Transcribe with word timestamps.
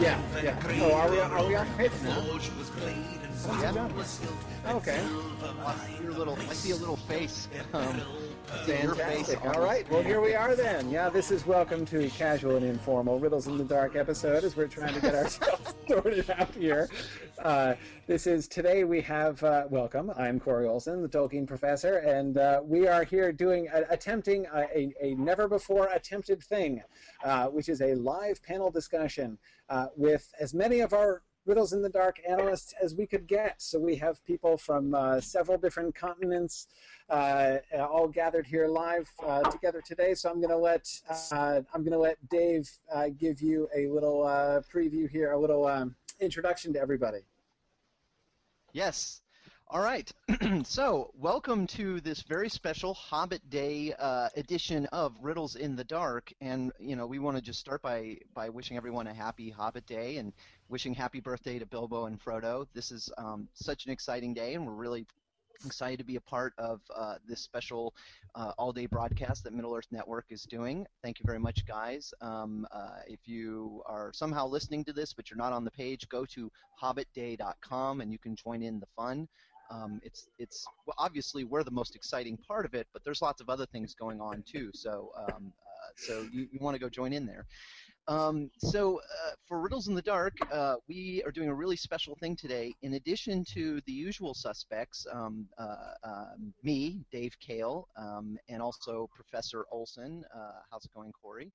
Yeah, 0.00 0.20
yeah. 0.42 0.58
Oh, 0.82 0.92
are 0.94 1.10
we, 1.10 1.18
are 1.20 1.46
we 1.46 1.54
on 1.54 1.66
tape 1.76 1.92
now? 2.02 2.20
Yeah. 3.62 3.72
Okay. 4.66 5.00
Your 6.02 6.12
little, 6.12 6.34
I 6.36 6.52
see 6.52 6.72
a 6.72 6.76
little 6.76 6.96
face. 6.96 7.48
Um, 7.72 8.00
I. 8.52 8.56
Fantastic. 8.66 9.44
All 9.44 9.62
right. 9.62 9.88
Well, 9.90 10.02
here 10.02 10.20
we 10.20 10.34
are 10.34 10.54
then. 10.56 10.90
Yeah, 10.90 11.08
this 11.08 11.30
is 11.30 11.46
welcome 11.46 11.84
to 11.86 12.08
Casual 12.10 12.56
and 12.56 12.64
Informal 12.66 13.18
Riddles 13.20 13.46
in 13.46 13.58
the 13.58 13.64
Dark 13.64 13.94
episode 13.96 14.42
as 14.44 14.56
we're 14.56 14.66
trying 14.68 14.94
to 14.94 15.00
get 15.00 15.14
ourselves 15.14 15.74
sorted 15.88 16.28
out 16.30 16.50
here. 16.54 16.88
Uh, 17.42 17.74
this 18.06 18.26
is 18.26 18.48
today 18.48 18.82
we 18.82 19.00
have 19.00 19.42
uh, 19.44 19.64
welcome. 19.70 20.10
I'm 20.16 20.40
Corey 20.40 20.66
Olsen, 20.66 21.02
the 21.02 21.08
Tolkien 21.08 21.46
professor, 21.46 21.98
and 21.98 22.36
uh, 22.36 22.60
we 22.64 22.88
are 22.88 23.04
here 23.04 23.30
doing 23.30 23.68
uh, 23.68 23.82
attempting 23.90 24.46
a, 24.52 24.92
a, 25.00 25.14
never 25.14 25.46
before 25.46 25.86
attempted 25.86 26.42
thing, 26.42 26.82
uh, 27.22 27.46
which 27.46 27.68
is 27.68 27.80
a 27.80 27.94
live 27.94 28.42
panel 28.42 28.70
discussion 28.70 29.38
with 29.96 30.32
as 30.40 30.52
many 30.52 30.80
of 30.80 30.92
our 30.92 31.22
Riddles 31.46 31.72
in 31.72 31.80
the 31.80 31.88
Dark 31.88 32.20
analysts 32.28 32.74
as 32.82 32.94
we 32.94 33.06
could 33.06 33.26
get. 33.26 33.54
So 33.62 33.78
we 33.78 33.96
have 33.96 34.22
people 34.26 34.58
from 34.58 34.94
several 35.20 35.56
different 35.56 35.94
continents 35.94 36.66
all 37.08 38.08
gathered 38.08 38.46
here 38.46 38.66
live 38.66 39.08
together 39.50 39.80
today. 39.80 40.14
So 40.14 40.28
I'm 40.28 40.40
going 40.40 40.50
to 40.50 40.58
let 40.58 40.86
I'm 41.32 41.84
going 41.84 41.92
to 41.92 41.98
let 41.98 42.16
Dave 42.28 42.68
give 43.16 43.40
you 43.40 43.68
a 43.74 43.86
little 43.86 44.24
preview 44.74 45.08
here, 45.08 45.32
a 45.32 45.38
little 45.38 45.66
um, 45.66 45.94
introduction 46.20 46.72
to 46.74 46.80
everybody. 46.80 47.20
Yes. 48.72 49.22
All 49.70 49.82
right. 49.82 50.10
so, 50.64 51.10
welcome 51.14 51.66
to 51.68 52.00
this 52.00 52.22
very 52.22 52.48
special 52.48 52.94
Hobbit 52.94 53.50
Day 53.50 53.92
uh, 53.98 54.30
edition 54.34 54.86
of 54.86 55.14
Riddles 55.20 55.56
in 55.56 55.76
the 55.76 55.84
Dark. 55.84 56.32
And 56.40 56.72
you 56.80 56.96
know, 56.96 57.06
we 57.06 57.18
want 57.18 57.36
to 57.36 57.42
just 57.42 57.60
start 57.60 57.82
by 57.82 58.16
by 58.34 58.48
wishing 58.48 58.78
everyone 58.78 59.06
a 59.06 59.12
happy 59.12 59.50
Hobbit 59.50 59.84
Day 59.84 60.16
and 60.16 60.32
wishing 60.70 60.94
happy 60.94 61.20
birthday 61.20 61.58
to 61.58 61.66
Bilbo 61.66 62.06
and 62.06 62.18
Frodo. 62.18 62.66
This 62.72 62.90
is 62.90 63.10
um, 63.18 63.46
such 63.52 63.84
an 63.84 63.92
exciting 63.92 64.32
day, 64.32 64.54
and 64.54 64.66
we're 64.66 64.72
really 64.72 65.06
excited 65.64 65.98
to 65.98 66.04
be 66.04 66.16
a 66.16 66.20
part 66.20 66.52
of 66.58 66.80
uh, 66.94 67.16
this 67.26 67.40
special 67.40 67.94
uh, 68.34 68.52
all-day 68.58 68.86
broadcast 68.86 69.44
that 69.44 69.52
Middle 69.52 69.74
Earth 69.74 69.88
Network 69.90 70.26
is 70.30 70.42
doing. 70.42 70.86
Thank 71.02 71.18
you 71.18 71.24
very 71.26 71.38
much, 71.38 71.66
guys. 71.66 72.12
Um, 72.20 72.66
uh, 72.70 73.00
if 73.06 73.20
you 73.26 73.82
are 73.86 74.12
somehow 74.14 74.46
listening 74.46 74.84
to 74.84 74.92
this 74.92 75.12
but 75.12 75.30
you're 75.30 75.38
not 75.38 75.52
on 75.52 75.64
the 75.64 75.70
page, 75.70 76.08
go 76.08 76.24
to 76.26 76.50
hobbitday.com 76.82 78.00
and 78.00 78.12
you 78.12 78.18
can 78.18 78.36
join 78.36 78.62
in 78.62 78.80
the 78.80 78.86
fun. 78.96 79.28
Um, 79.70 80.00
it's 80.02 80.28
it's 80.38 80.66
well, 80.86 80.94
obviously 80.96 81.44
we're 81.44 81.62
the 81.62 81.70
most 81.70 81.94
exciting 81.94 82.38
part 82.38 82.64
of 82.64 82.74
it, 82.74 82.86
but 82.92 83.04
there's 83.04 83.20
lots 83.20 83.40
of 83.40 83.50
other 83.50 83.66
things 83.66 83.94
going 83.94 84.20
on 84.20 84.42
too. 84.50 84.70
So 84.72 85.12
um, 85.16 85.52
uh, 85.52 85.90
so 85.96 86.26
you, 86.32 86.48
you 86.50 86.58
want 86.60 86.74
to 86.74 86.80
go 86.80 86.88
join 86.88 87.12
in 87.12 87.26
there. 87.26 87.46
Um, 88.08 88.50
so 88.56 89.00
uh, 89.00 89.32
for 89.46 89.60
Riddles 89.60 89.88
in 89.88 89.94
the 89.94 90.02
Dark, 90.02 90.32
uh, 90.50 90.76
we 90.88 91.22
are 91.26 91.30
doing 91.30 91.50
a 91.50 91.54
really 91.54 91.76
special 91.76 92.16
thing 92.16 92.34
today. 92.34 92.74
In 92.80 92.94
addition 92.94 93.44
to 93.52 93.82
the 93.86 93.92
usual 93.92 94.32
suspects, 94.32 95.06
um, 95.12 95.46
uh, 95.58 95.92
um, 96.02 96.54
me, 96.62 97.04
Dave 97.12 97.38
Kale, 97.38 97.86
um, 97.96 98.38
and 98.48 98.62
also 98.62 99.10
Professor 99.14 99.66
Olsen. 99.70 100.24
Uh, 100.34 100.52
how's 100.70 100.86
it 100.86 100.90
going, 100.94 101.12
Corey? 101.12 101.52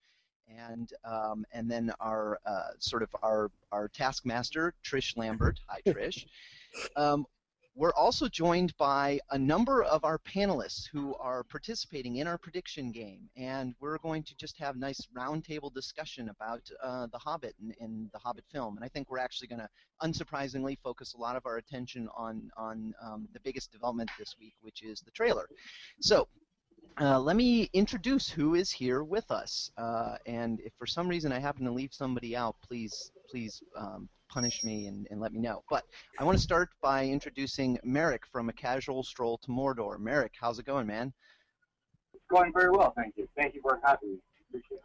And 0.48 0.92
um, 1.06 1.44
and 1.54 1.72
then 1.72 1.92
our 2.00 2.38
uh, 2.46 2.72
sort 2.78 3.02
of 3.02 3.10
our 3.24 3.50
our 3.72 3.88
taskmaster, 3.88 4.76
Trish 4.86 5.18
Lambert. 5.18 5.60
Hi, 5.68 5.82
Trish. 5.88 6.26
We're 7.76 7.94
also 7.94 8.28
joined 8.28 8.78
by 8.78 9.20
a 9.32 9.38
number 9.38 9.82
of 9.82 10.06
our 10.06 10.20
panelists 10.20 10.86
who 10.92 11.16
are 11.16 11.44
participating 11.44 12.18
in 12.18 12.28
our 12.28 12.38
prediction 12.38 12.92
game, 12.92 13.28
and 13.36 13.74
we're 13.80 13.98
going 13.98 14.22
to 14.24 14.36
just 14.36 14.60
have 14.60 14.76
nice 14.76 15.08
roundtable 15.18 15.74
discussion 15.74 16.30
about 16.30 16.62
uh, 16.84 17.08
The 17.12 17.18
Hobbit 17.18 17.56
and, 17.60 17.74
and 17.80 18.12
the 18.14 18.20
Hobbit 18.20 18.46
film. 18.52 18.76
And 18.76 18.86
I 18.86 18.90
think 18.90 19.10
we're 19.10 19.18
actually 19.18 19.48
going 19.48 19.62
to, 19.62 19.70
unsurprisingly, 20.04 20.78
focus 20.84 21.16
a 21.16 21.18
lot 21.18 21.36
of 21.36 21.48
our 21.48 21.58
attention 21.58 22.08
on 22.16 22.52
on 22.58 22.94
um, 23.02 23.28
the 23.34 23.40
biggest 23.40 23.72
development 23.72 24.12
this 24.20 24.36
week, 24.40 24.54
which 24.62 24.84
is 24.84 25.02
the 25.02 25.12
trailer. 25.12 25.48
So. 26.00 26.28
Uh, 27.02 27.20
let 27.20 27.36
me 27.36 27.72
introduce 27.74 28.30
who 28.30 28.54
is 28.54 28.70
here 28.70 29.04
with 29.04 29.32
us, 29.32 29.72
uh, 29.80 30.16
and 30.28 30.60
if 30.60 30.74
for 30.78 30.86
some 30.86 31.08
reason 31.08 31.32
I 31.32 31.40
happen 31.40 31.66
to 31.66 31.72
leave 31.72 31.92
somebody 31.92 32.36
out, 32.36 32.56
please, 32.62 33.12
please 33.28 33.64
um, 33.76 34.10
punish 34.34 34.64
me 34.64 34.88
and, 34.88 35.08
and 35.12 35.22
let 35.22 35.32
me 35.32 35.40
know. 35.40 35.64
But 35.70 35.84
I 36.20 36.24
want 36.24 36.38
to 36.38 36.44
start 36.44 36.70
by 36.82 37.06
introducing 37.06 37.78
Merrick 37.84 38.24
from 38.32 38.50
A 38.50 38.54
Casual 38.54 39.04
Stroll 39.04 39.38
to 39.40 39.52
Mordor. 39.52 40.00
Merrick, 40.00 40.34
how's 40.42 40.58
it 40.58 40.66
going, 40.66 40.88
man? 40.88 41.14
Going 42.32 42.52
very 42.52 42.72
well, 42.72 42.94
thank 42.98 43.16
you. 43.16 43.28
Thank 43.38 43.54
you 43.54 43.62
for 43.62 43.80
having 43.84 44.14
me. 44.14 44.18
Appreciate 44.50 44.78
it. 44.78 44.84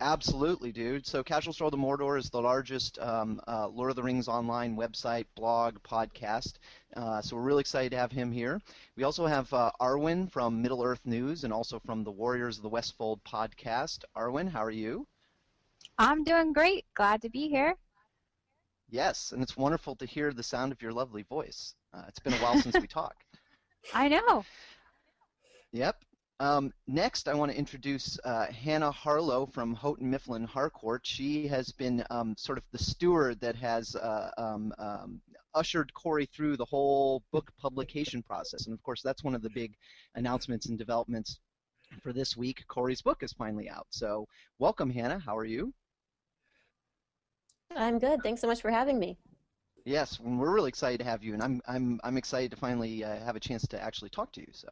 Absolutely, 0.00 0.70
dude. 0.70 1.06
So, 1.06 1.22
Casual 1.24 1.52
Stroll 1.52 1.72
to 1.72 1.76
Mordor 1.76 2.18
is 2.18 2.30
the 2.30 2.40
largest 2.40 2.98
um, 3.00 3.40
uh, 3.48 3.68
Lord 3.68 3.90
of 3.90 3.96
the 3.96 4.02
Rings 4.02 4.28
online 4.28 4.76
website, 4.76 5.26
blog, 5.34 5.76
podcast. 5.82 6.54
Uh, 6.96 7.20
so, 7.20 7.36
we're 7.36 7.42
really 7.42 7.60
excited 7.60 7.90
to 7.90 7.98
have 7.98 8.12
him 8.12 8.30
here. 8.30 8.60
We 8.96 9.02
also 9.02 9.26
have 9.26 9.52
uh, 9.52 9.72
Arwen 9.80 10.30
from 10.30 10.62
Middle 10.62 10.84
Earth 10.84 11.04
News 11.04 11.42
and 11.44 11.52
also 11.52 11.80
from 11.80 12.04
the 12.04 12.12
Warriors 12.12 12.58
of 12.58 12.62
the 12.62 12.68
Westfold 12.68 13.20
podcast. 13.24 14.04
Arwen, 14.16 14.48
how 14.48 14.62
are 14.62 14.70
you? 14.70 15.06
I'm 15.98 16.22
doing 16.22 16.52
great. 16.52 16.86
Glad 16.94 17.20
to 17.22 17.28
be 17.28 17.48
here. 17.48 17.74
Yes, 18.90 19.32
and 19.32 19.42
it's 19.42 19.56
wonderful 19.56 19.96
to 19.96 20.06
hear 20.06 20.32
the 20.32 20.42
sound 20.42 20.72
of 20.72 20.80
your 20.80 20.92
lovely 20.92 21.22
voice. 21.22 21.74
Uh, 21.92 22.02
it's 22.08 22.18
been 22.18 22.32
a 22.32 22.38
while 22.38 22.58
since 22.58 22.78
we 22.80 22.86
talked. 22.88 23.22
I 23.92 24.08
know. 24.08 24.44
Yep. 25.72 25.96
Um, 26.40 26.72
next, 26.86 27.28
I 27.28 27.34
want 27.34 27.50
to 27.50 27.58
introduce 27.58 28.18
uh, 28.24 28.46
Hannah 28.46 28.92
Harlow 28.92 29.44
from 29.44 29.74
Houghton 29.74 30.08
Mifflin 30.08 30.44
Harcourt. 30.44 31.04
She 31.04 31.48
has 31.48 31.72
been 31.72 32.04
um, 32.10 32.34
sort 32.38 32.58
of 32.58 32.64
the 32.70 32.78
steward 32.78 33.40
that 33.40 33.56
has 33.56 33.96
uh, 33.96 34.30
um, 34.38 34.72
um, 34.78 35.20
ushered 35.54 35.92
Corey 35.94 36.26
through 36.26 36.56
the 36.56 36.64
whole 36.64 37.24
book 37.32 37.50
publication 37.60 38.22
process. 38.22 38.66
And 38.66 38.74
of 38.74 38.82
course, 38.82 39.02
that's 39.02 39.24
one 39.24 39.34
of 39.34 39.42
the 39.42 39.50
big 39.50 39.74
announcements 40.14 40.66
and 40.66 40.78
developments 40.78 41.40
for 42.02 42.12
this 42.12 42.36
week. 42.36 42.64
Corey's 42.68 43.02
book 43.02 43.22
is 43.22 43.32
finally 43.32 43.68
out. 43.68 43.86
So, 43.90 44.28
welcome, 44.58 44.90
Hannah. 44.90 45.18
How 45.18 45.36
are 45.36 45.44
you? 45.44 45.74
I'm 47.76 47.98
good. 47.98 48.22
Thanks 48.22 48.40
so 48.40 48.46
much 48.46 48.60
for 48.60 48.70
having 48.70 48.98
me. 48.98 49.16
Yes, 49.84 50.20
we're 50.20 50.52
really 50.52 50.68
excited 50.68 50.98
to 50.98 51.04
have 51.04 51.22
you, 51.22 51.32
and 51.32 51.42
I'm 51.42 51.62
I'm 51.66 52.00
I'm 52.04 52.16
excited 52.18 52.50
to 52.50 52.56
finally 52.56 53.04
uh, 53.04 53.24
have 53.24 53.36
a 53.36 53.40
chance 53.40 53.66
to 53.68 53.82
actually 53.82 54.10
talk 54.10 54.32
to 54.32 54.40
you. 54.40 54.48
So, 54.52 54.68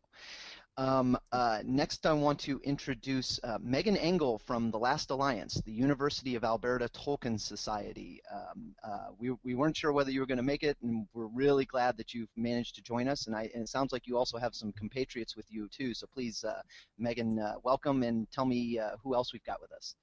um, 0.77 1.17
uh, 1.33 1.61
next 1.65 2.05
I 2.05 2.13
want 2.13 2.39
to 2.41 2.61
introduce 2.65 3.41
uh, 3.43 3.57
Megan 3.63 3.97
Engel 3.97 4.39
from 4.39 4.71
the 4.71 4.79
Last 4.79 5.11
Alliance, 5.11 5.63
the 5.65 5.73
University 5.73 6.35
of 6.35 6.45
Alberta 6.45 6.89
Tolkien 6.89 7.41
Society. 7.41 8.21
Um, 8.31 8.75
uh, 8.85 9.07
we 9.19 9.31
we 9.43 9.55
weren't 9.55 9.77
sure 9.77 9.93
whether 9.93 10.11
you 10.11 10.21
were 10.21 10.27
going 10.27 10.37
to 10.37 10.43
make 10.43 10.65
it, 10.65 10.77
and 10.83 11.07
we're 11.15 11.29
really 11.29 11.65
glad 11.65 11.97
that 11.97 12.13
you've 12.13 12.29
managed 12.37 12.75
to 12.75 12.83
join 12.83 13.09
us. 13.09 13.27
And 13.27 13.35
I 13.35 13.49
and 13.55 13.63
it 13.63 13.69
sounds 13.71 13.93
like 13.93 14.07
you 14.07 14.19
also 14.19 14.37
have 14.37 14.55
some 14.55 14.73
compatriots 14.73 15.35
with 15.35 15.47
you 15.49 15.69
too. 15.69 15.95
So 15.95 16.07
please, 16.13 16.45
uh, 16.45 16.61
Megan, 16.99 17.39
uh, 17.39 17.55
welcome, 17.63 18.03
and 18.03 18.31
tell 18.31 18.45
me 18.45 18.79
who 19.03 19.15
else 19.15 19.33
we've 19.33 19.45
got 19.45 19.63
with 19.63 19.73
us. 19.73 19.95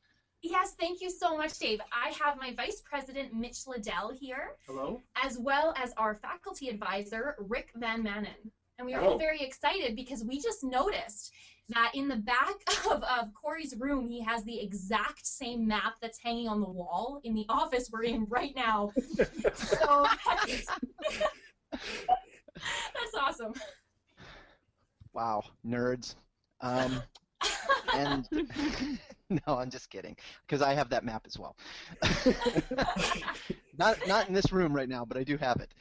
Yes, 0.43 0.75
thank 0.77 0.99
you 0.99 1.09
so 1.09 1.37
much, 1.37 1.57
Dave. 1.57 1.79
I 1.93 2.13
have 2.21 2.37
my 2.37 2.53
Vice 2.53 2.81
President 2.83 3.33
Mitch 3.33 3.65
Liddell 3.65 4.11
here, 4.11 4.57
Hello? 4.67 5.01
as 5.23 5.37
well 5.37 5.73
as 5.81 5.93
our 5.95 6.15
faculty 6.15 6.67
advisor 6.67 7.35
Rick 7.39 7.71
Van 7.75 8.03
Manen. 8.03 8.51
And 8.77 8.85
we 8.85 8.93
are 8.93 8.99
Hello. 8.99 9.13
all 9.13 9.17
very 9.17 9.39
excited 9.41 9.95
because 9.95 10.25
we 10.25 10.41
just 10.41 10.61
noticed 10.61 11.31
that 11.69 11.91
in 11.95 12.09
the 12.09 12.17
back 12.17 12.55
of, 12.91 13.03
of 13.03 13.33
Corey's 13.33 13.73
room, 13.79 14.09
he 14.09 14.21
has 14.21 14.43
the 14.43 14.59
exact 14.59 15.25
same 15.25 15.65
map 15.65 15.93
that's 16.01 16.19
hanging 16.19 16.49
on 16.49 16.59
the 16.59 16.69
wall 16.69 17.21
in 17.23 17.33
the 17.33 17.45
office 17.47 17.89
we're 17.89 18.03
in 18.03 18.25
right 18.25 18.53
now. 18.53 18.91
so 19.53 20.05
that's, 20.27 20.67
that's 21.71 23.15
awesome. 23.17 23.53
Wow, 25.13 25.45
nerds. 25.65 26.15
Um, 26.59 27.01
and 27.93 28.27
no, 29.47 29.57
I'm 29.57 29.69
just 29.69 29.89
kidding, 29.89 30.15
because 30.45 30.61
I 30.61 30.73
have 30.73 30.89
that 30.89 31.03
map 31.03 31.25
as 31.25 31.37
well. 31.37 31.55
not 33.77 33.97
not 34.07 34.27
in 34.27 34.33
this 34.33 34.51
room 34.51 34.73
right 34.73 34.89
now, 34.89 35.05
but 35.05 35.17
I 35.17 35.23
do 35.23 35.37
have 35.37 35.57
it. 35.57 35.73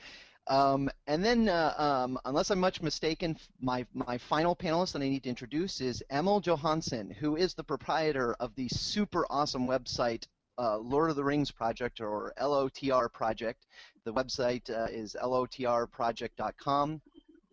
Um, 0.48 0.90
and 1.06 1.24
then, 1.24 1.48
uh, 1.48 1.74
um, 1.78 2.18
unless 2.24 2.50
I'm 2.50 2.58
much 2.58 2.82
mistaken, 2.82 3.36
my 3.60 3.86
my 3.94 4.18
final 4.18 4.56
panelist 4.56 4.92
that 4.92 5.02
I 5.02 5.08
need 5.08 5.22
to 5.24 5.28
introduce 5.28 5.80
is 5.80 6.02
Emil 6.10 6.40
Johansson, 6.40 7.10
who 7.10 7.36
is 7.36 7.54
the 7.54 7.64
proprietor 7.64 8.34
of 8.40 8.54
the 8.56 8.68
super 8.68 9.24
awesome 9.30 9.68
website 9.68 10.26
uh, 10.58 10.78
Lord 10.78 11.10
of 11.10 11.16
the 11.16 11.24
Rings 11.24 11.50
Project 11.50 12.00
or 12.00 12.32
LOTR 12.40 13.12
Project. 13.12 13.66
The 14.04 14.12
website 14.12 14.68
uh, 14.68 14.88
is 14.90 15.16
lotrproject.com. 15.22 17.00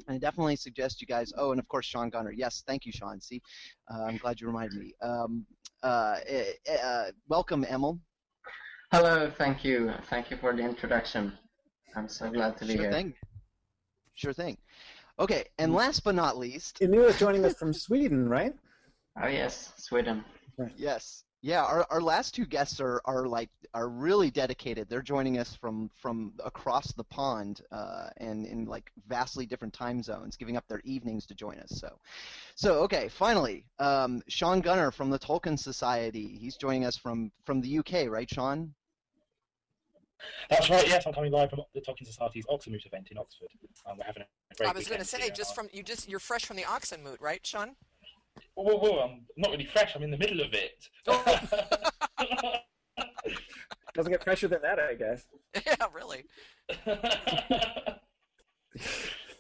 And 0.10 0.16
I 0.16 0.20
definitely 0.20 0.56
suggest 0.56 1.02
you 1.02 1.08
guys. 1.08 1.32
Oh, 1.38 1.52
and 1.52 1.60
of 1.60 1.68
course, 1.68 1.86
Shaun 1.86 2.10
Gunner. 2.10 2.32
Yes, 2.32 2.64
thank 2.66 2.84
you, 2.84 2.92
Shaun. 2.92 3.22
See, 3.22 3.40
uh, 3.94 4.06
I'm 4.06 4.18
glad 4.18 4.42
you 4.42 4.48
reminded 4.48 4.80
me. 4.80 4.92
Um, 5.04 5.46
uh, 5.84 6.16
eh, 6.28 6.46
eh, 6.66 6.76
uh, 6.78 7.12
welcome, 7.28 7.64
Emil. 7.64 8.00
Hello, 8.92 9.32
thank 9.38 9.64
you. 9.64 9.94
Thank 10.10 10.32
you 10.32 10.38
for 10.38 10.52
the 10.56 10.64
introduction. 10.64 11.38
I'm 11.96 12.10
so 12.10 12.32
glad 12.32 12.58
to 12.58 12.66
be 12.66 12.74
here. 12.74 12.78
Sure 12.78 12.84
here. 12.86 12.92
thing. 12.92 13.14
Sure 14.16 14.34
thing. 14.34 14.58
Okay, 15.20 15.44
and 15.60 15.76
last 15.76 16.04
but 16.04 16.16
not 16.16 16.38
least, 16.38 16.82
Emil 16.82 17.04
is 17.04 17.20
joining 17.20 17.46
us 17.46 17.54
from 17.54 17.72
Sweden, 17.72 18.28
right? 18.28 18.56
Oh 19.24 19.28
yes, 19.28 19.74
Sweden. 19.78 20.26
yes, 20.76 21.24
Yeah, 21.42 21.64
our, 21.64 21.88
our 21.90 22.02
last 22.02 22.36
two 22.36 22.46
guests 22.46 22.82
are, 22.82 23.02
are 23.06 23.26
like 23.26 23.50
are 23.74 23.88
really 23.88 24.30
dedicated. 24.30 24.90
They're 24.90 25.02
joining 25.02 25.38
us 25.38 25.56
from 25.56 25.90
from 25.96 26.34
across 26.44 26.92
the 26.92 27.04
pond 27.06 27.62
uh, 27.72 28.10
and 28.18 28.46
in 28.46 28.66
like 28.66 28.92
vastly 29.08 29.46
different 29.46 29.74
time 29.74 30.04
zones, 30.04 30.36
giving 30.36 30.58
up 30.58 30.68
their 30.68 30.82
evenings 30.84 31.26
to 31.28 31.36
join 31.36 31.58
us. 31.60 31.70
So, 31.80 31.98
so 32.56 32.80
okay, 32.84 33.08
finally, 33.08 33.64
um, 33.80 34.22
Shaun 34.28 34.60
Gunner 34.60 34.92
from 34.92 35.10
the 35.10 35.20
Tolkien 35.20 35.58
Society. 35.58 36.38
He's 36.42 36.58
joining 36.58 36.84
us 36.84 36.98
from 36.98 37.32
from 37.46 37.62
the 37.62 37.80
UK, 37.80 38.10
right, 38.10 38.30
Shaun? 38.30 38.74
That's 40.50 40.70
right. 40.70 40.86
Yes, 40.88 41.06
I'm 41.08 41.14
coming 41.14 41.32
live 41.32 41.50
from 41.50 41.62
the 41.74 41.80
Tolkien 41.80 42.06
Society's 42.06 42.46
Oxonmoot 42.48 42.86
event 42.86 43.08
in 43.12 43.18
Oxford. 43.18 43.48
Um, 43.86 43.98
we're 43.98 44.04
having 44.04 44.24
a 44.24 44.56
great 44.56 44.70
I 44.70 44.74
was 44.74 44.88
going 44.88 45.00
to 45.00 45.06
say, 45.06 45.30
just 45.30 45.56
from 45.56 45.70
you 45.72 45.84
just 45.84 46.10
you're 46.10 46.20
fresh 46.20 46.44
from 46.44 46.58
the 46.58 46.64
Oxonmoot, 46.64 47.22
right, 47.22 47.46
Shaun? 47.46 47.78
Whoa, 48.56 48.76
whoa, 48.76 48.78
whoa, 48.78 49.00
I'm 49.00 49.26
not 49.38 49.52
really 49.52 49.66
fresh. 49.66 49.96
I'm 49.96 50.04
in 50.04 50.12
the 50.12 50.18
middle 50.18 50.42
of 50.42 50.54
it. 50.54 50.88
Doesn't 53.94 54.12
get 54.12 54.24
fresher 54.24 54.48
than 54.48 54.62
that, 54.62 54.80
I 54.80 54.94
guess. 54.96 55.26
yeah, 55.66 55.88
really. 55.94 56.26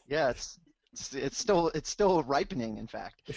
Yeah, 0.10 0.30
it's 0.32 0.60
it's, 0.92 1.14
it's 1.14 1.38
still 1.38 1.68
it's 1.76 1.90
still 1.90 2.24
ripening. 2.24 2.78
In 2.78 2.88
fact, 2.88 3.32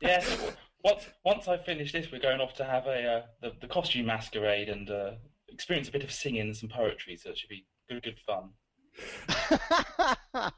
yes. 0.00 0.54
Once 0.84 1.06
once 1.24 1.48
I 1.48 1.56
finish 1.56 1.92
this, 1.92 2.12
we're 2.12 2.20
going 2.20 2.40
off 2.40 2.54
to 2.54 2.64
have 2.64 2.86
a 2.86 3.04
uh, 3.04 3.22
the, 3.40 3.52
the 3.60 3.66
costume 3.66 4.06
masquerade 4.06 4.68
and 4.68 4.90
uh, 4.90 5.12
experience 5.48 5.88
a 5.88 5.92
bit 5.92 6.04
of 6.04 6.12
singing 6.12 6.42
and 6.42 6.56
some 6.56 6.68
poetry. 6.68 7.16
So 7.16 7.30
it 7.30 7.38
should 7.38 7.48
be 7.48 7.64
good, 7.88 8.02
good 8.02 8.18
fun. 8.26 8.50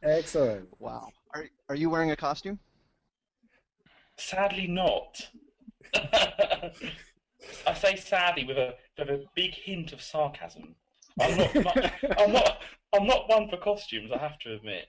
Excellent. 0.02 0.68
wow. 0.80 1.08
Are 1.32 1.46
are 1.68 1.76
you 1.76 1.88
wearing 1.90 2.10
a 2.10 2.16
costume? 2.16 2.58
Sadly, 4.16 4.66
not. 4.66 5.28
I 7.66 7.74
say 7.74 7.96
sadly 7.96 8.44
with 8.44 8.58
a 8.58 8.74
with 8.98 9.08
a 9.08 9.24
big 9.34 9.54
hint 9.54 9.92
of 9.92 10.00
sarcasm. 10.00 10.74
I'm 11.20 11.36
not, 11.36 11.54
not 11.54 11.76
I'm 12.18 12.32
not 12.32 12.62
I'm 12.94 13.06
not 13.06 13.28
one 13.28 13.48
for 13.48 13.56
costumes. 13.56 14.10
I 14.12 14.18
have 14.18 14.38
to 14.40 14.54
admit. 14.54 14.86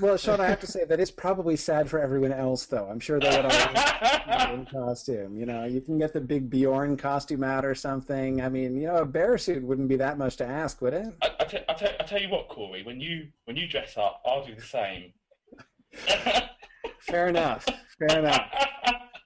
Well, 0.00 0.16
Shaun, 0.16 0.40
I 0.40 0.46
have 0.46 0.60
to 0.60 0.66
say 0.66 0.84
that 0.84 1.00
is 1.00 1.10
probably 1.10 1.56
sad 1.56 1.88
for 1.88 1.98
everyone 2.00 2.32
else, 2.32 2.66
though. 2.66 2.86
I'm 2.90 3.00
sure 3.00 3.20
they 3.20 3.30
would 3.30 3.46
all 3.46 4.54
in 4.54 4.66
costume. 4.72 5.36
You 5.38 5.46
know, 5.46 5.64
you 5.64 5.80
can 5.80 5.98
get 5.98 6.12
the 6.12 6.20
big 6.20 6.50
Beorn 6.50 6.96
costume 6.96 7.44
out 7.44 7.64
or 7.64 7.74
something. 7.74 8.42
I 8.42 8.48
mean, 8.48 8.76
you 8.76 8.88
know, 8.88 8.96
a 8.96 9.06
bear 9.06 9.38
suit 9.38 9.62
wouldn't 9.62 9.88
be 9.88 9.96
that 9.96 10.18
much 10.18 10.36
to 10.38 10.44
ask, 10.44 10.82
would 10.82 10.94
it? 10.94 11.14
I, 11.22 11.28
I, 11.28 11.64
I, 11.68 11.74
te- 11.74 11.96
I 12.00 12.04
tell 12.04 12.20
you 12.20 12.28
what, 12.28 12.48
Corey. 12.48 12.82
When 12.82 13.00
you 13.00 13.28
when 13.44 13.56
you 13.56 13.68
dress 13.68 13.96
up, 13.96 14.20
I'll 14.26 14.44
do 14.44 14.54
the 14.54 14.62
same. 14.62 15.12
Fair 17.06 17.28
enough. 17.28 17.66
Fair 17.98 18.18
enough. 18.18 18.46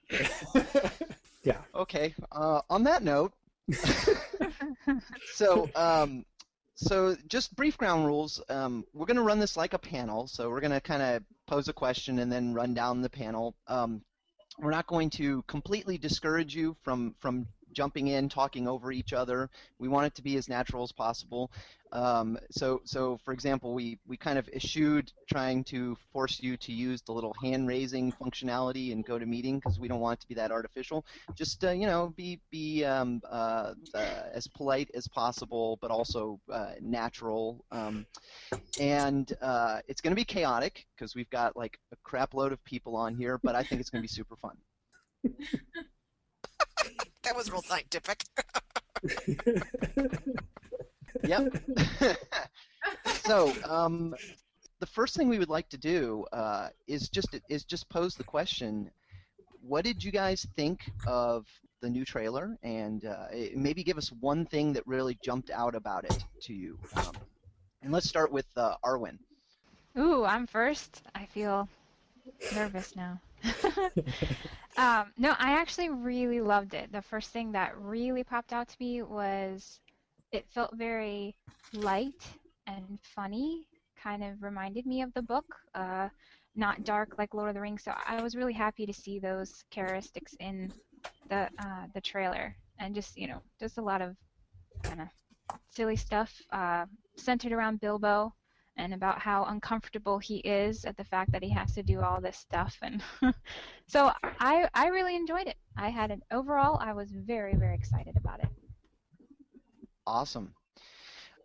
yeah. 1.43 1.57
Okay. 1.73 2.13
Uh, 2.31 2.61
on 2.69 2.83
that 2.83 3.03
note, 3.03 3.33
so 5.33 5.69
um, 5.75 6.25
so 6.75 7.15
just 7.27 7.55
brief 7.55 7.77
ground 7.77 8.05
rules. 8.05 8.41
Um, 8.49 8.85
we're 8.93 9.05
going 9.05 9.17
to 9.17 9.23
run 9.23 9.39
this 9.39 9.57
like 9.57 9.73
a 9.73 9.79
panel. 9.79 10.27
So 10.27 10.49
we're 10.49 10.61
going 10.61 10.71
to 10.71 10.81
kind 10.81 11.01
of 11.01 11.23
pose 11.47 11.67
a 11.67 11.73
question 11.73 12.19
and 12.19 12.31
then 12.31 12.53
run 12.53 12.73
down 12.73 13.01
the 13.01 13.09
panel. 13.09 13.55
Um, 13.67 14.01
we're 14.57 14.71
not 14.71 14.87
going 14.87 15.09
to 15.11 15.43
completely 15.43 15.97
discourage 15.97 16.55
you 16.55 16.75
from 16.83 17.15
from 17.19 17.47
jumping 17.73 18.07
in, 18.07 18.29
talking 18.29 18.67
over 18.67 18.91
each 18.91 19.13
other. 19.13 19.49
We 19.79 19.87
want 19.87 20.07
it 20.07 20.15
to 20.15 20.21
be 20.21 20.37
as 20.37 20.49
natural 20.49 20.83
as 20.83 20.91
possible. 20.91 21.51
Um, 21.91 22.37
so, 22.51 22.81
so 22.85 23.17
for 23.25 23.33
example, 23.33 23.73
we, 23.73 23.97
we 24.07 24.15
kind 24.15 24.37
of 24.37 24.47
eschewed 24.49 25.11
trying 25.27 25.63
to 25.65 25.97
force 26.13 26.39
you 26.39 26.55
to 26.57 26.71
use 26.71 27.01
the 27.01 27.11
little 27.11 27.33
hand 27.41 27.67
raising 27.67 28.11
functionality 28.11 28.91
in 28.91 29.03
GoToMeeting 29.03 29.55
because 29.55 29.79
we 29.79 29.87
don't 29.87 29.99
want 29.99 30.19
it 30.19 30.21
to 30.21 30.27
be 30.27 30.35
that 30.35 30.51
artificial. 30.51 31.05
Just 31.35 31.63
uh, 31.63 31.71
you 31.71 31.87
know, 31.87 32.13
be 32.15 32.39
be 32.51 32.85
um, 32.85 33.21
uh, 33.29 33.73
uh, 33.95 34.23
as 34.33 34.47
polite 34.47 34.91
as 34.93 35.07
possible, 35.07 35.79
but 35.81 35.89
also 35.89 36.39
uh, 36.51 36.73
natural. 36.81 37.65
Um, 37.71 38.05
and 38.79 39.33
uh, 39.41 39.79
it's 39.87 40.01
going 40.01 40.11
to 40.11 40.15
be 40.15 40.25
chaotic 40.25 40.85
because 40.95 41.15
we've 41.15 41.29
got 41.29 41.57
like 41.57 41.79
a 41.91 41.95
crap 42.03 42.33
load 42.33 42.51
of 42.51 42.63
people 42.65 42.95
on 42.95 43.15
here, 43.15 43.39
but 43.41 43.55
I 43.55 43.63
think 43.63 43.81
it's 43.81 43.89
going 43.89 44.01
to 44.01 44.07
be 44.07 44.13
super 44.13 44.35
fun. 44.35 44.57
That 47.29 47.35
was 47.35 47.51
real 47.51 47.61
scientific. 47.61 48.23
Yep. 51.23 51.57
so, 53.25 53.53
um, 53.65 54.15
the 54.79 54.85
first 54.87 55.15
thing 55.15 55.27
we 55.29 55.37
would 55.37 55.49
like 55.49 55.69
to 55.69 55.77
do 55.77 56.25
uh, 56.33 56.69
is 56.87 57.09
just 57.09 57.35
is 57.49 57.65
just 57.65 57.87
pose 57.89 58.15
the 58.15 58.23
question: 58.23 58.89
What 59.61 59.83
did 59.83 60.03
you 60.03 60.11
guys 60.11 60.47
think 60.55 60.79
of 61.05 61.45
the 61.81 61.89
new 61.89 62.03
trailer? 62.03 62.57
And 62.63 63.05
uh, 63.05 63.27
maybe 63.55 63.83
give 63.83 63.97
us 63.97 64.11
one 64.21 64.45
thing 64.45 64.73
that 64.73 64.87
really 64.87 65.17
jumped 65.23 65.51
out 65.51 65.75
about 65.75 66.05
it 66.05 66.23
to 66.43 66.53
you. 66.53 66.79
Um, 66.95 67.15
and 67.83 67.91
let's 67.91 68.07
start 68.09 68.31
with 68.31 68.47
uh, 68.55 68.75
Arwen. 68.83 69.19
Ooh, 69.97 70.25
I'm 70.25 70.47
first. 70.47 71.03
I 71.13 71.25
feel 71.25 71.67
nervous 72.55 72.95
now. 72.95 73.19
um, 74.79 75.11
no, 75.17 75.35
I 75.37 75.51
actually 75.59 75.89
really 75.89 76.39
loved 76.39 76.73
it. 76.73 76.89
The 76.93 77.01
first 77.01 77.31
thing 77.31 77.51
that 77.51 77.77
really 77.77 78.23
popped 78.23 78.53
out 78.53 78.69
to 78.69 78.77
me 78.79 79.01
was 79.03 79.81
it 80.31 80.45
felt 80.49 80.73
very 80.77 81.35
light 81.73 82.23
and 82.65 82.97
funny. 83.03 83.67
Kind 84.01 84.23
of 84.23 84.41
reminded 84.41 84.85
me 84.85 85.01
of 85.01 85.13
the 85.13 85.21
book, 85.21 85.45
uh, 85.75 86.07
not 86.55 86.85
dark 86.85 87.15
like 87.17 87.33
Lord 87.33 87.49
of 87.49 87.55
the 87.55 87.61
Rings. 87.61 87.83
So 87.83 87.93
I 88.07 88.21
was 88.21 88.37
really 88.37 88.53
happy 88.53 88.85
to 88.85 88.93
see 88.93 89.19
those 89.19 89.65
characteristics 89.69 90.33
in 90.39 90.71
the 91.29 91.49
uh, 91.59 91.87
the 91.93 91.99
trailer, 91.99 92.55
and 92.79 92.95
just 92.95 93.17
you 93.17 93.27
know, 93.27 93.41
just 93.59 93.79
a 93.79 93.81
lot 93.81 94.01
of 94.01 94.15
kind 94.83 95.01
of 95.01 95.07
silly 95.71 95.97
stuff 95.97 96.33
uh, 96.53 96.85
centered 97.17 97.51
around 97.51 97.81
Bilbo 97.81 98.33
and 98.79 98.93
about 98.93 99.19
how 99.19 99.43
uncomfortable 99.45 100.17
he 100.19 100.37
is 100.37 100.85
at 100.85 100.95
the 100.97 101.03
fact 101.03 101.31
that 101.31 101.43
he 101.43 101.49
has 101.49 101.73
to 101.73 101.83
do 101.83 102.01
all 102.01 102.21
this 102.21 102.37
stuff 102.37 102.77
and 102.81 103.03
so 103.87 104.11
I 104.39 104.67
I 104.73 104.87
really 104.87 105.15
enjoyed 105.15 105.47
it. 105.47 105.57
I 105.77 105.89
had 105.89 106.11
an 106.11 106.21
overall 106.31 106.77
I 106.79 106.93
was 106.93 107.11
very 107.11 107.55
very 107.55 107.75
excited 107.75 108.15
about 108.17 108.39
it. 108.39 108.49
Awesome. 110.07 110.53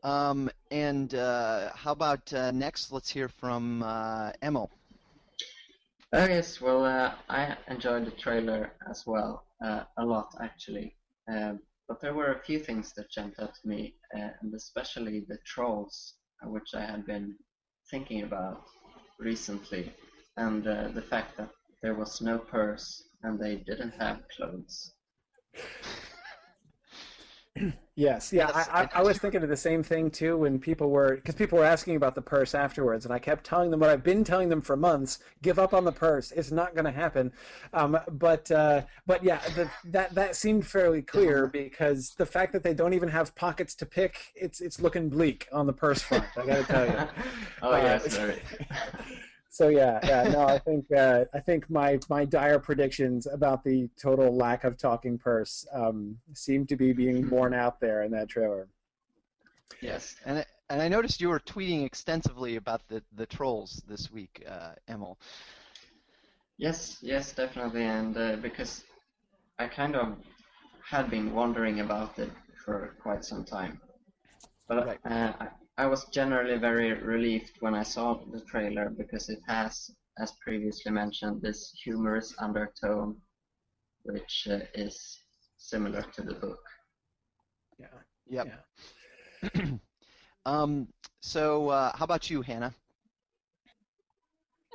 Um, 0.02 0.50
and 0.70 1.14
uh, 1.14 1.70
how 1.74 1.92
about 1.92 2.32
uh, 2.32 2.50
next? 2.50 2.92
Let's 2.92 3.10
hear 3.10 3.28
from 3.28 3.82
uh, 3.82 4.32
Emil. 4.42 4.70
Oh 6.12 6.26
yes, 6.26 6.60
well 6.60 6.84
uh, 6.84 7.14
I 7.28 7.56
enjoyed 7.68 8.06
the 8.06 8.12
trailer 8.12 8.72
as 8.88 9.04
well, 9.06 9.46
uh, 9.64 9.84
a 9.98 10.04
lot 10.04 10.28
actually. 10.40 10.96
Um, 11.28 11.60
but 11.88 12.00
there 12.00 12.14
were 12.14 12.32
a 12.32 12.44
few 12.44 12.58
things 12.58 12.92
that 12.94 13.10
jumped 13.10 13.40
out 13.40 13.54
to 13.54 13.68
me, 13.68 13.96
uh, 14.16 14.28
and 14.40 14.54
especially 14.54 15.24
the 15.28 15.38
trolls, 15.44 16.14
which 16.46 16.74
I 16.74 16.80
had 16.80 17.06
been 17.06 17.36
thinking 17.90 18.22
about 18.22 18.62
recently, 19.18 19.92
and 20.36 20.66
uh, 20.66 20.88
the 20.88 21.02
fact 21.02 21.36
that 21.36 21.50
there 21.82 21.94
was 21.94 22.20
no 22.20 22.38
purse 22.38 23.02
and 23.22 23.38
they 23.38 23.56
didn't 23.56 23.94
have 23.98 24.22
clothes. 24.36 24.92
Yes, 27.96 28.32
yeah, 28.32 28.50
I, 28.52 28.82
I, 28.82 28.88
I 28.94 29.02
was 29.02 29.18
thinking 29.18 29.44
of 29.44 29.48
the 29.48 29.56
same 29.56 29.84
thing 29.84 30.10
too 30.10 30.36
when 30.36 30.58
people 30.58 30.90
were 30.90 31.14
because 31.14 31.36
people 31.36 31.58
were 31.58 31.64
asking 31.64 31.94
about 31.94 32.16
the 32.16 32.22
purse 32.22 32.52
afterwards, 32.52 33.04
and 33.04 33.14
I 33.14 33.20
kept 33.20 33.44
telling 33.44 33.70
them 33.70 33.78
what 33.78 33.88
I've 33.88 34.02
been 34.02 34.24
telling 34.24 34.48
them 34.48 34.60
for 34.60 34.76
months: 34.76 35.20
give 35.42 35.60
up 35.60 35.72
on 35.72 35.84
the 35.84 35.92
purse. 35.92 36.32
It's 36.32 36.50
not 36.50 36.74
going 36.74 36.86
to 36.86 36.90
happen. 36.90 37.32
Um, 37.72 37.96
but 38.10 38.50
uh, 38.50 38.82
but 39.06 39.22
yeah, 39.22 39.38
the, 39.54 39.70
that 39.84 40.12
that 40.16 40.34
seemed 40.34 40.66
fairly 40.66 41.02
clear 41.02 41.46
because 41.46 42.14
the 42.18 42.26
fact 42.26 42.52
that 42.54 42.64
they 42.64 42.74
don't 42.74 42.94
even 42.94 43.08
have 43.10 43.32
pockets 43.36 43.76
to 43.76 43.86
pick, 43.86 44.32
it's 44.34 44.60
it's 44.60 44.80
looking 44.80 45.08
bleak 45.08 45.46
on 45.52 45.68
the 45.68 45.72
purse 45.72 46.02
front. 46.02 46.24
I 46.36 46.46
got 46.46 46.56
to 46.56 46.64
tell 46.64 46.86
you. 46.86 47.08
oh 47.62 47.72
Uh, 47.72 47.76
yes. 47.76 48.18
So 49.54 49.68
yeah, 49.68 50.00
yeah, 50.04 50.24
no, 50.32 50.44
I 50.48 50.58
think 50.58 50.90
uh, 50.90 51.26
I 51.32 51.38
think 51.38 51.70
my 51.70 52.00
my 52.08 52.24
dire 52.24 52.58
predictions 52.58 53.28
about 53.28 53.62
the 53.62 53.88
total 53.96 54.34
lack 54.34 54.64
of 54.64 54.76
talking 54.76 55.16
purse 55.16 55.64
um, 55.72 56.18
seem 56.32 56.66
to 56.66 56.74
be 56.76 56.92
being 56.92 57.22
borne 57.34 57.54
out 57.54 57.78
there 57.78 58.02
in 58.02 58.10
that 58.10 58.28
trailer. 58.28 58.66
Yes, 59.80 60.16
and 60.24 60.38
I- 60.38 60.46
and 60.70 60.82
I 60.82 60.88
noticed 60.88 61.20
you 61.20 61.28
were 61.28 61.38
tweeting 61.38 61.84
extensively 61.86 62.56
about 62.56 62.88
the 62.88 63.00
the 63.12 63.26
trolls 63.26 63.80
this 63.86 64.10
week, 64.10 64.42
uh, 64.48 64.72
Emil. 64.88 65.20
Yes, 66.56 66.98
yes, 67.00 67.32
definitely, 67.32 67.84
and 67.84 68.16
uh, 68.16 68.36
because 68.42 68.82
I 69.60 69.68
kind 69.68 69.94
of 69.94 70.16
had 70.84 71.10
been 71.10 71.32
wondering 71.32 71.78
about 71.78 72.18
it 72.18 72.32
for 72.64 72.96
quite 73.00 73.24
some 73.24 73.44
time, 73.44 73.80
but 74.66 74.84
Right. 74.86 75.00
uh, 75.04 75.32
I, 75.38 75.48
I 75.76 75.86
was 75.86 76.04
generally 76.06 76.56
very 76.56 76.92
relieved 76.92 77.52
when 77.60 77.74
I 77.74 77.82
saw 77.82 78.20
the 78.32 78.40
trailer 78.42 78.90
because 78.90 79.28
it 79.28 79.40
has, 79.48 79.90
as 80.18 80.32
previously 80.42 80.92
mentioned, 80.92 81.42
this 81.42 81.72
humorous 81.82 82.32
undertone, 82.38 83.16
which 84.04 84.46
uh, 84.50 84.60
is 84.74 85.18
similar 85.56 86.02
to 86.02 86.22
the 86.22 86.34
book. 86.34 86.60
Yeah. 87.78 87.86
Yep. 88.28 88.64
Yeah. 89.42 89.60
um, 90.46 90.86
so 91.20 91.70
uh, 91.70 91.92
how 91.96 92.04
about 92.04 92.30
you, 92.30 92.42
Hannah? 92.42 92.74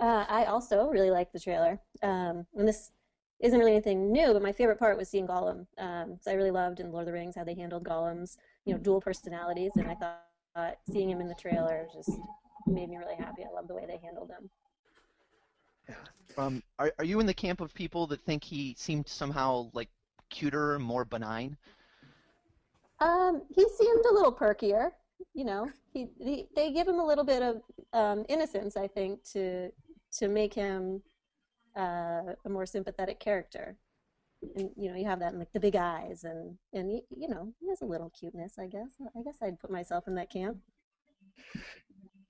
Uh, 0.02 0.26
I 0.28 0.46
also 0.46 0.90
really 0.90 1.12
liked 1.12 1.32
the 1.32 1.40
trailer. 1.40 1.80
Um, 2.04 2.46
and 2.56 2.68
this 2.68 2.92
isn't 3.40 3.58
really 3.58 3.72
anything 3.72 4.12
new. 4.12 4.34
But 4.34 4.42
my 4.42 4.52
favorite 4.52 4.80
part 4.80 4.98
was 4.98 5.10
seeing 5.10 5.28
Gollum. 5.28 5.66
Um, 5.78 6.18
so 6.22 6.32
I 6.32 6.34
really 6.34 6.52
loved 6.52 6.82
in 6.82 6.92
Lord 6.92 7.04
of 7.04 7.06
the 7.08 7.14
Rings 7.14 7.36
how 7.36 7.46
they 7.46 7.56
handled 7.56 7.86
Gollum's, 7.86 8.38
you 8.66 8.74
know, 8.74 8.80
dual 8.80 9.00
personalities, 9.02 9.72
and 9.76 9.90
I 9.90 9.96
thought, 9.96 10.24
thought 10.60 10.78
seeing 10.92 11.10
him 11.10 11.22
in 11.22 11.28
the 11.28 11.36
trailer 11.36 11.88
just 11.94 12.12
made 12.68 12.90
me 12.90 12.98
really 12.98 13.16
happy. 13.16 13.44
I 13.44 13.54
love 13.54 13.68
the 13.68 13.74
way 13.74 13.86
they 13.88 14.00
handled 14.04 14.30
him. 14.30 14.50
Um, 16.38 16.64
are 16.78 16.92
are 17.00 17.06
you 17.06 17.20
in 17.20 17.26
the 17.26 17.34
camp 17.34 17.62
of 17.62 17.74
people 17.74 18.06
that 18.08 18.22
think 18.24 18.44
he 18.44 18.76
seemed 18.78 19.08
somehow 19.08 19.70
like 19.74 19.90
cuter, 20.30 20.78
more 20.80 21.04
benign? 21.04 21.58
Um, 23.00 23.42
he 23.50 23.68
seemed 23.78 24.06
a 24.06 24.14
little 24.14 24.32
perkier. 24.32 24.92
You 25.34 25.46
know, 25.46 25.70
he, 25.94 26.08
he 26.20 26.46
they 26.56 26.72
give 26.72 26.88
him 26.88 27.00
a 27.00 27.06
little 27.06 27.24
bit 27.24 27.42
of 27.42 27.62
um, 27.94 28.26
innocence, 28.30 28.78
I 28.78 28.88
think, 28.88 29.24
to 29.34 29.72
to 30.20 30.28
make 30.28 30.54
him 30.54 31.02
uh, 31.76 32.34
a 32.46 32.50
more 32.50 32.66
sympathetic 32.66 33.20
character. 33.20 33.76
And 34.56 34.70
you 34.78 34.90
know, 34.90 34.96
you 34.96 35.06
have 35.06 35.20
that 35.20 35.34
in 35.34 35.40
like 35.40 35.52
the 35.52 35.60
big 35.60 35.76
eyes, 35.76 36.24
and 36.24 36.58
and 36.74 36.90
he, 36.90 37.04
you 37.16 37.28
know, 37.28 37.54
he 37.60 37.70
has 37.70 37.82
a 37.82 37.86
little 37.86 38.10
cuteness. 38.10 38.58
I 38.58 38.68
guess. 38.68 38.90
I 39.18 39.22
guess 39.22 39.38
I'd 39.42 39.60
put 39.60 39.72
myself 39.72 40.08
in 40.08 40.16
that 40.16 40.32
camp. 40.32 40.58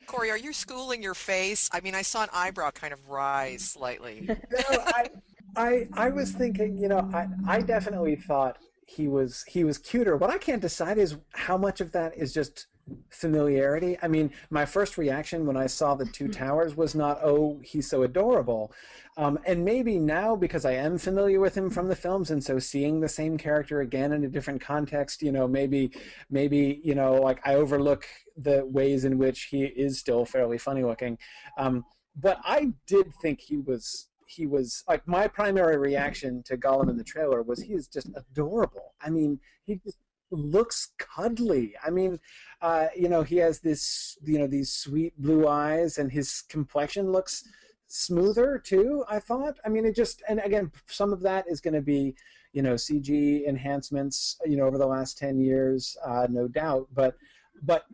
Corey, 0.07 0.31
are 0.31 0.37
you 0.37 0.53
schooling 0.53 1.03
your 1.03 1.13
face? 1.13 1.69
I 1.71 1.81
mean, 1.81 1.93
I 1.93 2.01
saw 2.01 2.23
an 2.23 2.29
eyebrow 2.33 2.71
kind 2.71 2.93
of 2.93 3.09
rise 3.09 3.61
slightly. 3.61 4.25
no, 4.27 4.37
I, 4.69 5.09
I, 5.55 5.87
I 5.93 6.09
was 6.09 6.31
thinking, 6.31 6.79
you 6.79 6.87
know, 6.87 7.07
I, 7.13 7.27
I 7.45 7.61
definitely 7.61 8.15
thought 8.15 8.57
he 8.87 9.07
was 9.07 9.43
he 9.47 9.63
was 9.63 9.77
cuter. 9.77 10.17
What 10.17 10.31
I 10.31 10.39
can't 10.39 10.61
decide 10.61 10.97
is 10.97 11.17
how 11.33 11.57
much 11.57 11.79
of 11.79 11.91
that 11.91 12.17
is 12.17 12.33
just 12.33 12.67
familiarity. 13.09 13.97
I 14.01 14.07
mean, 14.07 14.31
my 14.49 14.65
first 14.65 14.97
reaction 14.97 15.45
when 15.45 15.57
I 15.57 15.67
saw 15.67 15.95
the 15.95 16.05
two 16.05 16.27
towers 16.27 16.75
was 16.75 16.95
not, 16.95 17.19
oh, 17.23 17.59
he's 17.63 17.89
so 17.89 18.03
adorable. 18.03 18.71
Um, 19.17 19.37
and 19.45 19.65
maybe 19.65 19.99
now, 19.99 20.35
because 20.35 20.65
I 20.65 20.73
am 20.73 20.97
familiar 20.97 21.39
with 21.39 21.55
him 21.55 21.69
from 21.69 21.89
the 21.89 21.95
films, 21.95 22.31
and 22.31 22.43
so 22.43 22.57
seeing 22.59 22.99
the 22.99 23.09
same 23.09 23.37
character 23.37 23.81
again 23.81 24.13
in 24.13 24.23
a 24.23 24.29
different 24.29 24.61
context, 24.61 25.21
you 25.21 25.31
know, 25.31 25.47
maybe, 25.47 25.91
maybe, 26.29 26.79
you 26.83 26.95
know, 26.95 27.15
like 27.15 27.45
I 27.45 27.55
overlook 27.55 28.05
the 28.37 28.65
ways 28.65 29.03
in 29.03 29.17
which 29.17 29.43
he 29.43 29.63
is 29.65 29.99
still 29.99 30.23
fairly 30.25 30.57
funny 30.57 30.83
looking. 30.83 31.17
Um, 31.57 31.83
but 32.15 32.39
I 32.43 32.71
did 32.87 33.13
think 33.21 33.39
he 33.41 33.57
was 33.57 34.07
he 34.25 34.45
was 34.45 34.83
like 34.87 35.07
my 35.07 35.27
primary 35.27 35.77
reaction 35.77 36.43
to 36.43 36.55
Gollum 36.55 36.89
in 36.89 36.97
the 36.97 37.03
trailer 37.03 37.41
was 37.41 37.61
he 37.61 37.73
is 37.73 37.87
just 37.87 38.09
adorable. 38.15 38.93
I 39.01 39.09
mean, 39.09 39.39
he 39.65 39.75
just 39.83 39.97
looks 40.31 40.89
cuddly. 40.97 41.73
I 41.83 41.89
mean, 41.89 42.19
uh, 42.61 42.87
you 42.95 43.09
know, 43.09 43.23
he 43.23 43.37
has 43.37 43.59
this, 43.59 44.17
you 44.23 44.39
know, 44.39 44.47
these 44.47 44.71
sweet 44.71 45.19
blue 45.21 45.47
eyes, 45.47 45.97
and 45.97 46.11
his 46.11 46.43
complexion 46.49 47.11
looks 47.11 47.43
smoother 47.87 48.57
too. 48.63 49.03
I 49.09 49.19
thought. 49.19 49.57
I 49.65 49.69
mean, 49.69 49.85
it 49.85 49.95
just, 49.95 50.21
and 50.27 50.39
again, 50.43 50.71
some 50.87 51.13
of 51.13 51.21
that 51.21 51.45
is 51.47 51.61
going 51.61 51.73
to 51.73 51.81
be, 51.81 52.15
you 52.53 52.61
know, 52.61 52.75
CG 52.75 53.47
enhancements, 53.47 54.37
you 54.45 54.57
know, 54.57 54.65
over 54.65 54.77
the 54.77 54.85
last 54.85 55.17
ten 55.17 55.39
years, 55.39 55.97
uh, 56.05 56.27
no 56.29 56.47
doubt. 56.47 56.87
But, 56.93 57.15
but, 57.61 57.85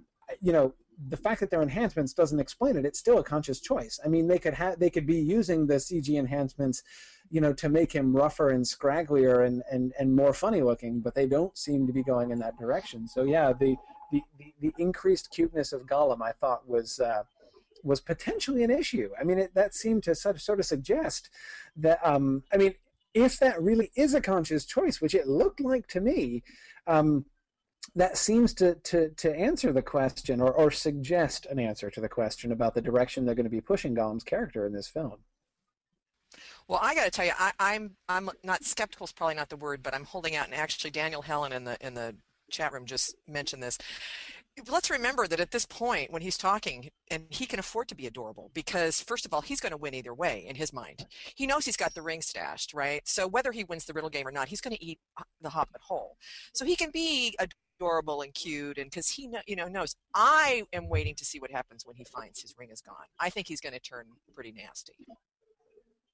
you 0.41 0.51
know, 0.51 0.73
the 1.09 1.17
fact 1.17 1.39
that 1.39 1.49
they're 1.49 1.61
enhancements 1.61 2.13
doesn't 2.13 2.39
explain 2.39 2.77
it. 2.77 2.85
It's 2.85 2.99
still 2.99 3.19
a 3.19 3.23
conscious 3.23 3.59
choice. 3.59 3.99
I 4.03 4.07
mean, 4.07 4.27
they 4.27 4.39
could 4.39 4.53
have 4.53 4.79
they 4.79 4.89
could 4.89 5.05
be 5.05 5.17
using 5.17 5.67
the 5.67 5.75
CG 5.75 6.17
enhancements, 6.17 6.83
you 7.29 7.41
know, 7.41 7.53
to 7.53 7.69
make 7.69 7.91
him 7.91 8.15
rougher 8.15 8.49
and 8.49 8.63
scragglier 8.63 9.45
and, 9.45 9.63
and, 9.71 9.93
and 9.99 10.15
more 10.15 10.33
funny 10.33 10.61
looking, 10.61 11.01
but 11.01 11.15
they 11.15 11.25
don't 11.25 11.57
seem 11.57 11.87
to 11.87 11.93
be 11.93 12.03
going 12.03 12.31
in 12.31 12.39
that 12.39 12.57
direction. 12.57 13.07
So 13.07 13.23
yeah, 13.23 13.53
the 13.53 13.75
the, 14.11 14.21
the, 14.37 14.53
the 14.61 14.73
increased 14.77 15.31
cuteness 15.31 15.73
of 15.73 15.81
Gollum 15.87 16.21
I 16.21 16.31
thought 16.31 16.67
was 16.67 16.99
uh, 16.99 17.23
was 17.83 17.99
potentially 17.99 18.63
an 18.63 18.71
issue. 18.71 19.09
I 19.19 19.23
mean, 19.23 19.39
it, 19.39 19.55
that 19.55 19.73
seemed 19.73 20.03
to 20.03 20.15
sort 20.15 20.35
of, 20.35 20.41
sort 20.41 20.59
of 20.59 20.65
suggest 20.65 21.29
that. 21.77 21.99
Um, 22.05 22.43
I 22.53 22.57
mean, 22.57 22.75
if 23.13 23.39
that 23.39 23.61
really 23.61 23.91
is 23.95 24.13
a 24.13 24.21
conscious 24.21 24.65
choice, 24.65 25.01
which 25.01 25.15
it 25.15 25.27
looked 25.27 25.61
like 25.61 25.87
to 25.87 26.01
me. 26.01 26.43
Um, 26.87 27.25
that 27.95 28.17
seems 28.17 28.53
to, 28.55 28.75
to, 28.75 29.09
to 29.09 29.35
answer 29.35 29.71
the 29.71 29.81
question 29.81 30.41
or, 30.41 30.51
or 30.51 30.71
suggest 30.71 31.45
an 31.45 31.59
answer 31.59 31.89
to 31.89 32.01
the 32.01 32.09
question 32.09 32.51
about 32.51 32.73
the 32.73 32.81
direction 32.81 33.25
they're 33.25 33.35
going 33.35 33.45
to 33.45 33.49
be 33.49 33.61
pushing 33.61 33.95
Gollum's 33.95 34.23
character 34.23 34.65
in 34.65 34.73
this 34.73 34.87
film. 34.87 35.17
Well, 36.67 36.79
I 36.81 36.95
got 36.95 37.05
to 37.05 37.11
tell 37.11 37.25
you, 37.25 37.31
I, 37.37 37.51
I'm 37.59 37.95
I'm 38.09 38.29
not 38.43 38.63
skeptical 38.63 39.05
is 39.05 39.11
probably 39.11 39.35
not 39.35 39.49
the 39.49 39.55
word, 39.55 39.83
but 39.83 39.93
I'm 39.93 40.03
holding 40.03 40.35
out. 40.35 40.45
And 40.47 40.55
actually, 40.55 40.89
Daniel 40.89 41.21
Helen 41.21 41.53
in 41.53 41.63
the 41.63 41.77
in 41.85 41.93
the 41.93 42.15
chat 42.49 42.73
room 42.73 42.85
just 42.85 43.15
mentioned 43.27 43.61
this. 43.61 43.77
Let's 44.69 44.89
remember 44.89 45.27
that 45.27 45.41
at 45.41 45.51
this 45.51 45.65
point, 45.65 46.11
when 46.11 46.21
he's 46.21 46.37
talking, 46.37 46.89
and 47.11 47.25
he 47.29 47.45
can 47.45 47.59
afford 47.59 47.89
to 47.89 47.95
be 47.95 48.07
adorable 48.07 48.51
because, 48.53 49.01
first 49.01 49.25
of 49.25 49.33
all, 49.33 49.41
he's 49.41 49.59
going 49.59 49.71
to 49.71 49.77
win 49.77 49.93
either 49.93 50.13
way 50.13 50.45
in 50.47 50.55
his 50.55 50.71
mind. 50.71 51.05
He 51.35 51.45
knows 51.45 51.65
he's 51.65 51.75
got 51.75 51.93
the 51.93 52.01
ring 52.01 52.21
stashed, 52.21 52.73
right? 52.73 53.01
So 53.05 53.27
whether 53.27 53.51
he 53.51 53.65
wins 53.65 53.83
the 53.83 53.91
riddle 53.91 54.09
game 54.09 54.25
or 54.25 54.31
not, 54.31 54.47
he's 54.47 54.61
going 54.61 54.75
to 54.75 54.83
eat 54.83 54.97
the 55.41 55.49
Hobbit 55.49 55.81
whole. 55.81 56.15
So 56.53 56.63
he 56.63 56.77
can 56.77 56.89
be 56.89 57.35
adorable 57.77 58.21
and 58.21 58.33
cute 58.33 58.77
and 58.77 58.89
because 58.89 59.09
he 59.09 59.29
you 59.47 59.55
know 59.55 59.67
knows 59.67 59.95
i 60.13 60.63
am 60.73 60.87
waiting 60.87 61.13
to 61.15 61.25
see 61.25 61.39
what 61.39 61.51
happens 61.51 61.85
when 61.85 61.95
he 61.95 62.05
finds 62.05 62.41
his 62.41 62.55
ring 62.57 62.69
is 62.71 62.81
gone 62.81 62.95
i 63.19 63.29
think 63.29 63.47
he's 63.47 63.61
going 63.61 63.73
to 63.73 63.79
turn 63.79 64.05
pretty 64.33 64.51
nasty 64.51 64.93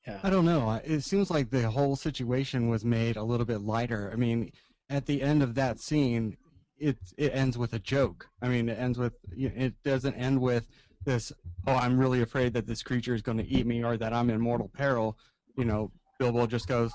yeah. 0.07 0.19
I 0.23 0.29
don't 0.29 0.45
know. 0.45 0.81
It 0.83 1.01
seems 1.01 1.29
like 1.29 1.49
the 1.49 1.69
whole 1.69 1.95
situation 1.95 2.69
was 2.69 2.83
made 2.83 3.17
a 3.17 3.23
little 3.23 3.45
bit 3.45 3.61
lighter. 3.61 4.09
I 4.11 4.15
mean, 4.15 4.51
at 4.89 5.05
the 5.05 5.21
end 5.21 5.43
of 5.43 5.53
that 5.55 5.79
scene, 5.79 6.37
it 6.77 6.97
it 7.17 7.35
ends 7.35 7.57
with 7.57 7.73
a 7.73 7.79
joke. 7.79 8.27
I 8.41 8.47
mean, 8.47 8.67
it 8.67 8.79
ends 8.79 8.97
with 8.97 9.13
it 9.31 9.75
doesn't 9.83 10.15
end 10.15 10.41
with 10.41 10.67
this. 11.05 11.31
Oh, 11.67 11.75
I'm 11.75 11.99
really 11.99 12.21
afraid 12.21 12.53
that 12.53 12.65
this 12.65 12.81
creature 12.81 13.13
is 13.13 13.21
going 13.21 13.37
to 13.37 13.47
eat 13.47 13.67
me 13.67 13.83
or 13.83 13.95
that 13.97 14.13
I'm 14.13 14.31
in 14.31 14.41
mortal 14.41 14.71
peril. 14.73 15.17
You 15.55 15.65
know, 15.65 15.91
Bilbo 16.17 16.47
just 16.47 16.67
goes, 16.67 16.91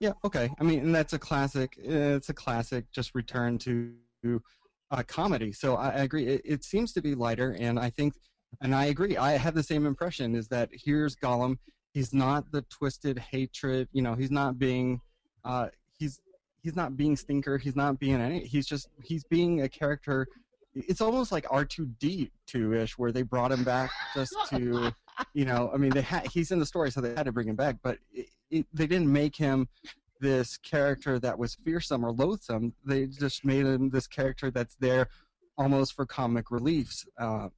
yeah, 0.00 0.12
okay. 0.24 0.50
I 0.58 0.64
mean, 0.64 0.92
that's 0.92 1.12
a 1.12 1.18
classic. 1.18 1.74
It's 1.76 2.30
a 2.30 2.34
classic. 2.34 2.86
Just 2.90 3.14
return 3.14 3.58
to 3.58 3.92
uh, 4.90 5.02
comedy. 5.06 5.52
So 5.52 5.76
I, 5.76 5.90
I 5.90 5.98
agree. 5.98 6.26
It, 6.26 6.40
it, 6.44 6.64
seems 6.64 6.92
to 6.94 7.02
be 7.02 7.14
lighter, 7.14 7.54
and 7.60 7.78
I 7.78 7.90
think, 7.90 8.14
and 8.62 8.74
I 8.74 8.86
agree. 8.86 9.18
I 9.18 9.32
have 9.32 9.54
the 9.54 9.62
same 9.62 9.86
impression. 9.86 10.34
Is 10.34 10.48
that 10.48 10.70
here's 10.72 11.14
Gollum. 11.16 11.58
He's 11.92 12.14
not 12.14 12.50
the 12.50 12.62
twisted 12.62 13.18
hatred. 13.18 13.88
You 13.92 14.00
know, 14.00 14.14
he's 14.14 14.30
not 14.30 14.58
being. 14.58 15.02
Uh, 15.44 15.68
he's 15.98 16.18
he's 16.62 16.76
not 16.76 16.96
being 16.96 17.14
stinker. 17.14 17.58
He's 17.58 17.76
not 17.76 18.00
being 18.00 18.20
any. 18.20 18.40
He's 18.40 18.66
just 18.66 18.88
he's 19.02 19.24
being 19.24 19.62
a 19.62 19.68
character. 19.68 20.26
It's 20.74 21.02
almost 21.02 21.30
like 21.30 21.46
R 21.50 21.66
two 21.66 21.86
D 21.98 22.30
two 22.46 22.72
ish, 22.72 22.96
where 22.96 23.12
they 23.12 23.22
brought 23.22 23.52
him 23.52 23.64
back 23.64 23.90
just 24.14 24.34
to, 24.48 24.94
you 25.34 25.44
know. 25.44 25.70
I 25.72 25.76
mean, 25.76 25.90
they 25.90 26.02
had 26.02 26.26
he's 26.26 26.50
in 26.50 26.58
the 26.58 26.66
story, 26.66 26.90
so 26.90 27.00
they 27.00 27.14
had 27.14 27.26
to 27.26 27.32
bring 27.32 27.48
him 27.48 27.56
back, 27.56 27.76
but. 27.82 27.98
It, 28.12 28.26
it, 28.50 28.66
they 28.72 28.88
didn't 28.88 29.12
make 29.12 29.36
him 29.36 29.68
this 30.20 30.58
character 30.58 31.18
that 31.18 31.38
was 31.38 31.54
fearsome 31.54 32.04
or 32.04 32.12
loathsome. 32.12 32.74
They 32.84 33.06
just 33.06 33.44
made 33.44 33.64
him 33.64 33.90
this 33.90 34.06
character 34.06 34.50
that's 34.50 34.76
there 34.76 35.08
almost 35.56 35.94
for 35.94 36.06
comic 36.06 36.50
reliefs, 36.50 37.06
uh, 37.18 37.48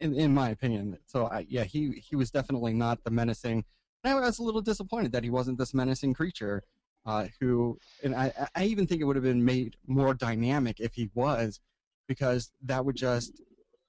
in 0.00 0.14
in 0.14 0.34
my 0.34 0.50
opinion. 0.50 0.98
So 1.06 1.26
I, 1.26 1.46
yeah, 1.48 1.64
he 1.64 2.02
he 2.04 2.16
was 2.16 2.30
definitely 2.30 2.74
not 2.74 3.02
the 3.04 3.10
menacing. 3.10 3.64
I 4.04 4.14
was 4.14 4.38
a 4.38 4.42
little 4.42 4.60
disappointed 4.60 5.12
that 5.12 5.24
he 5.24 5.30
wasn't 5.30 5.58
this 5.58 5.74
menacing 5.74 6.14
creature. 6.14 6.62
Uh, 7.06 7.26
who 7.40 7.78
and 8.02 8.14
I, 8.14 8.32
I 8.54 8.64
even 8.64 8.86
think 8.86 9.00
it 9.00 9.04
would 9.04 9.16
have 9.16 9.24
been 9.24 9.44
made 9.44 9.76
more 9.86 10.12
dynamic 10.12 10.78
if 10.78 10.94
he 10.94 11.10
was, 11.14 11.60
because 12.06 12.50
that 12.64 12.84
would 12.84 12.96
just 12.96 13.40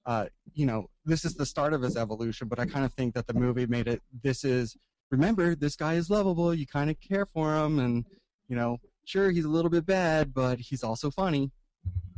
uh, 0.06 0.26
you 0.54 0.66
know, 0.66 0.88
this 1.10 1.24
is 1.24 1.34
the 1.34 1.46
start 1.46 1.72
of 1.72 1.82
his 1.82 1.96
evolution, 1.96 2.48
but 2.48 2.58
I 2.58 2.66
kind 2.66 2.84
of 2.84 2.92
think 2.94 3.14
that 3.14 3.26
the 3.26 3.34
movie 3.34 3.66
made 3.66 3.88
it. 3.88 4.02
This 4.22 4.44
is 4.44 4.76
remember 5.10 5.54
this 5.54 5.76
guy 5.76 5.94
is 5.94 6.10
lovable. 6.10 6.54
You 6.54 6.66
kind 6.66 6.90
of 6.90 7.00
care 7.00 7.26
for 7.26 7.54
him, 7.54 7.78
and 7.78 8.04
you 8.48 8.56
know, 8.56 8.78
sure 9.04 9.30
he's 9.30 9.44
a 9.44 9.48
little 9.48 9.70
bit 9.70 9.86
bad, 9.86 10.32
but 10.34 10.58
he's 10.58 10.82
also 10.82 11.10
funny. 11.10 11.50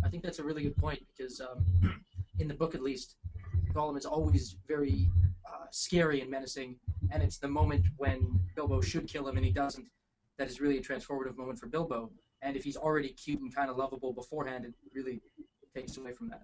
I 0.05 0.09
think 0.09 0.23
that's 0.23 0.39
a 0.39 0.45
really 0.45 0.63
good 0.63 0.77
point 0.77 1.01
because 1.17 1.41
um, 1.41 1.65
in 2.39 2.49
the 2.49 2.55
book, 2.55 2.75
at 2.75 2.83
least, 2.83 3.17
Gollum 3.73 3.97
is 3.97 4.07
always 4.07 4.57
very 4.67 5.09
uh, 5.47 5.67
scary 5.71 6.21
and 6.21 6.31
menacing, 6.31 6.77
and 7.11 7.23
it's 7.23 7.39
the 7.39 7.49
moment 7.49 7.87
when 7.97 8.41
Bilbo 8.57 8.81
should 8.81 9.07
kill 9.09 9.29
him 9.29 9.37
and 9.37 9.47
he 9.47 9.53
doesn't 9.53 9.87
that 10.39 10.51
is 10.51 10.61
really 10.61 10.79
a 10.79 10.83
transformative 10.83 11.37
moment 11.37 11.59
for 11.59 11.67
Bilbo. 11.67 12.11
And 12.43 12.57
if 12.57 12.65
he's 12.65 12.77
already 12.77 13.11
cute 13.11 13.41
and 13.41 13.55
kind 13.55 13.71
of 13.71 13.77
lovable 13.77 14.13
beforehand, 14.13 14.65
it 14.65 14.75
really 14.93 15.21
takes 15.75 15.97
away 15.97 16.13
from 16.13 16.31
that. 16.31 16.43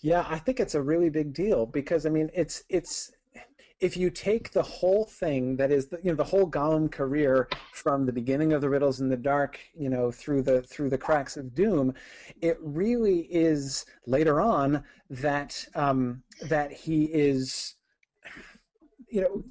Yeah, 0.00 0.24
I 0.28 0.38
think 0.38 0.60
it's 0.60 0.74
a 0.74 0.82
really 0.82 1.10
big 1.10 1.32
deal 1.32 1.66
because 1.66 2.06
I 2.06 2.10
mean, 2.10 2.30
it's 2.34 2.62
it's 2.68 3.12
if 3.80 3.96
you 3.96 4.10
take 4.10 4.52
the 4.52 4.62
whole 4.62 5.04
thing 5.04 5.56
that 5.56 5.70
is 5.70 5.88
the, 5.88 5.98
you 6.02 6.10
know 6.10 6.16
the 6.16 6.24
whole 6.24 6.48
Gollum 6.48 6.90
career 6.90 7.48
from 7.72 8.06
the 8.06 8.12
beginning 8.12 8.52
of 8.52 8.60
the 8.60 8.68
Riddles 8.68 9.00
in 9.00 9.08
the 9.08 9.16
Dark, 9.16 9.58
you 9.74 9.88
know, 9.88 10.10
through 10.10 10.42
the 10.42 10.62
through 10.62 10.90
the 10.90 10.98
cracks 10.98 11.36
of 11.36 11.54
doom, 11.54 11.94
it 12.40 12.58
really 12.60 13.20
is 13.30 13.86
later 14.06 14.40
on 14.40 14.84
that 15.10 15.66
um, 15.74 16.22
that 16.48 16.72
he 16.72 17.04
is 17.06 17.74
you 19.10 19.22
know, 19.22 19.44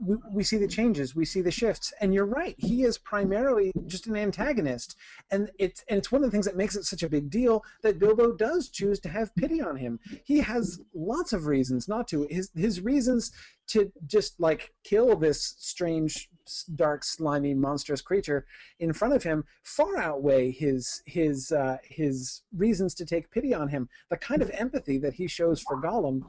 we, 0.00 0.16
we 0.30 0.44
see 0.44 0.58
the 0.58 0.68
changes, 0.68 1.14
we 1.14 1.24
see 1.24 1.40
the 1.40 1.50
shifts, 1.50 1.92
and 2.00 2.12
you're 2.12 2.26
right. 2.26 2.54
He 2.58 2.82
is 2.84 2.98
primarily 2.98 3.72
just 3.86 4.06
an 4.06 4.16
antagonist, 4.16 4.96
and 5.30 5.50
it's 5.58 5.84
and 5.88 5.98
it's 5.98 6.12
one 6.12 6.22
of 6.22 6.26
the 6.26 6.30
things 6.30 6.46
that 6.46 6.56
makes 6.56 6.76
it 6.76 6.84
such 6.84 7.02
a 7.02 7.08
big 7.08 7.30
deal 7.30 7.64
that 7.82 7.98
Bilbo 7.98 8.32
does 8.32 8.68
choose 8.68 9.00
to 9.00 9.08
have 9.08 9.34
pity 9.34 9.60
on 9.60 9.76
him. 9.76 9.98
He 10.24 10.38
has 10.40 10.80
lots 10.94 11.32
of 11.32 11.46
reasons 11.46 11.88
not 11.88 12.08
to. 12.08 12.26
His 12.30 12.50
his 12.54 12.80
reasons 12.80 13.32
to 13.68 13.90
just 14.06 14.38
like 14.38 14.72
kill 14.84 15.16
this 15.16 15.54
strange, 15.58 16.28
dark, 16.74 17.04
slimy, 17.04 17.54
monstrous 17.54 18.02
creature 18.02 18.44
in 18.80 18.92
front 18.92 19.14
of 19.14 19.22
him 19.22 19.44
far 19.62 19.96
outweigh 19.96 20.50
his 20.50 21.02
his 21.06 21.52
uh, 21.52 21.78
his 21.82 22.42
reasons 22.54 22.94
to 22.94 23.06
take 23.06 23.30
pity 23.30 23.54
on 23.54 23.68
him. 23.68 23.88
The 24.10 24.16
kind 24.16 24.42
of 24.42 24.50
empathy 24.50 24.98
that 24.98 25.14
he 25.14 25.26
shows 25.26 25.62
for 25.62 25.80
Gollum 25.80 26.22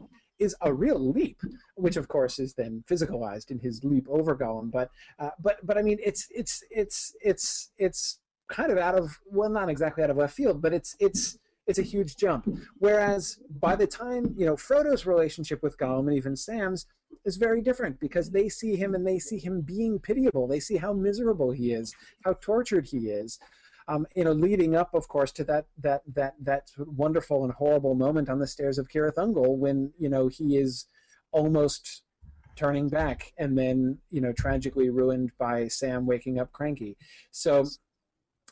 is 0.43 0.55
a 0.61 0.73
real 0.73 0.99
leap, 0.99 1.41
which 1.75 1.97
of 1.97 2.07
course 2.07 2.39
is 2.39 2.53
then 2.53 2.83
physicalized 2.89 3.51
in 3.51 3.59
his 3.59 3.83
leap 3.83 4.05
over 4.09 4.35
Gollum. 4.35 4.71
But 4.71 4.89
uh, 5.19 5.31
but 5.41 5.65
but 5.65 5.77
I 5.77 5.81
mean, 5.81 5.99
it's 6.03 6.27
it's 6.29 6.63
it's 6.69 7.15
it's 7.21 7.71
it's 7.77 8.19
kind 8.49 8.71
of 8.71 8.77
out 8.77 8.95
of 8.95 9.19
well, 9.25 9.49
not 9.49 9.69
exactly 9.69 10.03
out 10.03 10.09
of 10.09 10.17
left 10.17 10.35
field, 10.35 10.61
but 10.61 10.73
it's 10.73 10.95
it's 10.99 11.37
it's 11.65 11.79
a 11.79 11.83
huge 11.83 12.17
jump. 12.17 12.47
Whereas 12.77 13.39
by 13.59 13.75
the 13.75 13.87
time 13.87 14.33
you 14.37 14.45
know 14.45 14.55
Frodo's 14.55 15.05
relationship 15.05 15.63
with 15.63 15.77
Gollum 15.77 16.07
and 16.07 16.17
even 16.17 16.35
Sam's 16.35 16.85
is 17.25 17.37
very 17.37 17.61
different 17.61 17.99
because 17.99 18.31
they 18.31 18.49
see 18.49 18.75
him 18.75 18.95
and 18.95 19.07
they 19.07 19.19
see 19.19 19.37
him 19.37 19.61
being 19.61 19.99
pitiable. 19.99 20.47
They 20.47 20.59
see 20.59 20.77
how 20.77 20.93
miserable 20.93 21.51
he 21.51 21.71
is, 21.71 21.93
how 22.25 22.33
tortured 22.41 22.87
he 22.87 23.09
is 23.09 23.39
um, 23.87 24.07
you 24.15 24.23
know, 24.23 24.31
leading 24.31 24.75
up, 24.75 24.93
of 24.93 25.07
course, 25.07 25.31
to 25.33 25.43
that 25.45 25.65
that 25.79 26.01
that 26.13 26.35
that 26.41 26.69
wonderful 26.77 27.43
and 27.43 27.53
horrible 27.53 27.95
moment 27.95 28.29
on 28.29 28.39
the 28.39 28.47
stairs 28.47 28.77
of 28.77 28.87
Cirith 28.87 29.15
Ungol 29.15 29.57
when 29.57 29.91
you 29.97 30.09
know 30.09 30.27
he 30.27 30.57
is 30.57 30.87
almost 31.31 32.03
turning 32.55 32.87
back 32.87 33.33
and 33.37 33.57
then 33.57 33.97
you 34.09 34.21
know 34.21 34.31
tragically 34.31 34.89
ruined 34.89 35.31
by 35.37 35.67
Sam 35.67 36.05
waking 36.05 36.39
up 36.39 36.51
cranky. 36.51 36.97
So. 37.31 37.65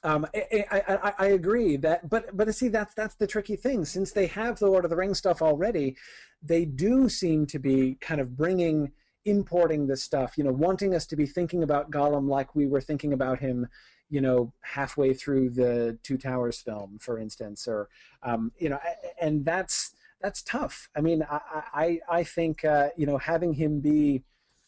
Um, 0.04 0.26
I, 0.34 0.66
I, 0.72 1.14
I, 1.20 1.26
agree 1.28 1.78
that, 1.78 2.10
but 2.10 2.36
but 2.36 2.56
see 2.56 2.70
that's 2.70 2.96
that's 2.96 3.14
the 3.14 3.28
tricky 3.28 3.56
thing. 3.56 3.86
Since 3.86 4.14
they 4.14 4.26
have 4.26 4.58
the 4.58 4.66
Lord 4.66 4.84
of 4.84 4.90
the 4.90 4.96
Rings 4.96 5.20
stuff 5.20 5.44
already, 5.44 5.96
they 6.42 6.66
do 6.66 7.08
seem 7.08 7.46
to 7.46 7.60
be 7.60 8.00
kind 8.02 8.20
of 8.20 8.36
bringing 8.36 8.94
importing 9.26 9.86
this 9.86 10.02
stuff. 10.02 10.40
You 10.40 10.44
know, 10.44 10.54
wanting 10.54 10.96
us 10.96 11.06
to 11.06 11.16
be 11.16 11.28
thinking 11.28 11.62
about 11.62 11.92
Gollum 11.92 12.28
like 12.28 12.56
we 12.56 12.66
were 12.66 12.82
thinking 12.82 13.14
about 13.14 13.42
him 13.42 13.68
you 14.12 14.20
know, 14.20 14.52
halfway 14.62 15.14
through 15.14 15.50
the 15.50 15.98
Two 16.04 16.18
Towers 16.18 16.60
film, 16.60 16.98
for 17.00 17.18
instance, 17.18 17.66
or 17.68 17.88
um, 18.22 18.52
you 18.60 18.70
know, 18.70 18.80
and 19.20 19.46
that's 19.46 19.96
that's 20.22 20.44
tough. 20.44 20.90
I 20.96 21.02
mean, 21.02 21.26
I 21.32 21.40
I, 21.74 22.00
I 22.10 22.24
think 22.24 22.64
uh, 22.66 22.90
you 22.98 23.06
know 23.08 23.18
having 23.18 23.54
him 23.54 23.80
be 23.80 24.24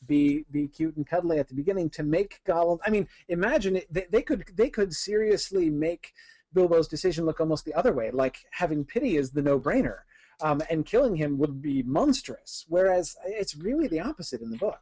be 0.07 0.45
be 0.49 0.67
cute 0.69 0.95
and 0.95 1.05
cuddly 1.05 1.39
at 1.39 1.49
the 1.49 1.55
beginning 1.55 1.89
to 1.91 2.03
make 2.03 2.39
Gollum. 2.47 2.79
I 2.85 2.89
mean, 2.89 3.07
imagine 3.27 3.75
it, 3.75 3.93
they, 3.93 4.07
they 4.09 4.21
could 4.21 4.45
they 4.55 4.69
could 4.69 4.93
seriously 4.93 5.69
make 5.69 6.13
Bilbo's 6.53 6.87
decision 6.87 7.25
look 7.25 7.41
almost 7.41 7.65
the 7.65 7.73
other 7.73 7.91
way, 7.91 8.11
like 8.11 8.37
having 8.51 8.85
pity 8.85 9.17
is 9.17 9.31
the 9.31 9.41
no-brainer, 9.41 9.99
um, 10.41 10.61
and 10.69 10.85
killing 10.85 11.17
him 11.17 11.37
would 11.37 11.61
be 11.61 11.83
monstrous. 11.83 12.65
Whereas 12.69 13.17
it's 13.25 13.57
really 13.57 13.89
the 13.89 13.99
opposite 13.99 14.41
in 14.41 14.51
the 14.51 14.57
book 14.57 14.79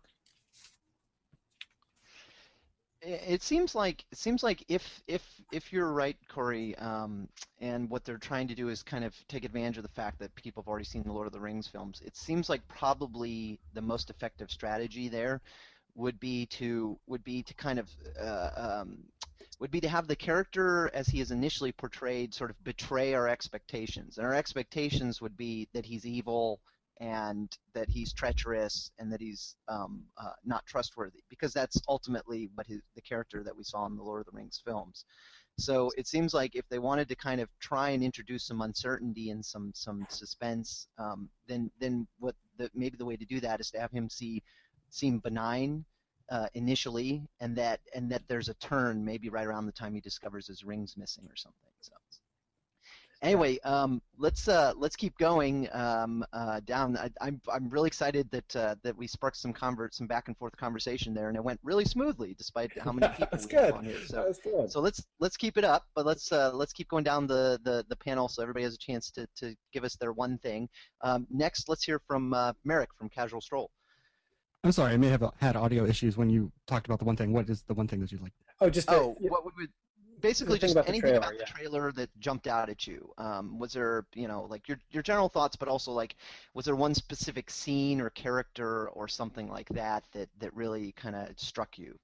it 3.02 3.42
seems 3.42 3.76
like 3.76 4.06
it 4.12 4.18
seems 4.18 4.44
like 4.44 4.64
if 4.68 5.02
if 5.08 5.24
if 5.52 5.74
you're 5.74 5.92
right, 5.92 6.18
Corey, 6.30 6.78
um, 6.78 7.28
and 7.60 7.90
what 7.90 8.06
they're 8.06 8.18
trying 8.18 8.48
to 8.48 8.56
do 8.56 8.70
is 8.70 8.84
kind 8.84 9.04
of 9.04 9.16
take 9.28 9.44
advantage 9.44 9.78
of 9.78 9.84
the 9.84 9.90
fact 9.90 10.20
that 10.20 10.34
people 10.36 10.62
have 10.62 10.68
already 10.68 10.86
seen 10.86 11.04
the 11.04 11.12
Lord 11.12 11.28
of 11.28 11.34
the 11.34 11.40
Rings 11.40 11.68
films. 11.68 12.02
It 12.06 12.16
seems 12.16 12.50
like 12.50 12.68
probably 12.68 13.60
the 13.74 13.82
most 13.82 14.10
effective 14.10 14.52
strategy 14.52 15.10
there 15.10 15.42
would 15.96 16.20
be 16.20 16.46
to 16.48 16.98
would 17.08 17.24
be 17.24 17.44
to 17.44 17.54
kind 17.56 17.80
of 17.80 17.90
uh, 18.20 18.50
um, 18.56 18.98
would 19.60 19.72
be 19.72 19.82
to 19.82 19.90
have 19.90 20.08
the 20.08 20.16
character 20.16 20.90
as 20.94 21.08
he 21.08 21.22
is 21.22 21.32
initially 21.32 21.72
portrayed 21.72 22.34
sort 22.34 22.50
of 22.50 22.64
betray 22.64 23.14
our 23.14 23.28
expectations, 23.28 24.18
and 24.18 24.28
our 24.28 24.34
expectations 24.34 25.22
would 25.22 25.38
be 25.38 25.68
that 25.74 25.86
he's 25.86 26.06
evil 26.06 26.60
and 27.02 27.58
that 27.74 27.90
he's 27.90 28.14
treacherous 28.14 28.92
and 29.00 29.12
that 29.12 29.20
he's 29.20 29.56
um, 29.68 30.04
uh, 30.18 30.34
not 30.46 30.64
trustworthy 30.68 31.24
because 31.30 31.52
that's 31.52 31.82
ultimately 31.90 32.48
what 32.54 32.68
his, 32.68 32.80
the 32.96 33.02
character 33.02 33.44
that 33.44 33.58
we 33.58 33.64
saw 33.64 33.88
in 33.88 33.98
the 33.98 34.04
Lord 34.04 34.22
of 34.22 34.32
the 34.32 34.38
Rings 34.38 34.62
films. 34.64 35.04
So 35.58 35.92
it 35.98 36.08
seems 36.08 36.34
like 36.34 36.56
if 36.56 36.68
they 36.70 36.80
wanted 36.80 37.10
to 37.10 37.16
kind 37.16 37.42
of 37.42 37.50
try 37.60 37.90
and 37.90 38.04
introduce 38.04 38.46
some 38.46 38.62
uncertainty 38.62 39.32
and 39.32 39.44
some 39.44 39.72
some 39.76 40.06
suspense, 40.10 40.88
um, 40.98 41.30
then 41.48 41.72
then 41.80 42.08
what 42.20 42.36
the, 42.58 42.70
maybe 42.74 42.98
the 42.98 43.06
way 43.06 43.18
to 43.18 43.26
do 43.26 43.40
that 43.42 43.60
is 43.60 43.72
to 43.72 43.80
have 43.80 43.92
him 43.92 44.08
see 44.10 44.44
seem 44.90 45.20
benign 45.20 45.84
uh, 46.30 46.48
initially, 46.54 47.28
and 47.42 47.56
that 47.58 47.80
and 47.96 48.12
that 48.12 48.22
there's 48.28 48.50
a 48.50 48.54
turn 48.56 49.04
maybe 49.04 49.30
right 49.30 49.46
around 49.46 49.66
the 49.66 49.72
time 49.72 49.94
he 49.94 50.02
discovers 50.02 50.48
his 50.48 50.64
rings 50.64 50.96
missing 50.98 51.26
or 51.30 51.36
something. 51.36 51.71
So 53.22 53.28
anyway, 53.28 53.60
um, 53.64 54.02
let's 54.18 54.48
uh, 54.48 54.74
let's 54.76 54.96
keep 54.96 55.18
going 55.18 55.68
um, 55.74 56.26
uh, 56.34 56.60
down. 56.62 56.98
I, 56.98 57.06
am 57.06 57.12
I'm, 57.22 57.42
I'm 57.52 57.70
really 57.70 57.88
excited 57.88 58.30
that 58.32 58.56
uh, 58.56 58.76
that 58.84 58.98
we 58.98 59.08
sparked 59.08 59.38
some 59.38 59.54
convert 59.54 59.94
some 59.94 60.08
back 60.08 60.28
and 60.28 60.38
forth 60.38 60.56
conversation 60.58 61.14
there, 61.14 61.28
and 61.28 61.38
it 61.38 61.44
went 61.44 61.60
really 61.64 61.86
smoothly 61.86 62.34
despite 62.38 62.72
how 62.80 62.92
many 62.92 63.12
people 63.18 63.28
That's 63.32 63.46
we 63.46 63.52
good. 63.52 63.66
have 63.66 63.76
on 63.76 63.86
here. 63.86 63.98
So, 64.06 64.24
That's 64.26 64.40
good. 64.40 64.72
so 64.72 64.80
let's 64.80 65.04
let's 65.20 65.38
keep 65.38 65.58
it 65.58 65.64
up, 65.64 65.86
but 65.96 66.06
let's 66.06 66.32
uh, 66.32 66.52
let's 66.54 66.74
keep 66.74 66.90
going 66.90 67.04
down 67.04 67.28
the, 67.28 67.60
the, 67.64 67.86
the 67.90 67.96
panel 67.96 68.28
so 68.28 68.42
everybody 68.42 68.64
has 68.64 68.74
a 68.74 68.80
chance 68.80 69.12
to, 69.12 69.28
to 69.38 69.56
give 69.74 69.84
us 69.84 69.96
their 69.96 70.14
one 70.14 70.38
thing. 70.40 70.68
Um, 71.02 71.28
next, 71.30 71.70
let's 71.70 71.84
hear 71.84 72.00
from 72.08 72.34
uh, 72.34 72.54
Merrick 72.64 72.90
from 72.98 73.10
Casual 73.10 73.42
Stroll. 73.42 73.70
I'm 74.64 74.72
sorry, 74.72 74.94
I 74.94 74.98
may 74.98 75.08
have 75.08 75.24
had 75.40 75.56
audio 75.56 75.86
issues 75.86 76.18
when 76.18 76.30
you 76.30 76.52
talked 76.68 76.86
about 76.86 77.00
the 77.00 77.06
one 77.06 77.16
thing. 77.16 77.34
What 77.34 77.50
is 77.50 77.64
the 77.64 77.74
one 77.74 77.88
thing 77.88 78.00
that 78.02 78.12
you'd 78.12 78.22
like? 78.22 78.34
Oh, 78.60 78.70
just 78.70 78.92
oh, 78.92 79.16
what 79.20 79.44
would 79.44 79.56
basically 80.22 80.60
just 80.60 80.74
about 80.74 80.86
the 80.86 80.90
anything 80.90 81.12
trailer, 81.12 81.18
about 81.18 81.32
the 81.34 81.46
yeah. 81.48 81.54
trailer 81.54 81.92
that 81.94 82.10
jumped 82.20 82.48
out 82.48 82.70
at 82.70 82.88
you. 82.88 83.12
Um, 83.18 83.60
was 83.60 83.74
there, 83.74 84.06
you 84.14 84.28
know, 84.28 84.48
like 84.50 84.68
your 84.68 84.80
your 84.92 85.04
general 85.04 85.30
thoughts, 85.30 85.56
but 85.56 85.68
also 85.68 85.92
like, 85.92 86.16
was 86.54 86.66
there 86.66 86.76
one 86.76 86.94
specific 86.96 87.50
scene 87.50 88.02
or 88.02 88.10
character 88.10 88.90
or 88.90 89.08
something 89.08 89.50
like 89.50 89.70
that 89.70 90.04
that 90.14 90.30
that 90.40 90.56
really 90.56 90.94
kind 90.94 91.16
of 91.16 91.28
struck 91.38 91.78
you? 91.78 91.98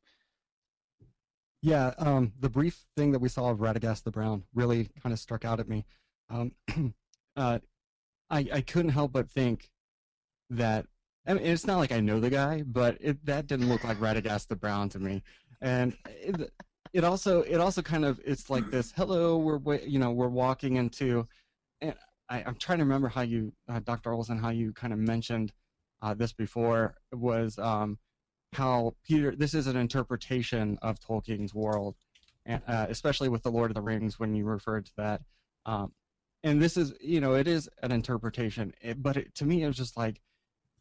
Yeah, 1.61 1.93
um, 1.97 2.33
the 2.39 2.49
brief 2.49 2.85
thing 2.95 3.11
that 3.11 3.19
we 3.19 3.29
saw 3.29 3.49
of 3.49 3.59
Radagast 3.59 4.03
the 4.03 4.11
Brown 4.11 4.43
really 4.53 4.89
kind 5.01 5.13
of 5.13 5.19
struck 5.19 5.43
out 5.43 5.59
at 5.59 5.67
me. 5.67 5.85
Um, 6.29 6.51
uh, 7.35 7.59
I 8.29 8.47
I 8.51 8.61
couldn't 8.61 8.91
help 8.91 9.11
but 9.13 9.29
think 9.29 9.69
that 10.49 10.85
I 11.27 11.33
mean, 11.33 11.45
it's 11.45 11.67
not 11.67 11.77
like 11.77 11.91
I 11.91 11.99
know 11.99 12.19
the 12.19 12.29
guy, 12.29 12.63
but 12.65 12.97
it, 13.01 13.25
that 13.25 13.47
didn't 13.47 13.67
look 13.69 13.83
like 13.83 13.99
Radagast 13.99 14.47
the 14.47 14.55
Brown 14.55 14.87
to 14.89 14.99
me, 14.99 15.23
and 15.61 15.95
it, 16.05 16.51
it 16.93 17.03
also 17.03 17.41
it 17.41 17.57
also 17.57 17.81
kind 17.81 18.05
of 18.05 18.19
it's 18.25 18.49
like 18.49 18.69
this. 18.69 18.93
Hello, 18.95 19.37
we're 19.37 19.79
you 19.79 19.99
know 19.99 20.11
we're 20.11 20.27
walking 20.27 20.75
into, 20.75 21.27
and 21.81 21.93
I, 22.29 22.43
I'm 22.45 22.55
trying 22.55 22.79
to 22.79 22.83
remember 22.83 23.07
how 23.07 23.21
you, 23.21 23.53
uh, 23.69 23.79
Dr. 23.79 24.13
Olsen, 24.13 24.37
how 24.37 24.49
you 24.49 24.73
kind 24.73 24.93
of 24.93 24.99
mentioned 24.99 25.53
uh, 26.01 26.13
this 26.13 26.33
before 26.33 26.95
was 27.11 27.57
um, 27.59 27.97
how 28.53 28.95
Peter. 29.05 29.35
This 29.35 29.53
is 29.53 29.67
an 29.67 29.75
interpretation 29.75 30.77
of 30.81 30.99
Tolkien's 30.99 31.53
world, 31.53 31.95
and 32.45 32.61
uh, 32.67 32.87
especially 32.89 33.29
with 33.29 33.43
the 33.43 33.51
Lord 33.51 33.71
of 33.71 33.75
the 33.75 33.81
Rings 33.81 34.19
when 34.19 34.33
you 34.33 34.45
referred 34.45 34.85
to 34.85 34.91
that. 34.97 35.21
Um, 35.65 35.91
and 36.43 36.61
this 36.61 36.77
is 36.77 36.93
you 37.01 37.19
know 37.19 37.33
it 37.33 37.47
is 37.47 37.69
an 37.83 37.91
interpretation, 37.91 38.73
it, 38.81 39.01
but 39.01 39.17
it, 39.17 39.35
to 39.35 39.45
me 39.45 39.63
it 39.63 39.67
was 39.67 39.77
just 39.77 39.97
like 39.97 40.21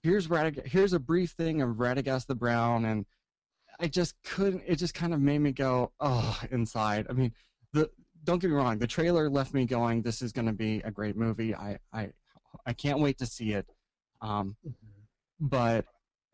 here's 0.03 0.29
here's 0.65 0.93
a 0.93 1.01
brief 1.01 1.31
thing 1.33 1.63
of 1.63 1.77
Radagast 1.77 2.27
the 2.27 2.35
Brown, 2.35 2.85
and 2.85 3.07
I 3.81 3.89
just 3.89 4.15
couldn't. 4.25 4.63
It 4.67 4.77
just 4.77 4.95
kind 4.95 5.13
of 5.15 5.21
made 5.21 5.39
me 5.41 5.53
go, 5.53 5.93
oh, 6.01 6.41
inside. 6.51 7.07
I 7.11 7.13
mean, 7.13 7.33
the 7.73 7.91
don't 8.25 8.41
get 8.41 8.51
me 8.51 8.57
wrong, 8.57 8.79
the 8.79 8.87
trailer 8.87 9.31
left 9.31 9.55
me 9.55 9.67
going. 9.67 10.03
This 10.03 10.23
is 10.23 10.33
going 10.33 10.47
to 10.47 10.53
be 10.53 10.81
a 10.85 10.91
great 10.91 11.17
movie. 11.17 11.55
I 11.55 11.79
I 11.93 12.11
I 12.65 12.73
can't 12.73 13.01
wait 13.01 13.19
to 13.19 13.27
see 13.27 13.53
it. 13.53 13.67
Um, 14.21 14.57
but 15.41 15.85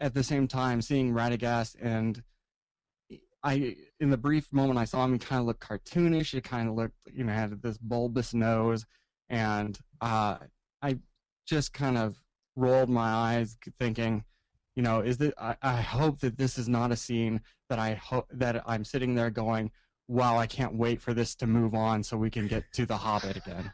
at 0.00 0.14
the 0.14 0.22
same 0.22 0.48
time, 0.48 0.80
seeing 0.80 1.12
Radagast 1.12 1.76
and 1.80 2.22
I, 3.44 3.76
in 3.98 4.10
the 4.10 4.16
brief 4.16 4.52
moment 4.52 4.78
I 4.78 4.84
saw 4.84 5.04
him, 5.04 5.12
he 5.12 5.18
kind 5.18 5.40
of 5.40 5.46
looked 5.46 5.66
cartoonish. 5.66 6.32
He 6.32 6.40
kind 6.40 6.68
of 6.68 6.74
looked, 6.76 6.94
you 7.12 7.24
know, 7.24 7.32
had 7.32 7.60
this 7.60 7.76
bulbous 7.76 8.34
nose, 8.34 8.86
and 9.28 9.78
uh, 10.00 10.38
I 10.80 10.98
just 11.46 11.72
kind 11.72 11.98
of 11.98 12.16
rolled 12.54 12.88
my 12.88 13.08
eyes, 13.08 13.56
thinking, 13.80 14.24
you 14.74 14.82
know, 14.82 15.00
is 15.00 15.18
that 15.18 15.34
I, 15.38 15.56
I 15.62 15.80
hope 15.80 16.20
that 16.20 16.38
this 16.38 16.58
is 16.58 16.68
not 16.68 16.92
a 16.92 16.96
scene 16.96 17.40
that 17.68 17.78
I 17.78 17.94
hope 17.94 18.26
that 18.32 18.62
I'm 18.66 18.84
sitting 18.84 19.14
there 19.14 19.30
going, 19.30 19.70
wow, 20.08 20.36
I 20.36 20.46
can't 20.46 20.74
wait 20.74 21.00
for 21.00 21.14
this 21.14 21.34
to 21.36 21.46
move 21.46 21.74
on 21.74 22.02
so 22.02 22.16
we 22.16 22.30
can 22.30 22.46
get 22.46 22.64
to 22.74 22.86
the 22.86 22.96
Hobbit 22.96 23.36
again. 23.36 23.72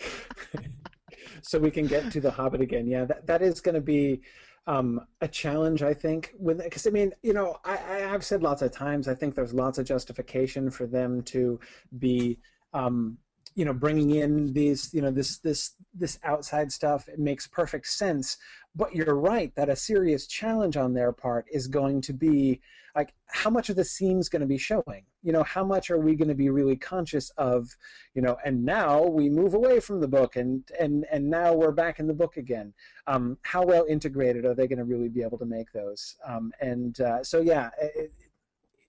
so 1.42 1.58
we 1.58 1.70
can 1.70 1.86
get 1.86 2.10
to 2.12 2.20
the 2.20 2.30
Hobbit 2.30 2.60
again. 2.60 2.86
Yeah, 2.86 3.04
that 3.04 3.26
that 3.26 3.42
is 3.42 3.60
going 3.60 3.74
to 3.74 3.80
be 3.80 4.22
um, 4.66 5.00
a 5.20 5.28
challenge, 5.28 5.82
I 5.82 5.94
think. 5.94 6.32
With 6.38 6.62
because 6.62 6.86
I 6.86 6.90
mean, 6.90 7.12
you 7.22 7.32
know, 7.32 7.58
I, 7.64 7.74
I 7.74 7.98
have 7.98 8.24
said 8.24 8.42
lots 8.42 8.62
of 8.62 8.72
times, 8.72 9.08
I 9.08 9.14
think 9.14 9.34
there's 9.34 9.54
lots 9.54 9.78
of 9.78 9.86
justification 9.86 10.70
for 10.70 10.86
them 10.86 11.22
to 11.24 11.60
be. 11.98 12.38
Um, 12.72 13.18
you 13.54 13.64
know, 13.64 13.72
bringing 13.72 14.10
in 14.10 14.52
these, 14.52 14.92
you 14.92 15.00
know, 15.00 15.10
this 15.10 15.38
this 15.38 15.75
this 15.98 16.18
outside 16.24 16.70
stuff. 16.72 17.08
It 17.08 17.18
makes 17.18 17.46
perfect 17.46 17.86
sense. 17.86 18.36
But 18.74 18.94
you're 18.94 19.14
right 19.14 19.54
that 19.54 19.68
a 19.68 19.76
serious 19.76 20.26
challenge 20.26 20.76
on 20.76 20.94
their 20.94 21.12
part 21.12 21.46
is 21.50 21.66
going 21.66 22.02
to 22.02 22.12
be 22.12 22.60
like 22.96 23.12
how 23.26 23.50
much 23.50 23.68
of 23.68 23.76
the 23.76 23.84
scene's 23.84 24.28
going 24.28 24.40
to 24.40 24.46
be 24.46 24.58
showing 24.58 25.04
you 25.22 25.30
know 25.30 25.42
how 25.42 25.62
much 25.62 25.90
are 25.90 25.98
we 25.98 26.16
going 26.16 26.28
to 26.28 26.34
be 26.34 26.48
really 26.48 26.76
conscious 26.76 27.30
of 27.36 27.76
you 28.14 28.22
know 28.22 28.36
and 28.44 28.64
now 28.64 29.02
we 29.04 29.28
move 29.28 29.54
away 29.54 29.78
from 29.78 30.00
the 30.00 30.08
book 30.08 30.34
and 30.36 30.64
and 30.80 31.04
and 31.12 31.28
now 31.28 31.52
we're 31.52 31.70
back 31.70 32.00
in 32.00 32.06
the 32.06 32.14
book 32.14 32.38
again 32.38 32.72
um, 33.06 33.36
how 33.42 33.62
well 33.62 33.84
integrated 33.88 34.44
are 34.44 34.54
they 34.54 34.66
going 34.66 34.78
to 34.78 34.84
really 34.84 35.08
be 35.08 35.22
able 35.22 35.38
to 35.38 35.44
make 35.44 35.70
those 35.72 36.16
um, 36.24 36.52
and 36.60 37.00
uh, 37.00 37.22
so 37.22 37.40
yeah 37.40 37.70
it, 37.80 38.12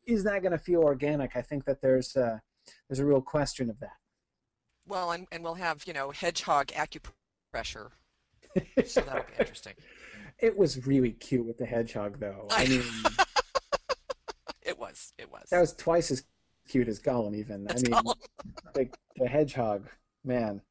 is 0.05 0.23
that 0.23 0.41
going 0.41 0.53
to 0.53 0.57
feel 0.57 0.81
organic 0.81 1.35
i 1.35 1.41
think 1.41 1.65
that 1.65 1.81
there's 1.81 2.15
a, 2.15 2.41
there's 2.87 2.99
a 2.99 3.05
real 3.05 3.21
question 3.21 3.69
of 3.69 3.79
that 3.79 3.97
well 4.87 5.11
and, 5.11 5.27
and 5.31 5.43
we'll 5.43 5.55
have 5.55 5.83
you 5.85 5.93
know 5.93 6.11
hedgehog 6.11 6.67
acupressure 6.67 7.89
so 8.85 9.01
that'll 9.01 9.23
be 9.23 9.33
interesting 9.39 9.73
it 10.39 10.57
was 10.57 10.85
really 10.85 11.11
cute 11.11 11.45
with 11.45 11.57
the 11.57 11.65
hedgehog 11.65 12.19
though 12.19 12.47
i 12.51 12.65
mean 12.67 12.83
it 14.67 14.77
was. 14.77 15.13
It 15.17 15.31
was. 15.31 15.47
That 15.49 15.59
was 15.59 15.73
twice 15.73 16.11
as 16.11 16.23
cute 16.67 16.87
as 16.87 16.99
Gollum, 16.99 17.35
even. 17.35 17.67
I 17.69 17.73
mean, 17.75 18.03
the, 18.73 18.89
the 19.15 19.27
hedgehog, 19.27 19.87
man. 20.23 20.61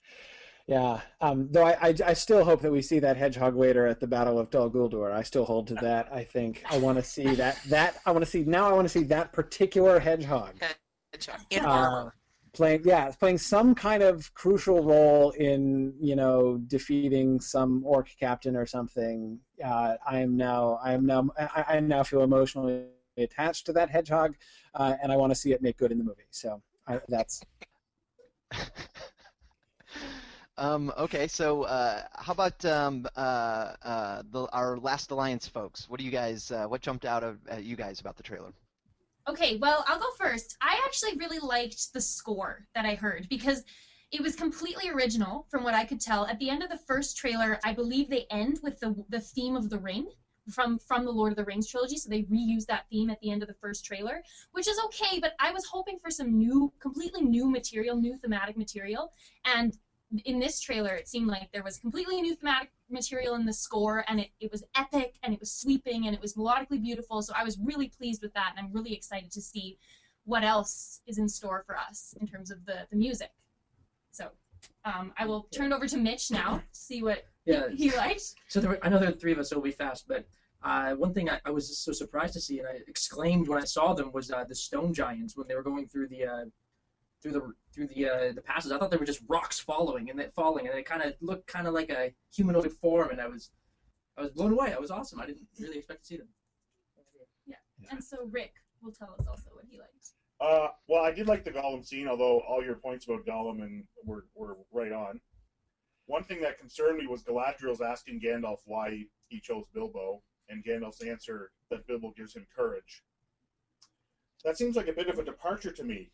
Yeah. 0.67 1.01
Um, 1.21 1.49
though 1.51 1.65
I, 1.65 1.77
I, 1.81 1.95
I, 2.07 2.13
still 2.13 2.45
hope 2.45 2.61
that 2.63 2.73
we 2.73 2.83
see 2.83 2.99
that 2.99 3.17
hedgehog 3.17 3.57
later 3.57 3.87
at 3.87 4.01
the 4.01 4.07
Battle 4.07 4.39
of 4.39 4.51
Dol 4.51 4.69
Guldur. 4.69 5.13
I 5.13 5.23
still 5.23 5.45
hold 5.45 5.69
to 5.69 5.75
that. 5.77 6.09
I 6.13 6.25
think 6.25 6.65
I 6.69 6.79
want 6.79 6.99
to 6.99 7.05
see 7.05 7.35
that. 7.37 7.61
That 7.69 7.99
I 8.05 8.11
want 8.11 8.25
to 8.25 8.31
see 8.31 8.43
now. 8.43 8.69
I 8.69 8.73
want 8.73 8.85
to 8.85 8.89
see 8.89 9.05
that 9.05 9.33
particular 9.33 10.01
hedgehog. 10.01 10.55
Hedgehog 11.13 11.41
in 11.51 11.65
uh, 11.65 11.69
armor. 11.69 12.15
Playing, 12.57 12.83
yeah, 12.87 13.11
playing 13.11 13.37
some 13.37 13.75
kind 13.75 14.03
of 14.03 14.33
crucial 14.33 14.83
role 14.83 15.33
in, 15.33 15.93
you 16.01 16.17
know, 16.17 16.57
defeating 16.69 17.39
some 17.39 17.85
orc 17.85 18.09
captain 18.19 18.57
or 18.57 18.65
something. 18.65 19.39
Uh, 19.63 19.97
I 20.07 20.21
am 20.21 20.39
now, 20.39 20.81
I 20.83 20.95
am 20.95 21.05
now, 21.05 21.29
I, 21.39 21.65
I 21.69 21.81
now 21.81 22.03
feel 22.03 22.23
emotionally 22.23 22.87
attached 23.19 23.67
to 23.67 23.75
that 23.75 23.91
hedgehog, 23.91 24.37
uh, 24.75 24.95
and 25.03 25.13
I 25.13 25.17
want 25.17 25.33
to 25.33 25.35
see 25.35 25.53
it 25.53 25.61
make 25.61 25.77
good 25.77 25.93
in 25.93 25.99
the 25.99 26.05
movie. 26.05 26.29
So 26.31 26.63
I, 26.89 26.99
that's. 27.09 27.43
um, 30.57 30.91
okay, 30.97 31.29
so 31.29 31.65
uh, 31.65 32.05
how 32.15 32.33
about 32.33 32.65
um, 32.65 33.07
uh, 33.17 33.75
uh, 33.83 34.23
the, 34.31 34.47
our 34.55 34.79
Last 34.79 35.11
Alliance 35.11 35.47
folks? 35.47 35.91
What 35.91 36.01
do 36.01 36.07
you 36.07 36.11
guys? 36.11 36.51
Uh, 36.51 36.65
what 36.65 36.81
jumped 36.81 37.05
out 37.05 37.23
of 37.23 37.39
you 37.61 37.77
guys 37.77 38.01
about 38.01 38.17
the 38.17 38.23
trailer? 38.23 38.55
Okay, 39.29 39.57
well, 39.57 39.85
I'll 39.89 39.99
go 39.99 40.11
first. 40.17 40.57
I 40.61 40.81
actually 40.85 41.17
really 41.17 41.39
liked 41.39 41.93
the 41.93 42.01
score 42.01 42.67
that 42.75 42.85
I 42.87 42.95
heard 42.95 43.27
because 43.29 43.65
it 44.13 44.23
was 44.23 44.37
completely 44.37 44.89
original 44.89 45.47
from 45.51 45.65
what 45.65 45.75
I 45.75 45.85
could 45.85 46.01
tell. 46.01 46.27
At 46.27 46.39
the 46.39 46.49
end 46.49 46.63
of 46.63 46.69
the 46.69 46.79
first 46.87 47.17
trailer, 47.17 47.59
I 47.65 47.73
believe 47.73 48.09
they 48.09 48.27
end 48.31 48.61
with 48.63 48.79
the 48.79 48.95
the 49.09 49.19
theme 49.21 49.57
of 49.57 49.69
the 49.69 49.79
ring 49.79 50.07
from 50.53 50.79
from 50.79 51.05
the 51.05 51.11
Lord 51.11 51.33
of 51.33 51.37
the 51.37 51.45
Rings 51.45 51.67
trilogy, 51.69 51.97
so 51.97 52.09
they 52.09 52.23
reused 52.23 52.67
that 52.67 52.85
theme 52.89 53.11
at 53.11 53.19
the 53.21 53.31
end 53.31 53.43
of 53.43 53.49
the 53.49 53.55
first 53.61 53.85
trailer, 53.85 54.23
which 54.53 54.69
is 54.69 54.79
okay. 54.85 55.19
But 55.19 55.33
I 55.41 55.51
was 55.51 55.65
hoping 55.65 55.99
for 56.01 56.09
some 56.11 56.39
new, 56.39 56.73
completely 56.81 57.23
new 57.23 57.51
material, 57.51 57.97
new 57.97 58.17
thematic 58.17 58.57
material, 58.57 59.11
and 59.45 59.77
in 60.25 60.39
this 60.39 60.61
trailer, 60.61 60.95
it 60.95 61.09
seemed 61.09 61.27
like 61.27 61.51
there 61.53 61.63
was 61.63 61.79
completely 61.79 62.21
new 62.21 62.35
thematic 62.35 62.71
material 62.89 63.35
in 63.35 63.45
the 63.45 63.53
score, 63.53 64.05
and 64.09 64.21
it, 64.21 64.29
it 64.41 64.53
was 64.53 64.63
epic, 64.77 65.17
and 65.23 65.35
it 65.35 65.41
was 65.41 65.53
sweeping, 65.53 66.07
and 66.07 66.15
it 66.15 66.21
was 66.21 66.35
melodically 66.35 66.81
beautiful. 66.81 67.23
So 67.23 67.33
I 67.37 67.45
was 67.45 67.59
really 67.59 67.89
pleased 67.89 68.23
with 68.23 68.33
that, 68.35 68.55
and 68.57 68.65
I'm 68.65 68.73
really 68.73 68.95
excited 68.95 69.31
to 69.33 69.41
see 69.41 69.79
what 70.25 70.45
else 70.45 71.01
is 71.07 71.19
in 71.19 71.29
store 71.29 71.65
for 71.67 71.77
us 71.77 72.15
in 72.21 72.27
terms 72.27 72.51
of 72.51 72.65
the, 72.67 72.87
the 72.91 72.97
music. 72.97 73.31
So 74.11 74.29
um, 74.85 75.13
I 75.19 75.27
will 75.27 75.49
turn 75.53 75.73
it 75.73 75.75
over 75.75 75.87
to 75.89 75.97
Mitch 75.97 76.31
now, 76.31 76.59
to 76.59 76.81
see 76.81 77.03
what 77.03 77.27
yeah. 77.45 77.69
he 77.75 77.91
liked. 77.97 78.35
So 78.49 78.61
there 78.61 78.71
were, 78.71 78.79
I 78.83 78.89
know 78.89 78.99
there 78.99 79.09
are 79.09 79.13
three 79.13 79.33
of 79.33 79.39
us, 79.39 79.51
so 79.51 79.55
it'll 79.55 79.65
be 79.65 79.71
fast. 79.73 80.07
But 80.09 80.27
uh, 80.63 80.95
one 80.95 81.13
thing 81.13 81.29
I, 81.29 81.41
I, 81.45 81.51
was 81.51 81.69
just 81.69 81.85
so 81.85 81.93
surprised 81.93 82.35
to 82.35 82.41
see, 82.41 82.59
and 82.59 82.69
I 82.69 82.79
exclaimed 82.89 83.49
when 83.49 83.61
I 83.61 83.65
saw 83.65 83.93
them, 83.93 84.11
was 84.13 84.31
uh, 84.31 84.45
the 84.45 84.55
stone 84.55 84.95
giants 84.95 85.37
when 85.37 85.47
they 85.49 85.55
were 85.55 85.63
going 85.63 85.87
through 85.87 86.09
the 86.09 86.25
uh, 86.25 86.45
through 87.27 87.41
the 87.41 87.53
through 87.75 87.87
the 87.89 88.09
uh, 88.09 88.33
the 88.33 88.41
passes. 88.41 88.73
I 88.73 88.79
thought 88.79 88.91
they 88.91 88.97
were 88.97 89.05
just 89.05 89.23
rocks 89.29 89.59
falling 89.59 90.11
and 90.11 90.19
then 90.19 90.31
falling, 90.35 90.69
and 90.69 90.79
it 90.79 90.85
kind 90.85 91.03
of 91.03 91.15
looked 91.21 91.47
kind 91.47 91.67
of 91.67 91.75
like 91.75 91.91
a 91.91 92.13
humanoid 92.33 92.73
form, 92.73 93.11
and 93.11 93.21
I 93.21 93.27
was 93.27 93.51
I 94.17 94.23
was 94.23 94.31
blown 94.31 94.53
away. 94.53 94.73
I 94.73 94.79
was 94.79 94.91
awesome. 94.91 95.21
I 95.21 95.27
didn't 95.27 95.47
really 95.59 95.79
expect 95.79 96.01
to 96.01 96.07
see 96.07 96.17
them. 96.17 96.29
Yeah. 97.47 97.57
yeah. 97.81 97.89
And 97.91 98.03
so 98.03 98.19
Rick 98.31 98.53
will 98.83 98.93
tell 98.93 99.15
us 99.19 99.27
also 99.29 99.51
what 99.53 99.65
he 99.69 99.79
liked. 99.79 99.91
Uh, 100.39 100.69
well, 100.89 101.03
I 101.03 101.13
did 101.13 101.27
like 101.27 101.45
the 101.45 101.51
Gollum 101.51 101.85
scene, 101.85 102.09
although 102.09 102.41
all 102.41 102.63
your 102.63 102.75
points 102.75 103.07
about 103.07 103.25
Gollum 103.25 103.63
and 103.63 103.85
were, 104.05 104.27
were 104.35 104.59
right 104.71 104.93
on. 104.93 105.19
One 106.05 106.23
thing 106.25 106.43
that 106.43 106.59
concerned 106.59 106.99
me 106.99 107.07
was 107.07 107.23
Galadriel's 107.23 107.81
asking 107.81 108.21
Gandalf 108.21 108.59
why 108.67 109.05
he 109.29 109.41
chose 109.41 109.65
Bilbo, 109.75 110.23
and 110.51 110.63
Gandalf's 110.63 111.03
answer 111.03 111.51
that 111.71 111.87
Bilbo 111.87 112.13
gives 112.17 112.37
him 112.37 112.47
courage. 112.55 113.03
That 114.45 114.59
seems 114.59 114.77
like 114.77 114.89
a 114.89 114.93
bit 114.93 115.09
of 115.09 115.19
a 115.19 115.25
departure 115.25 115.73
to 115.73 115.83
me, 115.83 116.11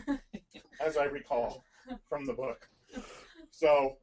as 0.84 0.96
I 0.96 1.04
recall 1.04 1.64
from 2.08 2.26
the 2.26 2.32
book. 2.32 2.68
So. 3.50 3.96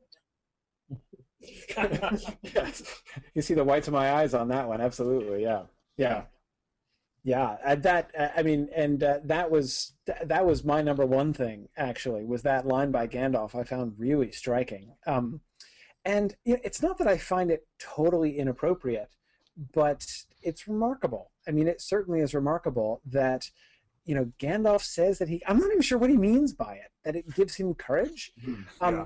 yes. 2.43 3.01
You 3.33 3.41
see 3.41 3.53
the 3.53 3.63
whites 3.63 3.87
of 3.87 3.93
my 3.93 4.13
eyes 4.13 4.33
on 4.33 4.47
that 4.49 4.67
one, 4.67 4.81
absolutely, 4.81 5.43
yeah. 5.43 5.63
Yeah. 5.97 6.23
Yeah, 7.23 7.57
uh, 7.65 7.75
that 7.75 8.11
I 8.37 8.41
mean, 8.41 8.69
and 8.73 9.03
uh, 9.03 9.19
that 9.25 9.51
was 9.51 9.95
that 10.05 10.45
was 10.45 10.63
my 10.63 10.81
number 10.81 11.05
one 11.05 11.33
thing 11.33 11.67
actually 11.75 12.23
was 12.23 12.41
that 12.43 12.65
line 12.65 12.89
by 12.89 13.05
Gandalf. 13.05 13.53
I 13.53 13.65
found 13.65 13.95
really 13.97 14.31
striking. 14.31 14.93
Um, 15.05 15.41
and 16.05 16.37
you 16.45 16.53
know, 16.53 16.61
it's 16.63 16.81
not 16.81 16.97
that 16.99 17.07
I 17.07 17.17
find 17.17 17.51
it 17.51 17.67
totally 17.79 18.39
inappropriate, 18.39 19.09
but 19.73 20.05
it's 20.41 20.69
remarkable. 20.69 21.31
I 21.45 21.51
mean, 21.51 21.67
it 21.67 21.81
certainly 21.81 22.21
is 22.21 22.33
remarkable 22.33 23.01
that 23.07 23.51
you 24.07 24.15
know 24.15 24.31
Gandalf 24.39 24.81
says 24.81 25.19
that 25.19 25.29
he. 25.29 25.43
I'm 25.47 25.59
not 25.59 25.69
even 25.69 25.81
sure 25.81 25.99
what 25.99 26.09
he 26.09 26.17
means 26.17 26.53
by 26.53 26.73
it. 26.73 26.91
That 27.05 27.15
it 27.15 27.35
gives 27.35 27.55
him 27.55 27.75
courage. 27.75 28.31
Mm-hmm. 28.43 28.63
Um, 28.81 28.95
yeah. 28.95 29.05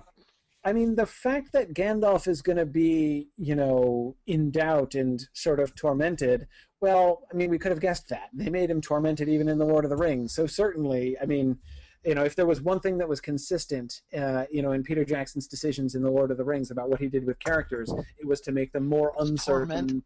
I 0.64 0.74
mean, 0.74 0.96
the 0.96 1.08
fact 1.08 1.54
that 1.54 1.74
Gandalf 1.74 2.28
is 2.28 2.44
going 2.44 2.60
to 2.60 2.68
be, 2.68 3.30
you 3.36 3.56
know, 3.56 4.16
in 4.28 4.52
doubt 4.52 4.94
and 4.94 5.28
sort 5.34 5.60
of 5.60 5.74
tormented 5.74 6.48
well, 6.82 7.28
I 7.32 7.38
mean, 7.38 7.52
we 7.52 7.60
could 7.60 7.72
have 7.72 7.80
guessed 7.80 8.10
that. 8.10 8.30
They 8.34 8.50
made 8.50 8.70
him 8.70 8.82
tormented 8.82 9.30
even 9.30 9.48
in 9.48 9.60
The 9.60 9.66
Lord 9.66 9.86
of 9.86 9.92
the 9.92 9.98
Rings. 9.98 10.34
So 10.34 10.48
certainly, 10.48 11.16
I 11.22 11.26
mean, 11.26 11.60
you 12.04 12.16
know, 12.16 12.24
if 12.24 12.36
there 12.36 12.48
was 12.48 12.60
one 12.60 12.80
thing 12.80 12.98
that 12.98 13.08
was 13.08 13.22
consistent, 13.22 14.02
uh, 14.18 14.46
you 14.52 14.64
know, 14.64 14.72
in 14.72 14.82
Peter 14.82 15.06
Jackson's 15.06 15.48
decisions 15.48 15.94
in 15.94 16.02
The 16.02 16.10
Lord 16.10 16.32
of 16.32 16.38
the 16.38 16.44
Rings 16.44 16.72
about 16.72 16.90
what 16.90 17.00
he 17.00 17.08
did 17.08 17.26
with 17.26 17.38
characters, 17.38 17.94
it 18.18 18.28
was 18.28 18.42
to 18.42 18.52
make 18.52 18.74
them 18.74 18.88
more 18.88 19.14
uncertain. 19.20 19.68
Torment 19.68 20.04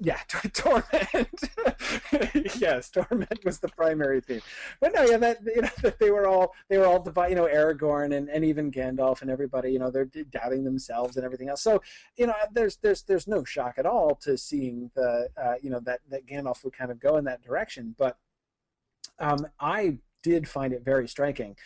yeah, 0.00 0.18
torment. 0.54 1.28
yes, 2.58 2.90
torment 2.90 3.44
was 3.44 3.58
the 3.58 3.68
primary 3.68 4.20
theme. 4.20 4.40
But 4.80 4.94
no, 4.94 5.04
yeah, 5.04 5.18
that 5.18 5.38
you 5.44 5.62
know 5.62 5.68
that 5.82 5.98
they 5.98 6.10
were 6.10 6.26
all 6.26 6.54
they 6.68 6.78
were 6.78 6.86
all 6.86 7.04
you 7.28 7.34
know 7.34 7.46
Aragorn 7.46 8.16
and, 8.16 8.28
and 8.28 8.44
even 8.44 8.72
Gandalf 8.72 9.20
and 9.20 9.30
everybody. 9.30 9.70
You 9.72 9.78
know, 9.78 9.90
they're 9.90 10.06
doubting 10.06 10.64
themselves 10.64 11.16
and 11.16 11.24
everything 11.24 11.48
else. 11.48 11.62
So 11.62 11.82
you 12.16 12.26
know, 12.26 12.34
there's 12.52 12.76
there's 12.76 13.02
there's 13.02 13.28
no 13.28 13.44
shock 13.44 13.74
at 13.76 13.86
all 13.86 14.14
to 14.22 14.38
seeing 14.38 14.90
the 14.94 15.28
uh, 15.36 15.54
you 15.62 15.70
know 15.70 15.80
that 15.80 16.00
that 16.08 16.26
Gandalf 16.26 16.64
would 16.64 16.72
kind 16.72 16.90
of 16.90 16.98
go 16.98 17.16
in 17.18 17.24
that 17.24 17.42
direction. 17.42 17.94
But 17.98 18.16
um, 19.18 19.46
I 19.60 19.98
did 20.22 20.48
find 20.48 20.72
it 20.72 20.82
very 20.82 21.08
striking 21.08 21.56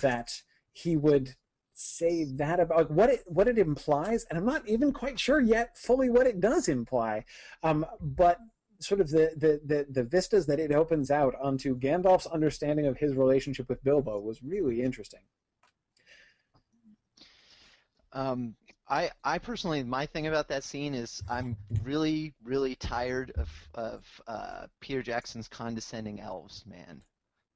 that 0.00 0.42
he 0.72 0.96
would 0.96 1.34
say 1.80 2.24
that 2.24 2.60
about 2.60 2.90
what 2.90 3.10
it 3.10 3.22
what 3.26 3.48
it 3.48 3.58
implies, 3.58 4.24
and 4.24 4.38
I'm 4.38 4.44
not 4.44 4.68
even 4.68 4.92
quite 4.92 5.18
sure 5.18 5.40
yet 5.40 5.76
fully 5.78 6.10
what 6.10 6.26
it 6.26 6.40
does 6.40 6.68
imply. 6.68 7.24
Um, 7.62 7.86
but 8.00 8.38
sort 8.80 9.00
of 9.00 9.10
the, 9.10 9.30
the, 9.36 9.60
the, 9.64 9.86
the, 9.90 10.04
vistas 10.04 10.46
that 10.46 10.58
it 10.58 10.72
opens 10.72 11.10
out 11.10 11.34
onto 11.42 11.78
Gandalf's 11.78 12.26
understanding 12.26 12.86
of 12.86 12.96
his 12.96 13.14
relationship 13.14 13.68
with 13.68 13.84
Bilbo 13.84 14.18
was 14.20 14.42
really 14.42 14.80
interesting. 14.80 15.20
Um, 18.14 18.54
I, 18.88 19.10
I 19.22 19.38
personally, 19.38 19.84
my 19.84 20.06
thing 20.06 20.26
about 20.26 20.48
that 20.48 20.64
scene 20.64 20.94
is 20.94 21.22
I'm 21.28 21.56
really, 21.84 22.32
really 22.42 22.74
tired 22.74 23.32
of, 23.36 23.50
of 23.74 24.04
uh, 24.26 24.66
Peter 24.80 25.02
Jackson's 25.02 25.46
condescending 25.46 26.20
elves, 26.20 26.64
man. 26.66 27.02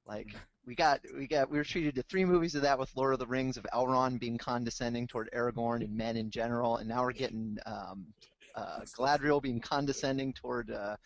Like, 0.06 0.28
we 0.66 0.74
got 0.74 1.00
we 1.16 1.26
got 1.26 1.50
we 1.50 1.58
were 1.58 1.64
treated 1.64 1.94
to 1.94 2.02
three 2.02 2.24
movies 2.24 2.54
of 2.54 2.62
that 2.62 2.78
with 2.78 2.90
Lord 2.96 3.12
of 3.12 3.18
the 3.18 3.26
Rings 3.26 3.56
of 3.56 3.66
Elrond 3.72 4.18
being 4.18 4.38
condescending 4.38 5.06
toward 5.06 5.30
Aragorn 5.32 5.82
and 5.82 5.96
men 5.96 6.16
in 6.16 6.30
general, 6.30 6.78
and 6.78 6.88
now 6.88 7.02
we're 7.02 7.12
getting 7.12 7.58
um, 7.66 8.06
uh, 8.54 8.80
Galadriel 8.96 9.42
being 9.42 9.60
condescending 9.60 10.32
toward 10.32 10.70
uh, 10.70 10.96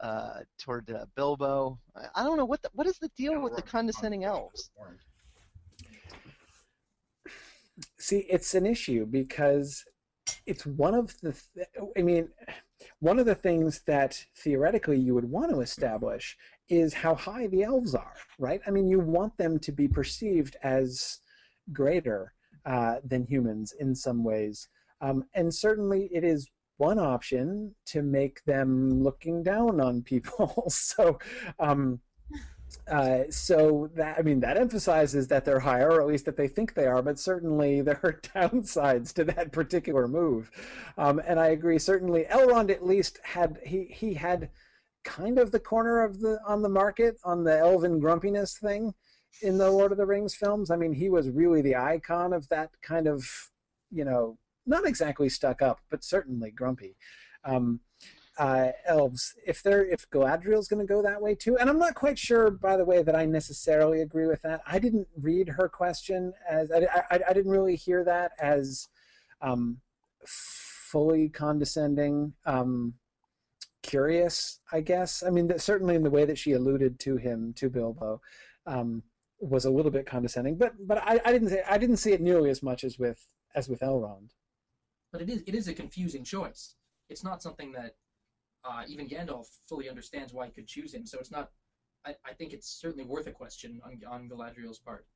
uh, 0.00 0.40
toward 0.58 0.90
uh, 0.90 1.06
Bilbo. 1.16 1.78
I, 1.96 2.20
I, 2.20 2.24
don't 2.24 2.36
know 2.36 2.44
what 2.44 2.62
the, 2.62 2.70
what 2.72 2.86
is 2.86 2.98
the 2.98 3.10
deal 3.16 3.40
with 3.40 3.56
the 3.56 3.62
condescending 3.62 4.24
elves. 4.24 4.70
See, 7.98 8.26
it's 8.30 8.54
an 8.54 8.66
issue 8.66 9.06
because 9.06 9.84
it's 10.46 10.66
one 10.66 10.94
of 10.94 11.18
the. 11.20 11.34
Th- 11.54 11.68
I 11.96 12.02
mean, 12.02 12.28
one 13.00 13.18
of 13.18 13.26
the 13.26 13.34
things 13.34 13.80
that 13.86 14.24
theoretically 14.36 14.98
you 14.98 15.14
would 15.14 15.30
want 15.30 15.50
to 15.50 15.60
establish 15.60 16.36
is 16.70 16.94
how 16.94 17.14
high 17.14 17.48
the 17.48 17.64
elves 17.64 17.94
are, 17.94 18.14
right? 18.38 18.60
I 18.66 18.70
mean, 18.70 18.88
you 18.88 19.00
want 19.00 19.36
them 19.36 19.58
to 19.58 19.72
be 19.72 19.88
perceived 19.88 20.56
as 20.62 21.18
greater 21.72 22.32
uh, 22.64 22.96
than 23.04 23.24
humans 23.24 23.74
in 23.80 23.94
some 23.94 24.22
ways. 24.22 24.68
Um, 25.00 25.24
and 25.34 25.52
certainly 25.52 26.08
it 26.12 26.24
is 26.24 26.48
one 26.76 26.98
option 26.98 27.74
to 27.86 28.02
make 28.02 28.42
them 28.44 29.02
looking 29.02 29.42
down 29.42 29.80
on 29.80 30.02
people. 30.02 30.64
so, 30.68 31.18
um, 31.58 32.00
uh, 32.88 33.24
so 33.30 33.90
that 33.94 34.16
I 34.18 34.22
mean 34.22 34.38
that 34.40 34.56
emphasizes 34.56 35.26
that 35.28 35.44
they're 35.44 35.58
higher, 35.58 35.90
or 35.90 36.00
at 36.00 36.06
least 36.06 36.24
that 36.26 36.36
they 36.36 36.46
think 36.46 36.74
they 36.74 36.86
are. 36.86 37.02
But 37.02 37.18
certainly 37.18 37.80
there 37.82 37.98
are 38.02 38.20
downsides 38.34 39.12
to 39.14 39.24
that 39.24 39.52
particular 39.52 40.06
move, 40.06 40.50
um, 40.96 41.20
and 41.26 41.40
I 41.40 41.48
agree. 41.48 41.78
Certainly, 41.78 42.26
Elrond 42.30 42.70
at 42.70 42.86
least 42.86 43.18
had 43.24 43.58
he 43.64 43.84
he 43.84 44.14
had 44.14 44.50
kind 45.04 45.38
of 45.38 45.50
the 45.50 45.60
corner 45.60 46.04
of 46.04 46.20
the 46.20 46.38
on 46.46 46.62
the 46.62 46.68
market 46.68 47.16
on 47.24 47.44
the 47.44 47.58
elven 47.58 48.00
grumpiness 48.00 48.58
thing 48.58 48.94
in 49.42 49.58
the 49.58 49.70
Lord 49.70 49.92
of 49.92 49.98
the 49.98 50.06
Rings 50.06 50.34
films. 50.34 50.70
I 50.70 50.76
mean, 50.76 50.92
he 50.92 51.08
was 51.08 51.30
really 51.30 51.62
the 51.62 51.76
icon 51.76 52.32
of 52.32 52.48
that 52.48 52.70
kind 52.82 53.06
of 53.06 53.24
you 53.90 54.04
know 54.04 54.38
not 54.66 54.86
exactly 54.86 55.28
stuck 55.28 55.62
up, 55.62 55.80
but 55.90 56.04
certainly 56.04 56.50
grumpy. 56.50 56.96
Um, 57.44 57.80
uh, 58.38 58.72
elves, 58.86 59.34
if 59.46 59.62
they're 59.62 59.84
if 59.84 60.08
Galadriel's 60.08 60.68
going 60.68 60.80
to 60.80 60.90
go 60.90 61.02
that 61.02 61.20
way 61.20 61.34
too, 61.34 61.58
and 61.58 61.68
I'm 61.68 61.78
not 61.78 61.94
quite 61.94 62.18
sure, 62.18 62.50
by 62.50 62.76
the 62.76 62.84
way, 62.84 63.02
that 63.02 63.14
I 63.14 63.26
necessarily 63.26 64.00
agree 64.00 64.26
with 64.26 64.40
that. 64.42 64.62
I 64.66 64.78
didn't 64.78 65.08
read 65.20 65.48
her 65.48 65.68
question 65.68 66.32
as 66.48 66.70
I, 66.70 66.86
I, 67.10 67.20
I 67.28 67.32
didn't 67.34 67.50
really 67.50 67.76
hear 67.76 68.02
that 68.04 68.32
as 68.40 68.88
um, 69.42 69.78
fully 70.24 71.28
condescending. 71.28 72.32
Um, 72.46 72.94
curious, 73.82 74.60
I 74.72 74.80
guess. 74.80 75.22
I 75.22 75.30
mean, 75.30 75.48
that, 75.48 75.60
certainly 75.60 75.94
in 75.94 76.02
the 76.02 76.10
way 76.10 76.24
that 76.24 76.38
she 76.38 76.52
alluded 76.52 76.98
to 77.00 77.16
him 77.16 77.52
to 77.54 77.68
Bilbo 77.68 78.20
um, 78.66 79.02
was 79.40 79.64
a 79.64 79.70
little 79.70 79.90
bit 79.90 80.06
condescending, 80.06 80.56
but 80.56 80.74
but 80.86 80.98
I, 80.98 81.20
I 81.24 81.32
didn't 81.32 81.48
say 81.48 81.62
I 81.68 81.78
didn't 81.78 81.96
see 81.96 82.12
it 82.12 82.20
nearly 82.20 82.50
as 82.50 82.62
much 82.62 82.84
as 82.84 82.98
with 82.98 83.26
as 83.54 83.68
with 83.68 83.80
Elrond. 83.80 84.30
But 85.12 85.22
it 85.22 85.30
is 85.30 85.42
it 85.46 85.54
is 85.54 85.68
a 85.68 85.74
confusing 85.74 86.24
choice. 86.24 86.74
It's 87.08 87.24
not 87.24 87.42
something 87.42 87.72
that 87.72 87.96
uh, 88.64 88.84
even 88.86 89.08
Gandalf 89.08 89.46
fully 89.68 89.88
understands 89.88 90.32
why 90.32 90.46
he 90.46 90.52
could 90.52 90.66
choose 90.66 90.94
him. 90.94 91.06
So 91.06 91.18
it's 91.18 91.30
not. 91.30 91.50
I, 92.04 92.14
I 92.24 92.32
think 92.32 92.52
it's 92.52 92.68
certainly 92.68 93.04
worth 93.04 93.26
a 93.26 93.32
question 93.32 93.80
on 93.84 94.00
on 94.08 94.28
Galadriel's 94.28 94.78
part. 94.78 95.06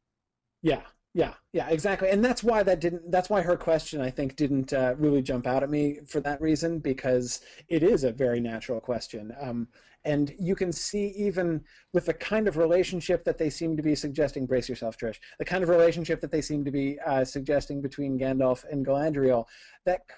Yeah, 0.63 0.83
yeah, 1.15 1.35
yeah, 1.53 1.69
exactly, 1.69 2.11
and 2.11 2.25
that's 2.25 2.43
why 2.43 2.65
that 2.65 2.81
didn't. 2.81 3.09
That's 3.09 3.31
why 3.31 3.41
her 3.41 3.57
question, 3.57 4.01
I 4.01 4.11
think, 4.11 4.35
didn't 4.35 4.73
uh, 4.73 4.97
really 4.99 5.23
jump 5.23 5.47
out 5.47 5.63
at 5.63 5.71
me 5.71 6.01
for 6.09 6.21
that 6.21 6.41
reason 6.41 6.81
because 6.81 7.41
it 7.69 7.85
is 7.85 8.03
a 8.03 8.11
very 8.11 8.41
natural 8.41 8.81
question, 8.81 9.33
um, 9.41 9.69
and 10.05 10.35
you 10.41 10.57
can 10.57 10.73
see 10.73 11.15
even 11.17 11.63
with 11.93 12.07
the 12.07 12.15
kind 12.15 12.49
of 12.49 12.57
relationship 12.57 13.23
that 13.25 13.39
they 13.39 13.49
seem 13.49 13.77
to 13.77 13.83
be 13.83 13.95
suggesting. 13.95 14.45
Brace 14.45 14.69
yourself, 14.69 14.99
Trish. 14.99 15.19
The 15.39 15.45
kind 15.45 15.63
of 15.63 15.69
relationship 15.69 16.21
that 16.21 16.33
they 16.33 16.43
seem 16.43 16.65
to 16.65 16.73
be 16.73 16.99
uh, 17.07 17.25
suggesting 17.25 17.81
between 17.81 18.19
Gandalf 18.19 18.65
and 18.69 18.85
Galadriel, 18.85 19.47
that 19.87 20.09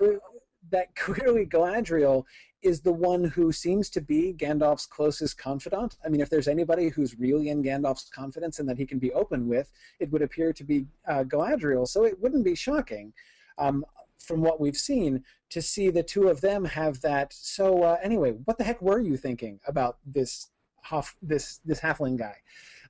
that 0.70 0.94
clearly 0.96 1.46
Galadriel 1.46 2.24
is 2.62 2.80
the 2.80 2.92
one 2.92 3.24
who 3.24 3.52
seems 3.52 3.88
to 3.90 4.00
be 4.00 4.34
Gandalf's 4.36 4.86
closest 4.86 5.38
confidant. 5.38 5.96
I 6.04 6.08
mean, 6.08 6.20
if 6.20 6.30
there's 6.30 6.48
anybody 6.48 6.88
who's 6.88 7.18
really 7.18 7.48
in 7.48 7.62
Gandalf's 7.62 8.08
confidence 8.08 8.58
and 8.58 8.68
that 8.68 8.78
he 8.78 8.86
can 8.86 8.98
be 8.98 9.12
open 9.12 9.46
with, 9.46 9.70
it 10.00 10.10
would 10.10 10.22
appear 10.22 10.52
to 10.52 10.64
be 10.64 10.86
uh, 11.06 11.22
Galadriel. 11.24 11.86
So 11.86 12.04
it 12.04 12.20
wouldn't 12.20 12.44
be 12.44 12.54
shocking, 12.54 13.12
um, 13.58 13.84
from 14.18 14.40
what 14.40 14.60
we've 14.60 14.76
seen, 14.76 15.22
to 15.50 15.62
see 15.62 15.90
the 15.90 16.02
two 16.02 16.28
of 16.28 16.40
them 16.40 16.64
have 16.64 17.00
that. 17.02 17.32
So 17.32 17.82
uh, 17.82 17.98
anyway, 18.02 18.32
what 18.32 18.58
the 18.58 18.64
heck 18.64 18.82
were 18.82 18.98
you 18.98 19.16
thinking 19.16 19.60
about 19.66 19.98
this 20.04 20.48
half 20.82 21.14
this 21.22 21.60
this 21.64 21.80
halfling 21.80 22.18
guy? 22.18 22.36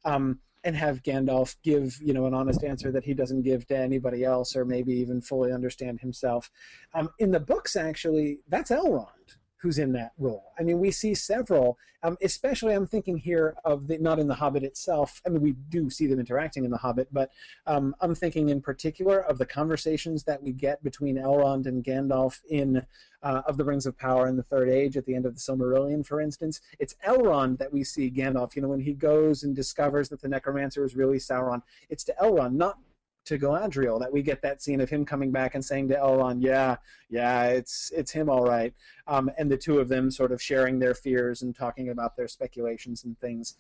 Um, 0.05 0.41
and 0.67 0.77
have 0.77 1.03
Gandalf 1.03 1.57
give 1.63 1.97
you 2.03 2.13
know 2.13 2.27
an 2.27 2.35
honest 2.35 2.65
answer 2.65 2.93
that 2.93 3.05
he 3.05 3.15
doesn't 3.15 3.43
give 3.43 3.67
to 3.69 3.79
anybody 3.79 4.25
else, 4.25 4.55
or 4.57 4.65
maybe 4.65 4.93
even 4.95 5.23
fully 5.23 5.53
understand 5.53 6.01
himself. 6.01 6.51
Um, 6.93 7.09
in 7.19 7.31
the 7.31 7.41
books, 7.41 7.77
actually, 7.77 8.41
that's 8.49 8.71
Elrond 8.71 9.37
who's 9.59 9.79
in 9.79 9.93
that 9.93 10.13
role. 10.19 10.53
I 10.59 10.63
mean, 10.63 10.79
we 10.79 10.91
see 10.91 11.15
several, 11.15 11.79
um, 12.03 12.17
especially 12.23 12.75
I'm 12.75 12.87
thinking 12.87 13.17
here 13.17 13.57
of 13.65 13.87
the, 13.87 13.99
not 13.99 14.19
in 14.19 14.29
The 14.29 14.35
Hobbit 14.35 14.63
itself. 14.63 15.23
I 15.27 15.31
mean, 15.31 15.41
we 15.43 15.53
do 15.71 15.89
see 15.89 16.07
them 16.07 16.21
interacting 16.21 16.65
in 16.65 16.71
The 16.71 16.77
Hobbit, 16.77 17.09
but 17.13 17.31
um, 17.67 17.95
I'm 18.01 18.15
thinking 18.15 18.51
in 18.51 18.61
particular 18.61 19.21
of 19.21 19.39
the 19.39 19.47
conversations 19.47 20.25
that 20.25 20.43
we 20.43 20.53
get 20.53 20.83
between 20.83 21.17
Elrond 21.17 21.67
and 21.67 21.83
Gandalf 21.83 22.41
in 22.51 22.85
uh, 23.23 23.43
Of 23.47 23.57
the 23.57 23.65
Rings 23.65 23.87
of 23.87 23.99
Power 23.99 24.29
in 24.29 24.37
the 24.37 24.43
Third 24.43 24.69
Age 24.69 24.97
at 24.97 25.07
the 25.07 25.15
end 25.15 25.27
of 25.27 25.35
the 25.35 25.41
Silmarillion, 25.41 26.05
for 26.05 26.21
instance. 26.21 26.61
It's 26.79 26.95
Elrond 27.07 27.59
that 27.59 27.73
we 27.73 27.83
see 27.83 28.11
Gandalf, 28.11 28.55
you 28.57 28.63
know, 28.63 28.69
when 28.69 28.81
he 28.81 28.93
goes 28.93 29.43
and 29.43 29.57
discovers 29.57 30.09
that 30.11 30.21
the 30.21 30.29
necromancer 30.29 30.85
is 30.85 30.95
really 30.95 31.19
Sauron. 31.19 31.63
It's 31.89 32.05
to 32.05 32.15
Elrond, 32.23 32.53
not 32.53 32.79
to 33.27 33.39
Galadriel 33.39 34.01
that 34.01 34.13
we 34.13 34.23
get 34.23 34.41
that 34.43 34.63
scene 34.63 34.81
of 34.81 34.89
him 34.89 35.05
coming 35.05 35.31
back 35.31 35.55
and 35.55 35.65
saying 35.65 35.89
to 35.89 35.97
Elrond, 35.97 36.43
"Yeah, 36.43 36.77
yeah, 37.11 37.45
it's 37.47 37.93
it's 37.95 38.13
him 38.13 38.31
all 38.31 38.45
right," 38.45 38.73
um, 39.07 39.31
and 39.37 39.51
the 39.51 39.57
two 39.57 39.79
of 39.79 39.89
them 39.89 40.11
sort 40.11 40.33
of 40.33 40.41
sharing 40.41 40.79
their 40.79 40.95
fears 40.95 41.43
and 41.43 41.55
talking 41.55 41.91
about 41.91 42.17
their 42.17 42.29
speculations 42.29 43.05
and 43.05 43.19
things. 43.21 43.57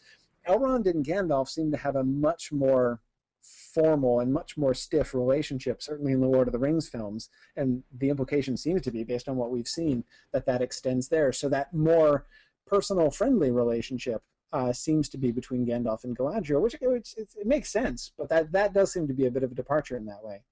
Elrond 0.49 0.87
and 0.87 1.05
Gandalf 1.05 1.49
seem 1.49 1.71
to 1.73 1.77
have 1.77 1.97
a 1.97 2.05
much 2.05 2.53
more 2.53 3.01
formal 3.41 4.21
and 4.21 4.33
much 4.33 4.57
more 4.57 4.73
stiff 4.73 5.15
relationship, 5.15 5.83
certainly 5.83 6.13
in 6.13 6.21
the 6.21 6.27
Lord 6.29 6.49
of 6.49 6.53
the 6.53 6.59
Rings 6.59 6.89
films, 6.89 7.29
and 7.57 7.83
the 7.99 8.09
implication 8.09 8.57
seems 8.57 8.83
to 8.83 8.91
be, 8.91 9.05
based 9.05 9.29
on 9.29 9.37
what 9.37 9.51
we've 9.51 9.69
seen, 9.69 10.05
that 10.33 10.47
that 10.47 10.63
extends 10.63 11.09
there. 11.09 11.33
So 11.33 11.49
that 11.49 11.75
more 11.75 12.25
personal, 12.67 13.11
friendly 13.11 13.51
relationship 13.51 14.23
uh, 14.53 14.73
seems 14.73 15.09
to 15.11 15.19
be 15.19 15.33
between 15.33 15.67
Gandalf 15.67 16.05
and 16.05 16.17
Galadriel, 16.17 16.61
which, 16.63 16.77
which 16.81 17.15
it, 17.17 17.29
it, 17.37 17.47
makes 17.47 17.71
sense, 17.71 18.13
but 18.17 18.29
that 18.29 18.53
that 18.53 18.73
does 18.73 18.93
seem 18.93 19.07
to 19.09 19.15
be 19.15 19.27
a 19.27 19.31
bit 19.31 19.43
of 19.43 19.53
a 19.53 19.55
departure 19.55 19.97
in 19.97 20.07
that 20.07 20.23
way. 20.23 20.43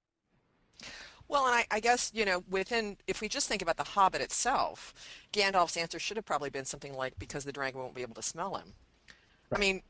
Well, 1.27 1.45
and 1.47 1.55
I, 1.55 1.65
I, 1.71 1.79
guess 1.79 2.11
you 2.13 2.25
know, 2.25 2.43
within 2.49 2.97
if 3.07 3.21
we 3.21 3.27
just 3.27 3.47
think 3.47 3.61
about 3.61 3.77
the 3.77 3.83
Hobbit 3.83 4.21
itself, 4.21 4.93
Gandalf's 5.33 5.77
answer 5.77 5.97
should 5.97 6.17
have 6.17 6.25
probably 6.25 6.49
been 6.49 6.65
something 6.65 6.93
like, 6.93 7.17
"Because 7.17 7.45
the 7.45 7.51
dragon 7.51 7.79
won't 7.79 7.95
be 7.95 8.03
able 8.03 8.15
to 8.15 8.21
smell 8.21 8.55
him." 8.55 8.73
Right. 9.49 9.57
I 9.57 9.59
mean, 9.59 9.81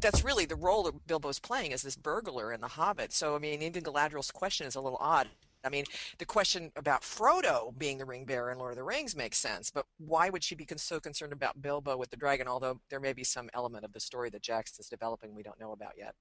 that's 0.00 0.24
really 0.24 0.44
the 0.44 0.56
role 0.56 0.84
that 0.84 1.06
Bilbo's 1.06 1.38
playing 1.38 1.72
as 1.72 1.82
this 1.82 1.96
burglar 1.96 2.52
in 2.52 2.60
the 2.60 2.68
Hobbit. 2.68 3.12
So 3.12 3.36
I 3.36 3.38
mean, 3.38 3.62
even 3.62 3.82
Galadriel's 3.82 4.30
question 4.30 4.66
is 4.66 4.74
a 4.74 4.80
little 4.80 4.98
odd. 5.00 5.28
I 5.64 5.68
mean, 5.68 5.84
the 6.18 6.24
question 6.24 6.72
about 6.76 7.02
Frodo 7.02 7.76
being 7.78 7.98
the 7.98 8.04
ring 8.04 8.24
bearer 8.24 8.50
in 8.50 8.58
Lord 8.58 8.72
of 8.72 8.76
the 8.76 8.84
Rings 8.84 9.14
makes 9.14 9.38
sense, 9.38 9.70
but 9.70 9.86
why 9.98 10.30
would 10.30 10.42
she 10.42 10.54
be 10.54 10.66
so 10.76 11.00
concerned 11.00 11.32
about 11.32 11.60
Bilbo 11.62 11.96
with 11.96 12.10
the 12.10 12.16
dragon? 12.16 12.48
Although 12.48 12.80
there 12.90 13.00
may 13.00 13.12
be 13.12 13.24
some 13.24 13.48
element 13.54 13.84
of 13.84 13.92
the 13.92 14.00
story 14.00 14.30
that 14.30 14.42
Jax 14.42 14.78
is 14.78 14.88
developing 14.88 15.34
we 15.34 15.42
don't 15.42 15.60
know 15.60 15.72
about 15.72 15.92
yet. 15.96 16.14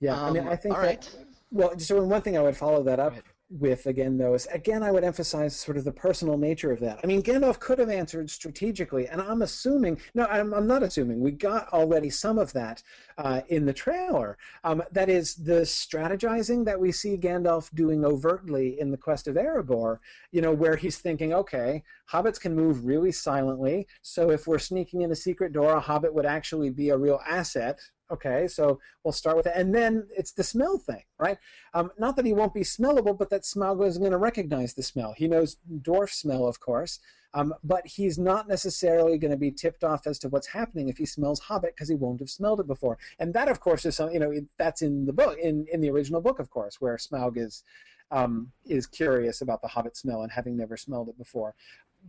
Yeah, 0.00 0.14
um, 0.14 0.24
I 0.24 0.30
mean, 0.30 0.48
I 0.48 0.56
think 0.56 0.74
that. 0.74 0.82
Right. 0.82 1.16
Well, 1.50 1.78
so 1.78 2.02
one 2.02 2.22
thing 2.22 2.36
I 2.36 2.42
would 2.42 2.56
follow 2.56 2.82
that 2.84 3.00
up 3.00 3.14
with 3.50 3.86
again 3.86 4.20
is 4.20 4.46
again 4.52 4.82
I 4.82 4.90
would 4.90 5.04
emphasize 5.04 5.56
sort 5.56 5.78
of 5.78 5.84
the 5.84 5.92
personal 5.92 6.36
nature 6.36 6.70
of 6.70 6.80
that. 6.80 7.00
I 7.02 7.06
mean 7.06 7.22
Gandalf 7.22 7.58
could 7.58 7.78
have 7.78 7.88
answered 7.88 8.30
strategically, 8.30 9.08
and 9.08 9.22
I'm 9.22 9.42
assuming 9.42 10.00
no, 10.14 10.26
I'm, 10.26 10.52
I'm 10.52 10.66
not 10.66 10.82
assuming 10.82 11.20
we 11.20 11.30
got 11.30 11.68
already 11.68 12.10
some 12.10 12.38
of 12.38 12.52
that 12.52 12.82
uh, 13.16 13.40
in 13.48 13.64
the 13.64 13.72
trailer. 13.72 14.36
Um, 14.64 14.82
that 14.92 15.08
is 15.08 15.34
the 15.34 15.62
strategizing 15.62 16.64
that 16.66 16.78
we 16.78 16.92
see 16.92 17.16
Gandalf 17.16 17.74
doing 17.74 18.04
overtly 18.04 18.78
in 18.80 18.90
the 18.90 18.96
Quest 18.96 19.28
of 19.28 19.36
Erebor. 19.36 19.98
You 20.30 20.42
know 20.42 20.52
where 20.52 20.76
he's 20.76 20.98
thinking, 20.98 21.32
okay, 21.32 21.82
hobbits 22.10 22.40
can 22.40 22.54
move 22.54 22.84
really 22.84 23.12
silently, 23.12 23.86
so 24.02 24.30
if 24.30 24.46
we're 24.46 24.58
sneaking 24.58 25.02
in 25.02 25.12
a 25.12 25.16
secret 25.16 25.52
door, 25.52 25.74
a 25.74 25.80
hobbit 25.80 26.12
would 26.12 26.26
actually 26.26 26.70
be 26.70 26.90
a 26.90 26.98
real 26.98 27.20
asset 27.26 27.80
Okay, 28.10 28.48
so 28.48 28.80
we'll 29.04 29.12
start 29.12 29.36
with 29.36 29.44
that. 29.44 29.56
And 29.56 29.74
then 29.74 30.08
it's 30.16 30.32
the 30.32 30.42
smell 30.42 30.78
thing, 30.78 31.02
right? 31.18 31.36
Um, 31.74 31.90
not 31.98 32.16
that 32.16 32.24
he 32.24 32.32
won't 32.32 32.54
be 32.54 32.62
smellable, 32.62 33.16
but 33.18 33.28
that 33.30 33.42
Smaug 33.42 33.86
isn't 33.86 34.00
going 34.00 34.12
to 34.12 34.18
recognize 34.18 34.72
the 34.72 34.82
smell. 34.82 35.14
He 35.16 35.28
knows 35.28 35.58
dwarf 35.82 36.10
smell, 36.10 36.46
of 36.46 36.58
course, 36.58 37.00
um, 37.34 37.54
but 37.62 37.86
he's 37.86 38.18
not 38.18 38.48
necessarily 38.48 39.18
going 39.18 39.30
to 39.30 39.36
be 39.36 39.50
tipped 39.50 39.84
off 39.84 40.06
as 40.06 40.18
to 40.20 40.28
what's 40.30 40.46
happening 40.46 40.88
if 40.88 40.96
he 40.96 41.04
smells 41.04 41.40
Hobbit 41.40 41.74
because 41.74 41.88
he 41.88 41.94
won't 41.94 42.20
have 42.20 42.30
smelled 42.30 42.60
it 42.60 42.66
before. 42.66 42.96
And 43.18 43.34
that, 43.34 43.48
of 43.48 43.60
course, 43.60 43.84
is 43.84 43.96
some, 43.96 44.10
you 44.10 44.18
know 44.18 44.32
that's 44.56 44.80
in 44.80 45.04
the 45.04 45.12
book, 45.12 45.38
in 45.38 45.66
in 45.70 45.82
the 45.82 45.90
original 45.90 46.22
book, 46.22 46.38
of 46.38 46.48
course, 46.48 46.80
where 46.80 46.96
Smaug 46.96 47.36
is 47.36 47.64
um, 48.10 48.52
is 48.64 48.86
curious 48.86 49.42
about 49.42 49.60
the 49.60 49.68
Hobbit 49.68 49.96
smell 49.96 50.22
and 50.22 50.32
having 50.32 50.56
never 50.56 50.78
smelled 50.78 51.10
it 51.10 51.18
before. 51.18 51.54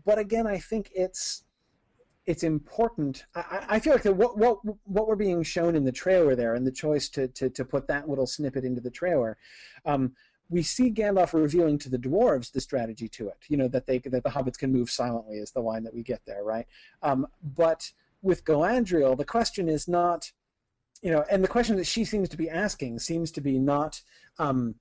But 0.06 0.20
again, 0.20 0.48
I 0.48 0.60
think 0.60 0.92
it's 0.96 1.44
it's 2.26 2.44
important. 2.44 3.26
I, 3.36 3.66
I 3.70 3.80
feel 3.80 3.94
like 3.94 4.04
the, 4.04 4.14
what 4.14 4.38
what 4.38 4.60
what 4.84 5.08
we're 5.08 5.16
being 5.16 5.44
shown 5.44 5.76
in 5.76 5.84
the 5.84 5.92
trailer 5.92 6.36
there, 6.36 6.56
and 6.56 6.66
the 6.66 6.72
choice 6.72 7.10
to 7.10 7.28
to, 7.30 7.50
to 7.50 7.66
put 7.66 7.88
that 7.88 8.08
little 8.08 8.28
snippet 8.28 8.64
into 8.64 8.82
the 8.82 8.92
trailer, 8.92 9.38
um, 9.86 10.14
we 10.50 10.64
see 10.64 10.92
Gandalf 10.92 11.34
revealing 11.34 11.78
to 11.80 11.90
the 11.90 11.98
dwarves 11.98 12.52
the 12.52 12.62
strategy 12.62 13.08
to 13.10 13.28
it. 13.30 13.38
You 13.48 13.58
know 13.58 13.68
that 13.70 13.86
they 13.86 14.00
that 14.00 14.24
the 14.24 14.30
hobbits 14.30 14.58
can 14.58 14.72
move 14.72 14.90
silently 14.90 15.38
is 15.38 15.52
the 15.52 15.62
line 15.62 15.84
that 15.84 15.94
we 15.94 16.04
get 16.04 16.22
there, 16.26 16.44
right? 16.44 16.68
Um, 17.02 17.28
but 17.44 17.92
with 18.22 18.44
Galadriel, 18.44 19.18
the 19.18 19.26
question 19.26 19.70
is 19.70 19.88
not, 19.88 20.32
you 21.02 21.12
know, 21.12 21.24
and 21.32 21.44
the 21.44 21.48
question 21.48 21.78
that 21.78 21.88
she 21.88 22.04
seems 22.04 22.30
to 22.30 22.38
be 22.38 22.50
asking 22.50 23.00
seems 23.00 23.32
to 23.32 23.42
be 23.42 23.58
not, 23.58 24.02
um, 24.38 24.76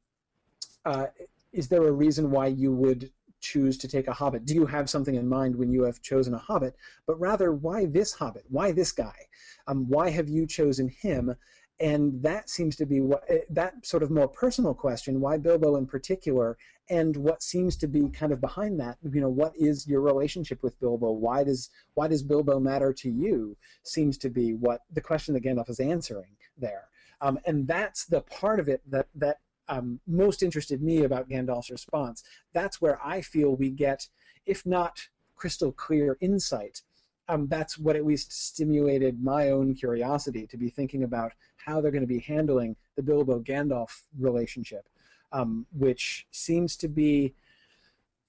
uh, 0.85 1.07
is 1.53 1.69
there 1.69 1.87
a 1.87 1.93
reason 1.93 2.31
why 2.31 2.47
you 2.47 2.73
would 2.73 3.13
choose 3.41 3.77
to 3.79 3.89
take 3.89 4.09
a 4.09 4.13
hobbit? 4.13 4.45
Do 4.45 4.55
you 4.55 4.67
have 4.67 4.91
something 4.91 5.15
in 5.15 5.29
mind 5.29 5.57
when 5.57 5.73
you 5.73 5.83
have 5.85 6.03
chosen 6.03 6.35
a 6.35 6.39
hobbit? 6.39 6.77
But 7.07 7.21
rather, 7.21 7.53
why 7.53 7.87
this 7.87 8.13
hobbit? 8.13 8.45
Why 8.49 8.73
this 8.73 8.93
guy? 8.93 9.27
Um, 9.67 9.89
why 9.89 10.11
have 10.11 10.29
you 10.29 10.47
chosen 10.47 10.89
him? 10.89 11.35
and 11.81 12.21
that 12.23 12.51
seems 12.51 12.75
to 12.77 12.87
be 12.87 13.01
what 13.01 13.23
eh, 13.29 13.41
that 13.51 13.87
sort 13.87 14.03
of 14.03 14.11
more 14.11 14.29
personal 14.29 14.75
question 14.75 15.21
why 15.21 15.37
bilbo 15.37 15.77
in 15.77 15.87
particular 15.87 16.57
and 16.91 17.17
what 17.17 17.43
seems 17.43 17.77
to 17.77 17.87
be 17.87 18.09
kind 18.09 18.33
of 18.33 18.41
behind 18.41 18.81
that 18.81 18.97
you 19.13 19.21
know 19.21 19.29
what 19.29 19.53
is 19.57 19.87
your 19.87 20.01
relationship 20.01 20.63
with 20.63 20.79
bilbo 20.81 21.11
why 21.11 21.45
does 21.45 21.71
why 21.95 22.09
does 22.09 22.23
bilbo 22.23 22.59
matter 22.59 22.93
to 22.93 23.11
you 23.11 23.57
seems 23.85 24.19
to 24.19 24.29
be 24.29 24.55
what 24.55 24.81
the 24.93 25.01
question 25.01 25.35
that 25.35 25.45
gandalf 25.45 25.71
is 25.71 25.81
answering 25.81 26.37
there 26.57 26.89
um, 27.21 27.39
and 27.47 27.67
that's 27.67 28.05
the 28.07 28.21
part 28.23 28.61
of 28.61 28.69
it 28.69 28.83
that 28.89 29.07
that 29.15 29.39
um, 29.69 30.01
most 30.07 30.43
interested 30.43 30.83
me 30.83 31.05
about 31.05 31.29
gandalf's 31.29 31.71
response. 31.71 32.25
That's 32.53 32.81
where 32.81 32.99
i 33.05 33.21
feel 33.21 33.55
we 33.55 33.71
get 33.71 34.09
if 34.47 34.65
not 34.65 35.09
crystal 35.37 35.73
clear 35.73 36.17
insight 36.21 36.83
um, 37.29 37.47
that's 37.47 37.79
what 37.79 37.97
at 37.97 38.07
least 38.07 38.33
stimulated 38.33 39.23
my 39.23 39.51
own 39.51 39.75
curiosity 39.75 40.47
to 40.47 40.57
be 40.57 40.71
thinking 40.71 41.05
about 41.05 41.33
how 41.57 41.81
they're 41.81 41.91
going 41.91 42.03
to 42.03 42.07
be 42.07 42.21
handling 42.21 42.75
the 42.97 43.03
Bilbo 43.03 43.41
Gandalf 43.41 44.03
relationship, 44.19 44.89
um, 45.33 45.67
which 45.73 46.27
seems 46.31 46.77
to 46.79 46.89
be, 46.89 47.35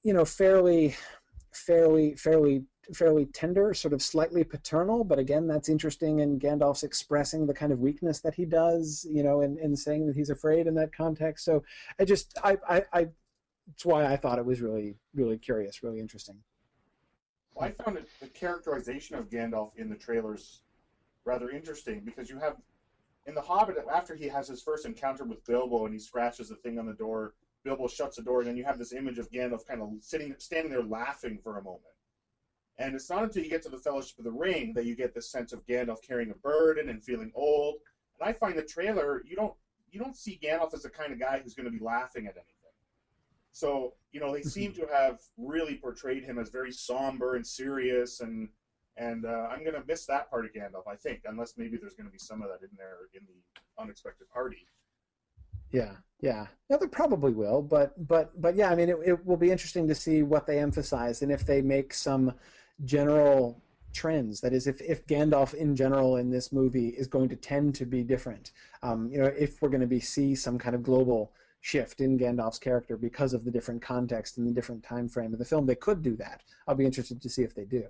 you 0.04 0.14
know, 0.14 0.26
fairly, 0.26 0.96
fairly, 1.52 2.16
fairly, 2.16 2.64
fairly 2.94 3.26
tender, 3.28 3.74
sort 3.74 3.94
of 3.94 4.02
slightly 4.02 4.44
paternal. 4.44 5.04
But 5.04 5.20
again, 5.20 5.48
that's 5.48 5.70
interesting 5.70 6.20
in 6.20 6.40
Gandalf's 6.40 6.84
expressing 6.84 7.46
the 7.46 7.54
kind 7.54 7.72
of 7.72 7.80
weakness 7.80 8.20
that 8.22 8.36
he 8.36 8.46
does, 8.46 9.06
you 9.10 9.24
know, 9.24 9.42
and, 9.42 9.58
and 9.58 9.78
saying 9.78 10.08
that 10.08 10.16
he's 10.16 10.30
afraid 10.30 10.68
in 10.68 10.76
that 10.76 10.94
context. 10.94 11.46
So 11.46 11.64
I 12.00 12.06
just, 12.06 12.38
I, 12.44 12.58
I, 12.68 12.84
I, 12.94 13.08
that's 13.68 13.86
why 13.86 14.06
I 14.06 14.18
thought 14.18 14.40
it 14.40 14.46
was 14.46 14.62
really, 14.62 14.96
really 15.14 15.38
curious, 15.38 15.84
really 15.84 16.00
interesting. 16.00 16.38
Well, 17.54 17.70
I 17.70 17.84
found 17.84 17.98
it, 17.98 18.08
the 18.20 18.28
characterization 18.28 19.16
of 19.16 19.30
Gandalf 19.30 19.72
in 19.78 19.90
the 19.90 19.96
trailers 19.96 20.62
rather 21.26 21.50
interesting 21.50 22.02
because 22.04 22.30
you 22.30 22.40
have 22.40 22.56
in 23.28 23.36
the 23.36 23.42
Hobbit 23.42 23.78
after 23.92 24.16
he 24.16 24.28
has 24.28 24.48
his 24.48 24.62
first 24.62 24.86
encounter 24.86 25.24
with 25.24 25.46
Bilbo 25.46 25.86
and 25.86 25.94
he 25.94 26.00
scratches 26.00 26.50
the 26.50 26.56
thing 26.56 26.80
on 26.80 26.86
the 26.86 26.94
door. 26.94 27.34
Bilbo 27.64 27.88
shuts 27.88 28.16
the 28.16 28.24
door, 28.24 28.40
and 28.40 28.48
then 28.48 28.58
you 28.58 28.64
have 28.64 28.80
this 28.80 28.94
image 28.94 29.20
of 29.20 29.30
Gandalf 29.30 29.68
kind 29.68 29.82
of 29.82 29.90
sitting, 30.00 30.34
standing 30.38 30.72
there, 30.72 30.82
laughing 30.82 31.38
for 31.44 31.58
a 31.58 31.62
moment. 31.62 31.84
And 32.80 32.96
it's 32.96 33.10
not 33.10 33.24
until 33.24 33.44
you 33.44 33.50
get 33.50 33.62
to 33.64 33.70
the 33.70 33.78
Fellowship 33.78 34.18
of 34.20 34.24
the 34.24 34.32
Ring 34.32 34.74
that 34.74 34.86
you 34.86 34.96
get 34.96 35.14
this 35.14 35.30
sense 35.30 35.52
of 35.52 35.66
Gandalf 35.68 36.02
carrying 36.02 36.32
a 36.32 36.36
burden 36.36 36.90
and 36.90 37.04
feeling 37.04 37.32
old. 37.36 37.76
And 38.20 38.28
I 38.28 38.34
find 38.34 38.58
the 38.58 38.64
trailer 38.64 39.22
you 39.26 39.36
don't 39.36 39.54
you 39.92 40.00
don't 40.00 40.16
see 40.16 40.40
Gandalf 40.42 40.74
as 40.74 40.84
the 40.84 40.90
kind 40.90 41.12
of 41.12 41.20
guy 41.20 41.42
who's 41.44 41.54
going 41.54 41.66
to 41.66 41.78
be 41.78 41.84
laughing 41.84 42.26
at 42.26 42.36
anything. 42.36 42.56
So 43.52 43.94
you 44.14 44.22
know 44.22 44.34
they 44.34 44.42
seem 44.42 44.72
to 44.74 44.88
have 44.92 45.20
really 45.38 45.76
portrayed 45.76 46.24
him 46.24 46.40
as 46.40 46.50
very 46.50 46.72
somber 46.72 47.36
and 47.36 47.46
serious, 47.46 48.22
and 48.22 48.48
and 48.96 49.26
uh, 49.26 49.48
I'm 49.52 49.64
going 49.64 49.76
to 49.76 49.84
miss 49.86 50.06
that 50.06 50.30
part 50.30 50.46
of 50.46 50.54
Gandalf. 50.54 50.88
I 50.88 50.96
think, 50.96 51.22
unless 51.26 51.56
maybe 51.58 51.76
there's 51.76 51.96
going 51.96 52.08
to 52.08 52.12
be 52.12 52.20
some 52.20 52.42
of 52.42 52.48
that 52.48 52.62
in 52.62 52.70
there 52.78 53.10
in 53.14 53.22
the 53.26 53.82
unexpected 53.82 54.30
party. 54.30 54.68
Yeah, 55.72 55.96
yeah. 56.22 56.48
No, 56.70 56.78
they 56.78 56.88
probably 56.88 57.34
will, 57.34 57.62
but 57.62 58.08
but 58.08 58.40
but 58.40 58.56
yeah. 58.56 58.70
I 58.70 58.76
mean, 58.76 58.90
it, 58.90 58.98
it 59.06 59.26
will 59.26 59.38
be 59.38 59.52
interesting 59.52 59.88
to 59.90 59.96
see 59.96 60.24
what 60.24 60.48
they 60.48 60.60
emphasize 60.60 61.22
and 61.22 61.32
if 61.32 61.46
they 61.46 61.62
make 61.62 61.94
some 61.94 62.34
general 62.86 63.62
trends. 63.94 64.42
That 64.42 64.54
is, 64.54 64.68
if, 64.68 64.82
if 64.82 65.06
Gandalf 65.08 65.54
in 65.54 65.76
general 65.76 66.18
in 66.18 66.30
this 66.30 66.52
movie 66.52 66.90
is 66.90 67.08
going 67.08 67.30
to 67.30 67.36
tend 67.36 67.76
to 67.76 67.86
be 67.86 68.04
different, 68.04 68.52
um, 68.84 69.10
you 69.12 69.20
know, 69.20 69.26
if 69.26 69.62
we're 69.62 69.70
going 69.70 69.82
to 69.82 69.88
be 69.88 70.00
see 70.00 70.36
some 70.36 70.58
kind 70.58 70.76
of 70.76 70.84
global 70.84 71.32
shift 71.62 72.02
in 72.02 72.18
Gandalf's 72.18 72.60
character 72.60 72.98
because 72.98 73.34
of 73.34 73.44
the 73.44 73.52
different 73.52 73.82
context 73.82 74.38
and 74.38 74.48
the 74.48 74.52
different 74.52 74.84
time 74.84 75.10
frame 75.10 75.34
of 75.34 75.40
the 75.40 75.46
film. 75.46 75.66
They 75.66 75.76
could 75.76 76.02
do 76.02 76.16
that. 76.18 76.42
I'll 76.68 76.76
be 76.76 76.86
interested 76.86 77.22
to 77.22 77.30
see 77.30 77.44
if 77.44 77.54
they 77.54 77.66
do. 77.66 77.86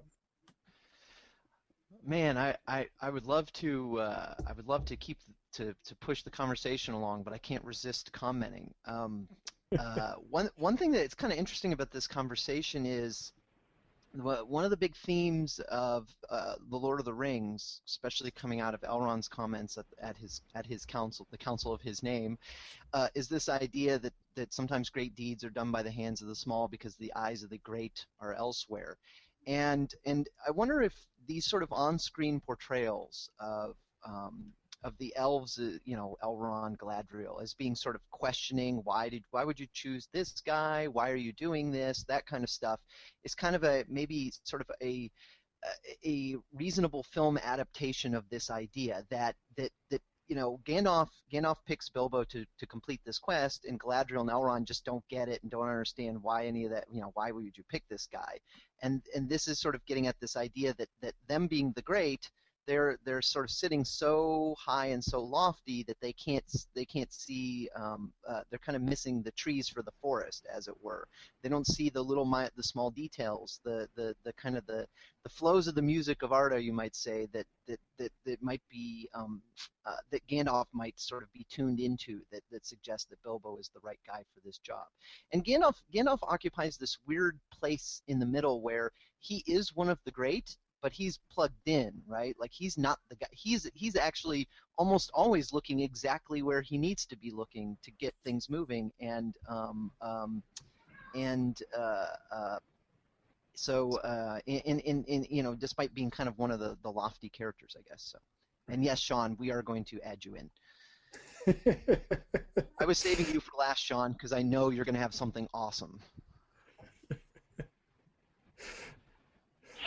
Man, 2.06 2.38
I, 2.38 2.56
I, 2.67 2.88
I 3.02 3.10
would 3.10 3.28
love 3.28 3.52
to 3.54 3.99
uh, 3.99 4.34
I 4.47 4.54
would 4.54 4.67
love 4.67 4.86
to 4.86 4.95
keep 4.95 5.19
to, 5.54 5.75
to 5.84 5.95
push 5.97 6.23
the 6.23 6.30
conversation 6.30 6.93
along, 6.93 7.23
but 7.23 7.34
I 7.34 7.38
can't 7.38 7.63
resist 7.63 8.12
commenting. 8.12 8.73
Um, 8.86 9.28
uh, 9.78 10.13
one 10.30 10.49
one 10.56 10.78
thing 10.78 10.91
that's 10.91 11.13
kind 11.13 11.32
of 11.32 11.38
interesting 11.38 11.73
about 11.73 11.91
this 11.91 12.08
conversation 12.08 12.86
is 12.86 13.34
one 14.13 14.63
of 14.63 14.72
the 14.72 14.78
big 14.78 14.95
themes 14.95 15.60
of 15.69 16.08
uh, 16.30 16.56
the 16.69 16.78
Lord 16.78 17.00
of 17.00 17.06
the 17.06 17.13
Rings, 17.13 17.82
especially 17.86 18.32
coming 18.32 18.60
out 18.60 18.74
of 18.74 18.84
Elrond's 18.84 19.28
comments 19.28 19.78
at, 19.78 19.86
at 20.02 20.17
his 20.17 20.41
at 20.56 20.65
his 20.65 20.86
council, 20.86 21.28
the 21.32 21.38
council 21.38 21.72
of 21.72 21.82
his 21.82 22.02
name, 22.02 22.38
uh, 22.93 23.08
is 23.15 23.28
this 23.28 23.50
idea 23.50 24.00
that 24.00 24.13
that 24.36 24.54
sometimes 24.54 24.89
great 24.89 25.15
deeds 25.15 25.43
are 25.43 25.50
done 25.50 25.72
by 25.72 25.84
the 25.84 25.91
hands 25.91 26.22
of 26.22 26.28
the 26.28 26.36
small 26.36 26.67
because 26.67 26.95
the 26.95 27.13
eyes 27.15 27.43
of 27.43 27.50
the 27.50 27.60
great 27.60 28.06
are 28.19 28.34
elsewhere, 28.34 28.98
and 29.45 29.93
and 30.06 30.28
I 30.48 30.52
wonder 30.52 30.82
if 30.82 30.93
these 31.28 31.45
sort 31.45 31.63
of 31.63 31.72
on-screen 31.72 32.39
portrayals 32.39 33.30
of 33.39 33.76
um, 34.06 34.54
of 34.83 34.97
the 34.97 35.13
elves, 35.15 35.59
uh, 35.59 35.77
you 35.83 35.95
know, 35.95 36.15
Elrond, 36.23 36.77
Galadriel, 36.77 37.41
as 37.41 37.53
being 37.53 37.75
sort 37.75 37.95
of 37.95 38.01
questioning 38.11 38.81
why 38.83 39.09
did 39.09 39.23
why 39.31 39.43
would 39.43 39.59
you 39.59 39.67
choose 39.73 40.07
this 40.13 40.41
guy? 40.45 40.87
Why 40.87 41.09
are 41.11 41.15
you 41.15 41.33
doing 41.33 41.71
this? 41.71 42.05
That 42.07 42.25
kind 42.25 42.43
of 42.43 42.49
stuff 42.49 42.79
is 43.23 43.35
kind 43.35 43.55
of 43.55 43.63
a 43.63 43.85
maybe 43.89 44.31
sort 44.43 44.61
of 44.61 44.71
a 44.81 45.11
a 46.05 46.35
reasonable 46.53 47.03
film 47.03 47.37
adaptation 47.37 48.15
of 48.15 48.29
this 48.29 48.49
idea 48.49 49.05
that 49.09 49.35
that 49.57 49.71
that 49.89 50.01
you 50.27 50.35
know 50.35 50.59
Gandalf 50.65 51.09
Gandalf 51.31 51.57
picks 51.65 51.89
Bilbo 51.89 52.23
to 52.25 52.45
to 52.59 52.65
complete 52.67 53.01
this 53.05 53.19
quest, 53.19 53.65
and 53.65 53.79
Galadriel 53.79 54.21
and 54.21 54.29
Elrond 54.29 54.65
just 54.65 54.85
don't 54.85 55.03
get 55.09 55.27
it 55.27 55.41
and 55.41 55.51
don't 55.51 55.67
understand 55.67 56.21
why 56.21 56.45
any 56.45 56.65
of 56.65 56.71
that. 56.71 56.85
You 56.91 57.01
know, 57.01 57.11
why 57.15 57.31
would 57.31 57.57
you 57.57 57.63
pick 57.69 57.83
this 57.89 58.07
guy? 58.11 58.39
And 58.81 59.01
and 59.15 59.27
this 59.27 59.47
is 59.47 59.59
sort 59.59 59.75
of 59.75 59.85
getting 59.85 60.07
at 60.07 60.19
this 60.21 60.37
idea 60.37 60.73
that 60.75 60.89
that 61.01 61.15
them 61.27 61.47
being 61.47 61.73
the 61.75 61.81
great 61.81 62.29
they're 62.69 62.99
they're 63.03 63.21
sort 63.21 63.45
of 63.45 63.49
sitting 63.49 63.84
so 63.84 64.55
high 64.60 64.86
and 64.88 65.03
so 65.03 65.19
lofty 65.19 65.82
that 65.82 65.99
they 66.01 66.13
can't 66.13 66.45
they 66.75 66.86
can't 66.86 67.12
see 67.12 67.67
um, 67.75 68.13
uh, 68.29 68.41
they're 68.49 68.60
kind 68.60 68.75
of 68.75 68.84
missing 68.84 69.23
the 69.23 69.32
trees 69.32 69.67
for 69.67 69.82
the 69.82 69.91
forest 69.99 70.45
as 70.55 70.67
it 70.67 70.75
were. 70.79 71.08
They 71.41 71.49
don't 71.49 71.65
see 71.65 71.89
the 71.89 72.03
little 72.03 72.29
the 72.55 72.63
small 72.63 72.91
details 72.91 73.60
the, 73.63 73.89
the, 73.95 74.15
the 74.23 74.34
kind 74.34 74.55
of 74.55 74.67
the, 74.67 74.86
the 75.23 75.29
flows 75.29 75.67
of 75.67 75.73
the 75.73 75.82
music 75.82 76.21
of 76.21 76.32
Arda 76.32 76.62
you 76.62 76.71
might 76.71 76.95
say 76.95 77.27
that 77.34 77.47
that, 77.67 77.79
that, 77.97 78.12
that 78.25 78.41
might 78.43 78.62
be 78.69 79.10
um, 79.15 79.41
uh, 79.88 79.95
that 80.12 80.27
Gandalf 80.27 80.67
might 80.71 80.99
sort 80.99 81.23
of 81.23 81.34
be 81.34 81.47
tuned 81.49 81.79
into 81.79 82.21
that, 82.32 82.43
that 82.51 82.67
suggests 82.67 83.08
that 83.10 83.23
Bilbo 83.23 83.58
is 83.58 83.71
the 83.73 83.82
right 83.82 83.99
guy 84.05 84.23
for 84.32 84.41
this 84.45 84.60
job. 84.60 84.86
And 85.34 85.43
Gandalf 85.43 85.77
Gandalf 85.91 86.19
occupies 86.21 86.77
this 86.77 86.99
weird 87.08 87.39
place 87.51 88.03
in 88.08 88.19
the 88.19 88.27
middle 88.27 88.62
where 88.62 88.91
he 89.17 89.43
is 89.47 89.75
one 89.75 89.89
of 89.89 89.97
the 90.05 90.12
great 90.12 90.55
but 90.81 90.91
he's 90.91 91.19
plugged 91.31 91.67
in, 91.67 92.01
right? 92.07 92.35
Like 92.39 92.51
he's 92.53 92.77
not 92.77 92.99
the 93.09 93.15
guy. 93.15 93.27
He's 93.31 93.69
he's 93.73 93.95
actually 93.95 94.47
almost 94.77 95.11
always 95.13 95.53
looking 95.53 95.79
exactly 95.79 96.41
where 96.41 96.61
he 96.61 96.77
needs 96.77 97.05
to 97.07 97.17
be 97.17 97.31
looking 97.31 97.77
to 97.83 97.91
get 97.91 98.13
things 98.23 98.49
moving, 98.49 98.91
and 98.99 99.35
um, 99.47 99.91
um, 100.01 100.43
and 101.15 101.61
uh, 101.77 102.07
uh, 102.31 102.59
so 103.55 103.97
uh, 103.99 104.39
in, 104.45 104.79
in 104.79 105.03
in 105.03 105.27
you 105.29 105.43
know, 105.43 105.55
despite 105.55 105.93
being 105.93 106.09
kind 106.09 106.29
of 106.29 106.37
one 106.37 106.51
of 106.51 106.59
the 106.59 106.77
the 106.83 106.91
lofty 106.91 107.29
characters, 107.29 107.75
I 107.77 107.81
guess. 107.87 108.03
So, 108.11 108.19
and 108.69 108.83
yes, 108.83 108.99
Shaun, 108.99 109.35
we 109.39 109.51
are 109.51 109.61
going 109.61 109.83
to 109.85 109.99
add 110.01 110.23
you 110.23 110.35
in. 110.35 110.49
I 112.81 112.85
was 112.85 112.97
saving 112.97 113.25
you 113.33 113.39
for 113.39 113.57
last, 113.57 113.79
Shaun, 113.79 114.13
because 114.13 114.31
I 114.31 114.41
know 114.41 114.69
you're 114.69 114.85
going 114.85 114.95
to 114.95 115.01
have 115.01 115.13
something 115.13 115.47
awesome. 115.53 115.99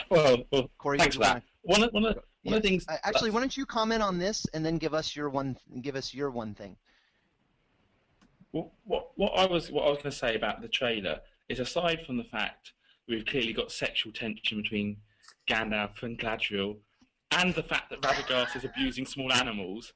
Well, 0.09 0.43
well 0.51 0.69
Corey, 0.77 0.97
thanks 0.97 1.15
for 1.15 1.21
that. 1.23 1.43
One, 1.63 1.81
one, 1.91 2.05
of, 2.05 2.15
one 2.15 2.23
yeah. 2.43 2.55
of 2.55 2.61
the 2.61 2.67
things. 2.67 2.85
Actually, 2.89 3.31
why 3.31 3.39
don't 3.39 3.55
you 3.55 3.65
comment 3.65 4.01
on 4.01 4.17
this 4.17 4.45
and 4.53 4.65
then 4.65 4.77
give 4.77 4.93
us 4.93 5.15
your 5.15 5.29
one? 5.29 5.57
Give 5.81 5.95
us 5.95 6.13
your 6.13 6.29
one 6.29 6.53
thing. 6.53 6.75
Well, 8.51 8.71
what 8.85 9.11
what 9.15 9.31
I 9.37 9.45
was 9.45 9.71
what 9.71 9.85
I 9.85 9.89
was 9.89 9.97
going 9.97 10.11
to 10.11 10.17
say 10.17 10.35
about 10.35 10.61
the 10.61 10.67
trailer 10.67 11.19
is 11.49 11.59
aside 11.59 12.05
from 12.05 12.17
the 12.17 12.23
fact 12.23 12.73
we've 13.07 13.25
clearly 13.25 13.53
got 13.53 13.71
sexual 13.71 14.11
tension 14.11 14.61
between 14.61 14.97
Gandalf 15.47 16.03
and 16.03 16.17
Galadriel, 16.17 16.77
and 17.31 17.53
the 17.55 17.63
fact 17.63 17.89
that 17.89 18.01
Radagast 18.01 18.55
is 18.55 18.63
abusing 18.63 19.05
small 19.05 19.31
animals, 19.33 19.93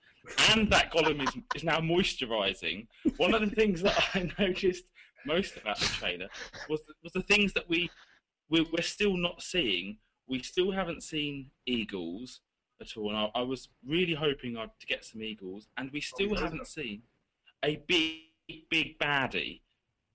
and 0.51 0.69
that 0.71 0.91
Gollum 0.91 1.21
is 1.21 1.37
is 1.55 1.63
now 1.63 1.79
moisturising. 1.79 2.87
One 3.17 3.33
of 3.33 3.41
the 3.41 3.55
things 3.55 3.81
that 3.81 3.97
I 4.13 4.29
noticed 4.39 4.85
most 5.25 5.57
about 5.57 5.79
the 5.79 5.85
trailer 5.85 6.27
was 6.69 6.81
the, 6.87 6.93
was 7.03 7.13
the 7.13 7.21
things 7.23 7.53
that 7.53 7.67
we 7.69 7.89
we're, 8.49 8.65
we're 8.71 8.81
still 8.81 9.17
not 9.17 9.41
seeing. 9.41 9.97
We 10.27 10.41
still 10.41 10.71
haven't 10.71 11.03
seen 11.03 11.51
eagles 11.65 12.41
at 12.81 12.95
all, 12.97 13.09
and 13.09 13.17
I, 13.17 13.31
I 13.35 13.41
was 13.41 13.69
really 13.85 14.13
hoping 14.13 14.57
I'd, 14.57 14.69
to 14.79 14.87
get 14.87 15.05
some 15.05 15.21
eagles, 15.21 15.67
and 15.77 15.91
we 15.91 16.01
still 16.01 16.33
oh, 16.33 16.41
haven't 16.41 16.67
seen 16.67 17.01
a 17.63 17.77
big, 17.87 18.21
big 18.69 18.99
baddie. 18.99 19.61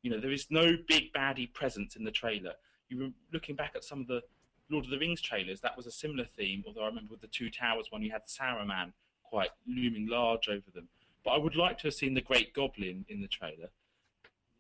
You 0.03 0.11
know, 0.11 0.21
there 0.21 0.33
is 0.33 0.47
no 0.51 0.77
big 0.89 1.13
baddie 1.13 1.53
presence 1.53 1.97
in 1.97 2.05
the 2.05 2.11
trailer. 2.11 2.53
You 2.89 2.99
were 2.99 3.09
looking 3.33 3.57
back 3.57 3.73
at 3.75 3.85
some 3.85 4.01
of 4.01 4.07
the 4.07 4.21
Lord 4.71 4.85
of 4.87 4.91
the 4.91 4.99
Rings 4.99 5.21
trailers, 5.21 5.61
that 5.61 5.77
was 5.77 5.87
a 5.87 5.91
similar 5.91 6.25
theme, 6.25 6.65
although 6.67 6.83
I 6.83 6.87
remember 6.87 7.11
with 7.11 7.21
the 7.21 7.27
Two 7.27 7.51
Towers 7.51 7.89
one, 7.91 8.03
you 8.03 8.11
had 8.11 8.23
Saruman 8.27 8.93
quite 9.23 9.51
looming 9.67 10.09
large 10.09 10.49
over 10.49 10.71
them. 10.75 10.89
But 11.25 11.33
I 11.33 11.39
would 11.39 11.57
like 11.57 11.79
to 11.79 11.89
have 11.89 11.95
seen 11.95 12.15
the 12.15 12.21
Great 12.21 12.55
Goblin 12.55 13.05
in 13.09 13.21
the 13.21 13.29
trailer 13.29 13.69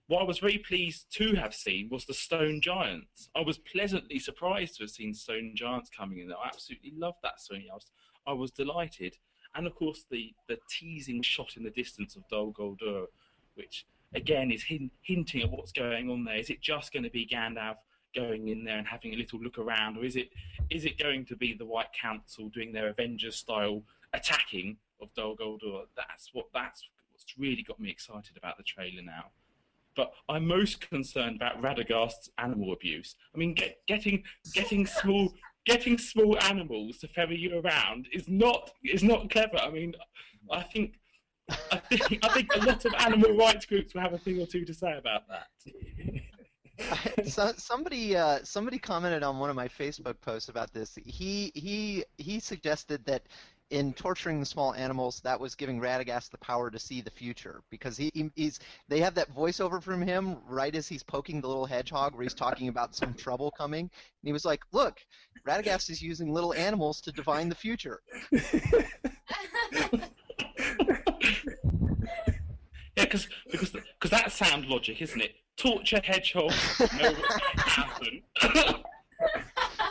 what 0.08 0.20
I 0.20 0.24
was 0.24 0.38
very 0.40 0.58
pleased 0.58 1.06
to 1.14 1.34
have 1.36 1.54
seen 1.54 1.88
was 1.90 2.04
the 2.04 2.14
Stone 2.14 2.60
Giants. 2.60 3.30
I 3.34 3.40
was 3.40 3.58
pleasantly 3.58 4.18
surprised 4.18 4.76
to 4.76 4.82
have 4.84 4.90
seen 4.90 5.14
Stone 5.14 5.52
Giants 5.54 5.90
coming 5.96 6.18
in. 6.18 6.32
I 6.32 6.46
absolutely 6.46 6.92
loved 6.96 7.18
that 7.22 7.40
scene. 7.40 7.66
I 7.70 7.74
was, 7.74 7.86
I 8.26 8.32
was 8.32 8.50
delighted. 8.50 9.16
and 9.54 9.66
of 9.66 9.74
course 9.74 10.04
the 10.10 10.34
the 10.48 10.58
teasing 10.68 11.22
shot 11.22 11.56
in 11.56 11.62
the 11.62 11.70
distance 11.70 12.16
of 12.16 12.26
Dol 12.28 12.52
Guldur, 12.52 13.06
which 13.54 13.86
again 14.14 14.50
is 14.50 14.62
hin- 14.64 14.90
hinting 15.02 15.42
at 15.42 15.50
what's 15.50 15.72
going 15.72 16.10
on 16.10 16.24
there. 16.24 16.36
Is 16.36 16.50
it 16.50 16.60
just 16.60 16.92
going 16.92 17.04
to 17.04 17.10
be 17.10 17.26
Gandalf 17.26 17.76
going 18.14 18.48
in 18.48 18.64
there 18.64 18.76
and 18.78 18.86
having 18.86 19.14
a 19.14 19.16
little 19.16 19.40
look 19.40 19.58
around, 19.58 19.96
or 19.96 20.04
is 20.04 20.16
it 20.16 20.30
is 20.70 20.84
it 20.84 20.98
going 20.98 21.24
to 21.26 21.36
be 21.36 21.54
the 21.54 21.64
White 21.66 21.92
Council 22.00 22.48
doing 22.48 22.72
their 22.72 22.88
Avengers 22.88 23.36
style 23.36 23.82
attacking 24.12 24.76
of 25.00 25.12
Dol 25.14 25.36
Guldur? 25.36 25.84
That's 25.96 26.30
what 26.32 26.46
that's 26.52 26.88
what's 27.10 27.24
really 27.38 27.62
got 27.62 27.80
me 27.80 27.90
excited 27.90 28.36
about 28.36 28.56
the 28.56 28.62
trailer 28.64 29.02
now. 29.02 29.26
But 29.94 30.12
I'm 30.28 30.46
most 30.46 30.88
concerned 30.88 31.36
about 31.36 31.60
Radagast's 31.62 32.30
animal 32.38 32.72
abuse. 32.72 33.16
I 33.34 33.38
mean, 33.38 33.54
get, 33.54 33.78
getting 33.86 34.22
getting 34.54 34.86
small 34.86 35.32
getting 35.66 35.96
small 35.98 36.38
animals 36.42 36.98
to 36.98 37.08
ferry 37.08 37.36
you 37.36 37.60
around 37.60 38.08
is 38.12 38.28
not 38.28 38.70
is 38.84 39.02
not 39.02 39.30
clever. 39.30 39.58
I 39.58 39.70
mean, 39.70 39.94
I 40.50 40.62
think 40.62 40.94
I 41.70 41.76
think 41.76 42.24
I 42.24 42.28
think 42.28 42.54
a 42.56 42.60
lot 42.60 42.84
of 42.84 42.94
animal 42.98 43.36
rights 43.36 43.66
groups 43.66 43.94
will 43.94 44.02
have 44.02 44.12
a 44.12 44.18
thing 44.18 44.40
or 44.40 44.46
two 44.46 44.64
to 44.64 44.74
say 44.74 44.96
about 44.96 45.22
that. 45.28 45.48
so, 47.26 47.52
somebody 47.56 48.16
uh, 48.16 48.38
somebody 48.42 48.78
commented 48.78 49.22
on 49.22 49.38
one 49.38 49.50
of 49.50 49.56
my 49.56 49.68
Facebook 49.68 50.20
posts 50.20 50.48
about 50.48 50.72
this. 50.72 50.98
He 51.04 51.52
he 51.54 52.04
he 52.18 52.40
suggested 52.40 53.04
that 53.06 53.26
in 53.72 53.94
torturing 53.94 54.38
the 54.38 54.46
small 54.46 54.74
animals, 54.74 55.20
that 55.24 55.40
was 55.40 55.54
giving 55.54 55.80
Radagast 55.80 56.30
the 56.30 56.38
power 56.38 56.70
to 56.70 56.78
see 56.78 57.00
the 57.00 57.10
future 57.10 57.62
because 57.70 57.96
he, 57.96 58.10
he 58.12 58.30
he's 58.36 58.60
they 58.88 59.00
have 59.00 59.14
that 59.14 59.34
voiceover 59.34 59.82
from 59.82 60.02
him 60.02 60.36
right 60.46 60.74
as 60.74 60.86
he's 60.86 61.02
poking 61.02 61.40
the 61.40 61.48
little 61.48 61.64
hedgehog 61.64 62.14
where 62.14 62.22
he's 62.22 62.34
talking 62.34 62.68
about 62.68 62.94
some 62.94 63.14
trouble 63.14 63.50
coming, 63.50 63.80
and 63.80 63.90
he 64.24 64.32
was 64.32 64.44
like, 64.44 64.60
"Look, 64.72 64.98
Radagast 65.48 65.88
is 65.88 66.02
using 66.02 66.34
little 66.34 66.52
animals 66.52 67.00
to 67.00 67.12
divine 67.12 67.48
the 67.48 67.54
future." 67.54 68.02
Yeah, 72.94 73.06
cause, 73.06 73.26
because 73.50 73.70
because 73.70 74.10
that's 74.10 74.34
sound 74.34 74.66
logic, 74.66 75.00
isn't 75.00 75.18
it? 75.18 75.32
Torture 75.56 76.02
hedgehog, 76.04 76.52
no 77.00 77.14
happen. 77.56 78.22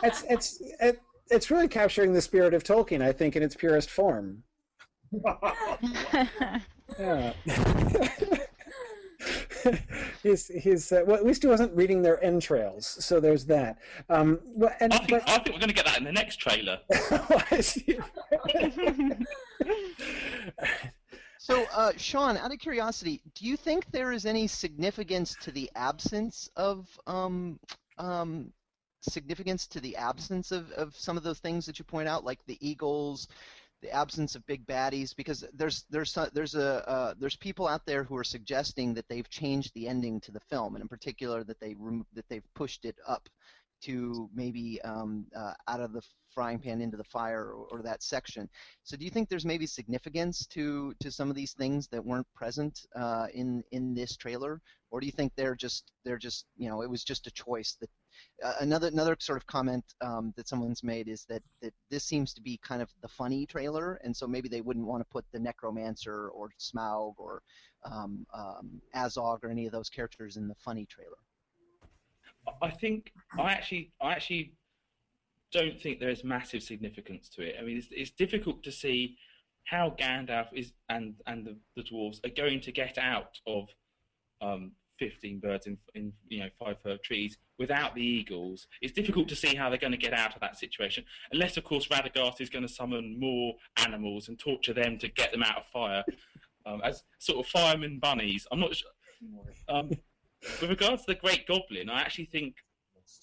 It's 0.04 0.24
it's 0.30 0.60
it, 0.80 1.00
it's 1.32 1.50
really 1.50 1.68
capturing 1.68 2.12
the 2.12 2.20
spirit 2.20 2.54
of 2.54 2.62
Tolkien, 2.62 3.02
I 3.02 3.12
think, 3.12 3.36
in 3.36 3.42
its 3.42 3.56
purest 3.56 3.90
form. 3.90 4.44
yeah. 6.98 7.32
he's 10.22 10.48
he's 10.48 10.92
uh, 10.92 11.02
well, 11.06 11.16
at 11.16 11.24
least 11.24 11.42
he 11.42 11.48
wasn't 11.48 11.74
reading 11.76 12.02
their 12.02 12.22
entrails, 12.24 12.86
so 12.86 13.20
there's 13.20 13.44
that. 13.46 13.78
Um, 14.08 14.40
well, 14.44 14.72
and, 14.80 14.92
I 14.92 14.98
think, 14.98 15.10
but, 15.10 15.28
I 15.28 15.38
think 15.38 15.48
we're 15.48 15.60
going 15.60 15.68
to 15.68 15.74
get 15.74 15.86
that 15.86 15.98
in 15.98 16.04
the 16.04 16.12
next 16.12 16.36
trailer. 16.36 16.78
So, 21.44 21.66
uh, 21.74 21.90
Shaun, 21.96 22.36
out 22.36 22.52
of 22.52 22.60
curiosity, 22.60 23.20
do 23.34 23.44
you 23.44 23.56
think 23.56 23.90
there 23.90 24.12
is 24.12 24.26
any 24.26 24.46
significance 24.46 25.34
to 25.40 25.50
the 25.50 25.68
absence 25.74 26.48
of 26.54 26.88
um, 27.08 27.58
um, 27.98 28.52
significance 29.02 29.66
to 29.68 29.80
the 29.80 29.96
absence 29.96 30.52
of, 30.52 30.70
of 30.72 30.96
some 30.96 31.16
of 31.16 31.22
those 31.22 31.38
things 31.38 31.66
that 31.66 31.78
you 31.78 31.84
point 31.84 32.08
out, 32.08 32.24
like 32.24 32.44
the 32.46 32.58
Eagles, 32.66 33.28
the 33.80 33.90
absence 33.90 34.34
of 34.34 34.46
big 34.46 34.66
baddies? 34.66 35.14
Because 35.14 35.44
there's 35.52 35.84
there's 35.90 36.16
there's 36.32 36.54
a 36.54 36.88
uh, 36.88 37.14
there's 37.18 37.36
people 37.36 37.66
out 37.68 37.86
there 37.86 38.04
who 38.04 38.16
are 38.16 38.24
suggesting 38.24 38.94
that 38.94 39.08
they've 39.08 39.28
changed 39.28 39.72
the 39.74 39.88
ending 39.88 40.20
to 40.20 40.32
the 40.32 40.40
film, 40.40 40.74
and 40.74 40.82
in 40.82 40.88
particular 40.88 41.44
that 41.44 41.60
they 41.60 41.74
rem- 41.78 42.06
that 42.14 42.28
they've 42.28 42.54
pushed 42.54 42.84
it 42.84 42.96
up 43.06 43.28
to 43.82 44.30
maybe 44.32 44.80
um, 44.82 45.26
uh, 45.36 45.52
out 45.66 45.80
of 45.80 45.92
the 45.92 46.02
frying 46.32 46.58
pan 46.58 46.80
into 46.80 46.96
the 46.96 47.04
fire 47.04 47.52
or, 47.52 47.66
or, 47.70 47.82
that 47.82 48.02
section. 48.02 48.48
So 48.84 48.96
do 48.96 49.04
you 49.04 49.10
think 49.10 49.28
there's 49.28 49.44
maybe 49.44 49.66
significance 49.66 50.46
to 50.46 50.94
to 51.00 51.10
some 51.10 51.28
of 51.28 51.36
these 51.36 51.52
things 51.52 51.88
that 51.88 52.04
weren't 52.04 52.26
present 52.34 52.86
uh, 52.94 53.26
in 53.34 53.62
in 53.72 53.94
this 53.94 54.16
trailer, 54.16 54.60
or 54.90 55.00
do 55.00 55.06
you 55.06 55.12
think 55.12 55.32
they're 55.36 55.56
just 55.56 55.92
they're 56.04 56.18
just 56.18 56.46
you 56.56 56.68
know 56.68 56.82
it 56.82 56.90
was 56.90 57.04
just 57.04 57.26
a 57.26 57.30
choice 57.32 57.76
that 57.80 57.90
uh, 58.44 58.54
another 58.60 58.88
another 58.88 59.16
sort 59.20 59.36
of 59.36 59.46
comment 59.46 59.84
um, 60.00 60.32
that 60.36 60.48
someone's 60.48 60.82
made 60.82 61.08
is 61.08 61.24
that, 61.28 61.42
that 61.60 61.72
this 61.90 62.04
seems 62.04 62.34
to 62.34 62.40
be 62.40 62.58
kind 62.62 62.82
of 62.82 62.90
the 63.02 63.08
funny 63.08 63.46
trailer, 63.46 64.00
and 64.04 64.16
so 64.16 64.26
maybe 64.26 64.48
they 64.48 64.60
wouldn't 64.60 64.86
want 64.86 65.00
to 65.00 65.08
put 65.10 65.24
the 65.32 65.38
Necromancer 65.38 66.28
or 66.28 66.50
Smaug 66.58 67.14
or 67.18 67.42
um, 67.84 68.26
um, 68.34 68.80
Azog 68.94 69.44
or 69.44 69.50
any 69.50 69.66
of 69.66 69.72
those 69.72 69.88
characters 69.88 70.36
in 70.36 70.48
the 70.48 70.54
funny 70.54 70.86
trailer. 70.86 71.16
I 72.60 72.70
think 72.70 73.12
I 73.38 73.52
actually 73.52 73.92
I 74.00 74.12
actually 74.12 74.54
don't 75.52 75.80
think 75.80 76.00
there 76.00 76.10
is 76.10 76.24
massive 76.24 76.62
significance 76.62 77.28
to 77.28 77.42
it. 77.42 77.56
I 77.60 77.62
mean, 77.62 77.76
it's, 77.76 77.88
it's 77.90 78.10
difficult 78.10 78.62
to 78.64 78.72
see 78.72 79.16
how 79.64 79.94
Gandalf 79.98 80.48
is 80.52 80.72
and 80.88 81.14
and 81.26 81.46
the, 81.46 81.56
the 81.76 81.82
dwarves 81.82 82.24
are 82.24 82.34
going 82.34 82.60
to 82.62 82.72
get 82.72 82.98
out 82.98 83.38
of 83.46 83.68
um, 84.40 84.72
15 85.10 85.40
birds 85.40 85.66
in, 85.66 85.76
in 85.94 86.12
you 86.28 86.40
know 86.40 86.48
five 86.64 86.76
fir 86.80 86.96
trees 87.02 87.38
without 87.58 87.94
the 87.94 88.02
eagles. 88.02 88.68
It's 88.80 88.92
difficult 88.92 89.28
to 89.28 89.36
see 89.36 89.56
how 89.56 89.68
they're 89.68 89.78
going 89.78 89.92
to 89.92 89.98
get 89.98 90.12
out 90.12 90.34
of 90.34 90.40
that 90.40 90.58
situation, 90.58 91.04
unless 91.32 91.56
of 91.56 91.64
course 91.64 91.88
Radagast 91.88 92.40
is 92.40 92.48
going 92.48 92.66
to 92.66 92.72
summon 92.72 93.18
more 93.18 93.54
animals 93.84 94.28
and 94.28 94.38
torture 94.38 94.72
them 94.72 94.98
to 94.98 95.08
get 95.08 95.32
them 95.32 95.42
out 95.42 95.56
of 95.56 95.66
fire 95.72 96.04
um, 96.66 96.80
as 96.84 97.02
sort 97.18 97.44
of 97.44 97.50
fireman 97.50 97.98
bunnies. 97.98 98.46
I'm 98.52 98.60
not 98.60 98.76
sure. 98.76 98.90
Um, 99.68 99.90
with 100.60 100.70
regards 100.70 101.04
to 101.04 101.14
the 101.14 101.20
Great 101.20 101.46
Goblin, 101.46 101.90
I 101.90 102.00
actually 102.00 102.26
think 102.26 102.54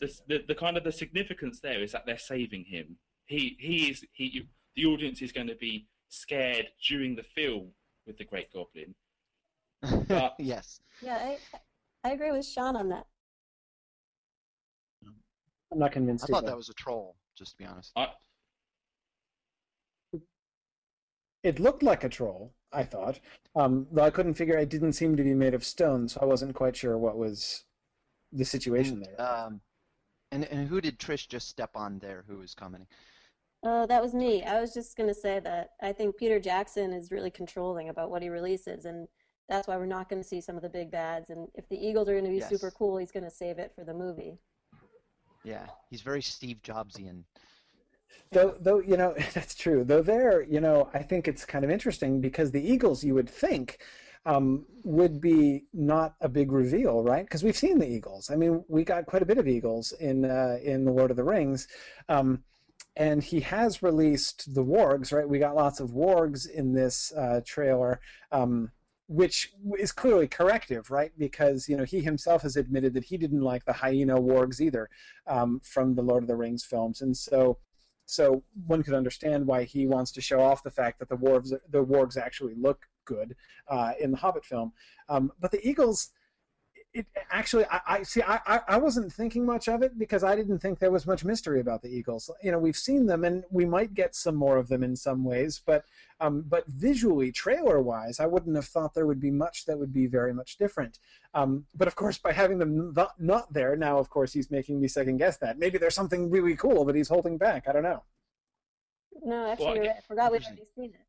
the, 0.02 0.14
the, 0.28 0.44
the 0.50 0.56
kind 0.56 0.78
of 0.78 0.84
the 0.84 0.92
significance 0.92 1.60
there 1.62 1.82
is 1.82 1.94
that 1.94 2.06
they're 2.06 2.18
saving 2.18 2.66
him. 2.66 2.98
He 3.26 3.56
he 3.60 3.90
is 3.90 4.06
he. 4.12 4.48
The 4.76 4.86
audience 4.86 5.22
is 5.22 5.32
going 5.32 5.48
to 5.48 5.56
be 5.56 5.88
scared 6.10 6.68
during 6.88 7.16
the 7.16 7.24
film 7.24 7.72
with 8.06 8.18
the 8.18 8.26
Great 8.26 8.52
Goblin. 8.52 8.96
But 10.08 10.36
yes. 10.40 10.82
Yeah, 11.02 11.16
I 11.16 11.38
I 12.04 12.12
agree 12.12 12.32
with 12.32 12.46
Shaun 12.46 12.76
on 12.76 12.90
that. 12.90 13.06
I'm 15.72 15.80
not 15.80 15.92
convinced. 15.92 16.26
I 16.26 16.28
thought 16.28 16.38
either. 16.44 16.48
that 16.48 16.58
was 16.58 16.70
a 16.70 16.74
troll, 16.74 17.16
just 17.38 17.52
to 17.52 17.58
be 17.58 17.66
honest. 17.66 17.92
I, 17.96 18.08
It 21.44 21.60
looked 21.60 21.84
like 21.84 22.04
a 22.04 22.10
troll. 22.10 22.54
I 22.72 22.84
thought, 22.84 23.20
um, 23.56 23.88
though 23.92 24.04
I 24.04 24.10
couldn't 24.10 24.36
figure. 24.36 24.58
It 24.58 24.70
didn't 24.70 24.94
seem 24.94 25.16
to 25.18 25.24
be 25.24 25.34
made 25.34 25.54
of 25.54 25.64
stone, 25.64 26.08
so 26.08 26.20
I 26.22 26.26
wasn't 26.26 26.54
quite 26.56 26.76
sure 26.76 26.98
what 26.98 27.18
was 27.18 27.64
the 28.32 28.46
situation 28.46 29.02
there. 29.02 29.20
Um, 29.20 29.62
and 30.32 30.46
and 30.46 30.68
who 30.68 30.82
did 30.82 31.00
Trish 31.00 31.28
just 31.28 31.50
step 31.50 31.72
on 31.76 32.00
there? 32.00 32.26
Who 32.28 32.38
was 32.38 32.54
commenting? 32.54 32.88
Oh, 33.64 33.86
that 33.88 34.02
was 34.02 34.14
me. 34.14 34.44
I 34.44 34.62
was 34.62 34.74
just 34.74 34.96
going 34.96 35.10
to 35.10 35.16
say 35.16 35.40
that 35.40 35.72
I 35.82 35.92
think 35.92 36.18
Peter 36.18 36.40
Jackson 36.40 36.94
is 36.94 37.12
really 37.12 37.32
controlling 37.32 37.90
about 37.90 38.10
what 38.12 38.22
he 38.22 38.30
releases, 38.30 38.86
and 38.86 39.08
that's 39.50 39.68
why 39.68 39.76
we're 39.78 39.86
not 39.88 40.10
going 40.10 40.22
to 40.22 40.28
see 40.28 40.42
some 40.42 40.56
of 40.56 40.62
the 40.62 40.70
big 40.70 40.92
bads. 40.92 41.30
And 41.30 41.48
if 41.56 41.68
the 41.70 41.76
Eagles 41.78 42.08
are 42.08 42.14
going 42.14 42.26
to 42.26 42.30
be 42.30 42.40
Yes. 42.40 42.50
super 42.50 42.72
cool, 42.72 42.98
he's 42.98 43.12
going 43.12 43.24
to 43.26 43.32
save 43.32 43.60
it 43.60 43.74
for 43.76 43.84
the 43.84 43.94
movie. 43.94 44.38
Yeah, 45.44 45.68
he's 45.90 46.02
very 46.02 46.22
Steve 46.22 46.62
Jobsian. 46.64 47.24
Though, 48.32 48.56
though 48.60 48.80
you 48.80 48.98
know 48.98 49.16
that's 49.34 49.56
true. 49.56 49.84
Though 49.84 50.02
there, 50.02 50.42
you 50.44 50.60
know, 50.60 50.90
I 50.94 51.00
think 51.04 51.28
it's 51.28 51.46
kind 51.46 51.66
of 51.66 51.72
interesting 51.72 52.22
because 52.22 52.52
the 52.52 52.62
Eagles, 52.62 53.04
you 53.04 53.16
would 53.16 53.30
think, 53.30 53.80
um, 54.26 54.66
would 54.84 55.20
be 55.22 55.66
not 55.74 56.16
a 56.22 56.30
big 56.30 56.52
reveal, 56.52 57.04
right? 57.04 57.26
Because 57.26 57.44
we've 57.44 57.58
seen 57.58 57.80
the 57.80 57.88
Eagles. 57.90 58.30
I 58.30 58.36
mean, 58.36 58.64
we 58.68 58.84
got 58.84 59.06
quite 59.06 59.22
a 59.22 59.26
bit 59.26 59.38
of 59.38 59.48
Eagles 59.48 59.92
in 59.94 60.26
uh, 60.26 60.58
in 60.62 60.86
the 60.86 60.92
Lord 60.92 61.12
of 61.12 61.18
the 61.18 61.24
Rings, 61.24 61.68
um, 62.08 62.44
and 62.96 63.24
he 63.24 63.40
has 63.42 63.82
released 63.82 64.54
the 64.54 64.64
wargs, 64.64 65.12
right? 65.14 65.28
We 65.28 65.40
got 65.40 65.56
lots 65.56 65.80
of 65.80 65.92
wargs 65.92 66.48
in 66.50 66.74
this 66.74 67.12
uh, 67.14 67.42
trailer. 67.46 68.00
Um, 68.32 68.72
which 69.10 69.52
is 69.80 69.92
clearly 69.92 70.28
corrective, 70.28 70.92
right? 70.92 71.12
Because 71.18 71.68
you 71.68 71.76
know 71.76 71.84
he 71.84 72.00
himself 72.00 72.44
has 72.44 72.56
admitted 72.56 72.94
that 72.94 73.04
he 73.04 73.18
didn't 73.18 73.42
like 73.42 73.66
the 73.66 73.74
hyena 73.74 74.16
wargs 74.16 74.62
either 74.62 74.88
um, 75.26 75.60
from 75.64 75.96
the 75.96 76.04
Lord 76.04 76.24
of 76.24 76.28
the 76.28 76.36
Rings 76.36 76.64
films, 76.64 77.02
and 77.02 77.18
so 77.18 77.58
so 78.06 78.44
one 78.68 78.84
could 78.84 78.94
understand 78.94 79.48
why 79.48 79.64
he 79.64 79.88
wants 79.88 80.12
to 80.12 80.22
show 80.22 80.40
off 80.40 80.64
the 80.64 80.70
fact 80.70 81.00
that 81.00 81.10
the 81.10 81.18
wargs 81.18 81.50
the 81.50 81.84
wargs 81.84 82.18
actually 82.18 82.54
look 82.56 82.86
good 83.06 83.36
uh, 83.68 83.94
in 84.00 84.12
the 84.12 84.18
Hobbit 84.18 84.46
film. 84.46 84.72
Um, 85.10 85.32
but 85.40 85.50
the 85.50 85.68
eagles, 85.68 86.12
it 86.94 87.06
actually 87.30 87.66
I, 87.70 87.82
I 87.88 88.04
see 88.04 88.22
I, 88.24 88.40
I- 88.48 88.62
I 88.68 88.78
wasn't 88.78 89.14
thinking 89.14 89.46
much 89.46 89.68
of 89.70 89.84
it 89.84 89.98
because 90.00 90.24
I 90.24 90.36
didn't 90.36 90.58
think 90.60 90.80
there 90.80 90.90
was 90.92 91.06
much 91.06 91.24
mystery 91.24 91.60
about 91.60 91.82
the 91.84 91.90
eagles. 91.90 92.32
You 92.42 92.52
know 92.52 92.58
we've 92.60 92.76
seen 92.76 93.06
them 93.06 93.24
and 93.24 93.44
we 93.52 93.66
might 93.66 93.94
get 93.94 94.16
some 94.16 94.36
more 94.36 94.58
of 94.58 94.68
them 94.70 94.84
in 94.84 94.96
some 94.96 95.24
ways, 95.24 95.62
but 95.66 95.86
um, 96.20 96.44
but 96.48 96.66
visually 96.68 97.32
trailer 97.32 97.80
wise, 97.82 98.20
I 98.20 98.26
wouldn't 98.26 98.56
have 98.56 98.66
thought 98.66 98.94
there 98.96 99.06
would 99.06 99.20
be 99.20 99.32
much 99.32 99.66
that 99.66 99.78
would 99.78 99.94
be 99.94 100.08
very 100.08 100.34
much 100.34 100.58
different. 100.58 100.98
Um, 101.34 101.66
but 101.76 101.88
of 101.88 101.96
course, 101.96 102.18
by 102.18 102.34
having 102.34 102.58
them 102.58 102.92
not, 102.94 103.20
not 103.22 103.54
there 103.54 103.76
now, 103.78 104.00
of 104.00 104.10
course, 104.10 104.34
he's 104.34 104.50
making 104.52 104.82
me 104.82 104.88
second 104.88 105.18
guess 105.18 105.38
that 105.38 105.58
maybe 105.60 105.78
there's 105.78 105.96
something 105.96 106.30
really 106.30 106.56
cool 106.56 106.84
that 106.86 106.96
he's 106.96 107.08
holding 107.08 107.38
back. 107.38 107.68
I 107.70 107.72
don't 107.72 107.84
know. 107.84 108.04
No, 109.24 109.48
actually, 109.52 109.66
Well, 109.66 109.76
you're. 109.84 109.94
I 109.94 110.00
forgot 110.08 110.32
we've 110.32 110.44
already 110.44 110.64
seen 110.76 110.92
it. 110.94 111.06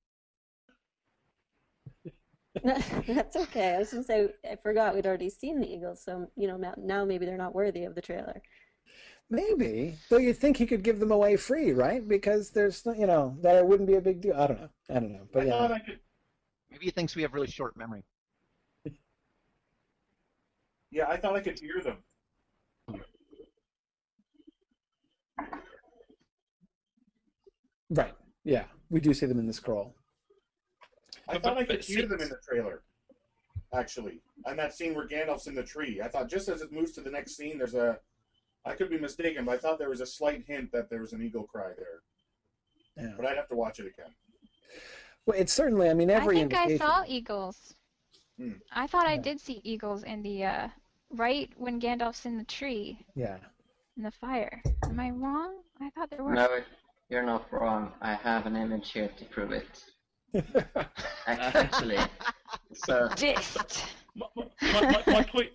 No, 2.64 2.74
that's 3.06 3.36
okay. 3.36 3.74
I 3.74 3.78
was 3.78 3.90
going 3.90 4.02
to 4.02 4.06
say 4.06 4.28
I 4.50 4.56
forgot 4.56 4.94
we'd 4.94 5.06
already 5.06 5.30
seen 5.30 5.60
the 5.60 5.72
Eagles, 5.72 6.02
so 6.04 6.30
you 6.36 6.48
know 6.48 6.56
now, 6.56 6.74
now 6.76 7.04
maybe 7.04 7.26
they're 7.26 7.36
not 7.36 7.54
worthy 7.54 7.84
of 7.84 7.94
the 7.94 8.02
trailer. 8.02 8.42
Maybe, 9.30 9.96
though 10.08 10.16
you'd 10.16 10.38
think 10.38 10.56
he 10.56 10.66
could 10.66 10.82
give 10.82 10.98
them 10.98 11.12
away 11.12 11.36
free, 11.36 11.72
right? 11.72 12.06
Because 12.06 12.50
there's, 12.50 12.84
you 12.84 13.06
know, 13.06 13.36
that 13.42 13.56
it 13.56 13.64
wouldn't 13.64 13.88
be 13.88 13.94
a 13.94 14.00
big 14.00 14.20
deal. 14.20 14.34
I 14.34 14.48
don't 14.48 14.60
know. 14.60 14.70
I 14.90 14.94
don't 14.94 15.12
know, 15.12 15.28
but 15.32 15.42
I 15.42 15.46
yeah. 15.46 15.50
thought 15.52 15.72
I 15.72 15.78
could. 15.78 16.00
Maybe 16.70 16.86
he 16.86 16.90
thinks 16.90 17.14
we 17.14 17.22
have 17.22 17.32
really 17.34 17.46
short 17.46 17.76
memory. 17.76 18.04
Yeah, 20.90 21.08
I 21.08 21.16
thought 21.16 21.36
I 21.36 21.40
could 21.40 21.58
hear 21.58 21.80
them. 21.82 21.98
Right. 27.90 28.14
Yeah, 28.44 28.64
we 28.88 29.00
do 29.00 29.12
see 29.14 29.26
them 29.26 29.38
in 29.38 29.46
the 29.46 29.52
scroll. 29.52 29.94
I 31.30 31.38
thought 31.38 31.56
I 31.56 31.64
could 31.64 31.76
but 31.78 31.84
hear 31.84 32.06
them 32.06 32.20
in 32.20 32.28
the 32.28 32.38
trailer. 32.46 32.82
Actually, 33.72 34.20
and 34.46 34.58
that 34.58 34.74
scene 34.74 34.94
where 34.94 35.06
Gandalf's 35.06 35.46
in 35.46 35.54
the 35.54 35.62
tree. 35.62 36.00
I 36.02 36.08
thought 36.08 36.28
just 36.28 36.48
as 36.48 36.60
it 36.60 36.72
moves 36.72 36.92
to 36.92 37.00
the 37.02 37.10
next 37.10 37.36
scene, 37.36 37.56
there's 37.58 37.74
a. 37.74 37.98
I 38.64 38.74
could 38.74 38.90
be 38.90 38.98
mistaken, 38.98 39.44
but 39.44 39.52
I 39.52 39.58
thought 39.58 39.78
there 39.78 39.88
was 39.88 40.00
a 40.00 40.06
slight 40.06 40.44
hint 40.46 40.72
that 40.72 40.90
there 40.90 41.00
was 41.00 41.12
an 41.12 41.22
eagle 41.22 41.44
cry 41.44 41.70
there. 41.76 42.02
Yeah. 42.96 43.14
But 43.16 43.26
I'd 43.26 43.36
have 43.36 43.48
to 43.48 43.54
watch 43.54 43.78
it 43.78 43.86
again. 43.86 44.12
Well, 45.24 45.38
it's 45.38 45.52
certainly. 45.52 45.88
I 45.88 45.94
mean, 45.94 46.10
every 46.10 46.38
I 46.38 46.40
think 46.40 46.54
I 46.54 46.76
saw 46.76 47.04
eagles. 47.06 47.74
Hmm. 48.38 48.52
I 48.72 48.86
thought 48.86 49.06
I 49.06 49.16
did 49.16 49.38
see 49.38 49.60
eagles 49.62 50.02
in 50.02 50.22
the 50.22 50.44
uh, 50.44 50.68
right 51.10 51.50
when 51.56 51.80
Gandalf's 51.80 52.26
in 52.26 52.38
the 52.38 52.44
tree 52.44 53.04
Yeah. 53.14 53.36
in 53.96 54.02
the 54.02 54.10
fire. 54.10 54.62
Am 54.84 54.98
I 54.98 55.10
wrong? 55.10 55.58
I 55.80 55.90
thought 55.90 56.10
there 56.10 56.24
were. 56.24 56.34
No, 56.34 56.48
you're 57.08 57.22
not 57.22 57.52
wrong. 57.52 57.92
I 58.00 58.14
have 58.14 58.46
an 58.46 58.56
image 58.56 58.92
here 58.92 59.10
to 59.16 59.24
prove 59.26 59.52
it. 59.52 59.84
Actually, 61.26 61.98
so 62.74 63.08
Just. 63.16 63.84
My, 64.14 64.26
my, 64.36 64.44
my, 64.62 65.02
my 65.06 65.22
point. 65.22 65.50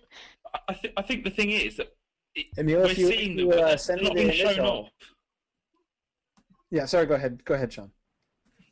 I- 0.54 0.58
I, 0.68 0.72
th- 0.74 0.94
I 0.96 1.02
think 1.02 1.24
the 1.24 1.30
thing 1.30 1.50
is 1.50 1.76
that 1.76 1.88
it, 2.34 2.46
Emil, 2.58 2.80
we're 2.80 2.88
you- 2.88 3.08
seeing 3.08 3.30
if 3.32 3.36
them, 3.36 3.38
you, 3.38 3.48
but 3.50 3.58
uh, 3.60 3.76
they're 3.86 4.02
not 4.02 4.14
being 4.14 4.30
shown 4.32 4.60
off. 4.60 4.88
Yeah. 6.70 6.86
Sorry. 6.86 7.06
Go 7.06 7.14
ahead. 7.14 7.44
Go 7.44 7.54
ahead, 7.54 7.72
Shaun. 7.72 7.90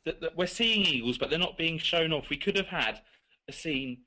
That, 0.05 0.21
that 0.21 0.37
we're 0.37 0.47
seeing 0.47 0.81
eagles, 0.85 1.17
but 1.17 1.29
they're 1.29 1.39
not 1.39 1.57
being 1.57 1.77
shown 1.77 2.11
off. 2.13 2.29
We 2.29 2.37
could 2.37 2.55
have 2.57 2.67
had 2.67 3.01
a 3.47 3.53
scene, 3.53 3.99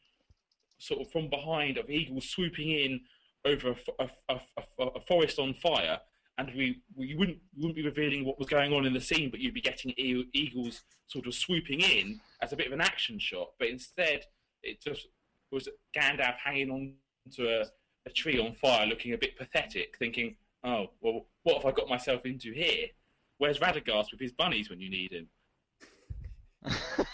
sort 0.79 1.01
of 1.01 1.11
from 1.11 1.29
behind, 1.29 1.79
of 1.79 1.89
eagles 1.91 2.29
swooping 2.29 2.69
in 2.71 3.01
over 3.45 3.71
a, 3.71 3.77
a, 4.05 4.11
a, 4.29 4.41
a, 4.81 4.85
a 4.97 5.01
forest 5.07 5.39
on 5.39 5.55
fire, 5.55 5.99
and 6.39 6.53
we, 6.57 6.81
we 6.95 7.15
wouldn't 7.17 7.39
wouldn't 7.57 7.75
be 7.75 7.85
revealing 7.85 8.25
what 8.25 8.39
was 8.39 8.49
going 8.49 8.73
on 8.73 8.87
in 8.87 8.95
the 8.95 9.01
scene, 9.01 9.29
but 9.31 9.41
you'd 9.41 9.55
be 9.55 9.61
getting 9.61 9.93
eagles 9.97 10.85
sort 11.09 11.27
of 11.27 11.35
swooping 11.35 11.81
in 11.81 12.21
as 12.41 12.53
a 12.53 12.57
bit 12.57 12.69
of 12.69 12.73
an 12.73 12.81
action 12.81 13.19
shot. 13.19 13.49
But 13.59 13.69
instead, 13.69 14.25
it 14.63 14.81
just 14.81 15.09
was 15.51 15.69
Gandalf 15.97 16.37
hanging 16.37 16.71
on 16.71 16.93
to 17.35 17.61
a, 17.61 17.65
a 18.07 18.11
tree 18.11 18.39
on 18.39 18.55
fire, 18.55 18.87
looking 18.87 19.13
a 19.15 19.19
bit 19.19 19.37
pathetic, 19.37 19.97
thinking, 19.99 20.37
"Oh, 20.63 20.91
well, 21.01 21.27
what 21.43 21.57
have 21.57 21.67
I 21.67 21.73
got 21.73 21.89
myself 21.89 22.25
into 22.25 22.53
here?" 22.53 22.87
Where's 23.39 23.59
Radagast 23.59 24.13
with 24.13 24.21
his 24.21 24.33
bunnies 24.33 24.71
when 24.71 24.81
you 24.81 24.91
need 24.91 25.13
him? 25.13 25.29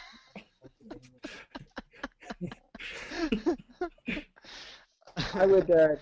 I 5.34 5.46
would. 5.46 5.70
Uh, 5.70 5.96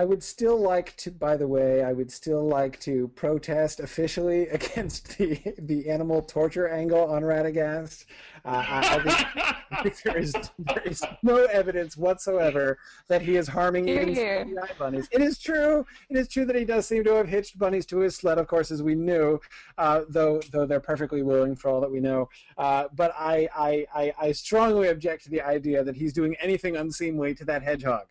I 0.00 0.04
would 0.04 0.22
still 0.22 0.58
like 0.58 0.96
to. 0.96 1.10
By 1.10 1.36
the 1.36 1.46
way, 1.46 1.84
I 1.84 1.92
would 1.92 2.10
still 2.10 2.48
like 2.48 2.80
to 2.80 3.08
protest 3.08 3.80
officially 3.80 4.48
against 4.58 5.18
the 5.18 5.38
the 5.58 5.90
animal 5.90 6.22
torture 6.22 6.68
angle 6.68 7.04
on 7.04 7.22
Radagast. 7.22 8.06
Uh, 8.42 8.64
I, 8.66 9.58
I 9.70 9.82
think 9.82 10.02
there 10.02 10.16
is 10.16 10.32
there 10.58 10.82
is 10.86 11.02
no 11.22 11.44
evidence 11.44 11.98
whatsoever 11.98 12.78
that 13.08 13.20
he 13.20 13.36
is 13.36 13.46
harming 13.46 13.88
Hear, 13.88 14.00
even 14.00 14.14
hear. 14.14 14.46
CGI 14.46 14.78
bunnies. 14.78 15.06
It 15.12 15.20
is 15.20 15.38
true. 15.38 15.84
It 16.08 16.16
is 16.16 16.28
true 16.28 16.46
that 16.46 16.56
he 16.56 16.64
does 16.64 16.86
seem 16.86 17.04
to 17.04 17.12
have 17.16 17.28
hitched 17.28 17.58
bunnies 17.58 17.84
to 17.86 17.98
his 17.98 18.16
sled, 18.16 18.38
of 18.38 18.46
course, 18.46 18.70
as 18.70 18.82
we 18.82 18.94
knew, 18.94 19.38
uh, 19.76 20.04
though 20.08 20.40
though 20.50 20.64
they're 20.64 20.80
perfectly 20.80 21.22
willing 21.22 21.54
for 21.54 21.68
all 21.68 21.82
that 21.82 21.90
we 21.90 22.00
know. 22.00 22.30
Uh, 22.56 22.84
but 22.96 23.12
I, 23.18 23.50
I, 23.54 23.86
I, 23.94 24.12
I 24.18 24.32
strongly 24.32 24.88
object 24.88 25.24
to 25.24 25.30
the 25.30 25.42
idea 25.42 25.84
that 25.84 25.94
he's 25.94 26.14
doing 26.14 26.36
anything 26.40 26.76
unseemly 26.76 27.34
to 27.34 27.44
that 27.44 27.62
hedgehog. 27.62 28.06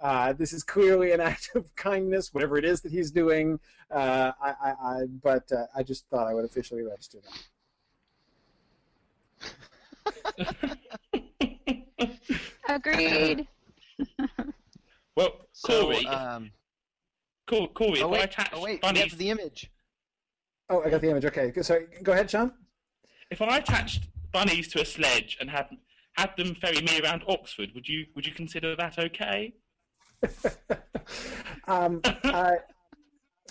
Uh, 0.00 0.32
this 0.34 0.52
is 0.52 0.62
clearly 0.62 1.12
an 1.12 1.20
act 1.32 1.50
of 1.54 1.74
kindness, 1.76 2.32
whatever 2.34 2.56
it 2.58 2.64
is 2.64 2.80
that 2.82 2.92
he's 2.92 3.10
doing. 3.10 3.58
Uh, 3.90 4.32
I, 4.40 4.50
I, 4.50 4.70
I, 4.70 5.06
but 5.22 5.50
uh, 5.52 5.66
I 5.74 5.82
just 5.82 6.06
thought 6.08 6.26
I 6.26 6.34
would 6.34 6.44
officially 6.44 6.82
register 6.82 7.18
that. 10.38 10.78
Agreed. 12.68 13.46
Well, 15.16 15.32
So, 15.52 15.84
Corey, 15.84 16.06
um, 16.08 16.50
Cor- 17.46 17.68
Corey, 17.68 18.02
oh 18.02 18.04
if 18.04 18.04
I 18.04 18.08
wait, 18.10 18.24
attach 18.24 18.50
oh 18.52 18.60
wait, 18.62 18.72
we 18.74 18.78
bunnies, 18.80 19.16
the 19.16 19.30
image. 19.30 19.70
Oh, 20.68 20.82
I 20.82 20.90
got 20.90 21.00
the 21.00 21.08
image. 21.08 21.24
Okay, 21.24 21.50
go- 21.52 21.62
sorry. 21.62 21.86
Go 22.02 22.12
ahead, 22.12 22.30
Shaun. 22.30 22.52
if 23.30 23.40
I 23.40 23.56
attached 23.56 24.08
bunnies 24.30 24.68
to 24.68 24.82
a 24.82 24.84
sledge 24.84 25.38
and 25.40 25.48
had 25.48 25.68
had 26.18 26.36
them 26.36 26.54
ferry 26.54 26.82
me 26.82 27.00
around 27.00 27.22
Oxford, 27.28 27.70
would 27.74 27.88
you 27.88 28.04
would 28.14 28.26
you 28.26 28.34
consider 28.34 28.76
that 28.76 28.98
okay? 28.98 29.54
Um, 31.68 32.00
I, 32.04 32.58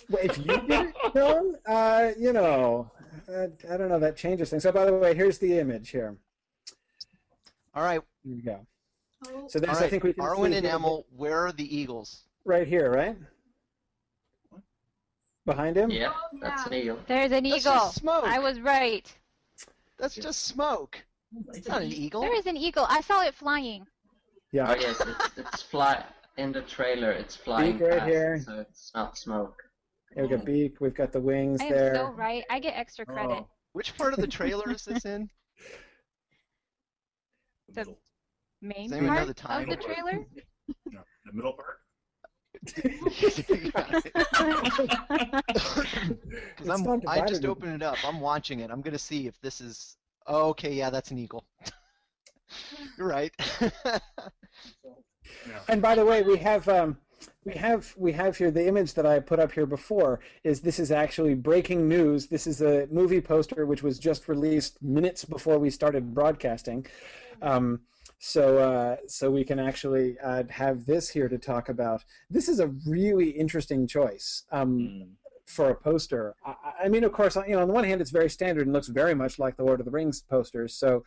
well, 0.10 0.24
if 0.24 0.38
you 0.38 0.44
did 0.46 0.70
it, 0.70 0.96
Shaun, 1.14 1.56
uh, 1.68 2.12
you 2.18 2.32
know, 2.32 2.90
uh, 3.30 3.48
I 3.70 3.76
don't 3.76 3.90
know. 3.90 4.00
That 4.00 4.16
changes 4.16 4.50
things. 4.52 4.64
So, 4.64 4.72
by 4.72 4.86
the 4.86 4.94
way, 4.94 5.14
here's 5.14 5.38
the 5.38 5.60
image 5.60 5.90
here. 5.90 6.16
All 7.74 7.84
right. 7.84 8.00
Here 8.24 8.34
you 8.36 8.42
go. 8.42 8.66
Oh, 9.28 9.48
So 9.50 9.60
there's, 9.60 9.78
All 9.80 9.84
I 9.84 9.90
think 9.90 10.04
we 10.06 10.14
can 10.14 10.24
Arwen 10.24 10.52
see 10.52 10.58
and 10.58 10.66
here- 10.66 10.76
Emil, 10.76 11.06
where 11.16 11.46
are 11.46 11.52
the 11.52 11.76
eagles? 11.78 12.24
right 12.46 12.66
here, 12.68 12.90
right 12.92 13.18
behind 15.46 15.76
him. 15.78 15.92
yeah, 15.92 16.14
that's 16.42 16.66
an 16.68 16.74
eagle. 16.74 17.00
There's 17.08 17.32
an 17.32 17.44
That's 17.44 17.58
eagle. 17.66 17.74
just 17.74 17.96
smoke. 17.96 18.24
I 18.26 18.40
was 18.40 18.60
right. 18.62 19.14
That's 19.98 20.16
just 20.16 20.46
smoke. 20.46 21.04
It's 21.54 21.68
not 21.68 21.82
an 21.82 21.92
eagle. 21.92 22.22
There 22.22 22.36
is 22.36 22.46
an 22.48 22.56
eagle. 22.58 22.86
I 22.90 23.02
saw 23.02 23.24
it 23.24 23.36
flying. 23.36 23.86
Yeah. 24.52 24.72
Oh 24.72 24.76
yes, 24.80 25.02
it's, 25.02 25.38
it's 25.38 25.62
fly 25.64 26.04
in 26.38 26.52
the 26.52 26.62
trailer. 26.62 27.12
It's 27.12 27.36
flying 27.36 27.78
beak 27.78 27.88
right 27.88 28.00
past, 28.00 28.10
here. 28.10 28.42
so 28.46 28.60
it's 28.60 28.92
not 28.94 29.18
smoke. 29.18 29.56
Here 30.14 30.24
we 30.24 30.30
got 30.30 30.46
beak. 30.46 30.80
We've 30.80 30.94
got 30.94 31.12
the 31.12 31.20
wings 31.20 31.60
I 31.62 31.66
am 31.66 31.72
there. 31.72 31.96
so 31.96 32.12
right. 32.12 32.44
I 32.50 32.60
get 32.60 32.76
extra 32.76 33.06
oh. 33.08 33.14
credit. 33.14 33.38
Oh, 33.40 33.48
Which 33.74 33.98
part 33.98 34.14
of 34.14 34.20
the 34.20 34.28
trailer 34.28 34.72
is 34.72 34.86
this 34.86 35.06
in? 35.06 35.30
the 37.74 37.86
The- 37.86 37.96
Main 38.62 38.90
Does 38.90 38.98
anyone 38.98 39.16
know 39.16 39.34
part 39.34 39.68
the 39.68 39.74
of 39.74 39.80
the 39.80 39.86
trailer. 39.86 40.26
No, 40.92 41.02
the 41.26 41.34
middle 41.34 41.54
part. 41.54 41.78
Because 42.64 43.38
It's 46.58 46.68
I'm, 46.68 47.02
I 47.08 47.22
just 47.28 47.46
opened 47.46 47.76
it 47.76 47.84
up. 47.84 47.98
I'm 48.04 48.20
watching 48.20 48.62
it. 48.62 48.72
I'm 48.72 48.82
gonna 48.82 48.98
see 48.98 49.28
if 49.28 49.40
this 49.42 49.62
is. 49.62 49.96
Oh, 50.26 50.50
okay, 50.50 50.74
yeah, 50.74 50.90
that's 50.90 51.12
an 51.12 51.20
eagle. 51.20 51.46
You're 52.98 53.08
right. 53.08 53.32
And 55.68 55.82
by 55.82 55.96
the 55.96 56.06
way, 56.06 56.22
we 56.22 56.38
have 56.38 56.68
um, 56.68 56.98
we 57.44 57.54
have 57.54 57.94
we 57.98 58.12
have 58.14 58.38
here 58.38 58.52
the 58.52 58.68
image 58.68 58.94
that 58.96 59.06
I 59.06 59.20
put 59.20 59.40
up 59.40 59.52
here 59.52 59.66
before. 59.66 60.20
Is 60.44 60.62
this 60.62 60.80
is 60.80 60.92
actually 60.92 61.36
breaking 61.36 61.88
news? 61.88 62.28
This 62.28 62.48
is 62.48 62.62
a 62.62 62.88
movie 62.92 63.22
poster 63.22 63.66
which 63.66 63.84
was 63.84 64.00
just 64.00 64.28
released 64.28 64.82
minutes 64.82 65.26
before 65.26 65.60
we 65.60 65.70
started 65.70 66.14
broadcasting. 66.14 66.86
Um, 67.42 67.82
so 68.20 68.58
uh, 68.58 68.96
so 69.08 69.30
we 69.30 69.44
can 69.44 69.60
actually 69.60 70.18
uh, 70.24 70.44
have 70.50 70.86
this 70.86 71.10
here 71.10 71.30
to 71.30 71.38
talk 71.38 71.70
about. 71.70 72.04
This 72.30 72.50
is 72.50 72.60
a 72.60 72.68
really 72.88 73.30
interesting 73.30 73.88
choice. 73.88 74.44
Um, 74.52 75.10
for 75.46 75.70
a 75.70 75.76
poster. 75.76 76.36
I, 76.46 76.56
I 76.86 76.88
mean, 76.88 77.04
of 77.04 77.12
course, 77.12 77.36
you 77.36 77.56
know, 77.56 77.62
on 77.62 77.68
the 77.68 77.74
one 77.74 77.84
hand, 77.84 78.02
it's 78.02 78.12
very 78.12 78.30
standard 78.30 78.66
and 78.66 78.74
looks 78.74 78.88
very 78.88 79.14
much 79.14 79.38
like 79.40 79.56
the 79.58 79.64
Lord 79.64 79.80
of 79.80 79.86
the 79.86 79.92
Rings 79.92 80.22
posters. 80.22 80.74
So, 80.74 81.06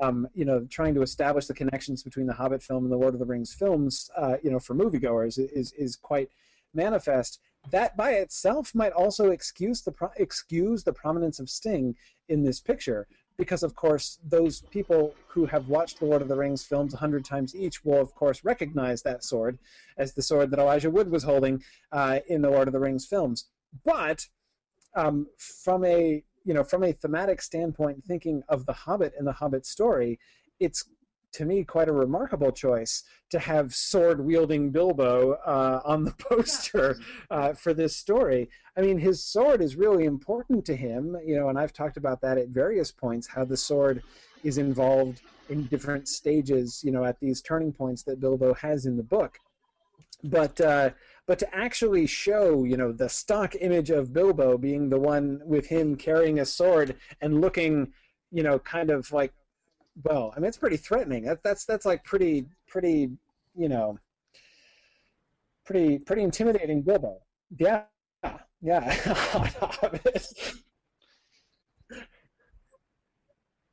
um, 0.00 0.28
you 0.34 0.44
know, 0.44 0.66
trying 0.70 0.94
to 0.94 1.02
establish 1.02 1.46
the 1.46 1.54
connections 1.54 2.02
between 2.02 2.26
the 2.26 2.32
Hobbit 2.32 2.62
film 2.62 2.84
and 2.84 2.92
the 2.92 2.96
Lord 2.96 3.14
of 3.14 3.20
the 3.20 3.26
Rings 3.26 3.54
films, 3.54 4.10
uh, 4.16 4.36
you 4.42 4.50
know, 4.50 4.58
for 4.58 4.74
moviegoers 4.74 5.38
is 5.38 5.72
is 5.72 5.96
quite 5.96 6.30
manifest. 6.74 7.40
That 7.70 7.96
by 7.96 8.12
itself 8.12 8.74
might 8.74 8.92
also 8.92 9.30
excuse 9.30 9.82
the 9.82 9.92
pro- 9.92 10.12
excuse 10.16 10.84
the 10.84 10.92
prominence 10.92 11.38
of 11.38 11.50
Sting 11.50 11.94
in 12.28 12.42
this 12.42 12.60
picture, 12.60 13.06
because 13.36 13.62
of 13.62 13.74
course 13.74 14.18
those 14.26 14.62
people 14.70 15.14
who 15.28 15.44
have 15.46 15.68
watched 15.68 15.98
the 15.98 16.06
Lord 16.06 16.22
of 16.22 16.28
the 16.28 16.36
Rings 16.36 16.64
films 16.64 16.94
a 16.94 16.98
hundred 16.98 17.24
times 17.24 17.54
each 17.54 17.84
will 17.84 18.00
of 18.00 18.14
course 18.14 18.44
recognize 18.44 19.02
that 19.02 19.24
sword 19.24 19.58
as 19.98 20.14
the 20.14 20.22
sword 20.22 20.50
that 20.50 20.60
Elijah 20.60 20.90
Wood 20.90 21.10
was 21.10 21.22
holding 21.22 21.62
uh, 21.92 22.20
in 22.28 22.40
the 22.40 22.50
Lord 22.50 22.68
of 22.68 22.72
the 22.72 22.80
Rings 22.80 23.06
films. 23.06 23.46
But 23.84 24.26
um, 24.94 25.26
from 25.36 25.84
a 25.84 26.24
you 26.44 26.54
know 26.54 26.64
from 26.64 26.84
a 26.84 26.92
thematic 26.92 27.42
standpoint, 27.42 28.04
thinking 28.04 28.42
of 28.48 28.66
the 28.66 28.72
Hobbit 28.72 29.14
and 29.18 29.26
the 29.26 29.32
Hobbit 29.32 29.66
story, 29.66 30.18
it's 30.58 30.84
to 31.32 31.44
me 31.44 31.64
quite 31.64 31.88
a 31.88 31.92
remarkable 31.92 32.50
choice 32.50 33.04
to 33.30 33.38
have 33.38 33.74
sword 33.74 34.24
wielding 34.24 34.70
Bilbo 34.70 35.32
uh, 35.46 35.80
on 35.84 36.04
the 36.04 36.12
poster 36.18 36.98
uh, 37.30 37.52
for 37.52 37.72
this 37.72 37.96
story. 37.96 38.48
I 38.76 38.80
mean, 38.80 38.98
his 38.98 39.22
sword 39.22 39.62
is 39.62 39.76
really 39.76 40.04
important 40.04 40.64
to 40.66 40.76
him, 40.76 41.16
you 41.24 41.36
know, 41.36 41.48
and 41.48 41.58
I've 41.58 41.72
talked 41.72 41.96
about 41.96 42.20
that 42.22 42.38
at 42.38 42.48
various 42.48 42.90
points. 42.90 43.28
How 43.28 43.44
the 43.44 43.56
sword 43.56 44.02
is 44.42 44.58
involved 44.58 45.20
in 45.48 45.66
different 45.66 46.08
stages, 46.08 46.82
you 46.82 46.90
know, 46.90 47.04
at 47.04 47.20
these 47.20 47.42
turning 47.42 47.72
points 47.72 48.02
that 48.04 48.20
Bilbo 48.20 48.54
has 48.54 48.86
in 48.86 48.96
the 48.96 49.02
book. 49.02 49.38
But 50.22 50.60
uh, 50.60 50.90
but 51.30 51.38
to 51.38 51.54
actually 51.54 52.08
show, 52.08 52.64
you 52.64 52.76
know, 52.76 52.90
the 52.90 53.08
stock 53.08 53.54
image 53.60 53.90
of 53.90 54.12
Bilbo 54.12 54.58
being 54.58 54.90
the 54.90 54.98
one 54.98 55.40
with 55.44 55.64
him 55.64 55.94
carrying 55.94 56.40
a 56.40 56.44
sword 56.44 56.96
and 57.20 57.40
looking, 57.40 57.92
you 58.32 58.42
know, 58.42 58.58
kind 58.58 58.90
of 58.90 59.12
like, 59.12 59.32
well, 60.02 60.34
I 60.36 60.40
mean, 60.40 60.48
it's 60.48 60.56
pretty 60.56 60.76
threatening. 60.76 61.26
That, 61.26 61.44
that's 61.44 61.64
that's 61.64 61.86
like 61.86 62.02
pretty 62.02 62.46
pretty, 62.66 63.10
you 63.54 63.68
know, 63.68 63.96
pretty 65.64 66.00
pretty 66.00 66.24
intimidating 66.24 66.82
Bilbo. 66.82 67.20
Yeah, 67.56 67.84
yeah. 68.60 68.90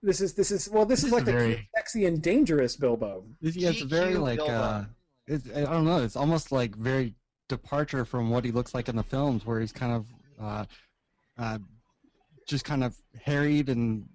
this 0.04 0.22
is 0.22 0.36
this 0.36 0.52
is 0.52 0.70
well, 0.70 0.86
this 0.86 1.04
is 1.04 1.12
like 1.12 1.26
the 1.26 1.32
Very- 1.32 1.68
sexy 1.76 2.06
and 2.06 2.22
dangerous 2.22 2.76
Bilbo. 2.76 3.26
It's, 3.42 3.58
yeah, 3.58 3.70
it's 3.70 3.82
very 3.82 4.18
like 4.18 4.38
Bilbo. 4.38 4.54
uh, 4.54 4.86
it's, 5.26 5.50
I 5.50 5.62
don't 5.62 5.86
know. 5.86 6.04
It's 6.04 6.16
almost 6.16 6.52
like 6.52 6.76
very 6.76 7.16
departure 7.48 8.06
from 8.06 8.30
what 8.30 8.46
he 8.46 8.52
looks 8.52 8.74
like 8.74 8.90
in 8.90 8.96
the 8.96 9.04
films, 9.04 9.46
where 9.46 9.60
he's 9.60 9.72
kind 9.72 9.94
of 9.94 10.06
uh, 10.40 10.66
uh, 11.38 11.58
just 12.48 12.66
kind 12.66 12.84
of 12.84 12.96
harried 13.24 13.70
and 13.70 14.08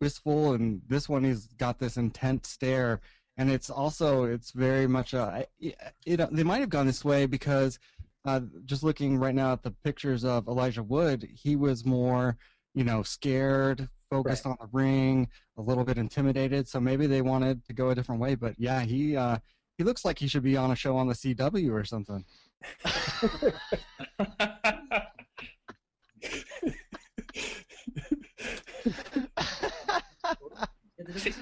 wistful, 0.00 0.54
and 0.54 0.82
this 0.88 1.08
one 1.08 1.24
he's 1.24 1.46
got 1.58 1.78
this 1.78 1.96
intense 1.96 2.48
stare, 2.48 3.00
and 3.36 3.50
it's 3.50 3.70
also 3.70 4.24
it's 4.24 4.50
very 4.52 4.86
much 4.86 5.14
a 5.14 5.46
it, 5.60 5.76
it, 6.06 6.34
they 6.34 6.42
might 6.42 6.60
have 6.60 6.68
gone 6.68 6.86
this 6.86 7.04
way 7.04 7.26
because 7.26 7.78
uh, 8.24 8.40
just 8.64 8.82
looking 8.82 9.18
right 9.18 9.34
now 9.34 9.52
at 9.52 9.62
the 9.62 9.70
pictures 9.70 10.24
of 10.24 10.48
Elijah 10.48 10.82
Wood, 10.82 11.28
he 11.34 11.56
was 11.56 11.84
more 11.84 12.36
you 12.74 12.84
know 12.84 13.02
scared, 13.02 13.88
focused 14.10 14.46
on 14.46 14.56
the 14.60 14.68
ring, 14.72 15.28
a 15.56 15.62
little 15.62 15.84
bit 15.84 15.98
intimidated. 15.98 16.68
So 16.68 16.80
maybe 16.80 17.06
they 17.06 17.22
wanted 17.22 17.64
to 17.66 17.72
go 17.72 17.90
a 17.90 17.94
different 17.94 18.20
way. 18.20 18.34
But 18.34 18.54
yeah, 18.58 18.80
he 18.80 19.16
uh, 19.16 19.38
he 19.78 19.84
looks 19.84 20.04
like 20.04 20.18
he 20.18 20.28
should 20.28 20.42
be 20.42 20.56
on 20.56 20.70
a 20.70 20.76
show 20.76 20.96
on 20.96 21.08
the 21.08 21.14
CW 21.14 21.72
or 21.72 21.84
something. 21.84 22.24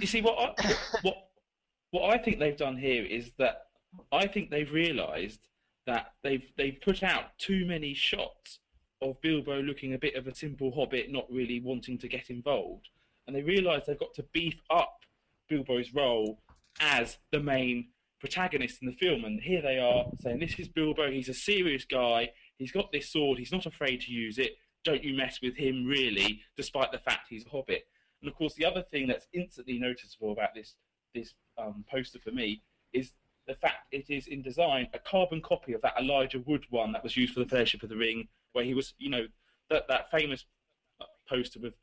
You 0.00 0.06
see 0.06 0.22
what 0.22 0.56
I, 0.58 0.74
what 1.02 1.16
what 1.90 2.14
I 2.14 2.18
think 2.18 2.38
they've 2.38 2.56
done 2.56 2.76
here 2.76 3.04
is 3.04 3.32
that 3.38 3.66
I 4.12 4.26
think 4.26 4.50
they've 4.50 4.72
realised 4.72 5.40
that 5.86 6.12
they've 6.22 6.44
they've 6.56 6.80
put 6.80 7.02
out 7.02 7.38
too 7.38 7.64
many 7.66 7.94
shots 7.94 8.60
of 9.02 9.20
Bilbo 9.20 9.62
looking 9.62 9.94
a 9.94 9.98
bit 9.98 10.14
of 10.14 10.26
a 10.26 10.34
simple 10.34 10.72
hobbit, 10.72 11.10
not 11.10 11.30
really 11.30 11.60
wanting 11.60 11.98
to 11.98 12.08
get 12.08 12.30
involved, 12.30 12.88
and 13.26 13.34
they 13.34 13.42
realise 13.42 13.84
they've 13.86 13.98
got 13.98 14.14
to 14.14 14.24
beef 14.32 14.60
up 14.70 15.04
Bilbo's 15.48 15.92
role 15.92 16.40
as 16.80 17.18
the 17.32 17.40
main 17.40 17.88
protagonist 18.20 18.82
in 18.82 18.86
the 18.86 18.94
film. 18.94 19.24
And 19.24 19.40
here 19.40 19.62
they 19.62 19.78
are 19.78 20.06
saying, 20.20 20.40
"This 20.40 20.58
is 20.58 20.68
Bilbo. 20.68 21.10
He's 21.10 21.28
a 21.28 21.34
serious 21.34 21.84
guy. 21.84 22.30
He's 22.58 22.72
got 22.72 22.92
this 22.92 23.10
sword. 23.10 23.38
He's 23.38 23.52
not 23.52 23.66
afraid 23.66 24.02
to 24.02 24.12
use 24.12 24.38
it. 24.38 24.56
Don't 24.84 25.04
you 25.04 25.14
mess 25.14 25.40
with 25.42 25.56
him, 25.56 25.84
really, 25.84 26.42
despite 26.56 26.92
the 26.92 26.98
fact 26.98 27.28
he's 27.28 27.46
a 27.46 27.50
hobbit." 27.50 27.84
And 28.20 28.30
of 28.30 28.36
course, 28.36 28.54
the 28.54 28.64
other 28.64 28.82
thing 28.82 29.06
that's 29.06 29.26
instantly 29.32 29.78
noticeable 29.78 30.32
about 30.32 30.54
this 30.54 30.76
this 31.14 31.34
um, 31.58 31.84
poster 31.90 32.18
for 32.20 32.30
me 32.30 32.62
is 32.92 33.12
the 33.46 33.54
fact 33.54 33.92
it 33.92 34.08
is 34.08 34.28
in 34.28 34.42
design 34.42 34.88
a 34.94 34.98
carbon 34.98 35.40
copy 35.40 35.72
of 35.72 35.82
that 35.82 35.94
Elijah 35.98 36.38
Wood 36.38 36.64
one 36.70 36.92
that 36.92 37.02
was 37.02 37.16
used 37.16 37.34
for 37.34 37.40
the 37.40 37.48
Fellowship 37.48 37.82
of 37.82 37.88
the 37.88 37.96
Ring, 37.96 38.28
where 38.52 38.64
he 38.64 38.74
was, 38.74 38.94
you 38.98 39.10
know, 39.10 39.26
that 39.70 39.88
that 39.88 40.10
famous 40.10 40.44
poster 41.28 41.58
with 41.60 41.74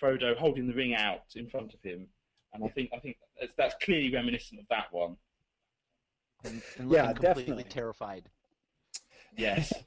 Frodo 0.00 0.36
holding 0.36 0.66
the 0.66 0.74
ring 0.74 0.94
out 0.94 1.24
in 1.34 1.48
front 1.48 1.74
of 1.74 1.82
him. 1.82 2.08
And 2.54 2.64
I 2.64 2.68
think 2.68 2.90
I 2.92 2.98
think 2.98 3.16
that's, 3.38 3.52
that's 3.56 3.84
clearly 3.84 4.12
reminiscent 4.12 4.60
of 4.60 4.66
that 4.68 4.92
one. 4.92 5.16
And, 6.44 6.62
and 6.78 6.90
Yeah, 6.90 7.12
completely 7.12 7.32
definitely. 7.34 7.64
terrified. 7.64 8.28
Yes. 9.36 9.72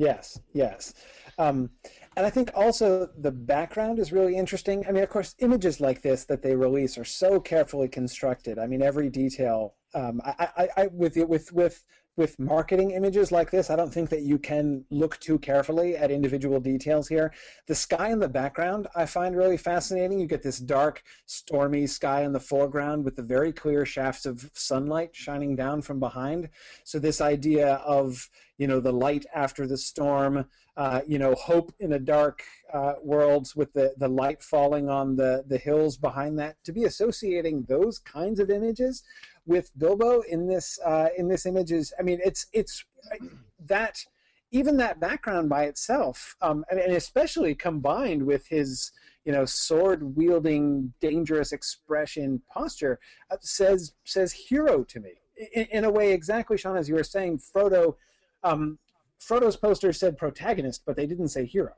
Yes, 0.00 0.38
yes. 0.52 0.94
Um, 1.38 1.70
and 2.16 2.24
I 2.24 2.30
think 2.30 2.52
also 2.54 3.08
the 3.18 3.32
background 3.32 3.98
is 3.98 4.12
really 4.12 4.36
interesting. 4.36 4.84
I 4.86 4.92
mean, 4.92 5.02
of 5.02 5.08
course, 5.10 5.34
images 5.40 5.80
like 5.80 6.02
this 6.02 6.24
that 6.26 6.40
they 6.40 6.54
release 6.54 6.96
are 6.98 7.04
so 7.04 7.40
carefully 7.40 7.88
constructed. 7.88 8.60
I 8.60 8.68
mean, 8.68 8.80
every 8.80 9.10
detail. 9.10 9.74
Um, 9.94 10.20
I, 10.24 10.48
I, 10.56 10.68
I, 10.82 10.86
with 10.92 11.16
with 11.16 11.52
with 11.52 11.82
with 12.18 12.38
marketing 12.40 12.90
images 12.90 13.30
like 13.30 13.50
this, 13.50 13.70
I 13.70 13.76
don't 13.76 13.94
think 13.94 14.10
that 14.10 14.22
you 14.22 14.38
can 14.38 14.84
look 14.90 15.18
too 15.20 15.38
carefully 15.38 15.96
at 15.96 16.10
individual 16.10 16.58
details 16.58 17.06
here. 17.06 17.32
The 17.68 17.76
sky 17.76 18.10
in 18.10 18.18
the 18.18 18.28
background 18.28 18.88
I 18.96 19.06
find 19.06 19.36
really 19.36 19.56
fascinating. 19.56 20.18
You 20.18 20.26
get 20.26 20.42
this 20.42 20.58
dark, 20.58 21.04
stormy 21.26 21.86
sky 21.86 22.24
in 22.24 22.32
the 22.32 22.40
foreground 22.40 23.04
with 23.04 23.14
the 23.14 23.22
very 23.22 23.52
clear 23.52 23.86
shafts 23.86 24.26
of 24.26 24.50
sunlight 24.52 25.10
shining 25.14 25.54
down 25.54 25.80
from 25.80 26.00
behind. 26.00 26.48
So 26.82 26.98
this 26.98 27.20
idea 27.20 27.74
of 27.76 28.28
you 28.58 28.66
know 28.66 28.80
the 28.80 28.92
light 28.92 29.24
after 29.34 29.66
the 29.66 29.76
storm, 29.76 30.44
uh, 30.76 31.00
you 31.06 31.18
know 31.18 31.34
hope 31.34 31.72
in 31.78 31.92
a 31.92 31.98
dark 31.98 32.42
uh, 32.72 32.94
world 33.02 33.50
with 33.56 33.72
the 33.72 33.94
the 33.96 34.08
light 34.08 34.42
falling 34.42 34.88
on 34.88 35.16
the 35.16 35.44
the 35.46 35.58
hills 35.58 35.96
behind 35.96 36.38
that. 36.38 36.56
To 36.64 36.72
be 36.72 36.84
associating 36.84 37.62
those 37.62 37.98
kinds 38.00 38.40
of 38.40 38.50
images 38.50 39.04
with 39.46 39.70
Bilbo 39.78 40.20
in 40.22 40.46
this 40.46 40.78
uh, 40.84 41.08
in 41.16 41.28
this 41.28 41.46
image 41.46 41.72
is, 41.72 41.94
I 41.98 42.02
mean, 42.02 42.20
it's 42.22 42.46
it's 42.52 42.84
that 43.66 44.04
even 44.50 44.76
that 44.78 44.98
background 44.98 45.48
by 45.48 45.64
itself, 45.64 46.36
um, 46.40 46.64
and, 46.70 46.80
and 46.80 46.94
especially 46.94 47.54
combined 47.54 48.24
with 48.24 48.48
his 48.48 48.90
you 49.24 49.32
know 49.32 49.44
sword 49.44 50.16
wielding, 50.16 50.92
dangerous 51.00 51.52
expression 51.52 52.42
posture, 52.52 52.98
uh, 53.30 53.36
says 53.40 53.94
says 54.04 54.32
hero 54.32 54.82
to 54.82 54.98
me 54.98 55.12
in, 55.54 55.66
in 55.70 55.84
a 55.84 55.90
way 55.90 56.12
exactly, 56.12 56.56
Shaun, 56.56 56.76
as 56.76 56.88
you 56.88 56.94
were 56.94 57.04
saying. 57.04 57.38
Frodo, 57.38 57.96
um, 58.44 58.78
Frodo's 59.18 59.56
poster 59.56 59.92
said 59.92 60.16
protagonist, 60.16 60.82
but 60.86 60.96
they 60.96 61.06
didn't 61.06 61.28
say 61.28 61.44
hero. 61.44 61.72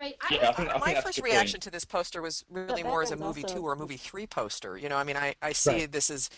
Right. 0.00 0.14
Yeah, 0.30 0.50
I 0.50 0.52
think, 0.52 0.70
I 0.72 0.78
My 0.78 0.92
that's 0.94 1.04
first 1.06 1.20
reaction 1.22 1.56
point. 1.56 1.62
to 1.64 1.70
this 1.72 1.84
poster 1.84 2.22
was 2.22 2.44
really 2.48 2.84
more 2.84 3.02
as 3.02 3.10
a 3.10 3.16
movie 3.16 3.42
also- 3.42 3.56
two 3.56 3.62
or 3.62 3.72
a 3.72 3.76
movie 3.76 3.96
three 3.96 4.28
poster. 4.28 4.78
You 4.78 4.88
know, 4.88 4.96
I 4.96 5.02
mean, 5.02 5.16
I, 5.16 5.34
I 5.42 5.52
see 5.52 5.70
Right. 5.70 5.92
this 5.92 6.08
as 6.08 6.30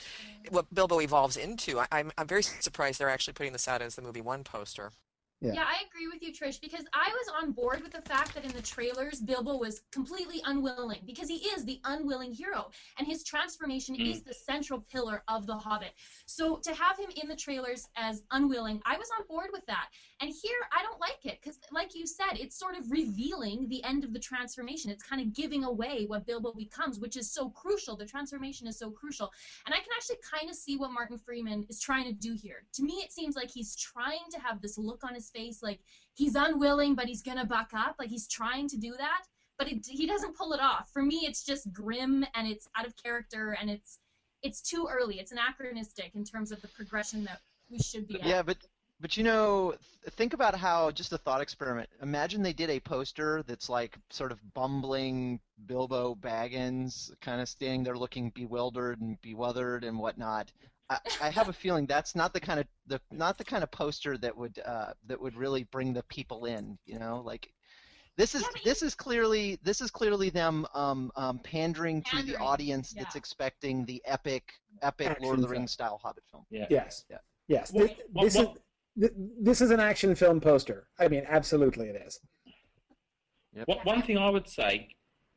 what 0.49 0.73
Bilbo 0.75 1.01
evolves 1.03 1.37
into. 1.37 1.79
I, 1.79 1.87
I'm, 1.93 2.11
I'm 2.17 2.27
very 2.27 2.43
surprised 2.43 2.99
they're 2.99 3.11
actually 3.11 3.35
putting 3.35 3.53
this 3.53 3.69
out 3.69 3.83
as 3.83 3.97
the 3.97 4.03
movie 4.03 4.23
one 4.23 4.45
poster. 4.45 4.93
Yeah. 5.41 5.53
Yeah. 5.55 5.64
I 5.64 5.82
agree 5.88 6.07
with 6.07 6.22
you, 6.22 6.32
Trish, 6.32 6.61
because 6.61 6.84
I 6.93 7.09
was 7.09 7.43
on 7.43 7.53
board 7.53 7.82
with 7.82 7.93
the 7.93 8.03
fact 8.03 8.34
that 8.34 8.45
in 8.45 8.53
the 8.53 8.61
trailers, 8.61 9.20
Bilbo 9.20 9.57
was 9.57 9.80
completely 9.91 10.43
unwilling 10.45 11.01
because 11.07 11.28
he 11.28 11.36
is 11.36 11.64
the 11.64 11.80
unwilling 11.84 12.32
hero, 12.32 12.70
and 12.99 13.07
his 13.07 13.24
transformation 13.24 13.97
Mm. 13.97 14.12
is 14.12 14.22
the 14.22 14.34
central 14.34 14.80
pillar 14.93 15.22
of 15.28 15.47
The 15.47 15.57
Hobbit. 15.57 15.93
So 16.26 16.59
to 16.59 16.74
have 16.74 16.99
him 16.99 17.11
in 17.16 17.28
the 17.28 17.36
trailers 17.36 17.88
as 17.97 18.22
unwilling, 18.30 18.82
I 18.84 18.99
was 18.99 19.09
on 19.18 19.26
board 19.26 19.51
with 19.53 19.64
that. 19.66 19.88
And 20.20 20.30
here, 20.30 20.61
I 20.72 20.82
don't 20.82 21.01
like 21.01 21.24
it 21.24 21.38
because, 21.43 21.59
like 21.72 21.95
you 21.95 22.07
said, 22.07 22.38
it's 22.38 22.59
sort 22.59 22.76
of 22.76 22.91
revealing 22.91 23.68
the 23.68 23.82
end 23.84 24.05
of 24.05 24.12
the 24.12 24.18
transformation. 24.18 24.91
It's 24.91 25.03
kind 25.03 25.22
of 25.22 25.32
giving 25.32 25.64
away 25.64 26.05
what 26.07 26.26
Bilbo 26.26 26.53
becomes, 26.53 26.99
which 27.01 27.16
is 27.16 27.32
so 27.32 27.49
crucial. 27.49 27.97
The 27.97 28.05
transformation 28.05 28.66
is 28.66 28.78
so 28.78 28.91
crucial. 28.91 29.32
And 29.64 29.74
I 29.74 29.78
can 29.78 29.88
actually 29.97 30.18
kind 30.30 30.51
of 30.51 30.57
see 30.57 30.76
what 30.76 30.93
Martin 30.93 31.16
Freeman 31.16 31.64
is 31.70 31.80
trying 31.80 32.05
to 32.05 32.12
do 32.12 32.34
here. 32.34 32.66
To 32.74 32.82
me, 32.82 32.95
it 33.03 33.12
seems 33.12 33.36
like 33.36 33.51
he's 33.51 33.74
trying 33.74 34.28
to 34.32 34.38
have 34.38 34.61
this 34.61 34.76
look 34.76 35.03
on 35.03 35.14
his 35.14 35.30
face, 35.31 35.62
like 35.62 35.81
he's 36.14 36.35
unwilling, 36.35 36.95
but 36.95 37.07
he's 37.07 37.22
gonna 37.22 37.47
buck 37.47 37.70
up. 37.74 37.97
Like 37.99 38.11
he's 38.11 38.28
trying 38.28 38.68
to 38.68 38.76
do 38.76 38.95
that, 38.99 39.22
but 39.59 39.70
it, 39.70 39.87
he 39.87 40.07
doesn't 40.07 40.37
pull 40.37 40.53
it 40.53 40.61
off. 40.61 40.91
For 40.93 41.03
me, 41.03 41.20
it's 41.24 41.45
just 41.45 41.72
grim 41.72 42.24
and 42.35 42.47
it's 42.47 42.68
out 42.76 42.87
of 42.87 42.95
character 42.97 43.57
and 43.61 43.70
it's 43.70 43.99
it's 44.43 44.61
too 44.61 44.89
early. 44.91 45.20
It's 45.20 45.33
anachronistic 45.33 46.12
in 46.14 46.24
terms 46.24 46.51
of 46.51 46.62
the 46.62 46.68
progression 46.68 47.24
that 47.24 47.41
we 47.70 47.78
should 47.78 48.09
be 48.09 48.20
at. 48.20 48.26
Yeah, 48.26 48.43
but 48.43 48.57
but 49.01 49.16
you 49.16 49.24
know, 49.24 49.74
think 50.11 50.35
about 50.35 50.55
how 50.55 50.91
just 50.91 51.12
a 51.12 51.18
thought 51.18 51.41
experiment. 51.41 51.89
Imagine 52.03 52.43
they 52.43 52.53
did 52.53 52.70
a 52.70 52.81
poster 52.81 53.43
that's 53.47 53.68
like 53.68 53.97
sort 54.11 54.33
of 54.33 54.39
bumbling 54.55 55.41
Bilbo 55.66 56.14
Baggins, 56.14 57.11
kind 57.20 57.41
of 57.41 57.49
standing 57.49 57.83
there 57.83 57.97
looking 57.97 58.31
bewildered 58.35 59.01
and 59.01 59.20
bewildered 59.22 59.85
and 59.85 59.99
whatnot. 59.99 60.53
I, 60.91 60.99
I 61.22 61.30
have 61.30 61.49
a 61.49 61.53
feeling 61.53 61.86
that's 61.86 62.14
not 62.14 62.34
the 62.34 62.41
kind 62.41 62.61
of 62.61 62.66
the 62.86 63.01
not 63.12 63.38
the 63.38 63.45
kind 63.45 63.62
of 63.62 63.70
poster 63.70 64.18
that 64.18 64.36
would 64.36 64.61
uh, 64.66 64.93
that 65.07 65.20
would 65.20 65.36
really 65.36 65.64
bring 65.64 65.95
the 65.95 66.03
people 66.05 66.45
in. 66.47 66.76
You 66.84 66.99
know, 66.99 67.22
like 67.24 67.53
this 68.16 68.34
is 68.34 68.43
Yeah, 68.43 68.61
this 68.64 68.82
is 68.82 68.95
clearly 68.95 69.59
this 69.62 69.80
is 69.80 69.91
clearly 69.91 70.30
them 70.30 70.66
um, 70.74 71.12
um, 71.16 71.38
pandering 71.38 72.03
to 72.03 72.16
the 72.16 72.32
Pandering, 72.32 72.43
audience 72.43 72.93
that's 72.93 73.14
expecting 73.14 73.84
the 73.86 74.03
epic 74.05 74.53
epic 74.82 75.09
Action 75.09 75.24
Lord 75.24 75.38
of 75.38 75.43
the. 75.43 75.49
Rings 75.49 75.70
style 75.70 76.01
Hobbit 76.03 76.24
film. 76.30 76.45
Yeah. 76.51 76.66
Yes. 76.68 77.05
Yeah. 77.09 77.18
Yes. 77.47 77.72
What- 77.72 77.88
Thi- 77.91 78.03
what- 78.12 78.24
this 78.24 78.34
what- 78.34 78.57
is 78.57 78.62
th- 79.01 79.12
this 79.41 79.61
is 79.61 79.70
an 79.70 79.80
action 79.80 80.14
film 80.16 80.41
poster. 80.41 80.88
I 80.99 81.07
mean, 81.09 81.24
absolutely, 81.28 81.88
it 81.88 82.03
is. 82.05 82.20
Yep. 83.55 83.68
What, 83.68 83.84
one 83.84 84.03
thing 84.03 84.18
I 84.18 84.28
would 84.28 84.49
say, 84.49 84.88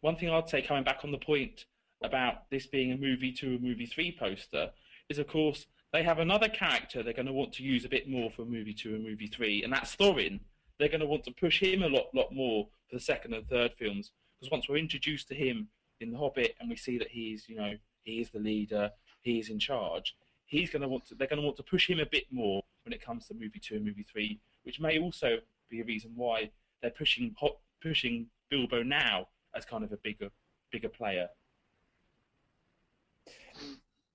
one 0.01 0.16
thing 0.16 0.30
I'd 0.30 0.49
say, 0.49 0.62
coming 0.62 0.84
back 0.84 0.99
on 1.04 1.12
the 1.12 1.18
point 1.18 1.66
about 2.04 2.49
this 2.49 2.68
being 2.68 2.91
a 2.91 2.97
movie 2.97 3.32
two, 3.32 3.56
a 3.56 3.60
movie 3.60 3.86
three 3.86 4.16
poster, 4.20 4.72
is 5.10 5.20
of 5.20 5.28
course 5.28 5.66
they 5.91 6.04
have 6.04 6.20
another 6.20 6.49
character 6.49 7.04
they're 7.04 7.14
going 7.14 7.28
to 7.28 7.34
want 7.34 7.54
to 7.54 7.64
use 7.64 7.86
a 7.86 7.89
bit 7.89 8.10
more 8.10 8.32
for 8.32 8.45
movie 8.45 8.74
two 8.74 8.95
and 8.95 9.04
movie 9.04 9.28
three, 9.28 9.64
and 9.64 9.72
that's 9.72 9.95
Thorin. 9.95 10.39
They're 10.80 10.89
going 10.89 11.01
to 11.01 11.06
want 11.06 11.24
to 11.26 11.32
push 11.32 11.62
him 11.62 11.84
a 11.84 11.88
lot, 11.88 12.08
lot 12.16 12.34
more 12.34 12.68
for 12.89 12.95
the 12.95 13.01
second 13.01 13.34
and 13.34 13.47
third 13.47 13.74
films 13.78 14.12
because 14.39 14.51
once 14.51 14.68
we're 14.68 14.78
introduced 14.78 15.28
to 15.30 15.36
him 15.36 15.68
in 16.01 16.12
The 16.12 16.18
Hobbit 16.18 16.56
and 16.60 16.70
we 16.70 16.76
see 16.76 16.97
that 16.97 17.10
he's, 17.10 17.47
you 17.47 17.56
know, 17.56 17.74
he 18.04 18.20
is 18.20 18.32
the 18.32 18.39
leader, 18.39 18.91
he 19.22 19.39
is 19.39 19.49
in 19.49 19.60
charge. 19.60 20.16
He's 20.45 20.70
going 20.70 20.82
to 20.82 20.88
want 20.88 21.06
to. 21.08 21.16
They're 21.16 21.28
going 21.28 21.39
to 21.39 21.45
want 21.45 21.58
to 21.58 21.64
push 21.64 21.89
him 21.89 21.99
a 21.99 22.06
bit 22.06 22.26
more 22.32 22.62
when 22.84 22.93
it 22.93 23.04
comes 23.04 23.28
to 23.28 23.34
movie 23.34 23.60
two 23.60 23.76
and 23.76 23.86
movie 23.86 24.06
three, 24.12 24.39
which 24.64 24.80
may 24.80 24.99
also 24.99 25.38
be 25.70 25.80
a 25.80 25.86
reason 25.86 26.12
why 26.16 26.51
they're 26.82 26.91
pushing 26.91 27.36
pushing 27.82 28.28
Bilbo 28.49 28.84
now 28.84 29.28
as 29.56 29.66
kind 29.66 29.84
of 29.84 29.91
a 29.91 29.97
bigger 29.97 30.30
bigger 30.72 30.89
player. 30.89 31.30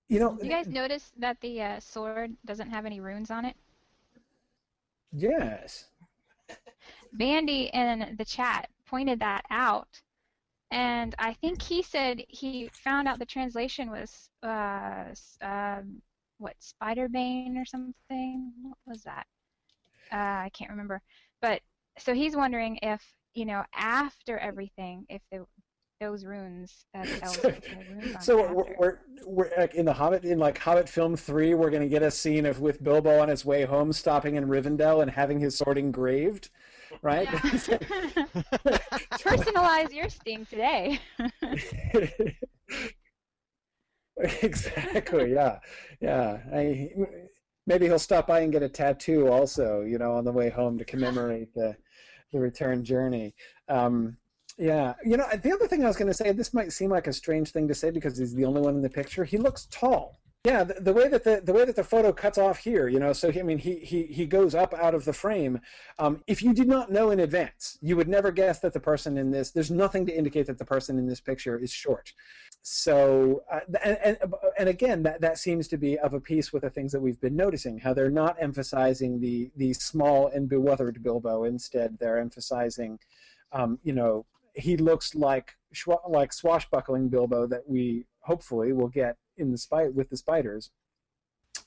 You 0.08 0.20
know, 0.20 0.38
you 0.42 0.48
guys 0.48 0.66
notice 0.68 1.12
that 1.18 1.38
the 1.40 1.62
uh, 1.62 1.80
sword 1.80 2.34
doesn't 2.46 2.70
have 2.70 2.86
any 2.86 3.00
runes 3.00 3.30
on 3.30 3.44
it? 3.44 3.56
Yes. 5.12 5.84
Bandy 7.12 7.70
in 7.72 8.14
the 8.16 8.24
chat 8.24 8.68
pointed 8.86 9.20
that 9.20 9.44
out, 9.50 10.00
and 10.70 11.14
I 11.18 11.34
think 11.34 11.60
he 11.60 11.82
said 11.82 12.22
he 12.28 12.68
found 12.72 13.08
out 13.08 13.18
the 13.18 13.26
translation 13.26 13.90
was 13.90 14.30
uh, 14.42 15.04
um, 15.42 16.00
what 16.38 16.56
Spiderbane 16.60 17.56
or 17.56 17.64
something. 17.64 18.52
What 18.62 18.78
was 18.86 19.02
that? 19.02 19.26
Uh, 20.12 20.44
I 20.44 20.50
can't 20.54 20.70
remember. 20.70 21.02
But 21.42 21.60
so 21.98 22.14
he's 22.14 22.36
wondering 22.36 22.78
if 22.82 23.02
you 23.34 23.44
know 23.44 23.64
after 23.74 24.38
everything, 24.38 25.04
if 25.08 25.22
the, 25.30 25.46
those 26.00 26.24
runes 26.24 26.86
that 26.94 27.08
so, 27.34 27.52
runes 27.90 28.24
so 28.24 28.52
we're, 28.52 28.76
we're, 28.78 28.98
we're 29.26 29.50
like 29.58 29.74
in 29.74 29.84
the 29.84 29.92
Hobbit 29.92 30.24
in 30.24 30.38
like 30.38 30.58
Hobbit 30.58 30.88
film 30.88 31.16
three, 31.16 31.54
we're 31.54 31.70
gonna 31.70 31.88
get 31.88 32.02
a 32.02 32.10
scene 32.10 32.46
of 32.46 32.60
with 32.60 32.82
Bilbo 32.82 33.20
on 33.20 33.28
his 33.28 33.44
way 33.44 33.64
home, 33.64 33.92
stopping 33.92 34.36
in 34.36 34.46
Rivendell 34.46 35.02
and 35.02 35.10
having 35.10 35.40
his 35.40 35.58
sword 35.58 35.76
engraved, 35.76 36.50
right? 37.02 37.28
Yeah. 37.32 37.38
Personalize 39.18 39.92
your 39.92 40.08
sting 40.08 40.46
today. 40.46 41.00
exactly. 44.16 45.32
Yeah. 45.32 45.58
Yeah. 46.00 46.38
I, 46.54 46.90
maybe 47.66 47.86
he'll 47.86 47.98
stop 47.98 48.28
by 48.28 48.40
and 48.40 48.52
get 48.52 48.62
a 48.62 48.68
tattoo 48.68 49.28
also. 49.28 49.80
You 49.82 49.98
know, 49.98 50.12
on 50.12 50.24
the 50.24 50.32
way 50.32 50.48
home 50.48 50.78
to 50.78 50.84
commemorate 50.84 51.52
the 51.54 51.76
the 52.32 52.38
return 52.38 52.84
journey. 52.84 53.34
Um, 53.68 54.16
yeah, 54.58 54.94
you 55.04 55.16
know, 55.16 55.26
the 55.42 55.52
other 55.52 55.68
thing 55.68 55.84
I 55.84 55.86
was 55.86 55.96
going 55.96 56.08
to 56.08 56.14
say, 56.14 56.32
this 56.32 56.52
might 56.52 56.72
seem 56.72 56.90
like 56.90 57.06
a 57.06 57.12
strange 57.12 57.50
thing 57.50 57.68
to 57.68 57.74
say 57.74 57.90
because 57.90 58.18
he's 58.18 58.34
the 58.34 58.44
only 58.44 58.60
one 58.60 58.74
in 58.74 58.82
the 58.82 58.90
picture. 58.90 59.24
He 59.24 59.38
looks 59.38 59.66
tall. 59.70 60.18
Yeah, 60.44 60.64
the, 60.64 60.74
the 60.74 60.92
way 60.92 61.08
that 61.08 61.24
the 61.24 61.40
the 61.44 61.52
way 61.52 61.64
that 61.64 61.74
the 61.74 61.82
photo 61.82 62.12
cuts 62.12 62.38
off 62.38 62.58
here, 62.58 62.86
you 62.86 63.00
know, 63.00 63.12
so 63.12 63.32
he, 63.32 63.40
I 63.40 63.42
mean, 63.42 63.58
he 63.58 63.76
he 63.80 64.04
he 64.04 64.24
goes 64.24 64.54
up 64.54 64.72
out 64.72 64.94
of 64.94 65.04
the 65.04 65.12
frame. 65.12 65.60
Um, 65.98 66.22
if 66.28 66.42
you 66.42 66.54
did 66.54 66.68
not 66.68 66.92
know 66.92 67.10
in 67.10 67.20
advance, 67.20 67.76
you 67.82 67.96
would 67.96 68.08
never 68.08 68.30
guess 68.30 68.60
that 68.60 68.72
the 68.72 68.80
person 68.80 69.18
in 69.18 69.32
this. 69.32 69.50
There's 69.50 69.70
nothing 69.70 70.06
to 70.06 70.16
indicate 70.16 70.46
that 70.46 70.58
the 70.58 70.64
person 70.64 70.96
in 70.96 71.06
this 71.06 71.20
picture 71.20 71.58
is 71.58 71.72
short. 71.72 72.12
So, 72.62 73.42
uh, 73.50 73.60
and, 73.84 73.98
and 74.04 74.34
and 74.58 74.68
again, 74.68 75.02
that 75.02 75.20
that 75.20 75.38
seems 75.38 75.66
to 75.68 75.76
be 75.76 75.98
of 75.98 76.14
a 76.14 76.20
piece 76.20 76.52
with 76.52 76.62
the 76.62 76.70
things 76.70 76.92
that 76.92 77.00
we've 77.00 77.20
been 77.20 77.36
noticing. 77.36 77.78
How 77.78 77.92
they're 77.92 78.10
not 78.10 78.36
emphasizing 78.40 79.20
the 79.20 79.50
the 79.56 79.72
small 79.72 80.28
and 80.28 80.48
bewildered 80.48 81.02
Bilbo. 81.02 81.44
Instead, 81.44 81.98
they're 81.98 82.18
emphasizing, 82.18 83.00
um, 83.52 83.80
you 83.82 83.92
know, 83.92 84.24
he 84.58 84.76
looks 84.76 85.14
like 85.14 85.54
like 86.08 86.32
swashbuckling 86.32 87.08
Bilbo 87.08 87.46
that 87.46 87.68
we 87.68 88.04
hopefully 88.20 88.72
will 88.72 88.88
get 88.88 89.16
in 89.36 89.52
the 89.52 89.58
spite 89.58 89.94
with 89.94 90.08
the 90.10 90.16
spiders 90.16 90.70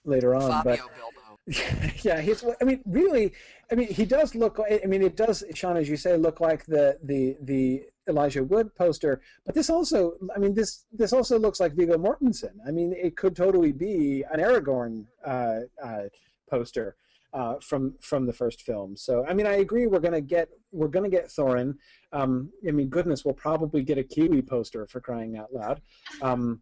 later 0.03 0.35
on. 0.35 0.49
Fabio 0.49 0.63
but 0.63 0.79
Bilbo. 0.95 1.93
yeah, 2.03 2.21
he's. 2.21 2.43
I 2.61 2.63
mean, 2.63 2.81
really, 2.85 3.33
I 3.71 3.75
mean, 3.75 3.87
he 3.87 4.05
does 4.05 4.35
look. 4.35 4.59
I 4.59 4.85
mean, 4.85 5.01
it 5.01 5.15
does, 5.15 5.43
Shaun, 5.55 5.77
as 5.77 5.89
you 5.89 5.97
say, 5.97 6.15
look 6.17 6.39
like 6.39 6.65
the 6.65 6.97
the 7.03 7.37
the 7.41 7.83
Elijah 8.07 8.43
Wood 8.43 8.75
poster. 8.75 9.21
But 9.45 9.55
this 9.55 9.69
also, 9.69 10.13
I 10.35 10.39
mean, 10.39 10.53
this 10.53 10.85
this 10.91 11.13
also 11.13 11.39
looks 11.39 11.59
like 11.59 11.73
Viggo 11.73 11.97
Mortensen. 11.97 12.55
I 12.67 12.71
mean, 12.71 12.93
it 12.93 13.17
could 13.17 13.35
totally 13.35 13.71
be 13.71 14.23
an 14.31 14.39
Aragorn 14.39 15.05
uh, 15.25 15.61
uh, 15.83 16.03
poster 16.49 16.95
uh, 17.33 17.55
from 17.61 17.95
from 18.01 18.25
the 18.25 18.33
first 18.33 18.61
film. 18.61 18.95
So 18.97 19.25
I 19.27 19.33
mean, 19.33 19.45
I 19.47 19.55
agree. 19.55 19.87
We're 19.87 19.99
gonna 19.99 20.21
get 20.21 20.49
we're 20.71 20.87
gonna 20.87 21.09
get 21.09 21.27
Thorin. 21.27 21.75
Um, 22.11 22.51
I 22.67 22.71
mean, 22.71 22.89
goodness, 22.89 23.23
we'll 23.23 23.33
probably 23.33 23.83
get 23.83 23.97
a 23.97 24.03
Kiwi 24.03 24.41
poster 24.41 24.85
for 24.87 24.99
crying 24.99 25.37
out 25.37 25.53
loud. 25.53 25.81
Um, 26.21 26.61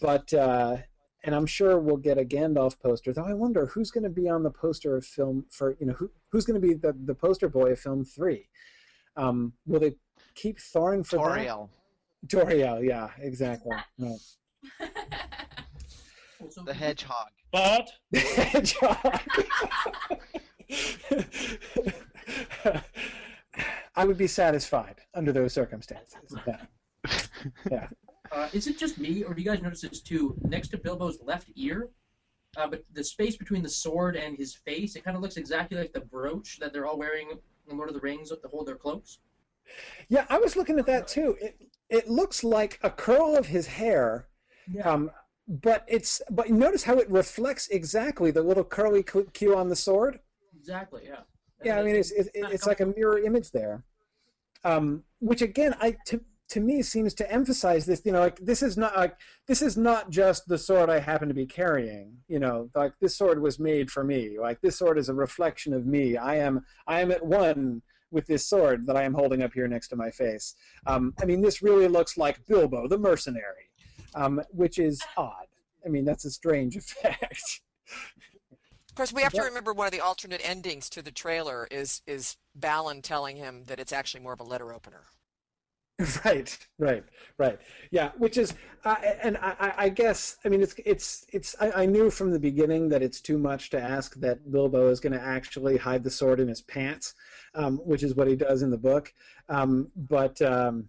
but 0.00 0.32
uh, 0.32 0.78
and 1.24 1.34
I'm 1.34 1.46
sure 1.46 1.78
we'll 1.78 1.96
get 1.96 2.18
a 2.18 2.24
Gandalf 2.24 2.78
poster. 2.80 3.12
Though 3.12 3.24
I 3.24 3.34
wonder 3.34 3.66
who's 3.66 3.90
going 3.90 4.04
to 4.04 4.10
be 4.10 4.28
on 4.28 4.42
the 4.42 4.50
poster 4.50 4.96
of 4.96 5.04
film 5.04 5.46
for 5.50 5.76
you 5.80 5.86
know 5.86 5.94
who 5.94 6.10
who's 6.30 6.44
going 6.44 6.60
to 6.60 6.66
be 6.66 6.74
the 6.74 6.94
the 7.04 7.14
poster 7.14 7.48
boy 7.48 7.72
of 7.72 7.80
film 7.80 8.04
three. 8.04 8.48
Um, 9.16 9.54
will 9.66 9.80
they 9.80 9.96
keep 10.34 10.58
Thorin 10.58 11.04
for 11.04 11.18
Tauriel. 11.18 11.68
that? 12.22 12.46
Tauriel, 12.46 12.86
yeah, 12.86 13.08
exactly. 13.18 13.76
Right. 13.98 14.18
the 16.66 16.74
hedgehog. 16.74 17.30
Bard. 17.52 17.84
The 18.10 18.20
hedgehog. 18.20 19.20
I 23.96 24.04
would 24.04 24.18
be 24.18 24.26
satisfied 24.26 25.00
under 25.14 25.32
those 25.32 25.52
circumstances. 25.52 26.34
Yeah. 26.46 26.64
yeah. 27.70 27.88
Uh, 28.30 28.48
is 28.52 28.66
it 28.66 28.78
just 28.78 28.98
me, 28.98 29.22
or 29.24 29.32
do 29.34 29.40
you 29.42 29.48
guys 29.50 29.62
notice 29.62 29.80
this 29.80 30.00
too? 30.00 30.36
Next 30.42 30.68
to 30.68 30.78
Bilbo's 30.78 31.18
left 31.22 31.48
ear, 31.56 31.88
uh, 32.56 32.66
but 32.68 32.84
the 32.92 33.02
space 33.02 33.36
between 33.36 33.62
the 33.62 33.68
sword 33.68 34.16
and 34.16 34.36
his 34.36 34.54
face, 34.54 34.96
it 34.96 35.04
kind 35.04 35.16
of 35.16 35.22
looks 35.22 35.36
exactly 35.38 35.78
like 35.78 35.92
the 35.92 36.00
brooch 36.00 36.58
that 36.60 36.72
they're 36.72 36.86
all 36.86 36.98
wearing 36.98 37.30
in 37.70 37.76
Lord 37.76 37.88
of 37.88 37.94
the 37.94 38.00
Rings 38.00 38.28
to 38.28 38.38
hold 38.48 38.66
their 38.66 38.76
cloaks. 38.76 39.18
Yeah, 40.08 40.26
I 40.28 40.38
was 40.38 40.56
looking 40.56 40.78
at 40.78 40.86
that 40.86 41.08
too. 41.08 41.36
It 41.40 41.56
it 41.90 42.08
looks 42.08 42.44
like 42.44 42.78
a 42.82 42.90
curl 42.90 43.34
of 43.36 43.46
his 43.46 43.66
hair, 43.66 44.28
Yeah. 44.70 44.90
um, 44.90 45.10
but 45.48 45.84
it's 45.88 46.20
but 46.30 46.50
notice 46.50 46.82
how 46.82 46.98
it 46.98 47.10
reflects 47.10 47.68
exactly 47.68 48.30
the 48.30 48.42
little 48.42 48.64
curly 48.64 49.02
Q 49.02 49.56
on 49.56 49.68
the 49.68 49.76
sword. 49.76 50.20
Exactly. 50.58 51.02
Yeah. 51.06 51.20
Yeah, 51.64 51.78
I 51.78 51.82
mean 51.82 51.96
it's 51.96 52.12
it's, 52.12 52.28
it's 52.34 52.66
like 52.66 52.80
a 52.80 52.86
mirror 52.86 53.18
image 53.18 53.50
there, 53.50 53.82
um, 54.64 55.02
which 55.20 55.42
again 55.42 55.74
I 55.80 55.96
to 56.06 56.20
to 56.50 56.60
me 56.60 56.82
seems 56.82 57.14
to 57.14 57.30
emphasize 57.32 57.84
this. 57.84 58.02
You 58.04 58.12
know, 58.12 58.20
like 58.20 58.38
this 58.38 58.62
is 58.62 58.76
not 58.76 58.96
like 58.96 59.16
this 59.46 59.60
is 59.62 59.76
not 59.76 60.10
just 60.10 60.46
the 60.46 60.58
sword 60.58 60.88
I 60.88 61.00
happen 61.00 61.28
to 61.28 61.34
be 61.34 61.46
carrying. 61.46 62.16
You 62.28 62.38
know, 62.38 62.70
like 62.74 62.92
this 63.00 63.16
sword 63.16 63.40
was 63.40 63.58
made 63.58 63.90
for 63.90 64.04
me. 64.04 64.38
Like 64.38 64.60
this 64.60 64.78
sword 64.78 64.98
is 64.98 65.08
a 65.08 65.14
reflection 65.14 65.72
of 65.72 65.86
me. 65.86 66.16
I 66.16 66.36
am 66.36 66.64
I 66.86 67.00
am 67.00 67.10
at 67.10 67.24
one 67.24 67.82
with 68.10 68.26
this 68.26 68.46
sword 68.46 68.86
that 68.86 68.96
I 68.96 69.02
am 69.02 69.14
holding 69.14 69.42
up 69.42 69.52
here 69.52 69.68
next 69.68 69.88
to 69.88 69.96
my 69.96 70.10
face. 70.10 70.54
Um, 70.86 71.12
I 71.20 71.24
mean, 71.24 71.42
this 71.42 71.60
really 71.60 71.88
looks 71.88 72.16
like 72.16 72.46
Bilbo 72.46 72.88
the 72.88 72.98
mercenary, 72.98 73.67
um, 74.14 74.40
which 74.50 74.78
is 74.78 75.02
odd. 75.16 75.46
I 75.84 75.88
mean, 75.88 76.04
that's 76.04 76.24
a 76.24 76.30
strange 76.30 76.76
effect. 76.76 77.60
Of 78.90 78.94
course, 78.94 79.12
we 79.12 79.22
have 79.22 79.32
to 79.32 79.42
remember 79.42 79.72
one 79.72 79.86
of 79.86 79.92
the 79.92 80.00
alternate 80.00 80.40
endings 80.42 80.88
to 80.90 81.02
the 81.02 81.12
trailer 81.12 81.68
is 81.70 82.02
is 82.06 82.36
Balin 82.54 83.00
telling 83.02 83.36
him 83.36 83.64
that 83.64 83.78
it's 83.78 83.92
actually 83.92 84.20
more 84.22 84.32
of 84.32 84.40
a 84.40 84.44
letter 84.44 84.72
opener. 84.72 85.04
right 86.24 86.56
right 86.78 87.02
right 87.38 87.58
yeah 87.90 88.12
which 88.18 88.38
is 88.38 88.54
uh, 88.84 88.94
and 89.20 89.36
I, 89.38 89.56
I- 89.58 89.74
I 89.76 89.88
guess 89.88 90.36
i 90.44 90.48
mean 90.48 90.62
it's 90.62 90.76
it's 90.86 91.26
it's 91.32 91.56
I, 91.60 91.72
I 91.82 91.86
knew 91.86 92.08
from 92.08 92.30
the 92.30 92.38
beginning 92.38 92.88
that 92.90 93.02
it's 93.02 93.20
too 93.20 93.36
much 93.36 93.70
to 93.70 93.80
ask 93.80 94.14
that 94.20 94.52
bilbo 94.52 94.90
is 94.90 95.00
going 95.00 95.12
to 95.14 95.20
actually 95.20 95.76
hide 95.76 96.04
the 96.04 96.10
sword 96.10 96.38
in 96.38 96.46
his 96.46 96.60
pants 96.62 97.14
um, 97.56 97.78
which 97.78 98.04
is 98.04 98.14
what 98.14 98.28
he 98.28 98.36
does 98.36 98.62
in 98.62 98.70
the 98.70 98.78
book 98.78 99.12
um, 99.48 99.90
but 99.96 100.40
um, 100.40 100.88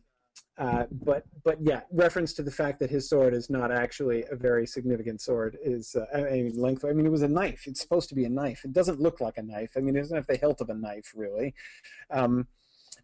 uh, 0.57 0.85
but 0.91 1.23
but 1.43 1.57
yeah 1.61 1.81
reference 1.91 2.33
to 2.33 2.43
the 2.43 2.51
fact 2.51 2.79
that 2.79 2.89
his 2.89 3.09
sword 3.09 3.33
is 3.33 3.49
not 3.49 3.71
actually 3.71 4.25
a 4.31 4.35
very 4.35 4.65
significant 4.67 5.21
sword 5.21 5.57
is 5.63 5.95
uh, 5.95 6.05
i 6.17 6.41
mean 6.41 6.55
length 6.55 6.83
i 6.85 6.91
mean 6.91 7.05
it 7.05 7.11
was 7.11 7.21
a 7.21 7.27
knife 7.27 7.63
it's 7.65 7.81
supposed 7.81 8.09
to 8.09 8.15
be 8.15 8.25
a 8.25 8.29
knife 8.29 8.65
it 8.65 8.73
doesn't 8.73 8.99
look 8.99 9.21
like 9.21 9.37
a 9.37 9.43
knife 9.43 9.71
i 9.77 9.79
mean 9.79 9.95
it 9.95 9.99
doesn't 9.99 10.17
have 10.17 10.27
the 10.27 10.37
hilt 10.37 10.61
of 10.61 10.69
a 10.69 10.73
knife 10.73 11.13
really 11.15 11.53
um, 12.11 12.47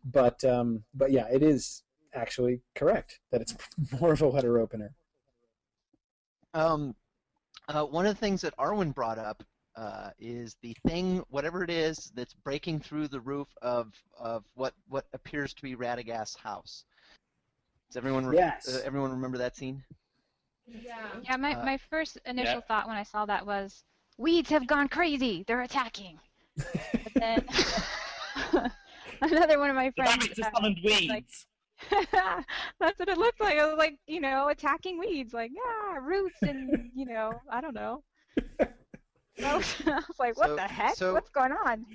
but 0.04 0.44
um, 0.44 0.84
but 0.94 1.12
yeah 1.12 1.28
it 1.32 1.42
is 1.42 1.84
actually 2.16 2.62
correct 2.74 3.20
that 3.32 3.42
it's 3.42 3.56
more 4.00 4.14
of 4.14 4.22
a 4.22 4.28
letter 4.28 4.60
opener. 4.60 4.94
Um, 6.54 6.96
uh, 7.68 7.84
one 7.84 8.06
of 8.06 8.16
the 8.16 8.20
things 8.20 8.42
that 8.42 8.56
Arwen 8.58 8.94
brought 8.94 9.20
up 9.20 9.44
uh, 9.76 10.12
is 10.18 10.56
the 10.62 10.76
thing, 10.88 11.22
whatever 11.30 11.64
it 11.64 11.70
is, 11.70 12.12
that's 12.16 12.34
breaking 12.34 12.80
through 12.80 13.10
the 13.10 13.20
roof 13.20 13.48
of 13.62 13.92
of 14.18 14.46
what 14.54 14.74
what 14.88 15.06
appears 15.14 15.54
to 15.54 15.62
be 15.62 15.76
Radagast's 15.76 16.38
house. 16.38 16.86
Does 17.90 17.98
everyone 17.98 18.26
re- 18.26 18.38
Yes. 18.38 18.68
uh, 18.68 18.82
everyone 18.86 19.12
remember 19.12 19.38
that 19.38 19.56
scene? 19.56 19.84
Yeah. 20.68 21.08
Yeah, 21.24 21.38
my, 21.38 21.54
Uh, 21.54 21.66
my 21.66 21.78
first 21.78 22.18
initial 22.26 22.56
yeah. 22.56 22.62
thought 22.62 22.88
when 22.88 22.96
I 22.98 23.04
saw 23.04 23.26
that 23.26 23.46
was, 23.46 23.84
weeds 24.18 24.50
have 24.50 24.66
gone 24.68 24.88
crazy. 24.88 25.44
They're 25.48 25.62
attacking. 25.62 26.20
But 26.58 27.14
then 27.16 27.46
another 29.22 29.60
one 29.60 29.70
of 29.70 29.76
my 29.76 29.92
friends. 29.92 30.12
rabbits 30.18 30.40
uh, 30.40 30.46
are 30.46 30.52
summoned 30.56 30.80
was 30.84 31.00
weeds. 31.00 31.10
like, 31.10 31.26
That's 32.80 32.98
what 33.00 33.10
it 33.10 33.18
looked 33.18 33.40
like. 33.42 33.56
It 33.58 33.66
was 33.66 33.78
like, 33.78 33.98
you 34.08 34.22
know, 34.22 34.48
attacking 34.50 34.98
weeds, 34.98 35.34
like 35.34 35.52
yeah, 35.54 35.98
roots 36.02 36.42
and 36.42 36.90
you 36.96 37.06
know, 37.06 37.34
I 37.52 37.62
don't 37.62 37.76
know. 37.76 38.04
I 39.44 39.58
was, 39.58 39.76
I 39.86 39.96
was 39.96 40.20
like, 40.20 40.38
what 40.38 40.48
So- 40.48 40.56
the 40.56 40.62
heck? 40.62 40.96
so- 40.96 41.14
What's 41.14 41.30
going 41.30 41.52
on? 41.52 41.86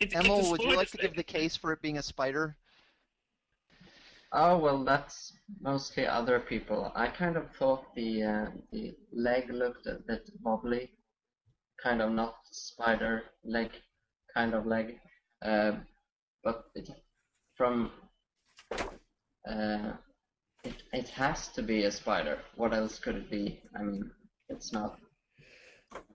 It's, 0.00 0.12
Emil, 0.14 0.40
it's 0.40 0.48
would 0.50 0.62
you 0.62 0.74
like 0.76 0.90
to 0.90 0.96
give 0.96 1.14
the 1.14 1.22
case 1.22 1.54
for 1.54 1.72
it 1.72 1.80
being 1.80 1.98
a 1.98 2.02
spider? 2.02 2.56
Oh 4.32 4.58
well, 4.58 4.84
that's 4.84 5.32
mostly 5.60 6.06
other 6.06 6.38
people. 6.38 6.92
I 6.94 7.08
kind 7.08 7.36
of 7.36 7.50
thought 7.58 7.94
the 7.94 8.22
uh, 8.22 8.46
the 8.72 8.94
leg 9.12 9.50
looked 9.50 9.86
a 9.86 10.00
bit 10.06 10.28
wobbly, 10.42 10.90
kind 11.82 12.02
of 12.02 12.12
not 12.12 12.34
spider 12.50 13.22
leg 13.44 13.70
kind 14.34 14.54
of 14.54 14.66
leg, 14.66 14.98
uh, 15.42 15.72
but 16.44 16.66
it, 16.74 16.90
from 17.56 17.90
uh, 19.48 19.92
it 20.62 20.82
it 20.92 21.08
has 21.08 21.48
to 21.48 21.62
be 21.62 21.84
a 21.84 21.90
spider. 21.90 22.38
What 22.56 22.74
else 22.74 22.98
could 22.98 23.16
it 23.16 23.30
be? 23.30 23.62
I 23.78 23.82
mean, 23.82 24.10
it's 24.50 24.72
not. 24.74 24.98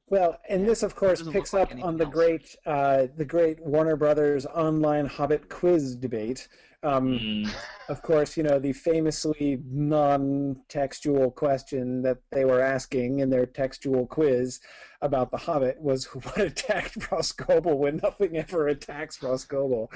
Well, 0.08 0.40
and 0.48 0.68
this, 0.68 0.84
of 0.84 0.96
course, 0.96 1.24
picks 1.24 1.54
like 1.54 1.72
up 1.72 1.84
on 1.84 1.98
the 1.98 2.06
else. 2.06 2.14
great, 2.14 2.56
uh, 2.68 3.08
the 3.18 3.26
great 3.26 3.60
Warner 3.66 3.96
Brothers 3.96 4.46
online 4.46 5.08
Hobbit 5.08 5.50
quiz 5.50 5.96
debate. 5.96 6.48
Um, 6.84 7.20
Mm. 7.20 7.50
of 7.90 8.02
course, 8.02 8.36
you 8.38 8.44
know 8.44 8.60
the 8.60 8.74
famously 8.74 9.62
non-textual 9.70 11.32
question 11.32 12.02
that 12.02 12.18
they 12.32 12.46
were 12.46 12.62
asking 12.62 13.20
in 13.20 13.30
their 13.30 13.46
textual 13.46 14.06
quiz 14.06 14.60
about 15.02 15.32
the 15.32 15.38
Hobbit 15.38 15.82
was 15.82 16.06
what 16.14 16.38
attacked 16.40 16.98
Rhosgobel 17.00 17.76
when 17.78 18.00
nothing 18.02 18.38
ever 18.38 18.70
attacks 18.70 19.18
Rhosgobel 19.20 19.88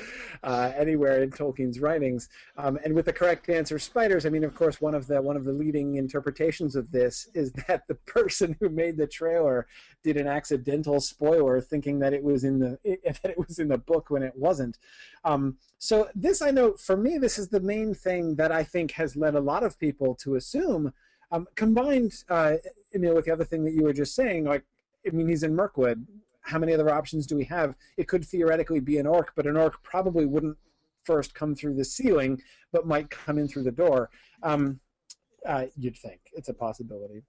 uh, 0.43 0.71
anywhere 0.75 1.23
in 1.23 1.31
Tolkien's 1.31 1.79
writings. 1.79 2.27
Um, 2.57 2.77
and 2.83 2.93
with 2.93 3.05
the 3.05 3.13
correct 3.13 3.49
answer, 3.49 3.79
spiders. 3.79 4.25
I 4.25 4.29
mean, 4.29 4.43
of 4.43 4.53
course, 4.53 4.81
one 4.81 4.93
of 4.93 5.07
the 5.07 5.21
one 5.21 5.37
of 5.37 5.45
the 5.45 5.53
leading 5.53 5.95
interpretations 5.95 6.75
of 6.75 6.91
this 6.91 7.29
is 7.33 7.53
that 7.67 7.87
the 7.87 7.95
person 7.95 8.55
who 8.59 8.67
made 8.69 8.97
the 8.97 9.07
trailer 9.07 9.67
did 10.03 10.17
an 10.17 10.27
accidental 10.27 10.99
spoiler, 10.99 11.61
thinking 11.61 11.99
that 11.99 12.13
it 12.13 12.23
was 12.23 12.43
in 12.43 12.59
the 12.59 12.77
that 13.23 13.31
it 13.31 13.37
was 13.37 13.59
in 13.59 13.69
the 13.69 13.77
book 13.77 14.09
when 14.09 14.23
it 14.23 14.33
wasn't. 14.35 14.77
Um, 15.23 15.57
so 15.79 16.09
this, 16.15 16.41
I 16.41 16.51
know, 16.51 16.75
for 16.79 16.97
me, 16.97 17.17
this 17.17 17.37
is 17.37 17.49
the 17.49 17.59
main 17.59 17.93
thing 17.93 18.35
that 18.35 18.51
I 18.51 18.63
think 18.63 18.91
has 18.91 19.15
led 19.15 19.35
a 19.35 19.39
lot 19.39 19.63
of 19.63 19.79
people 19.79 20.15
to 20.15 20.35
assume. 20.35 20.93
Um, 21.31 21.47
combined, 21.55 22.13
uh, 22.29 22.55
Emil, 22.93 23.15
with 23.15 23.25
the 23.25 23.31
other 23.31 23.43
thing 23.43 23.63
that 23.65 23.73
you 23.73 23.83
were 23.83 23.93
just 23.93 24.15
saying, 24.15 24.45
like, 24.45 24.63
I 25.05 25.11
mean, 25.11 25.27
he's 25.27 25.43
in 25.43 25.55
Mirkwood. 25.55 26.05
How 26.41 26.59
many 26.59 26.73
other 26.73 26.89
options 26.89 27.27
do 27.27 27.35
we 27.35 27.43
have? 27.45 27.75
It 27.97 28.07
could 28.07 28.23
theoretically 28.23 28.79
be 28.79 28.97
an 28.97 29.07
orc, 29.07 29.33
but 29.35 29.45
an 29.45 29.57
orc 29.57 29.81
probably 29.83 30.25
wouldn't 30.25 30.57
first 31.03 31.33
come 31.33 31.55
through 31.55 31.75
the 31.75 31.85
ceiling, 31.85 32.41
but 32.71 32.87
might 32.87 33.09
come 33.09 33.37
in 33.37 33.47
through 33.47 33.63
the 33.63 33.71
door. 33.71 34.09
Um, 34.43 34.79
uh, 35.45 35.65
you'd 35.77 35.97
think 35.97 36.19
it's 36.33 36.49
a 36.49 36.53
possibility. 36.53 37.23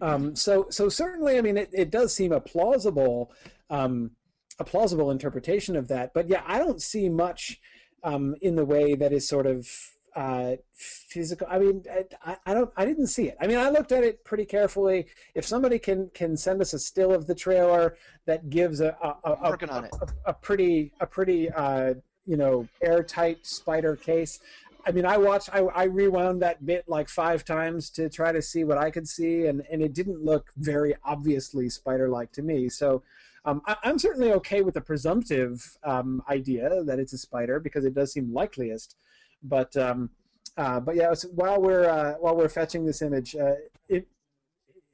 Um, 0.00 0.36
so, 0.36 0.66
so 0.70 0.88
certainly, 0.88 1.38
I 1.38 1.40
mean, 1.40 1.56
it, 1.56 1.70
it 1.72 1.90
does 1.90 2.14
seem 2.14 2.32
a 2.32 2.40
plausible, 2.40 3.32
um, 3.70 4.10
a 4.58 4.64
plausible 4.64 5.10
interpretation 5.10 5.76
of 5.76 5.88
that. 5.88 6.12
But 6.14 6.28
yeah, 6.28 6.42
I 6.46 6.58
don't 6.58 6.82
see 6.82 7.08
much 7.08 7.60
um, 8.04 8.34
in 8.40 8.56
the 8.56 8.64
way 8.64 8.94
that 8.94 9.12
is 9.12 9.28
sort 9.28 9.46
of 9.46 9.68
uh, 10.16 10.56
physical. 10.74 11.46
I 11.48 11.58
mean, 11.58 11.84
I, 12.24 12.36
I 12.46 12.54
don't, 12.54 12.70
I 12.76 12.84
didn't 12.84 13.06
see 13.06 13.28
it. 13.28 13.36
I 13.40 13.46
mean, 13.46 13.58
I 13.58 13.70
looked 13.70 13.92
at 13.92 14.02
it 14.02 14.24
pretty 14.24 14.44
carefully. 14.44 15.06
If 15.34 15.44
somebody 15.46 15.78
can 15.78 16.10
can 16.14 16.36
send 16.36 16.60
us 16.60 16.72
a 16.72 16.78
still 16.78 17.12
of 17.12 17.26
the 17.26 17.34
trailer 17.34 17.96
that 18.26 18.50
gives 18.50 18.80
a 18.80 18.96
a, 19.02 19.08
a, 19.24 19.32
a, 19.42 19.50
Working 19.50 19.70
on 19.70 19.84
it. 19.84 19.94
a, 20.00 20.30
a 20.30 20.34
pretty 20.34 20.92
a 21.00 21.06
pretty 21.06 21.50
uh, 21.50 21.94
you 22.26 22.36
know 22.36 22.66
airtight 22.82 23.46
spider 23.46 23.96
case. 23.96 24.40
I 24.86 24.90
mean, 24.90 25.04
I 25.04 25.18
watched, 25.18 25.50
I, 25.52 25.58
I 25.58 25.84
rewound 25.84 26.40
that 26.40 26.64
bit 26.64 26.88
like 26.88 27.10
five 27.10 27.44
times 27.44 27.90
to 27.90 28.08
try 28.08 28.32
to 28.32 28.40
see 28.40 28.64
what 28.64 28.78
I 28.78 28.90
could 28.90 29.06
see, 29.06 29.46
and, 29.46 29.62
and 29.70 29.82
it 29.82 29.92
didn't 29.92 30.24
look 30.24 30.50
very 30.56 30.94
obviously 31.04 31.68
spider-like 31.68 32.32
to 32.32 32.42
me. 32.42 32.70
So 32.70 33.02
um, 33.44 33.62
I, 33.66 33.76
I'm 33.82 33.98
certainly 33.98 34.32
okay 34.32 34.62
with 34.62 34.74
the 34.74 34.80
presumptive 34.80 35.76
um, 35.84 36.22
idea 36.28 36.82
that 36.84 36.98
it's 36.98 37.12
a 37.12 37.18
spider 37.18 37.60
because 37.60 37.84
it 37.84 37.94
does 37.94 38.12
seem 38.12 38.32
likeliest. 38.32 38.96
But 39.42 39.76
um, 39.76 40.10
uh, 40.56 40.80
but 40.80 40.96
yeah, 40.96 41.14
so 41.14 41.28
while 41.28 41.60
we're 41.60 41.88
uh, 41.88 42.14
while 42.14 42.36
we're 42.36 42.48
fetching 42.48 42.84
this 42.84 43.02
image, 43.02 43.36
uh, 43.36 43.54
it, 43.88 44.08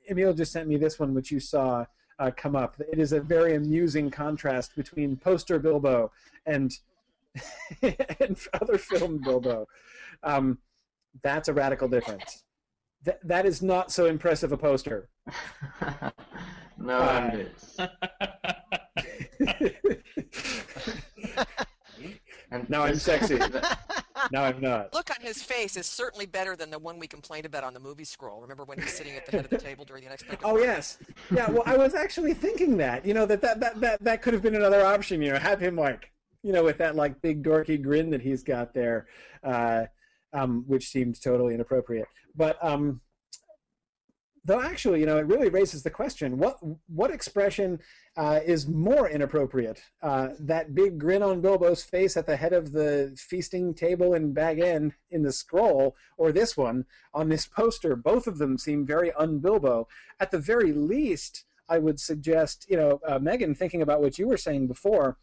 Emil 0.09 0.35
just 0.35 0.53
sent 0.53 0.69
me 0.69 0.77
this 0.77 0.99
one, 0.99 1.15
which 1.15 1.31
you 1.31 1.41
saw 1.41 1.87
uh, 2.19 2.31
come 2.37 2.55
up. 2.55 2.77
It 2.81 2.99
is 2.99 3.13
a 3.13 3.21
very 3.21 3.55
amusing 3.55 4.11
contrast 4.11 4.77
between 4.77 5.17
poster 5.17 5.59
Bilbo 5.59 6.13
and 6.47 6.73
and 7.83 8.39
other 8.61 8.79
film 8.79 9.19
Bilbo. 9.19 9.67
Um, 10.23 10.59
that's 11.23 11.49
a 11.49 11.55
radical 11.55 11.89
difference. 11.89 12.45
Th- 13.05 13.19
that 13.25 13.47
is 13.47 13.63
not 13.63 13.91
so 13.91 14.07
impressive 14.07 14.53
a 14.53 14.57
poster. 14.57 15.09
no, 16.79 16.97
Uh, 16.99 17.31
and 17.33 17.41
it's. 17.41 17.79
and 22.51 22.69
Now 22.71 22.83
I'm 22.85 22.97
sexy. 22.97 23.37
the- 23.37 23.77
now 24.33 24.45
I'm 24.45 24.61
not. 24.61 24.95
Look 24.95 25.11
on 25.11 25.21
his 25.25 25.43
face 25.43 25.77
is 25.77 25.87
certainly 25.87 26.25
better 26.27 26.57
than 26.57 26.71
the 26.71 26.79
one 26.79 26.99
we 26.99 27.07
complained 27.07 27.45
about 27.47 27.63
on 27.65 27.75
the 27.75 27.81
movie 27.81 28.05
scroll. 28.05 28.41
Remember 28.41 28.65
when 28.65 28.79
he's 28.81 28.93
sitting 28.95 29.15
at 29.17 29.27
the 29.27 29.33
head 29.33 29.45
of 29.45 29.51
the 29.51 29.59
table 29.59 29.85
during 29.85 30.03
the 30.03 30.09
unexpected? 30.09 30.45
Oh 30.47 30.51
Party? 30.53 30.65
yes, 30.65 30.99
yeah. 31.35 31.51
Well, 31.51 31.63
I 31.67 31.77
was 31.77 31.95
actually 31.95 32.33
thinking 32.35 32.77
that 32.79 33.05
you 33.05 33.13
know 33.15 33.27
that 33.27 33.41
that 33.43 33.61
that 33.61 33.81
that, 33.81 34.05
that 34.05 34.23
could 34.23 34.33
have 34.35 34.43
been 34.43 34.55
another 34.55 34.85
option. 34.85 35.21
You 35.21 35.33
know, 35.33 35.39
have 35.39 35.61
him 35.61 35.77
like 35.77 36.11
you 36.43 36.53
know 36.53 36.63
with 36.65 36.79
that 36.79 36.97
like 36.97 37.21
big 37.23 37.43
dorky 37.43 37.81
grin 37.83 38.11
that 38.11 38.21
he's 38.23 38.43
got 38.43 38.73
there, 38.73 39.09
uh, 39.43 39.85
um, 40.33 40.65
which 40.67 40.89
seemed 40.89 41.21
totally 41.23 41.55
inappropriate. 41.55 42.07
But 42.37 42.57
um, 42.65 43.01
though 44.45 44.61
actually, 44.61 45.01
you 45.01 45.07
know, 45.07 45.19
it 45.19 45.27
really 45.27 45.49
raises 45.49 45.83
the 45.83 45.91
question: 45.91 46.39
what 46.39 46.59
what 46.89 47.11
expression 47.11 47.81
uh, 48.17 48.41
is 48.45 48.69
more 48.69 49.09
inappropriate? 49.09 49.83
Uh, 50.03 50.29
that 50.39 50.75
big 50.75 50.99
grin 50.99 51.23
on 51.23 51.41
Bilbo's 51.41 51.83
face 51.83 52.17
at 52.17 52.27
the 52.27 52.37
head 52.37 52.53
of 52.53 52.73
the 52.73 53.15
feasting 53.17 53.75
table 53.75 54.15
in 54.15 54.33
Bag 54.33 54.59
End 54.61 54.93
in 55.11 55.23
the 55.23 55.33
scroll, 55.33 55.97
or 56.17 56.33
this 56.33 56.57
one 56.57 56.85
on 57.13 57.29
this 57.29 57.47
poster? 57.47 57.97
Both 57.97 58.27
of 58.27 58.39
them 58.39 58.59
seem 58.59 58.87
very 58.87 59.13
un-Bilbo. 59.13 59.89
At 60.21 60.31
the 60.31 60.39
very 60.39 60.73
least, 60.73 61.45
I 61.69 61.79
would 61.79 61.99
suggest, 61.99 62.67
you 62.69 62.77
know, 62.77 63.01
uh, 63.07 63.19
Megan, 63.19 63.55
thinking 63.55 63.83
about 63.83 64.03
what 64.03 64.19
you 64.19 64.29
were 64.29 64.37
saying 64.37 64.67
before. 64.67 65.17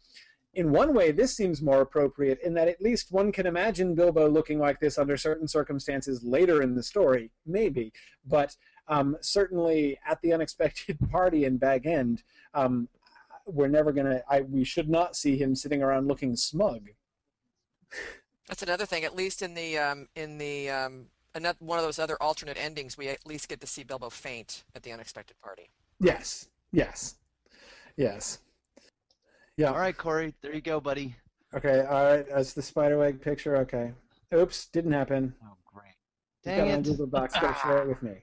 In 0.54 0.70
one 0.70 0.92
way, 0.92 1.12
this 1.12 1.34
seems 1.34 1.62
more 1.62 1.80
appropriate 1.80 2.38
in 2.42 2.52
that 2.54 2.68
at 2.68 2.82
least 2.82 3.10
one 3.10 3.32
can 3.32 3.46
imagine 3.46 3.94
Bilbo 3.94 4.28
looking 4.28 4.58
like 4.58 4.80
this 4.80 4.98
under 4.98 5.16
certain 5.16 5.48
circumstances 5.48 6.22
later 6.22 6.60
in 6.60 6.74
the 6.74 6.82
story, 6.82 7.30
maybe. 7.46 7.90
But 8.26 8.56
um, 8.88 9.16
certainly 9.20 9.98
at 10.06 10.20
the 10.22 10.32
unexpected 10.32 10.98
party 11.10 11.44
in 11.44 11.56
Bag 11.56 11.86
End, 11.86 12.22
um, 12.54 12.88
we're 13.46 13.68
never 13.68 13.92
gonna. 13.92 14.22
I, 14.28 14.42
we 14.42 14.64
should 14.64 14.88
not 14.88 15.16
see 15.16 15.36
him 15.36 15.54
sitting 15.54 15.82
around 15.82 16.08
looking 16.08 16.36
smug. 16.36 16.88
That's 18.48 18.62
another 18.62 18.86
thing. 18.86 19.04
At 19.04 19.16
least 19.16 19.42
in 19.42 19.54
the 19.54 19.78
um, 19.78 20.08
in 20.14 20.38
the 20.38 20.70
um, 20.70 21.06
another, 21.34 21.58
one 21.60 21.78
of 21.78 21.84
those 21.84 21.98
other 21.98 22.20
alternate 22.22 22.56
endings, 22.58 22.96
we 22.96 23.08
at 23.08 23.26
least 23.26 23.48
get 23.48 23.60
to 23.60 23.66
see 23.66 23.82
Bilbo 23.82 24.10
faint 24.10 24.64
at 24.74 24.82
the 24.82 24.92
unexpected 24.92 25.40
party. 25.40 25.70
Yes. 26.00 26.48
Yes. 26.72 27.16
Yes. 27.96 28.38
Yeah. 29.56 29.70
All 29.70 29.78
right, 29.78 29.96
Corey, 29.96 30.34
there 30.40 30.54
you 30.54 30.60
go, 30.60 30.80
buddy. 30.80 31.14
Okay. 31.54 31.84
All 31.88 32.04
right. 32.04 32.26
That's 32.28 32.54
the 32.54 32.62
spiderweb 32.62 33.20
picture. 33.20 33.56
Okay. 33.58 33.92
Oops. 34.34 34.66
Didn't 34.66 34.92
happen. 34.92 35.34
Oh, 35.44 35.56
great. 35.66 35.94
You've 36.44 36.56
Dang 36.56 36.58
got 36.58 36.68
it 36.68 36.72
on 36.72 36.78
it. 36.78 36.84
Google 36.84 37.06
Docs. 37.06 37.34
Gotta 37.34 37.58
share 37.60 37.78
it 37.82 37.88
with 37.88 38.02
me. 38.02 38.14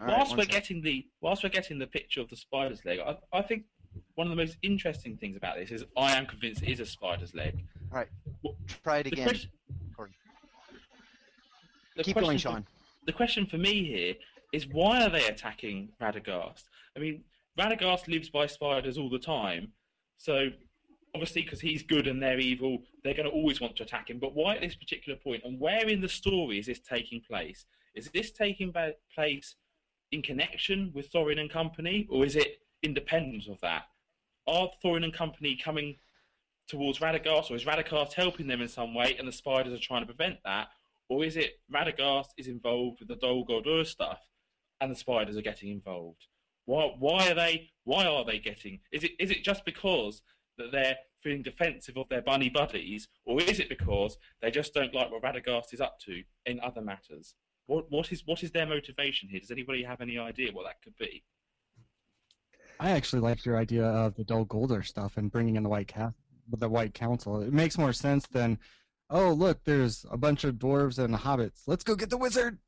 All 0.00 0.06
right, 0.06 0.16
whilst 0.16 0.30
one 0.30 0.38
we're 0.38 0.44
sec. 0.44 0.52
getting 0.52 0.82
the 0.82 1.06
whilst 1.20 1.42
we're 1.44 1.48
getting 1.50 1.78
the 1.78 1.86
picture 1.86 2.20
of 2.20 2.28
the 2.28 2.36
spider's 2.36 2.84
leg, 2.84 2.98
I, 3.04 3.16
I 3.32 3.42
think 3.42 3.64
one 4.16 4.26
of 4.26 4.30
the 4.30 4.36
most 4.36 4.56
interesting 4.62 5.16
things 5.16 5.36
about 5.36 5.56
this 5.56 5.70
is 5.70 5.84
I 5.96 6.16
am 6.16 6.26
convinced 6.26 6.62
it 6.62 6.68
is 6.70 6.80
a 6.80 6.86
spider's 6.86 7.34
leg. 7.34 7.54
All 7.92 7.98
right, 7.98 8.08
Well, 8.42 8.56
try 8.82 8.98
it 8.98 9.06
again. 9.06 9.24
question- 9.26 9.50
Keep 12.02 12.16
going, 12.16 12.36
for- 12.38 12.42
Shaun. 12.42 12.66
the 13.06 13.12
question 13.12 13.46
for 13.46 13.56
me 13.56 13.84
here 13.84 14.14
is 14.52 14.66
why 14.66 15.04
are 15.04 15.10
they 15.10 15.26
attacking 15.28 15.90
Radagast? 16.00 16.64
I 16.96 16.98
mean, 16.98 17.22
Radagast 17.56 18.08
lives 18.08 18.30
by 18.30 18.46
spiders 18.48 18.98
all 18.98 19.08
the 19.08 19.18
time, 19.20 19.72
so 20.18 20.48
obviously 21.14 21.42
because 21.42 21.60
he's 21.60 21.84
good 21.84 22.08
and 22.08 22.20
they're 22.20 22.40
evil, 22.40 22.78
they're 23.04 23.14
going 23.14 23.28
to 23.28 23.32
always 23.32 23.60
want 23.60 23.76
to 23.76 23.84
attack 23.84 24.10
him. 24.10 24.18
But 24.18 24.34
why 24.34 24.56
at 24.56 24.60
this 24.60 24.74
particular 24.74 25.16
point, 25.22 25.42
and 25.44 25.60
where 25.60 25.88
in 25.88 26.00
the 26.00 26.08
story 26.08 26.58
is 26.58 26.66
this 26.66 26.80
taking 26.80 27.20
place? 27.20 27.64
Is 27.94 28.10
this 28.10 28.32
taking 28.32 28.74
place 29.14 29.54
in 30.12 30.22
connection 30.22 30.92
with 30.94 31.12
Thorin 31.12 31.40
and 31.40 31.50
company, 31.50 32.06
or 32.10 32.24
is 32.24 32.36
it 32.36 32.58
independent 32.82 33.48
of 33.48 33.60
that? 33.60 33.84
Are 34.46 34.70
Thorin 34.84 35.04
and 35.04 35.12
company 35.12 35.58
coming 35.62 35.96
towards 36.68 36.98
Radagast, 36.98 37.50
or 37.50 37.56
is 37.56 37.64
Radagast 37.64 38.12
helping 38.12 38.46
them 38.46 38.60
in 38.60 38.68
some 38.68 38.94
way, 38.94 39.16
and 39.18 39.26
the 39.26 39.32
spiders 39.32 39.72
are 39.72 39.82
trying 39.82 40.02
to 40.02 40.12
prevent 40.12 40.38
that? 40.44 40.68
Or 41.08 41.24
is 41.24 41.36
it 41.36 41.60
Radagast 41.72 42.28
is 42.38 42.48
involved 42.48 43.00
with 43.00 43.08
the 43.08 43.16
Dol 43.16 43.44
Guldur 43.44 43.86
stuff, 43.86 44.20
and 44.80 44.90
the 44.90 44.96
spiders 44.96 45.36
are 45.36 45.42
getting 45.42 45.70
involved? 45.70 46.26
Why? 46.64 46.94
Why 46.98 47.30
are 47.30 47.34
they? 47.34 47.70
Why 47.84 48.06
are 48.06 48.24
they 48.24 48.38
getting? 48.38 48.80
Is 48.92 49.04
it? 49.04 49.12
Is 49.18 49.30
it 49.30 49.44
just 49.44 49.64
because 49.64 50.22
that 50.56 50.72
they're 50.72 50.96
feeling 51.22 51.42
defensive 51.42 51.96
of 51.96 52.08
their 52.08 52.22
bunny 52.22 52.48
buddies, 52.48 53.08
or 53.24 53.40
is 53.42 53.60
it 53.60 53.68
because 53.68 54.16
they 54.40 54.50
just 54.50 54.72
don't 54.72 54.94
like 54.94 55.10
what 55.10 55.22
Radagast 55.22 55.72
is 55.72 55.80
up 55.80 55.98
to 56.00 56.22
in 56.46 56.60
other 56.60 56.80
matters? 56.80 57.34
What? 57.66 57.90
What 57.90 58.12
is? 58.12 58.22
What 58.26 58.42
is 58.42 58.50
their 58.50 58.66
motivation 58.66 59.28
here? 59.28 59.40
Does 59.40 59.50
anybody 59.50 59.82
have 59.82 60.00
any 60.00 60.18
idea 60.18 60.52
what 60.52 60.66
that 60.66 60.82
could 60.82 60.96
be? 60.98 61.24
I 62.80 62.90
actually 62.90 63.20
liked 63.20 63.46
your 63.46 63.56
idea 63.56 63.84
of 63.84 64.16
the 64.16 64.24
Dol 64.24 64.46
Guldur 64.46 64.84
stuff 64.84 65.16
and 65.16 65.30
bringing 65.30 65.56
in 65.56 65.62
the 65.62 65.68
White 65.68 65.88
Ca- 65.88 66.12
the 66.50 66.68
White 66.68 66.94
Council. 66.94 67.40
It 67.40 67.52
makes 67.52 67.78
more 67.78 67.92
sense 67.92 68.26
than, 68.26 68.58
oh 69.10 69.32
look, 69.32 69.64
there's 69.64 70.04
a 70.10 70.16
bunch 70.16 70.44
of 70.44 70.56
dwarves 70.56 70.98
and 70.98 71.14
hobbits. 71.14 71.62
Let's 71.66 71.84
go 71.84 71.94
get 71.94 72.10
the 72.10 72.18
wizard. 72.18 72.58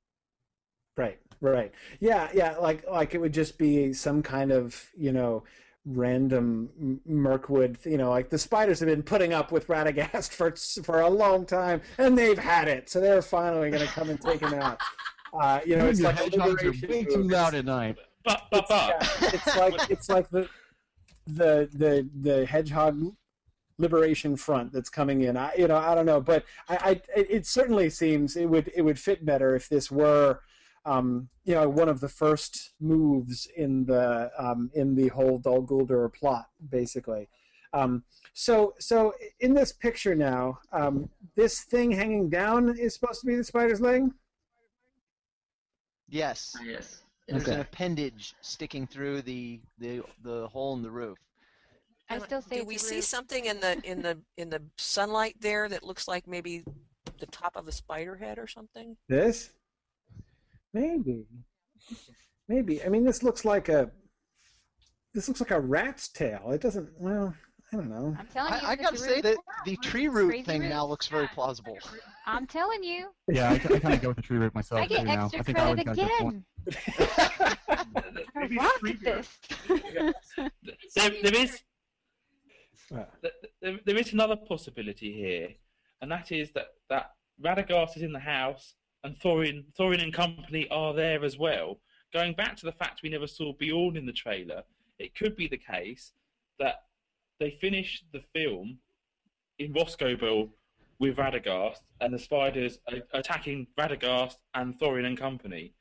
Right, 0.97 1.19
right. 1.41 1.73
Yeah, 2.01 2.31
yeah. 2.33 2.57
Like, 2.57 2.89
like 2.91 3.15
it 3.15 3.21
would 3.21 3.35
just 3.35 3.59
be 3.59 3.93
some 3.93 4.23
kind 4.23 4.51
of, 4.51 4.89
you 4.97 5.13
know, 5.13 5.45
random 5.87 7.01
Mirkwood, 7.07 7.79
You 7.85 7.97
know, 7.97 8.11
like 8.11 8.29
the 8.29 8.39
spiders 8.39 8.81
have 8.81 8.89
been 8.89 9.03
putting 9.03 9.33
up 9.33 9.53
with 9.53 9.69
Radagast 9.69 10.33
for 10.33 10.55
for 10.83 11.01
a 11.01 11.09
long 11.09 11.47
time, 11.47 11.81
and 11.99 12.19
they've 12.19 12.39
had 12.39 12.69
it, 12.69 12.91
so 12.91 13.01
they're 13.01 13.23
finally 13.23 13.71
going 13.71 13.87
to 13.87 13.93
come 13.93 14.11
and 14.11 14.21
take 14.21 14.41
him 14.41 14.55
out. 14.55 14.81
Uh, 15.33 15.61
you 15.67 15.77
know, 15.77 15.87
it's 15.87 16.01
like 16.01 16.15
a 16.15 16.19
hedgehogs 16.19 16.63
are 16.63 16.69
liberation 16.69 16.89
way 16.89 17.05
too 17.05 17.23
loud 17.25 17.55
at 17.55 17.67
night. 17.67 17.99
But 18.25 18.43
but 18.51 18.65
but 18.69 18.89
yeah, 18.89 19.31
it's 19.35 19.57
like 19.57 19.75
it's 19.91 20.09
like 20.09 20.31
the 20.31 20.49
the 21.27 21.69
the 21.75 22.09
the 22.23 22.47
hedgehog 22.47 23.15
liberation 23.77 24.37
front 24.37 24.73
that's 24.73 24.89
coming 24.89 25.23
in. 25.23 25.37
I 25.37 25.53
you 25.59 25.69
know 25.69 25.77
I 25.77 25.95
don't 25.95 26.07
know, 26.07 26.23
but 26.23 26.45
I, 26.71 26.77
I 26.77 26.91
it 27.15 27.27
it 27.29 27.47
certainly 27.47 27.91
seems 27.91 28.37
it 28.37 28.47
would 28.47 28.73
it 28.75 28.81
would 28.83 28.99
fit 28.99 29.27
better 29.27 29.55
if 29.55 29.69
this 29.69 29.91
were. 29.91 30.41
Um, 30.87 31.29
you 31.45 31.55
know, 31.55 31.69
one 31.69 31.89
of 31.89 32.01
the 32.01 32.09
first 32.09 32.71
moves 32.81 33.49
in 33.57 33.85
the 33.85 34.31
um, 34.39 34.71
in 34.75 34.95
the 34.95 35.09
whole 35.09 35.39
Dol 35.39 35.67
Guldur 35.67 36.13
plot, 36.15 36.47
basically. 36.71 37.29
Um, 37.73 38.05
so, 38.33 38.75
so 38.79 39.13
in 39.41 39.53
this 39.53 39.73
picture 39.73 40.15
now, 40.15 40.59
um, 40.73 41.11
this 41.35 41.61
thing 41.63 41.91
hanging 41.91 42.31
down 42.31 42.79
is 42.79 42.95
supposed 42.95 43.21
to 43.21 43.27
be 43.27 43.35
the 43.35 43.45
spider's 43.45 43.81
leg. 43.81 44.05
Yes. 46.09 46.55
Ah, 46.59 46.63
yes. 46.65 47.03
There's 47.29 47.49
an 47.49 47.61
appendage 47.61 48.35
sticking 48.41 48.87
through 48.87 49.23
the, 49.23 49.61
the 49.79 50.03
the 50.23 50.47
hole 50.47 50.77
in 50.77 50.83
the 50.83 50.91
roof. 50.91 51.19
I 52.09 52.15
Emma, 52.15 52.25
still 52.25 52.43
say 52.43 52.61
do 52.61 52.65
we 52.65 52.79
see 52.79 52.97
roof. 52.97 53.05
something 53.05 53.47
in 53.47 53.59
the 53.59 53.81
in 53.83 54.01
the 54.01 54.17
in 54.37 54.49
the 54.49 54.63
sunlight 54.79 55.35
there 55.41 55.69
that 55.69 55.83
looks 55.83 56.07
like 56.07 56.29
maybe 56.29 56.63
the 57.19 57.27
top 57.27 57.57
of 57.57 57.67
a 57.67 57.73
spider 57.73 58.15
head 58.15 58.39
or 58.39 58.47
something? 58.47 58.97
This? 59.09 59.51
Maybe. 60.77 61.25
Maybe. 62.49 62.85
I 62.85 62.89
mean, 62.89 63.05
this 63.05 63.23
looks 63.23 63.47
like 63.47 63.71
a. 63.71 63.91
This 65.15 65.27
looks 65.27 65.41
like 65.41 65.51
a 65.51 65.59
rat's 65.59 66.09
tail. 66.09 66.51
It 66.53 66.61
doesn't. 66.61 66.91
Well, 66.99 67.35
I 67.73 67.77
don't 67.77 67.89
know. 67.89 68.15
I'm 68.19 68.27
telling 68.27 68.53
you, 68.53 68.61
I, 68.63 68.73
I 68.73 68.77
gotta 68.77 68.99
say 68.99 69.15
roof. 69.15 69.23
that 69.23 69.37
the 69.65 69.77
tree 69.79 70.09
root 70.09 70.45
thing 70.45 70.61
roof. 70.61 70.71
now 70.71 70.85
looks 70.85 71.07
very 71.09 71.29
plausible. 71.29 71.79
I'm 72.27 72.47
telling 72.47 72.85
you. 72.85 73.07
Yeah, 73.29 73.51
I, 73.51 73.55
I 73.55 73.79
kind 73.79 73.95
of 73.95 74.03
go 74.03 74.09
with 74.09 74.19
the 74.19 74.23
tree 74.23 74.37
root 74.37 74.55
myself 74.55 74.83
I 74.83 74.87
get 74.87 75.01
too 75.01 75.05
now. 75.07 75.25
extra 75.25 75.41
I 75.41 75.43
think 75.43 75.59
I 75.59 75.65
always 75.65 75.83
credit 75.83 75.97
got 75.97 76.11
a 76.11 76.11
good 76.11 76.29
again. 76.29 76.45
I 78.37 78.41
Maybe 78.41 78.57
rocked 78.59 79.03
this. 79.03 79.39
there, 80.95 81.11
there 81.23 81.35
is 81.35 81.63
th- 82.91 83.33
there, 83.63 83.79
there 83.85 83.97
is 83.97 84.13
another 84.13 84.37
possibility 84.37 85.13
here, 85.13 85.49
and 86.03 86.13
that 86.13 86.31
is 86.31 86.53
that 86.53 86.67
that 86.91 87.13
Radagast 87.43 87.97
is 87.97 88.03
in 88.03 88.13
the 88.13 88.21
house 88.21 88.75
and 89.07 89.19
Thorin 89.21 89.65
Thorin 89.79 90.03
and 90.03 90.13
company 90.13 90.69
are 90.71 90.93
there 90.93 91.25
as 91.25 91.39
well. 91.39 91.79
Going 92.13 92.35
back 92.35 92.57
to 92.57 92.67
the 92.67 92.73
fact 92.73 93.01
we 93.03 93.09
never 93.09 93.27
saw 93.27 93.53
Beorn 93.53 93.97
in 93.97 94.05
the 94.05 94.13
trailer, 94.13 94.63
it 94.99 95.15
could 95.15 95.37
be 95.37 95.47
the 95.47 95.57
case 95.57 96.13
that 96.59 96.83
they 97.39 97.51
finished 97.61 98.05
the 98.13 98.23
film 98.35 98.79
in 99.59 99.73
Rhosgobel 99.73 100.51
with 100.99 101.17
Radagast 101.17 101.81
and 102.01 102.13
the 102.13 102.19
spiders 102.19 102.79
attacking 103.13 103.67
Radagast 103.79 104.37
and 104.55 104.79
Thorin 104.79 105.07
and 105.07 105.17
company. 105.17 105.73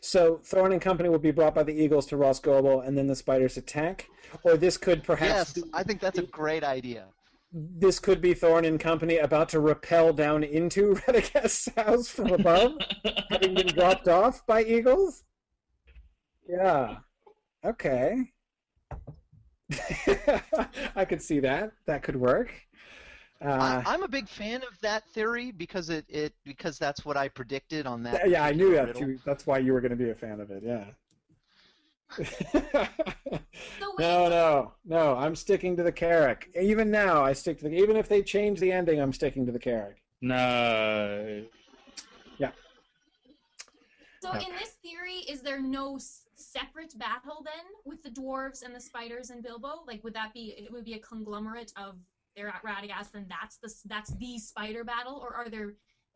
So 0.00 0.40
Thorin 0.44 0.72
and 0.72 0.80
Company 0.80 1.08
will 1.08 1.18
be 1.18 1.32
brought 1.32 1.54
by 1.54 1.62
the 1.62 1.72
Eagles 1.72 2.06
to 2.06 2.16
Rhosgobel, 2.16 2.86
and 2.86 2.96
then 2.96 3.06
the 3.06 3.16
Spiders 3.16 3.58
attack. 3.58 4.08
Or 4.42 4.56
this 4.56 4.78
could 4.78 5.04
perhaps 5.04 5.54
Yes, 5.54 5.66
I 5.74 5.82
think 5.82 6.00
that's 6.00 6.18
a 6.18 6.22
great 6.22 6.64
idea. 6.64 7.08
This 7.58 7.98
could 7.98 8.20
be 8.20 8.34
Thorin 8.34 8.66
and 8.66 8.78
Company 8.78 9.16
about 9.16 9.48
to 9.50 9.60
rappel 9.60 10.12
down 10.12 10.44
into 10.44 10.94
Radagast's 11.06 11.70
house 11.74 12.06
from 12.06 12.32
above, 12.32 12.72
having 13.30 13.54
been 13.54 13.68
dropped 13.68 14.08
off 14.08 14.44
by 14.46 14.62
Eagles. 14.62 15.24
Yeah. 16.46 16.98
Okay. 17.64 18.30
I 20.94 21.06
could 21.06 21.22
see 21.22 21.40
that. 21.40 21.72
That 21.86 22.02
could 22.02 22.16
work. 22.16 22.52
Uh, 23.42 23.82
I, 23.86 23.94
I'm 23.94 24.02
a 24.02 24.08
big 24.08 24.28
fan 24.28 24.62
of 24.62 24.78
that 24.82 25.04
theory 25.14 25.50
because 25.50 25.88
it, 25.88 26.04
it 26.10 26.34
because 26.44 26.78
that's 26.78 27.06
what 27.06 27.16
I 27.16 27.28
predicted 27.28 27.86
on 27.86 28.02
that. 28.02 28.28
yeah, 28.28 28.44
I 28.44 28.52
knew 28.52 28.72
that. 28.74 28.88
riddle. 28.88 29.08
You, 29.08 29.18
that's 29.24 29.46
why 29.46 29.58
you 29.58 29.72
were 29.72 29.80
going 29.80 29.90
to 29.90 29.96
be 29.96 30.10
a 30.10 30.14
fan 30.14 30.40
of 30.40 30.50
it. 30.50 30.62
Yeah. 30.62 30.84
So 32.12 32.24
no, 33.98 34.28
no, 34.28 34.72
no. 34.84 35.16
I'm 35.16 35.34
sticking 35.34 35.76
to 35.76 35.82
the 35.82 35.92
Carrock. 35.92 36.48
Even 36.58 36.90
now, 36.90 37.24
I 37.24 37.32
stick 37.32 37.58
to 37.58 37.64
the. 37.64 37.74
Even 37.74 37.96
if 37.96 38.08
they 38.08 38.22
change 38.22 38.60
the 38.60 38.72
ending, 38.72 39.00
I'm 39.00 39.12
sticking 39.12 39.44
to 39.46 39.52
the 39.52 39.58
Carrock. 39.58 39.96
No. 40.22 41.44
Yeah. 42.38 42.52
So 44.22 44.30
Okay. 44.30 44.46
in 44.46 44.52
this 44.56 44.76
theory, 44.82 45.18
is 45.28 45.42
there 45.42 45.60
no 45.60 45.98
separate 46.36 46.98
battle 46.98 47.44
then 47.44 47.64
with 47.84 48.02
the 48.02 48.10
dwarves 48.10 48.62
and 48.64 48.74
the 48.74 48.80
spiders 48.80 49.30
and 49.30 49.42
Bilbo? 49.42 49.84
Like, 49.86 50.02
would 50.04 50.14
that 50.14 50.32
be? 50.32 50.54
It 50.56 50.72
would 50.72 50.84
be 50.84 50.94
a 50.94 51.00
conglomerate 51.00 51.72
of 51.76 51.96
they're 52.36 52.48
at 52.48 52.62
Radagast, 52.62 53.14
and 53.14 53.26
that's 53.28 53.56
the 53.56 53.72
that's 53.88 54.14
the 54.16 54.38
spider 54.38 54.84
battle, 54.84 55.18
or 55.22 55.34
are 55.34 55.48
there 55.48 55.74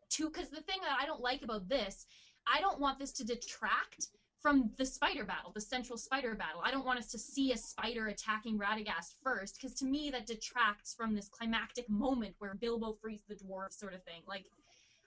two? 0.09 0.29
Because 0.31 0.51
the 0.51 0.61
thing 0.63 0.79
that 0.83 0.97
I 1.01 1.07
don't 1.07 1.21
like 1.21 1.43
about 1.43 1.69
this, 1.69 2.07
I 2.47 2.61
don't 2.61 2.81
want 2.81 2.99
this 2.99 3.13
to 3.13 3.25
detract 3.25 4.09
from 4.41 4.71
the 4.79 4.87
spider 4.87 5.25
battle, 5.25 5.53
the 5.55 5.61
central 5.61 5.99
spider 5.99 6.35
battle. 6.35 6.63
I 6.65 6.71
don't 6.71 6.87
want 6.87 6.99
us 6.99 7.11
to 7.13 7.19
see 7.19 7.53
a 7.53 7.57
spider 7.57 8.09
attacking 8.09 8.59
Radagast 8.59 9.15
first, 9.23 9.57
because 9.57 9.75
to 9.81 9.85
me 9.85 10.11
that 10.11 10.27
detracts 10.27 10.95
from 10.95 11.15
this 11.15 11.29
climactic 11.29 11.89
moment 11.89 12.35
where 12.39 12.55
Bilbo 12.55 12.97
frees 13.03 13.23
the 13.29 13.35
dwarves, 13.35 13.79
sort 13.79 13.95
of 13.95 14.03
thing. 14.05 14.23
Like. 14.27 14.47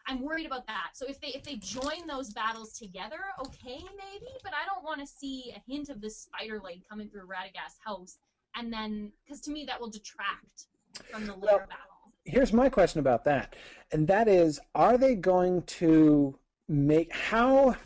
I'm 0.05 0.21
worried 0.21 0.45
about 0.45 0.67
that. 0.67 0.89
So 0.95 1.05
if 1.07 1.21
they 1.21 1.27
if 1.29 1.43
they 1.43 1.55
join 1.55 2.05
those 2.07 2.33
battles 2.33 2.77
together, 2.77 3.21
okay, 3.39 3.77
maybe, 3.77 4.27
but 4.43 4.51
I 4.51 4.65
don't 4.65 4.83
want 4.83 4.99
to 4.99 5.07
see 5.07 5.53
a 5.55 5.71
hint 5.71 5.87
of 5.87 6.01
this 6.01 6.17
spider 6.17 6.59
leg 6.59 6.81
coming 6.89 7.07
through 7.07 7.21
Radagast's 7.21 7.79
house, 7.85 8.17
and 8.57 8.71
then 8.73 9.13
because 9.23 9.39
to 9.43 9.51
me 9.51 9.63
that 9.63 9.79
will 9.79 9.89
detract 9.89 10.65
from 11.09 11.25
the 11.25 11.31
later 11.31 11.45
Well, 11.45 11.59
battle. 11.59 12.11
Here's 12.25 12.51
my 12.51 12.67
question 12.67 12.99
about 12.99 13.23
that, 13.23 13.55
and 13.93 14.05
that 14.09 14.27
is: 14.27 14.59
Are 14.75 14.97
they 14.97 15.15
going 15.15 15.61
to 15.79 16.37
make 16.67 17.13
how? 17.13 17.77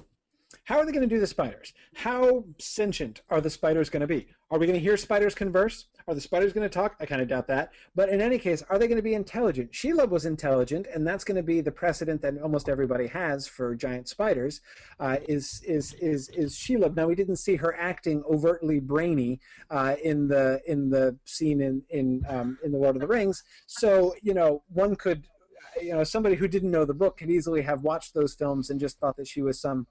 How 0.63 0.79
are 0.79 0.85
they 0.85 0.91
going 0.91 1.07
to 1.07 1.13
do 1.15 1.19
the 1.19 1.27
spiders? 1.27 1.73
How 1.95 2.43
sentient 2.57 3.21
are 3.29 3.41
the 3.41 3.49
spiders 3.49 3.89
going 3.89 4.01
to 4.01 4.07
be? 4.07 4.27
Are 4.49 4.57
we 4.59 4.65
going 4.65 4.79
to 4.79 4.83
hear 4.83 4.95
spiders 4.95 5.35
converse? 5.35 5.85
Are 6.07 6.15
the 6.15 6.21
spiders 6.21 6.53
going 6.53 6.67
to 6.67 6.73
talk? 6.73 6.95
I 7.01 7.05
kind 7.05 7.21
of 7.21 7.27
doubt 7.27 7.47
that. 7.47 7.71
But 7.95 8.09
in 8.09 8.21
any 8.21 8.37
case, 8.37 8.63
are 8.69 8.79
they 8.79 8.87
going 8.87 8.97
to 8.97 9.03
be 9.03 9.13
intelligent? 9.13 9.71
Shelob 9.73 10.09
was 10.09 10.25
intelligent, 10.25 10.87
and 10.93 11.05
that's 11.05 11.25
going 11.25 11.35
to 11.35 11.43
be 11.43 11.59
the 11.59 11.71
precedent 11.71 12.21
that 12.21 12.41
almost 12.41 12.69
everybody 12.69 13.07
has 13.07 13.47
for 13.47 13.75
giant 13.75 14.07
spiders. 14.07 14.61
Uh, 14.99 15.17
is 15.27 15.61
is 15.65 15.93
is 15.95 16.29
is 16.29 16.55
Shelob? 16.55 16.95
Now 16.95 17.07
we 17.07 17.15
didn't 17.15 17.37
see 17.37 17.57
her 17.57 17.75
acting 17.77 18.23
overtly 18.29 18.79
brainy 18.79 19.41
uh, 19.69 19.95
in 20.01 20.29
the 20.29 20.61
in 20.65 20.89
the 20.89 21.17
scene 21.25 21.61
in 21.61 21.81
in 21.89 22.23
um, 22.29 22.57
in 22.63 22.71
the 22.71 22.77
Lord 22.77 22.95
of 22.95 23.01
the 23.01 23.07
Rings. 23.07 23.43
So 23.65 24.15
you 24.21 24.33
know, 24.33 24.63
one 24.69 24.95
could, 24.95 25.27
you 25.81 25.93
know, 25.93 26.05
somebody 26.05 26.35
who 26.35 26.47
didn't 26.47 26.71
know 26.71 26.85
the 26.85 26.93
book 26.93 27.17
could 27.17 27.29
easily 27.29 27.61
have 27.63 27.83
watched 27.83 28.13
those 28.13 28.33
films 28.33 28.69
and 28.69 28.79
just 28.79 28.97
thought 28.99 29.17
that 29.17 29.27
she 29.27 29.41
was 29.41 29.59
some, 29.59 29.87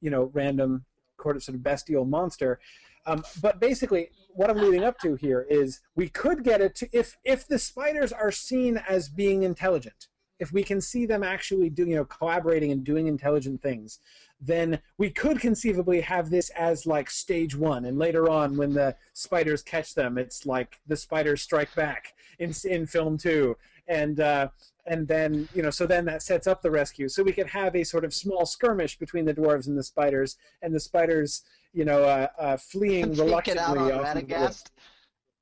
you 0.00 0.10
know, 0.10 0.30
random 0.34 0.84
sort 1.22 1.48
of 1.48 1.62
bestial 1.62 2.04
monster. 2.04 2.60
Um, 3.06 3.24
but 3.40 3.60
basically, 3.60 4.10
what 4.30 4.50
I'm 4.50 4.58
leading 4.58 4.84
up 4.84 4.98
to 5.00 5.14
here 5.14 5.46
is 5.48 5.80
we 5.94 6.08
could 6.08 6.42
get 6.42 6.60
it 6.60 6.74
to 6.76 6.88
if 6.92 7.16
if 7.24 7.46
the 7.46 7.58
spiders 7.58 8.12
are 8.12 8.32
seen 8.32 8.78
as 8.88 9.08
being 9.08 9.44
intelligent, 9.44 10.08
if 10.38 10.52
we 10.52 10.62
can 10.62 10.80
see 10.80 11.06
them 11.06 11.22
actually 11.22 11.70
doing, 11.70 11.90
you 11.90 11.96
know, 11.96 12.04
collaborating 12.04 12.72
and 12.72 12.84
doing 12.84 13.06
intelligent 13.06 13.62
things, 13.62 14.00
then 14.40 14.80
we 14.98 15.08
could 15.08 15.40
conceivably 15.40 16.00
have 16.00 16.30
this 16.30 16.50
as 16.50 16.84
like 16.84 17.08
stage 17.10 17.56
one, 17.56 17.84
and 17.84 17.98
later 17.98 18.28
on, 18.28 18.56
when 18.56 18.74
the 18.74 18.96
spiders 19.12 19.62
catch 19.62 19.94
them, 19.94 20.18
it's 20.18 20.44
like 20.44 20.80
the 20.86 20.96
spiders 20.96 21.42
strike 21.42 21.74
back 21.74 22.14
in 22.38 22.52
in 22.64 22.86
film 22.86 23.16
two, 23.16 23.56
and 23.88 24.20
uh, 24.20 24.48
and 24.86 25.06
then 25.06 25.48
you 25.54 25.62
know, 25.62 25.70
so 25.70 25.86
then 25.86 26.04
that 26.06 26.22
sets 26.22 26.46
up 26.46 26.62
the 26.62 26.70
rescue. 26.70 27.08
So 27.08 27.22
we 27.22 27.32
could 27.32 27.48
have 27.48 27.74
a 27.74 27.84
sort 27.84 28.04
of 28.04 28.14
small 28.14 28.46
skirmish 28.46 28.98
between 28.98 29.24
the 29.24 29.34
dwarves 29.34 29.66
and 29.66 29.76
the 29.76 29.82
spiders, 29.82 30.36
and 30.62 30.74
the 30.74 30.80
spiders, 30.80 31.42
you 31.72 31.84
know, 31.84 32.04
uh, 32.04 32.28
uh, 32.38 32.56
fleeing 32.56 33.10
Take 33.10 33.18
it 33.18 33.22
reluctantly. 33.24 33.92
out 33.92 34.06
on. 34.06 34.16
Radagast. 34.16 34.70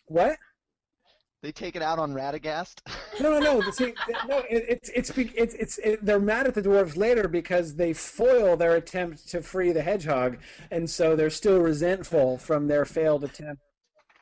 What? 0.06 0.36
They 1.42 1.52
take 1.52 1.76
it 1.76 1.82
out 1.82 1.98
on 1.98 2.14
Radagast. 2.14 2.80
No, 3.20 3.38
no, 3.38 3.60
no. 3.60 3.70
See, 3.70 3.94
no, 4.28 4.38
it, 4.38 4.64
it's 4.68 4.88
it's 4.88 5.16
it's 5.16 5.54
it's 5.54 5.78
it, 5.78 6.04
they're 6.04 6.18
mad 6.18 6.48
at 6.48 6.54
the 6.54 6.62
dwarves 6.62 6.96
later 6.96 7.28
because 7.28 7.76
they 7.76 7.92
foil 7.92 8.56
their 8.56 8.74
attempt 8.74 9.28
to 9.28 9.40
free 9.40 9.70
the 9.70 9.82
hedgehog, 9.82 10.38
and 10.72 10.90
so 10.90 11.14
they're 11.14 11.30
still 11.30 11.60
resentful 11.60 12.38
from 12.38 12.66
their 12.66 12.84
failed 12.84 13.22
attempt. 13.22 13.62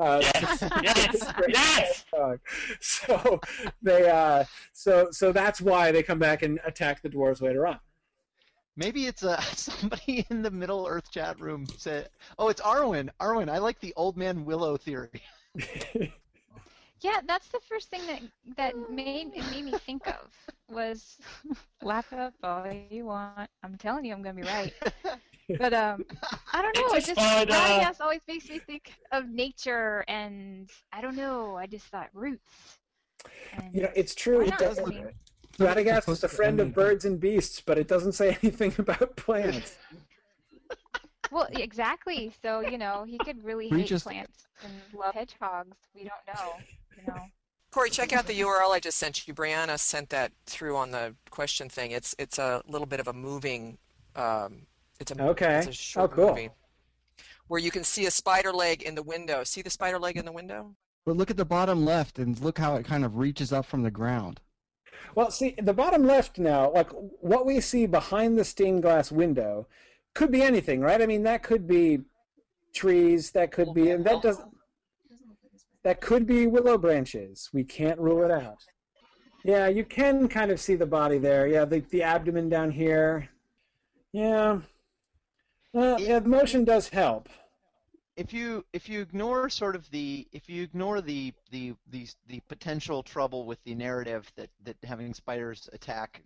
Uh, 0.02 0.20
Yes, 0.22 0.62
yes, 0.82 1.32
yes. 1.48 2.04
hedgehog. 2.12 2.40
So 2.80 3.40
they 3.82 4.10
uh, 4.10 4.44
so 4.72 5.08
so 5.10 5.32
that's 5.32 5.60
why 5.60 5.92
they 5.92 6.02
come 6.02 6.18
back 6.18 6.42
and 6.42 6.58
attack 6.64 7.02
the 7.02 7.08
dwarves 7.08 7.40
later 7.40 7.66
on. 7.66 7.78
Maybe 8.76 9.06
it's 9.06 9.22
uh, 9.22 9.40
somebody 9.54 10.26
in 10.30 10.42
the 10.42 10.50
Middle 10.50 10.86
Earth 10.88 11.10
chat 11.10 11.38
room 11.40 11.66
said, 11.76 12.08
"Oh, 12.38 12.48
it's 12.48 12.60
Arwen. 12.60 13.10
Arwen, 13.20 13.48
I 13.48 13.58
like 13.58 13.78
the 13.80 13.92
old 13.96 14.16
man 14.16 14.44
Willow 14.44 14.76
theory." 14.76 15.22
Yeah, 17.02 17.20
that's 17.26 17.48
the 17.48 17.58
first 17.68 17.90
thing 17.90 18.02
that 18.06 18.20
that 18.56 18.90
made 18.90 19.32
it 19.34 19.44
made 19.50 19.64
me 19.64 19.72
think 19.72 20.06
of 20.06 20.30
was 20.72 21.18
laugh 21.82 22.12
up 22.12 22.34
all 22.42 22.66
you 22.90 23.04
want. 23.06 23.48
I'm 23.62 23.76
telling 23.76 24.04
you, 24.04 24.12
I'm 24.14 24.22
gonna 24.22 24.40
be 24.40 24.48
right. 24.48 24.72
But 25.58 25.74
um, 25.74 26.04
I 26.52 26.62
don't 26.62 26.74
know. 26.78 26.94
It's 26.96 27.08
It 27.08 27.12
a 27.12 27.14
just 27.14 27.20
spider. 27.26 27.52
Radagast 27.52 28.00
always 28.00 28.20
makes 28.28 28.48
me 28.48 28.58
think 28.60 28.92
of 29.10 29.28
nature, 29.28 30.02
and 30.08 30.70
I 30.92 31.00
don't 31.02 31.16
know. 31.16 31.56
I 31.56 31.66
just 31.66 31.86
thought 31.86 32.08
roots. 32.14 32.78
And 33.52 33.74
You 33.74 33.82
know, 33.82 33.90
it's 33.94 34.14
true. 34.14 34.38
why 34.38 34.44
It 34.44 34.50
not? 34.50 34.58
does 34.60 34.78
I 34.78 34.84
mean, 34.84 35.08
Radagast 35.58 36.08
is 36.08 36.24
a 36.24 36.28
friend 36.28 36.58
of 36.60 36.72
birds 36.72 37.04
and 37.04 37.20
beasts, 37.20 37.60
but 37.60 37.76
it 37.76 37.86
doesn't 37.88 38.12
say 38.12 38.38
anything 38.42 38.72
about 38.78 39.16
plants. 39.16 39.76
well, 41.30 41.48
exactly. 41.52 42.32
So 42.42 42.60
you 42.60 42.78
know, 42.78 43.04
he 43.06 43.18
could 43.18 43.44
really 43.44 43.68
We 43.68 43.80
hate 43.80 43.88
just- 43.88 44.04
plants 44.04 44.46
and 44.64 44.72
love 44.98 45.14
hedgehogs. 45.14 45.76
We 45.94 46.04
don't 46.04 46.26
know. 46.34 46.52
You 46.96 47.02
know. 47.12 47.22
Corey, 47.72 47.88
check 47.88 48.12
out 48.12 48.26
the 48.26 48.38
URL 48.40 48.70
I 48.70 48.80
just 48.80 48.98
sent 48.98 49.26
you. 49.26 49.32
Brianna 49.32 49.78
sent 49.78 50.10
that 50.10 50.30
through 50.44 50.76
on 50.76 50.90
the 50.90 51.14
question 51.30 51.68
thing. 51.70 51.90
It's 51.92 52.14
it's 52.18 52.38
a 52.38 52.62
little 52.68 52.86
bit 52.86 53.00
of 53.00 53.08
a 53.08 53.12
moving. 53.14 53.78
Um, 54.14 54.66
it's 55.00 55.10
a 55.10 55.22
Okay. 55.22 55.58
It's 55.58 55.66
a 55.68 55.72
short 55.72 56.12
Oh, 56.12 56.14
cool. 56.14 56.28
movie 56.28 56.50
where 57.48 57.60
you 57.60 57.70
can 57.70 57.82
see 57.82 58.06
a 58.06 58.10
spider 58.10 58.52
leg 58.52 58.82
in 58.82 58.94
the 58.94 59.02
window. 59.02 59.42
See 59.42 59.62
the 59.62 59.70
spider 59.70 59.98
leg 59.98 60.16
in 60.16 60.24
the 60.24 60.32
window? 60.32 60.74
But 61.04 61.16
look 61.16 61.30
at 61.30 61.36
the 61.36 61.44
bottom 61.44 61.84
left 61.84 62.18
and 62.18 62.38
look 62.40 62.58
how 62.58 62.76
it 62.76 62.84
kind 62.84 63.04
of 63.04 63.16
reaches 63.16 63.52
up 63.52 63.66
from 63.66 63.82
the 63.82 63.90
ground. 63.90 64.40
Well, 65.14 65.30
see, 65.30 65.54
the 65.60 65.72
bottom 65.72 66.04
left 66.06 66.38
now, 66.38 66.70
like 66.70 66.90
what 67.20 67.44
we 67.44 67.60
see 67.60 67.86
behind 67.86 68.38
the 68.38 68.44
stained 68.44 68.82
glass 68.82 69.10
window, 69.10 69.66
could 70.14 70.30
be 70.30 70.42
anything, 70.42 70.80
right? 70.80 71.00
I 71.02 71.06
mean, 71.06 71.22
that 71.24 71.42
could 71.42 71.66
be 71.66 72.00
trees, 72.72 73.30
that 73.32 73.50
could 73.50 73.74
be, 73.74 73.90
and 73.90 74.04
that 74.04 74.22
doesn't. 74.22 74.48
That 75.84 76.00
could 76.00 76.26
be 76.26 76.46
willow 76.46 76.78
branches. 76.78 77.50
We 77.52 77.64
can't 77.64 77.98
rule 78.00 78.22
it 78.24 78.30
out. 78.30 78.58
Yeah, 79.44 79.68
you 79.68 79.84
can 79.84 80.28
kind 80.28 80.50
of 80.50 80.60
see 80.60 80.76
the 80.76 80.86
body 80.86 81.18
there. 81.18 81.46
Yeah, 81.48 81.64
the 81.64 81.80
the 81.80 82.02
abdomen 82.02 82.48
down 82.48 82.70
here. 82.70 83.28
Yeah. 84.12 84.60
Well, 85.72 86.00
yeah, 86.00 86.18
the 86.20 86.28
motion 86.28 86.64
does 86.64 86.88
help. 86.88 87.28
if 88.16 88.32
you 88.32 88.64
if 88.72 88.88
you 88.88 89.00
ignore 89.00 89.48
sort 89.48 89.74
of 89.74 89.90
the 89.90 90.26
if 90.32 90.48
you 90.48 90.62
ignore 90.62 91.00
the 91.00 91.32
the 91.50 91.74
the, 91.90 92.06
the 92.28 92.40
potential 92.48 93.02
trouble 93.02 93.46
with 93.46 93.62
the 93.64 93.74
narrative 93.74 94.30
that 94.36 94.50
that 94.64 94.76
having 94.84 95.14
spiders 95.14 95.68
attack 95.72 96.22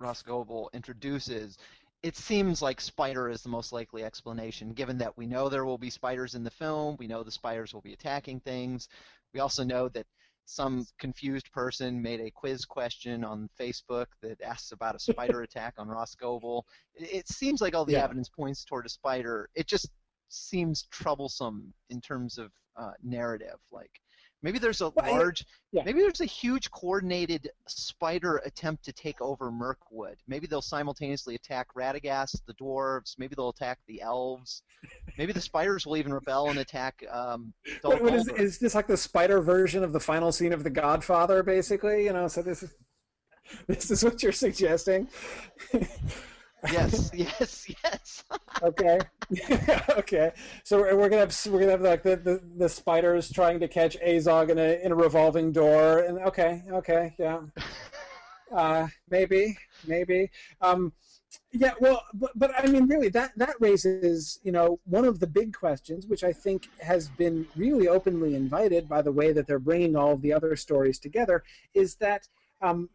Rhosgobel 0.00 0.68
introduces, 0.72 1.58
it 2.02 2.16
seems 2.16 2.62
like 2.62 2.80
spider 2.80 3.28
is 3.28 3.42
the 3.42 3.48
most 3.48 3.72
likely 3.72 4.04
explanation, 4.04 4.72
given 4.72 4.98
that 4.98 5.16
we 5.16 5.26
know 5.26 5.48
there 5.48 5.64
will 5.66 5.78
be 5.78 5.90
spiders 5.90 6.34
in 6.34 6.44
the 6.44 6.50
film, 6.50 6.96
we 6.98 7.06
know 7.06 7.22
the 7.22 7.30
spiders 7.30 7.74
will 7.74 7.82
be 7.82 7.92
attacking 7.92 8.40
things, 8.40 8.88
we 9.34 9.40
also 9.40 9.64
know 9.64 9.88
that 9.90 10.06
some 10.46 10.84
confused 10.98 11.52
person 11.52 12.02
made 12.02 12.20
a 12.20 12.30
quiz 12.30 12.64
question 12.64 13.22
on 13.22 13.48
Facebook 13.58 14.06
that 14.22 14.40
asks 14.42 14.72
about 14.72 14.96
a 14.96 14.98
spider 15.10 15.42
attack 15.42 15.74
on 15.78 15.88
Rhosgobel. 15.88 16.62
It, 16.94 17.12
it 17.14 17.28
seems 17.28 17.60
like 17.60 17.74
all 17.74 17.84
the 17.84 17.94
Yeah. 17.94 18.04
evidence 18.04 18.28
points 18.28 18.64
toward 18.64 18.86
a 18.86 18.88
spider. 18.88 19.48
It 19.54 19.66
just 19.68 19.90
seems 20.28 20.84
troublesome 20.90 21.72
in 21.90 22.00
terms 22.00 22.38
of 22.38 22.50
uh, 22.76 22.92
narrative. 23.02 23.58
Like 23.70 24.00
maybe 24.42 24.58
there's 24.58 24.80
a 24.80 24.90
Well, 24.90 25.10
large, 25.10 25.44
yeah. 25.72 25.82
maybe 25.84 26.00
there's 26.00 26.20
a 26.20 26.26
huge 26.26 26.70
coordinated 26.70 27.50
spider 27.66 28.38
attempt 28.44 28.84
to 28.84 28.92
take 28.92 29.20
over 29.20 29.50
Mirkwood. 29.50 30.16
Maybe 30.26 30.46
they'll 30.46 30.62
simultaneously 30.62 31.34
attack 31.34 31.68
Radagast, 31.74 32.42
the 32.46 32.54
dwarves. 32.54 33.18
Maybe 33.18 33.34
they'll 33.34 33.50
attack 33.50 33.78
the 33.86 34.00
elves. 34.02 34.62
Maybe 35.18 35.32
the 35.32 35.40
spiders 35.40 35.86
will 35.86 35.96
even 35.96 36.12
rebel 36.12 36.48
and 36.48 36.58
attack. 36.58 37.04
Um, 37.10 37.52
Dol 37.82 37.92
What, 37.92 38.02
what 38.02 38.14
is, 38.14 38.28
is 38.28 38.58
this 38.58 38.74
like 38.74 38.86
the 38.86 38.96
spider 38.96 39.40
version 39.40 39.84
of 39.84 39.92
the 39.92 40.00
final 40.00 40.32
scene 40.32 40.52
of 40.52 40.64
The 40.64 40.70
Godfather, 40.70 41.42
basically? 41.42 42.04
You 42.04 42.12
know, 42.12 42.28
so 42.28 42.42
this 42.42 42.62
is 42.62 42.74
this 43.66 43.90
is 43.90 44.04
what 44.04 44.22
you're 44.22 44.32
suggesting. 44.32 45.08
yes, 46.72 47.10
yes, 47.14 47.66
yes. 47.84 48.24
okay, 48.62 48.98
okay. 49.90 50.32
So 50.64 50.80
we're, 50.80 50.96
we're 50.96 51.08
gonna 51.08 51.20
have 51.20 51.46
we're 51.46 51.60
gonna 51.60 51.72
have 51.72 51.82
like 51.82 52.02
the, 52.02 52.16
the, 52.16 52.42
the 52.56 52.68
spiders 52.68 53.30
trying 53.30 53.60
to 53.60 53.68
catch 53.68 53.98
Azog 54.00 54.50
in 54.50 54.58
a 54.58 54.84
in 54.84 54.92
a 54.92 54.96
revolving 54.96 55.52
door, 55.52 56.00
and 56.00 56.18
okay, 56.20 56.62
okay, 56.70 57.14
yeah. 57.18 57.40
Uh, 58.52 58.88
maybe, 59.08 59.56
maybe. 59.86 60.28
Um, 60.60 60.92
yeah, 61.52 61.72
well, 61.80 62.02
but, 62.14 62.32
but 62.34 62.52
I 62.58 62.66
mean, 62.66 62.86
really, 62.86 63.08
that 63.10 63.32
that 63.36 63.54
raises, 63.60 64.40
you 64.42 64.52
know, 64.52 64.80
one 64.84 65.04
of 65.04 65.20
the 65.20 65.26
big 65.26 65.54
questions, 65.54 66.06
which 66.06 66.24
I 66.24 66.32
think 66.32 66.68
has 66.80 67.08
been 67.08 67.46
really 67.56 67.88
openly 67.88 68.34
invited 68.34 68.88
by 68.88 69.02
the 69.02 69.12
way 69.12 69.32
that 69.32 69.46
they're 69.46 69.58
bringing 69.58 69.96
all 69.96 70.12
of 70.12 70.22
the 70.22 70.32
other 70.32 70.56
stories 70.56 70.98
together, 70.98 71.44
is 71.74 71.96
that 71.96 72.28
um, 72.62 72.90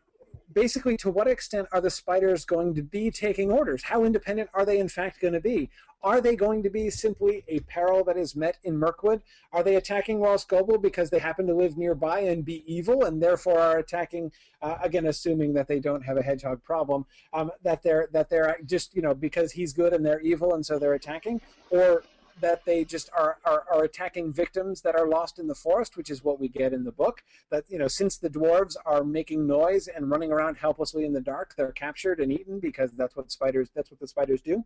basically, 0.53 0.97
to 0.97 1.09
what 1.09 1.27
extent 1.27 1.67
are 1.71 1.81
the 1.81 1.89
spiders 1.89 2.45
going 2.45 2.73
to 2.75 2.83
be 2.83 3.11
taking 3.11 3.51
orders? 3.51 3.83
How 3.83 4.03
independent 4.03 4.49
are 4.53 4.65
they, 4.65 4.79
in 4.79 4.89
fact, 4.89 5.21
going 5.21 5.33
to 5.33 5.41
be? 5.41 5.69
Are 6.03 6.21
they 6.21 6.35
going 6.35 6.61
to 6.61 6.69
be 6.69 6.91
simply 6.91 7.43
a 7.47 7.61
peril 7.61 8.03
that 8.03 8.15
is 8.15 8.35
met 8.35 8.59
in 8.63 8.77
Mirkwood? 8.77 9.23
Are 9.51 9.63
they 9.63 9.75
attacking 9.75 10.19
Rhosgobel 10.19 10.79
because 10.79 11.09
they 11.09 11.17
happen 11.17 11.47
to 11.47 11.55
live 11.55 11.77
nearby 11.77 12.19
and 12.19 12.45
be 12.45 12.63
evil, 12.71 13.05
and 13.05 13.21
therefore 13.21 13.59
are 13.59 13.79
attacking? 13.79 14.31
Uh, 14.61 14.77
again, 14.83 15.07
assuming 15.07 15.53
that 15.53 15.67
they 15.67 15.79
don't 15.79 16.03
have 16.03 16.17
a 16.17 16.21
hedgehog 16.21 16.63
problem, 16.63 17.07
um, 17.33 17.51
that 17.63 17.81
they're 17.81 18.07
that 18.13 18.29
they're 18.29 18.57
just 18.67 18.95
you 18.95 19.01
know 19.01 19.15
because 19.15 19.51
he's 19.51 19.73
good 19.73 19.93
and 19.93 20.05
they're 20.05 20.21
evil, 20.21 20.53
and 20.53 20.63
so 20.63 20.77
they're 20.77 20.93
attacking, 20.93 21.41
or 21.71 22.03
that 22.41 22.65
they 22.65 22.83
just 22.83 23.09
are, 23.17 23.37
are, 23.45 23.63
are 23.71 23.83
attacking 23.83 24.33
victims 24.33 24.81
that 24.81 24.95
are 24.95 25.07
lost 25.07 25.39
in 25.39 25.47
the 25.47 25.55
forest, 25.55 25.95
which 25.95 26.09
is 26.09 26.23
what 26.23 26.39
we 26.39 26.47
get 26.47 26.73
in 26.73 26.83
the 26.83 26.91
book. 26.91 27.23
That 27.49 27.63
you 27.69 27.77
know, 27.77 27.87
since 27.87 28.17
the 28.17 28.29
dwarves 28.29 28.75
are 28.85 29.03
making 29.03 29.47
noise 29.47 29.87
and 29.87 30.09
running 30.09 30.31
around 30.31 30.55
helplessly 30.55 31.05
in 31.05 31.13
the 31.13 31.21
dark, 31.21 31.55
they're 31.55 31.71
captured 31.71 32.19
and 32.19 32.31
eaten 32.31 32.59
because 32.59 32.91
that's 32.91 33.15
what 33.15 33.31
spiders 33.31 33.69
that's 33.73 33.89
what 33.89 33.99
the 33.99 34.07
spiders 34.07 34.41
do. 34.41 34.63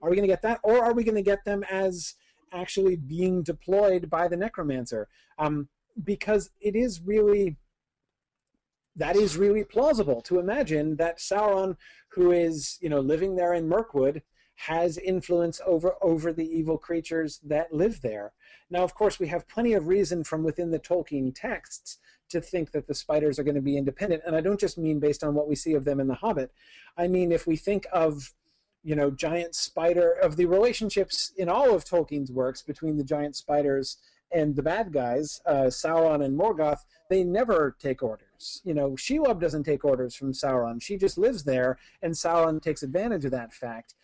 Are 0.00 0.10
we 0.10 0.16
going 0.16 0.28
to 0.28 0.32
get 0.32 0.42
that, 0.42 0.60
or 0.62 0.84
are 0.84 0.92
we 0.92 1.04
going 1.04 1.14
to 1.14 1.22
get 1.22 1.44
them 1.44 1.62
as 1.70 2.14
actually 2.52 2.96
being 2.96 3.42
deployed 3.42 4.08
by 4.08 4.28
the 4.28 4.36
necromancer? 4.36 5.08
Um, 5.38 5.68
because 6.02 6.50
it 6.60 6.74
is 6.74 7.00
really 7.00 7.56
that 8.96 9.16
is 9.16 9.36
really 9.36 9.64
plausible 9.64 10.20
to 10.22 10.38
imagine 10.38 10.96
that 10.96 11.18
Sauron, 11.18 11.76
who 12.08 12.32
is 12.32 12.78
you 12.80 12.88
know 12.88 13.00
living 13.00 13.36
there 13.36 13.54
in 13.54 13.68
Mirkwood, 13.68 14.22
has 14.56 14.98
influence 14.98 15.60
over 15.66 15.94
over 16.00 16.32
the 16.32 16.46
evil 16.46 16.78
creatures 16.78 17.40
that 17.44 17.72
live 17.72 18.00
there. 18.02 18.32
Now, 18.70 18.82
of 18.82 18.94
course, 18.94 19.18
we 19.18 19.28
have 19.28 19.48
plenty 19.48 19.72
of 19.72 19.88
reason 19.88 20.24
from 20.24 20.42
within 20.42 20.70
the 20.70 20.78
Tolkien 20.78 21.34
texts 21.34 21.98
to 22.30 22.40
think 22.40 22.70
that 22.72 22.86
the 22.86 22.94
spiders 22.94 23.38
are 23.38 23.44
going 23.44 23.54
to 23.54 23.60
be 23.60 23.76
independent, 23.76 24.22
and 24.26 24.34
I 24.34 24.40
don't 24.40 24.60
just 24.60 24.78
mean 24.78 24.98
based 24.98 25.22
on 25.22 25.34
what 25.34 25.48
we 25.48 25.54
see 25.54 25.74
of 25.74 25.84
them 25.84 26.00
in 26.00 26.08
The 26.08 26.14
Hobbit. 26.14 26.52
I 26.96 27.08
mean 27.08 27.32
if 27.32 27.46
we 27.46 27.56
think 27.56 27.86
of 27.92 28.32
you 28.82 28.94
know 28.94 29.10
giant 29.10 29.54
spider 29.54 30.12
of 30.12 30.36
the 30.36 30.46
relationships 30.46 31.32
in 31.36 31.48
all 31.48 31.74
of 31.74 31.84
Tolkien's 31.84 32.30
works 32.30 32.62
between 32.62 32.96
the 32.96 33.04
giant 33.04 33.36
spiders 33.36 33.98
and 34.32 34.56
the 34.56 34.62
bad 34.62 34.92
guys, 34.92 35.40
uh, 35.46 35.64
Sauron 35.64 36.24
and 36.24 36.38
Morgoth, 36.38 36.80
they 37.08 37.22
never 37.22 37.76
take 37.78 38.02
orders. 38.02 38.60
You 38.64 38.74
know, 38.74 38.90
Shelob 38.90 39.40
doesn't 39.40 39.64
take 39.64 39.84
orders 39.84 40.14
from 40.14 40.32
Sauron. 40.32 40.82
She 40.82 40.96
just 40.96 41.16
lives 41.16 41.44
there, 41.44 41.78
and 42.02 42.14
Sauron 42.14 42.60
takes 42.60 42.82
advantage 42.82 43.24
of 43.24 43.30
that 43.30 43.52
fact. 43.52 43.94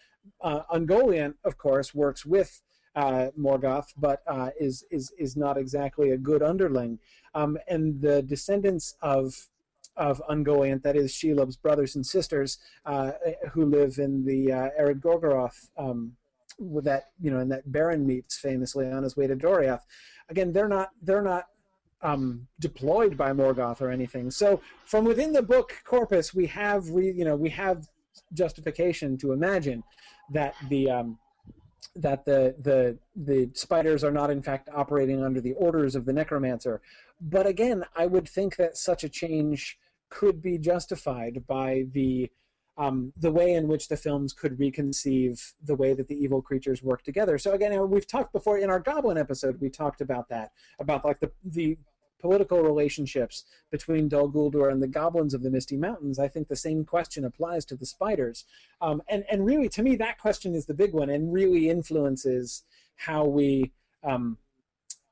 Uh, 0.41 0.63
Ungoliant, 0.73 1.35
of 1.45 1.59
course, 1.59 1.95
works 1.95 2.25
with 2.25 2.63
uh, 2.97 3.29
Morgoth, 3.39 3.93
but 3.97 4.23
uh, 4.27 4.51
is 4.59 4.85
is 4.91 5.13
is 5.19 5.37
not 5.37 5.57
exactly 5.57 6.11
a 6.11 6.17
good 6.17 6.43
underling. 6.43 6.99
Um, 7.35 7.59
and 7.69 8.01
the 8.01 8.23
descendants 8.23 8.97
of 9.03 9.49
of 9.97 10.23
Ungoliant, 10.31 10.83
that 10.83 10.97
is 10.97 11.13
Shelob's 11.13 11.57
brothers 11.57 11.95
and 11.97 12.07
sisters, 12.07 12.59
uh, 12.87 13.13
who 13.53 13.67
live 13.67 13.99
in 13.99 14.25
the 14.25 14.53
uh, 14.53 14.69
Gorgoroth, 14.95 15.69
um, 15.77 16.17
with 16.59 16.85
that 16.85 17.11
you 17.21 17.31
know, 17.31 17.39
and 17.39 17.51
that 17.53 17.69
Beren 17.69 18.05
meets 18.05 18.39
famously 18.39 18.91
on 18.91 19.03
his 19.03 19.17
way 19.17 19.27
to 19.27 19.37
Doriath. 19.37 19.83
Again, 20.29 20.53
they're 20.53 20.69
not 20.69 20.91
they're 21.03 21.23
not 21.23 21.47
um, 22.03 22.47
deployed 22.59 23.17
by 23.17 23.33
Morgoth 23.33 23.81
or 23.81 23.91
anything. 23.91 24.31
So 24.31 24.61
from 24.85 25.05
within 25.05 25.33
the 25.33 25.43
book 25.43 25.81
corpus, 25.85 26.35
we 26.35 26.47
have 26.47 26.89
re, 26.91 27.13
you 27.13 27.25
know 27.25 27.37
we 27.37 27.51
have 27.51 27.89
justification 28.33 29.17
to 29.19 29.33
imagine 29.33 29.83
that 30.33 30.55
the 30.69 30.91
um, 30.91 31.19
that 31.97 32.25
the 32.25 32.55
the 32.63 32.99
the 33.17 33.51
spiders 33.55 34.05
are 34.05 34.13
not 34.13 34.31
in 34.31 34.43
fact 34.43 34.69
operating 34.75 35.23
under 35.23 35.41
the 35.41 35.53
orders 35.55 35.95
of 35.95 36.05
the 36.05 36.13
necromancer. 36.13 36.81
But 37.21 37.47
again, 37.47 37.85
I 37.97 38.07
would 38.07 38.29
think 38.29 38.57
that 38.57 38.77
such 38.77 39.05
a 39.05 39.09
change 39.09 39.79
could 40.09 40.43
be 40.43 40.59
justified 40.59 41.45
by 41.47 41.87
the 41.93 42.31
um, 42.79 43.13
the 43.17 43.31
way 43.31 43.53
in 43.55 43.69
which 43.69 43.89
the 43.89 43.97
films 43.97 44.33
could 44.33 44.59
reconceive 44.59 45.53
the 45.65 45.75
way 45.75 45.93
that 45.93 46.09
the 46.09 46.15
evil 46.15 46.41
creatures 46.41 46.83
work 46.83 47.03
together. 47.03 47.37
So 47.37 47.53
again, 47.53 47.91
we've 47.91 48.07
talked 48.07 48.33
before 48.33 48.59
in 48.59 48.71
our 48.71 48.81
Goblin 48.81 49.19
episode. 49.19 49.61
We 49.61 49.69
talked 49.69 50.01
about 50.01 50.29
that 50.31 50.53
about 50.79 51.05
like 51.05 51.21
the 51.21 51.31
the 51.45 51.77
political 52.21 52.63
relationships 52.63 53.45
between 53.71 54.09
Dol 54.09 54.31
Guldur 54.31 54.71
and 54.71 54.83
the 54.83 54.89
goblins 54.89 55.35
of 55.35 55.43
the 55.43 55.51
Misty 55.51 55.77
Mountains, 55.77 56.19
I 56.19 56.29
think 56.29 56.49
the 56.49 56.57
same 56.57 56.85
question 56.85 57.25
applies 57.25 57.65
to 57.67 57.77
the 57.77 57.87
spiders. 57.87 58.45
Um, 58.81 59.03
and, 59.09 59.25
and 59.31 59.45
really, 59.47 59.69
to 59.71 59.83
me, 59.83 59.97
that 59.97 60.19
question 60.19 60.55
is 60.55 60.67
the 60.67 60.75
big 60.75 60.93
one 60.93 61.11
and 61.11 61.33
really 61.33 61.69
influences 61.71 62.63
how 62.97 63.25
we 63.25 63.73
um, 64.03 64.37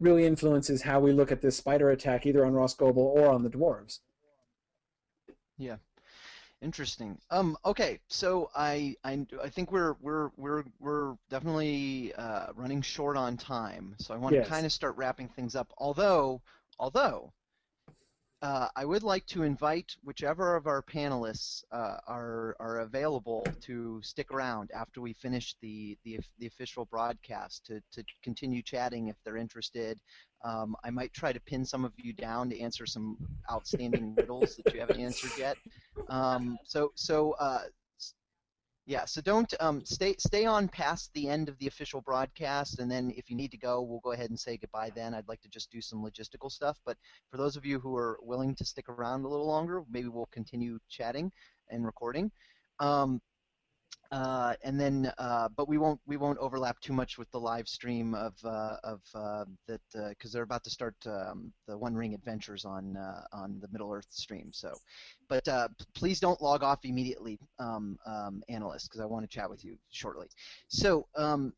really 0.00 0.24
influences 0.24 0.82
how 0.82 1.00
we 1.00 1.12
look 1.12 1.32
at 1.32 1.40
this 1.42 1.56
spider 1.56 1.90
attack, 1.90 2.26
either 2.26 2.44
on 2.44 2.52
Rhosgobel 2.52 2.96
or 2.98 3.28
on 3.28 3.42
the 3.42 3.50
dwarves. 3.50 3.98
Yeah. 5.56 5.76
Interesting. 6.60 7.18
Um. 7.30 7.56
Okay. 7.64 8.00
So 8.08 8.50
I 8.54 8.96
I, 9.04 9.24
I 9.42 9.48
think 9.48 9.70
we're 9.70 9.94
we're 10.00 10.30
we're 10.36 10.64
we're 10.80 11.14
definitely 11.30 12.12
uh, 12.18 12.46
running 12.56 12.82
short 12.82 13.16
on 13.16 13.36
time. 13.36 13.94
So 13.98 14.12
I 14.12 14.16
want 14.16 14.34
Yes. 14.34 14.44
to 14.46 14.50
kind 14.52 14.66
of 14.66 14.72
start 14.72 14.96
wrapping 14.96 15.28
things 15.28 15.54
up. 15.54 15.72
Although 15.78 16.42
although 16.78 17.32
uh, 18.40 18.68
I 18.76 18.84
would 18.84 19.02
like 19.02 19.26
to 19.26 19.42
invite 19.42 19.96
whichever 20.04 20.54
of 20.54 20.68
our 20.68 20.82
panelists 20.82 21.64
uh, 21.72 21.96
are 22.06 22.54
are 22.60 22.80
available 22.80 23.44
to 23.62 24.00
stick 24.02 24.30
around 24.30 24.70
after 24.72 25.00
we 25.00 25.12
finish 25.12 25.56
the 25.60 25.98
the, 26.04 26.20
the 26.38 26.46
official 26.46 26.84
broadcast 26.84 27.66
to, 27.66 27.80
to 27.92 28.04
continue 28.22 28.62
chatting 28.62 29.08
if 29.08 29.16
they're 29.24 29.36
interested. 29.36 29.98
Um, 30.44 30.76
I 30.84 30.90
might 30.90 31.12
try 31.12 31.32
to 31.32 31.40
pin 31.40 31.64
some 31.64 31.84
of 31.84 31.92
you 31.96 32.12
down 32.12 32.48
to 32.50 32.60
answer 32.60 32.86
some 32.86 33.16
outstanding 33.50 34.14
riddles 34.14 34.54
that 34.54 34.72
you 34.72 34.78
haven't 34.78 35.00
answered 35.00 35.32
yet. 35.36 35.56
Um, 36.08 36.58
so 36.62 36.92
so 36.94 37.32
uh, 37.40 37.62
yeah, 38.88 39.04
so 39.04 39.20
don't 39.20 39.52
um, 39.60 39.84
stay 39.84 40.14
stay 40.18 40.46
on 40.46 40.66
past 40.66 41.10
the 41.12 41.28
end 41.28 41.50
of 41.50 41.58
the 41.58 41.66
official 41.66 42.00
broadcast, 42.00 42.78
and 42.78 42.90
then 42.90 43.12
if 43.18 43.28
you 43.28 43.36
need 43.36 43.50
to 43.50 43.58
go, 43.58 43.82
we'll 43.82 44.00
go 44.00 44.12
ahead 44.12 44.30
and 44.30 44.40
say 44.40 44.56
goodbye. 44.56 44.90
Then 44.94 45.12
I'd 45.12 45.28
like 45.28 45.42
to 45.42 45.48
just 45.50 45.70
do 45.70 45.82
some 45.82 46.02
logistical 46.02 46.50
stuff, 46.50 46.78
but 46.86 46.96
for 47.30 47.36
those 47.36 47.54
of 47.54 47.66
you 47.66 47.78
who 47.78 47.94
are 47.96 48.18
willing 48.22 48.54
to 48.54 48.64
stick 48.64 48.88
around 48.88 49.26
a 49.26 49.28
little 49.28 49.46
longer, 49.46 49.82
maybe 49.90 50.08
we'll 50.08 50.30
continue 50.32 50.78
chatting 50.88 51.30
and 51.68 51.84
recording. 51.84 52.30
Um, 52.80 53.20
uh, 54.10 54.54
and 54.64 54.80
then, 54.80 55.12
uh, 55.18 55.48
but 55.54 55.68
we 55.68 55.76
won't 55.76 56.00
we 56.06 56.16
won't 56.16 56.38
overlap 56.38 56.80
too 56.80 56.94
much 56.94 57.18
with 57.18 57.30
the 57.30 57.38
live 57.38 57.68
stream 57.68 58.14
of 58.14 58.34
uh, 58.42 58.76
of 58.82 59.00
uh, 59.14 59.44
that 59.66 59.80
because 60.08 60.32
they're 60.32 60.44
about 60.44 60.64
to 60.64 60.70
start 60.70 60.94
um, 61.06 61.52
the 61.66 61.76
One 61.76 61.94
Ring 61.94 62.14
Adventures 62.14 62.64
on 62.64 62.96
uh, 62.96 63.22
on 63.32 63.58
the 63.60 63.68
Middle 63.70 63.92
Earth 63.92 64.06
stream. 64.08 64.50
So, 64.52 64.74
but 65.28 65.46
uh, 65.46 65.68
please 65.94 66.20
don't 66.20 66.40
log 66.40 66.62
off 66.62 66.84
immediately, 66.84 67.38
um, 67.58 67.98
um, 68.06 68.42
analysts, 68.48 68.88
because 68.88 69.00
I 69.02 69.06
want 69.06 69.28
to 69.28 69.34
chat 69.34 69.50
with 69.50 69.62
you 69.62 69.76
shortly. 69.90 70.28
So, 70.68 71.06
um, 71.14 71.52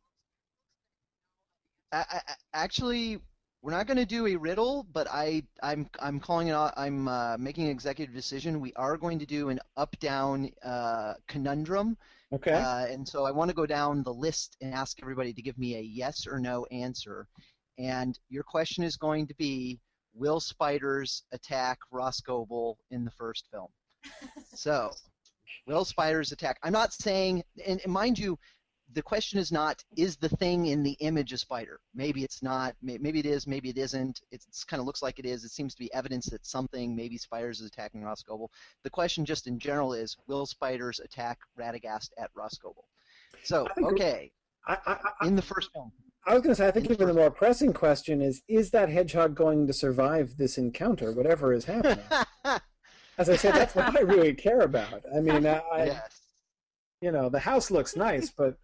I, 1.93 1.99
I, 1.99 2.21
I- 2.29 2.35
actually, 2.55 3.21
we're 3.63 3.73
not 3.73 3.87
going 3.87 3.99
to 3.99 4.07
do 4.07 4.27
a 4.27 4.37
riddle, 4.37 4.87
but 4.93 5.07
I 5.11 5.43
I'm 5.63 5.89
I'm 6.01 6.19
calling 6.19 6.49
it. 6.49 6.55
I'm 6.55 7.09
uh, 7.09 7.37
making 7.39 7.65
an 7.65 7.71
executive 7.71 8.15
decision. 8.15 8.61
We 8.61 8.73
are 8.75 8.97
going 8.97 9.19
to 9.19 9.27
do 9.27 9.51
an 9.51 9.61
up-down 9.77 10.51
uh, 10.65 11.15
conundrum. 11.29 11.97
Okay. 12.33 12.53
Uh, 12.53 12.87
and 12.87 13.07
so 13.07 13.25
I 13.25 13.33
want 13.33 13.51
to 13.51 13.55
go 13.55 13.67
down 13.67 14.03
the 14.03 14.15
list 14.15 14.57
and 14.61 14.73
ask 14.73 14.99
everybody 15.03 15.33
to 15.33 15.43
give 15.43 15.59
me 15.59 15.77
a 15.77 15.81
yes 15.81 16.27
or 16.27 16.39
no 16.39 16.65
answer. 16.71 17.27
And 17.79 18.19
your 18.29 18.45
question 18.45 18.85
is 18.85 18.97
going 18.97 19.27
to 19.27 19.35
be 19.35 19.81
Will 20.15 20.41
spiders 20.41 21.23
attack 21.33 21.79
Rhosgobel 21.93 22.77
in 22.91 23.05
the 23.05 23.11
first 23.13 23.49
film? 23.51 23.69
so, 24.55 24.91
will 25.67 25.85
spiders 25.85 26.33
attack? 26.33 26.59
I'm 26.63 26.73
not 26.73 26.93
saying, 26.93 27.45
and, 27.67 27.81
and 27.85 27.93
mind 27.93 28.19
you, 28.19 28.39
the 28.93 29.03
question 29.03 29.39
is 29.39 29.53
not 29.53 29.83
is 29.97 30.17
the 30.17 30.29
thing 30.29 30.67
in 30.67 30.83
the 30.83 30.97
image 31.01 31.33
a 31.33 31.39
spider? 31.39 31.81
Maybe 31.95 32.25
it's 32.25 32.43
not 32.43 32.75
maybe 32.83 33.21
it 33.21 33.27
is 33.27 33.47
maybe 33.47 33.71
it 33.71 33.79
isn't. 33.79 34.21
It 34.31 34.45
kind 34.67 34.81
of 34.81 34.87
looks 34.87 35.03
like 35.03 35.19
it 35.19 35.27
is. 35.27 35.45
It 35.45 35.51
seems 35.51 35.75
to 35.75 35.79
be 35.79 35.93
evidence 35.93 36.27
that 36.27 36.47
something 36.47 36.95
maybe 36.95 37.17
spiders 37.17 37.61
is 37.61 37.67
attacking 37.67 38.03
Rhosgobel 38.03 38.49
the 38.83 38.91
question 38.91 39.25
just 39.25 39.47
in 39.47 39.59
general 39.59 39.93
is 39.93 40.17
will 40.27 40.47
spiders 40.47 41.01
attack 41.01 41.39
radagast 41.59 42.11
at 42.19 42.33
Rhosgobel 42.35 42.85
so 43.43 43.67
okay. 43.83 44.31
In 45.23 45.37
the 45.37 45.43
first 45.43 45.71
film 45.73 45.93
I 46.27 46.35
was 46.35 46.43
going 46.43 46.55
to 46.55 46.57
say, 46.57 46.69
I 46.69 46.71
think 46.71 46.91
even 46.91 47.07
the 47.07 47.15
more 47.15 47.31
pressing 47.31 47.73
question 47.73 48.21
is: 48.21 48.43
Is 48.47 48.71
that 48.73 48.91
hedgehog 48.91 49.35
going 49.35 49.67
to 49.67 49.73
survive 49.73 50.37
this 50.37 50.59
encounter, 50.59 51.13
whatever 51.13 51.55
is 51.55 51.65
happening? 51.65 52.05
As 53.19 53.31
I 53.31 53.37
said, 53.37 53.55
that's 53.55 53.75
what 53.75 53.97
I 53.97 54.01
really 54.01 54.35
care 54.35 54.61
about. 54.61 55.03
I 55.15 55.21
mean, 55.21 55.47
I, 55.47 55.63
I 55.73 55.85
yes 55.87 56.20
you 57.01 57.11
know, 57.13 57.29
the 57.29 57.39
house 57.39 57.71
looks 57.71 57.97
nice, 58.09 58.31
but 58.31 58.57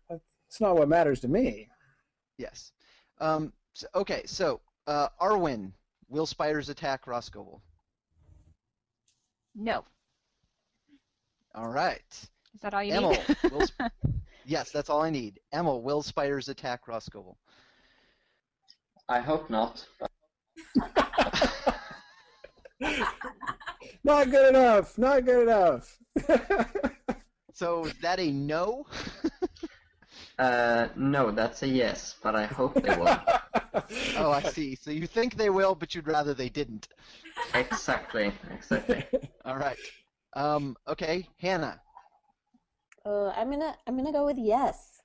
it's 0.48 0.60
not 0.60 0.76
what 0.76 0.88
matters 0.88 1.20
to 1.20 1.28
me. 1.28 1.68
yes 2.38 2.72
um, 3.20 3.52
so, 3.72 3.86
okay 3.94 4.22
so 4.26 4.60
uh, 4.86 5.08
arwen 5.20 5.72
will 6.08 6.26
spiders 6.26 6.68
attack 6.68 7.06
Rhosgobel 7.06 7.60
No. 9.54 9.84
all 11.54 11.68
right 11.68 12.04
Is 12.54 12.60
that 12.60 12.74
all 12.74 12.82
you 12.82 12.92
Emil, 12.94 13.10
need? 13.12 13.36
will 13.50 13.66
sp- 13.66 13.90
yes 14.46 14.70
that's 14.70 14.88
all 14.90 15.02
i 15.02 15.10
need 15.10 15.40
emil 15.54 15.82
will 15.82 16.02
spiders 16.02 16.48
attack 16.48 16.86
Rhosgobel 16.86 17.36
I 19.08 19.20
hope 19.20 19.48
not. 19.50 19.86
Not 24.02 24.30
good 24.30 24.48
enough. 24.48 24.98
Not 24.98 25.24
good 25.24 25.42
enough. 25.44 25.96
So 27.56 27.86
is 27.86 27.94
that 28.02 28.20
a 28.20 28.30
no? 28.30 28.84
Uh, 30.38 30.88
no, 30.96 31.30
that's 31.30 31.62
a 31.62 31.66
yes, 31.66 32.16
but 32.22 32.36
I 32.36 32.44
hope 32.44 32.74
they 32.82 32.90
will. 32.90 33.08
oh, 34.16 34.30
I 34.30 34.42
see. 34.42 34.74
So 34.74 34.90
you 34.90 35.06
think 35.06 35.34
they 35.34 35.48
will, 35.48 35.74
but 35.74 35.94
you'd 35.94 36.06
rather 36.06 36.34
they 36.34 36.50
didn't. 36.50 36.88
exactly, 37.54 38.30
exactly. 38.54 39.02
All 39.46 39.56
right. 39.56 39.78
Um, 40.34 40.76
okay, 40.86 41.26
Hannah. 41.40 41.80
Uh, 43.06 43.30
I'm 43.30 43.50
gonna 43.50 43.74
I'm 43.86 43.96
gonna 43.96 44.12
go 44.12 44.26
with 44.26 44.36
yes. 44.36 45.00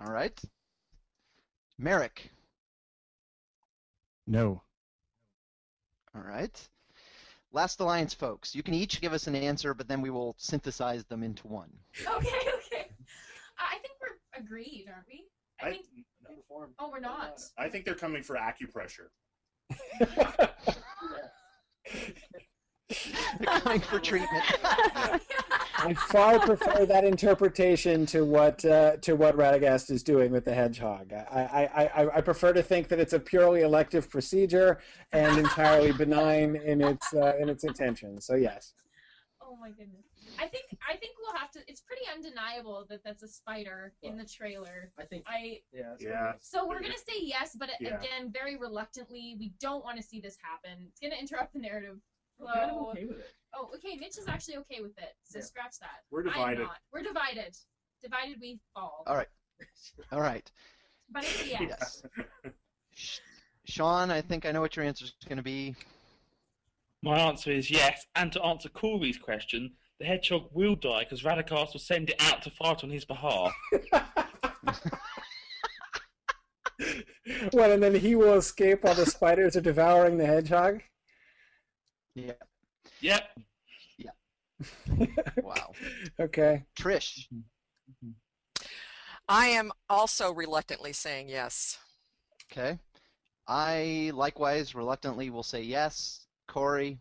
All 0.00 0.10
right. 0.12 0.40
Merrick. 1.78 2.32
No. 4.26 4.62
All 6.12 6.22
right. 6.22 6.68
Last 7.54 7.78
Alliance 7.78 8.12
folks, 8.12 8.52
you 8.52 8.64
can 8.64 8.74
each 8.74 9.00
give 9.00 9.12
us 9.12 9.28
an 9.28 9.36
answer, 9.36 9.74
but 9.74 9.86
then 9.86 10.02
we 10.02 10.10
will 10.10 10.34
synthesize 10.38 11.04
them 11.04 11.22
into 11.22 11.46
one. 11.46 11.70
Okay, 12.04 12.28
okay. 12.28 12.90
I 13.56 13.76
think 13.78 13.94
we're 14.00 14.42
agreed, 14.44 14.86
aren't 14.92 15.06
we? 15.06 15.24
I 15.62 15.68
I- 15.68 15.70
think. 15.70 15.84
Oh, 16.80 16.90
we're 16.90 16.98
not. 16.98 17.40
I 17.56 17.68
think 17.68 17.84
they're 17.84 17.94
coming 17.94 18.24
for 18.24 18.36
acupressure. 18.36 19.10
They're 22.88 23.60
coming 23.60 23.80
for 23.80 23.98
treatment. 23.98 24.44
I 25.76 25.94
far 25.94 26.38
prefer 26.38 26.86
that 26.86 27.04
interpretation 27.04 28.06
to 28.06 28.24
what 28.24 28.64
uh, 28.64 28.96
to 28.98 29.14
what 29.14 29.36
Radagast 29.36 29.90
is 29.90 30.02
doing 30.02 30.30
with 30.30 30.44
the 30.44 30.54
hedgehog. 30.54 31.12
I, 31.12 31.68
I, 31.74 31.84
I, 31.84 32.16
I 32.16 32.20
prefer 32.20 32.52
to 32.52 32.62
think 32.62 32.88
that 32.88 32.98
it's 33.00 33.12
a 33.12 33.20
purely 33.20 33.62
elective 33.62 34.08
procedure 34.10 34.80
and 35.12 35.38
entirely 35.38 35.92
benign 35.92 36.56
in 36.56 36.80
its 36.82 37.12
uh, 37.14 37.34
in 37.38 37.48
its 37.48 37.64
intentions. 37.64 38.26
So 38.26 38.34
yes. 38.34 38.74
Oh 39.42 39.56
my 39.60 39.70
goodness. 39.70 40.04
I 40.38 40.46
think 40.46 40.64
I 40.88 40.96
think 40.96 41.16
we'll 41.20 41.36
have 41.38 41.50
to. 41.52 41.60
It's 41.66 41.80
pretty 41.80 42.02
undeniable 42.14 42.86
that 42.90 43.00
that's 43.04 43.22
a 43.22 43.28
spider 43.28 43.92
in 44.02 44.16
the 44.16 44.24
trailer. 44.24 44.90
I 44.98 45.04
think. 45.04 45.24
I. 45.26 45.60
Yeah. 45.72 45.94
Yeah. 46.00 46.32
So 46.40 46.66
we're 46.66 46.80
gonna 46.80 46.94
say 46.96 47.18
yes, 47.20 47.56
but 47.58 47.70
Yeah. 47.80 47.98
again, 47.98 48.30
very 48.32 48.56
reluctantly. 48.56 49.36
We 49.38 49.52
don't 49.60 49.84
want 49.84 49.96
to 49.96 50.02
see 50.02 50.20
this 50.20 50.36
happen. 50.42 50.86
It's 50.88 51.00
gonna 51.00 51.20
interrupt 51.20 51.54
the 51.54 51.60
narrative 51.60 51.98
I'm 52.40 52.46
kind 52.46 52.70
of 52.70 52.76
okay 52.88 53.04
with 53.06 53.18
it. 53.18 53.34
Oh, 53.56 53.70
okay. 53.76 53.96
Mitch 53.96 54.18
is 54.18 54.26
actually 54.28 54.56
okay 54.58 54.80
with 54.80 54.96
it, 54.98 55.14
so 55.22 55.38
Yeah. 55.38 55.44
scratch 55.44 55.78
that. 55.80 56.02
We're 56.10 56.22
I 56.22 56.26
am 56.28 56.32
divided. 56.32 56.58
not. 56.62 56.76
We're 56.92 57.02
divided. 57.02 57.56
Divided 58.02 58.36
we 58.40 58.58
fall. 58.74 59.04
All 59.06 59.16
right. 59.16 59.28
All 60.12 60.20
right. 60.20 60.50
But 61.10 61.22
it's 61.24 61.42
a 61.42 61.48
yes. 61.48 61.60
Yes. 61.60 62.02
Sh- 62.92 63.18
Shaun, 63.66 64.10
I 64.10 64.20
think 64.20 64.44
I 64.46 64.52
know 64.52 64.60
what 64.60 64.74
your 64.76 64.84
answer 64.84 65.04
is 65.04 65.14
going 65.28 65.36
to 65.36 65.42
be. 65.42 65.74
My 67.02 67.18
answer 67.18 67.50
is 67.52 67.70
yes. 67.70 68.06
And 68.16 68.32
to 68.32 68.42
answer 68.42 68.68
Corey's 68.68 69.18
question, 69.18 69.72
the 70.00 70.04
hedgehog 70.06 70.48
will 70.52 70.74
die 70.74 71.04
because 71.04 71.22
Radagast 71.22 71.72
will 71.74 71.80
send 71.80 72.10
it 72.10 72.16
out 72.20 72.42
to 72.42 72.50
fight 72.50 72.82
on 72.82 72.90
his 72.90 73.04
behalf. 73.04 73.52
Well, 77.52 77.72
and 77.72 77.82
then 77.82 77.94
he 77.94 78.14
will 78.16 78.34
escape 78.34 78.82
while 78.84 78.94
the 78.94 79.06
spiders 79.06 79.56
are 79.56 79.60
devouring 79.62 80.18
the 80.18 80.26
hedgehog. 80.26 80.82
Yeah. 82.14 82.32
Yep. 83.00 83.38
Yeah. 83.98 84.10
wow. 85.42 85.72
Okay. 86.20 86.64
Trish. 86.78 87.26
I 89.28 89.46
am 89.46 89.72
also 89.88 90.32
reluctantly 90.32 90.92
saying 90.92 91.28
yes. 91.28 91.78
Okay. 92.50 92.78
I 93.48 94.12
likewise 94.14 94.74
reluctantly 94.74 95.30
will 95.30 95.42
say 95.42 95.62
yes. 95.62 96.26
Corey. 96.46 96.98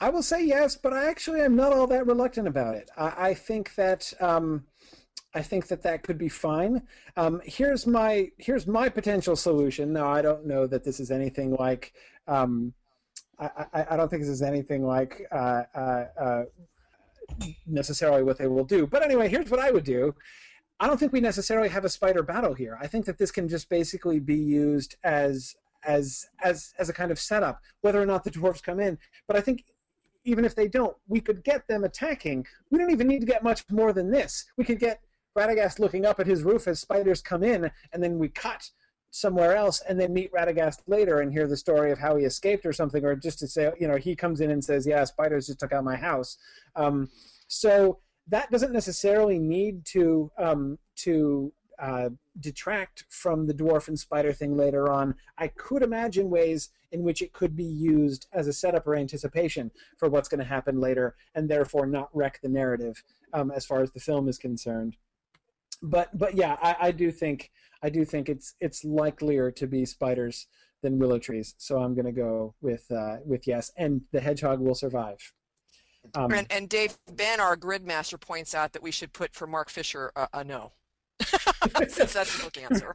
I 0.00 0.10
will 0.10 0.22
say 0.22 0.44
yes, 0.44 0.76
but 0.76 0.92
I 0.92 1.06
actually 1.06 1.40
am 1.40 1.56
not 1.56 1.72
all 1.72 1.86
that 1.88 2.06
reluctant 2.06 2.46
about 2.46 2.76
it. 2.76 2.90
I, 2.96 3.30
I 3.30 3.34
think 3.34 3.74
that 3.74 4.12
um, 4.20 4.64
I 5.34 5.42
think 5.42 5.66
that 5.68 5.82
that 5.82 6.02
could 6.02 6.18
be 6.18 6.28
fine. 6.28 6.82
Um, 7.16 7.40
here's 7.44 7.86
my 7.86 8.30
here's 8.38 8.66
my 8.66 8.88
potential 8.88 9.34
solution. 9.36 9.92
Now 9.92 10.08
I 10.08 10.22
don't 10.22 10.46
know 10.46 10.66
that 10.66 10.84
this 10.84 11.00
is 11.00 11.10
anything 11.10 11.54
like. 11.56 11.92
Um, 12.28 12.74
I, 13.40 13.86
I, 13.90 13.96
don't 13.96 14.08
think 14.08 14.22
this 14.22 14.30
is 14.30 14.42
anything 14.42 14.84
like 14.84 15.26
uh, 15.30 15.62
uh, 15.74 16.04
uh, 16.20 16.44
necessarily 17.66 18.22
what 18.22 18.38
they 18.38 18.48
will 18.48 18.64
do. 18.64 18.86
But 18.86 19.02
anyway, 19.02 19.28
here's 19.28 19.50
what 19.50 19.60
I 19.60 19.70
would 19.70 19.84
do. 19.84 20.14
I 20.80 20.86
don't 20.86 20.98
think 20.98 21.12
we 21.12 21.20
necessarily 21.20 21.68
have 21.68 21.84
a 21.84 21.88
spider 21.88 22.22
battle 22.22 22.54
here. 22.54 22.78
I 22.80 22.86
think 22.86 23.04
that 23.06 23.18
this 23.18 23.30
can 23.30 23.48
just 23.48 23.68
basically 23.68 24.20
be 24.20 24.36
used 24.36 24.96
as 25.04 25.54
as 25.84 26.26
as 26.42 26.72
as 26.78 26.88
a 26.88 26.92
kind 26.92 27.10
of 27.10 27.18
setup, 27.18 27.60
whether 27.80 28.00
or 28.00 28.06
not 28.06 28.24
the 28.24 28.30
dwarves 28.30 28.62
come 28.62 28.80
in. 28.80 28.98
But 29.26 29.36
I 29.36 29.40
think 29.40 29.64
even 30.24 30.44
if 30.44 30.54
they 30.54 30.68
don't, 30.68 30.96
we 31.06 31.20
could 31.20 31.44
get 31.44 31.66
them 31.68 31.84
attacking. 31.84 32.46
We 32.70 32.78
don't 32.78 32.90
even 32.90 33.08
need 33.08 33.20
to 33.20 33.26
get 33.26 33.42
much 33.42 33.64
more 33.70 33.92
than 33.92 34.10
this. 34.10 34.46
We 34.56 34.64
could 34.64 34.78
get 34.78 35.00
Radagast 35.36 35.78
looking 35.78 36.04
up 36.04 36.18
at 36.20 36.26
his 36.26 36.42
roof 36.42 36.66
as 36.66 36.80
spiders 36.80 37.22
come 37.22 37.44
in, 37.44 37.70
and 37.92 38.02
then 38.02 38.18
we 38.18 38.28
cut 38.28 38.68
somewhere 39.10 39.56
else 39.56 39.82
and 39.88 39.98
then 39.98 40.12
meet 40.12 40.32
Radagast 40.32 40.80
later 40.86 41.20
and 41.20 41.32
hear 41.32 41.46
the 41.46 41.56
story 41.56 41.90
of 41.90 41.98
how 41.98 42.16
he 42.16 42.24
escaped 42.24 42.66
or 42.66 42.72
something, 42.72 43.04
or 43.04 43.16
just 43.16 43.38
to 43.40 43.48
say, 43.48 43.72
you 43.80 43.88
know, 43.88 43.96
he 43.96 44.14
comes 44.14 44.40
in 44.40 44.50
and 44.50 44.62
says, 44.62 44.86
"Yeah, 44.86 45.04
spiders 45.04 45.46
just 45.46 45.60
took 45.60 45.72
out 45.72 45.84
my 45.84 45.96
house." 45.96 46.38
Um, 46.76 47.08
so 47.46 47.98
that 48.28 48.50
doesn't 48.50 48.72
necessarily 48.72 49.38
need 49.38 49.84
to 49.86 50.30
um, 50.38 50.78
to 50.96 51.52
uh, 51.78 52.10
detract 52.40 53.04
from 53.08 53.46
the 53.46 53.54
dwarf 53.54 53.88
and 53.88 53.98
spider 53.98 54.32
thing 54.32 54.56
later 54.56 54.90
on. 54.90 55.14
I 55.38 55.48
could 55.48 55.82
imagine 55.82 56.28
ways 56.28 56.70
in 56.90 57.02
which 57.02 57.22
it 57.22 57.32
could 57.32 57.54
be 57.54 57.64
used 57.64 58.26
as 58.32 58.48
a 58.48 58.52
setup 58.52 58.86
or 58.86 58.96
anticipation 58.96 59.70
for 59.96 60.08
what's 60.08 60.28
going 60.28 60.40
to 60.40 60.46
happen 60.46 60.80
later, 60.80 61.14
and 61.34 61.48
therefore 61.48 61.86
not 61.86 62.08
wreck 62.12 62.40
the 62.42 62.48
narrative 62.48 63.02
um, 63.32 63.50
as 63.50 63.64
far 63.64 63.80
as 63.82 63.92
the 63.92 64.00
film 64.00 64.28
is 64.28 64.38
concerned. 64.38 64.96
But 65.82 66.16
but 66.16 66.34
yeah, 66.34 66.56
I, 66.62 66.76
I 66.80 66.90
do 66.90 67.10
think 67.10 67.50
I 67.82 67.90
do 67.90 68.04
think 68.04 68.28
it's 68.28 68.54
it's 68.60 68.84
likelier 68.84 69.50
to 69.52 69.66
be 69.66 69.84
spiders 69.84 70.46
than 70.82 70.98
willow 70.98 71.18
trees. 71.18 71.54
So 71.58 71.78
I'm 71.78 71.94
going 71.94 72.06
to 72.06 72.12
go 72.12 72.54
with 72.60 72.84
uh, 72.90 73.16
with 73.24 73.46
yes, 73.46 73.70
and 73.76 74.02
the 74.12 74.20
hedgehog 74.20 74.60
will 74.60 74.74
survive. 74.74 75.18
Um, 76.14 76.32
and, 76.32 76.46
and 76.50 76.68
Dave 76.68 76.96
Ben, 77.12 77.40
our 77.40 77.56
grid 77.56 77.84
master, 77.86 78.16
points 78.16 78.54
out 78.54 78.72
that 78.72 78.82
we 78.82 78.90
should 78.90 79.12
put 79.12 79.34
for 79.34 79.46
Mark 79.46 79.68
Fisher 79.68 80.10
a, 80.16 80.28
a 80.32 80.44
no. 80.44 80.72
Since 81.88 82.12
that's 82.12 82.36
the 82.36 82.44
book 82.44 82.58
answer. 82.58 82.94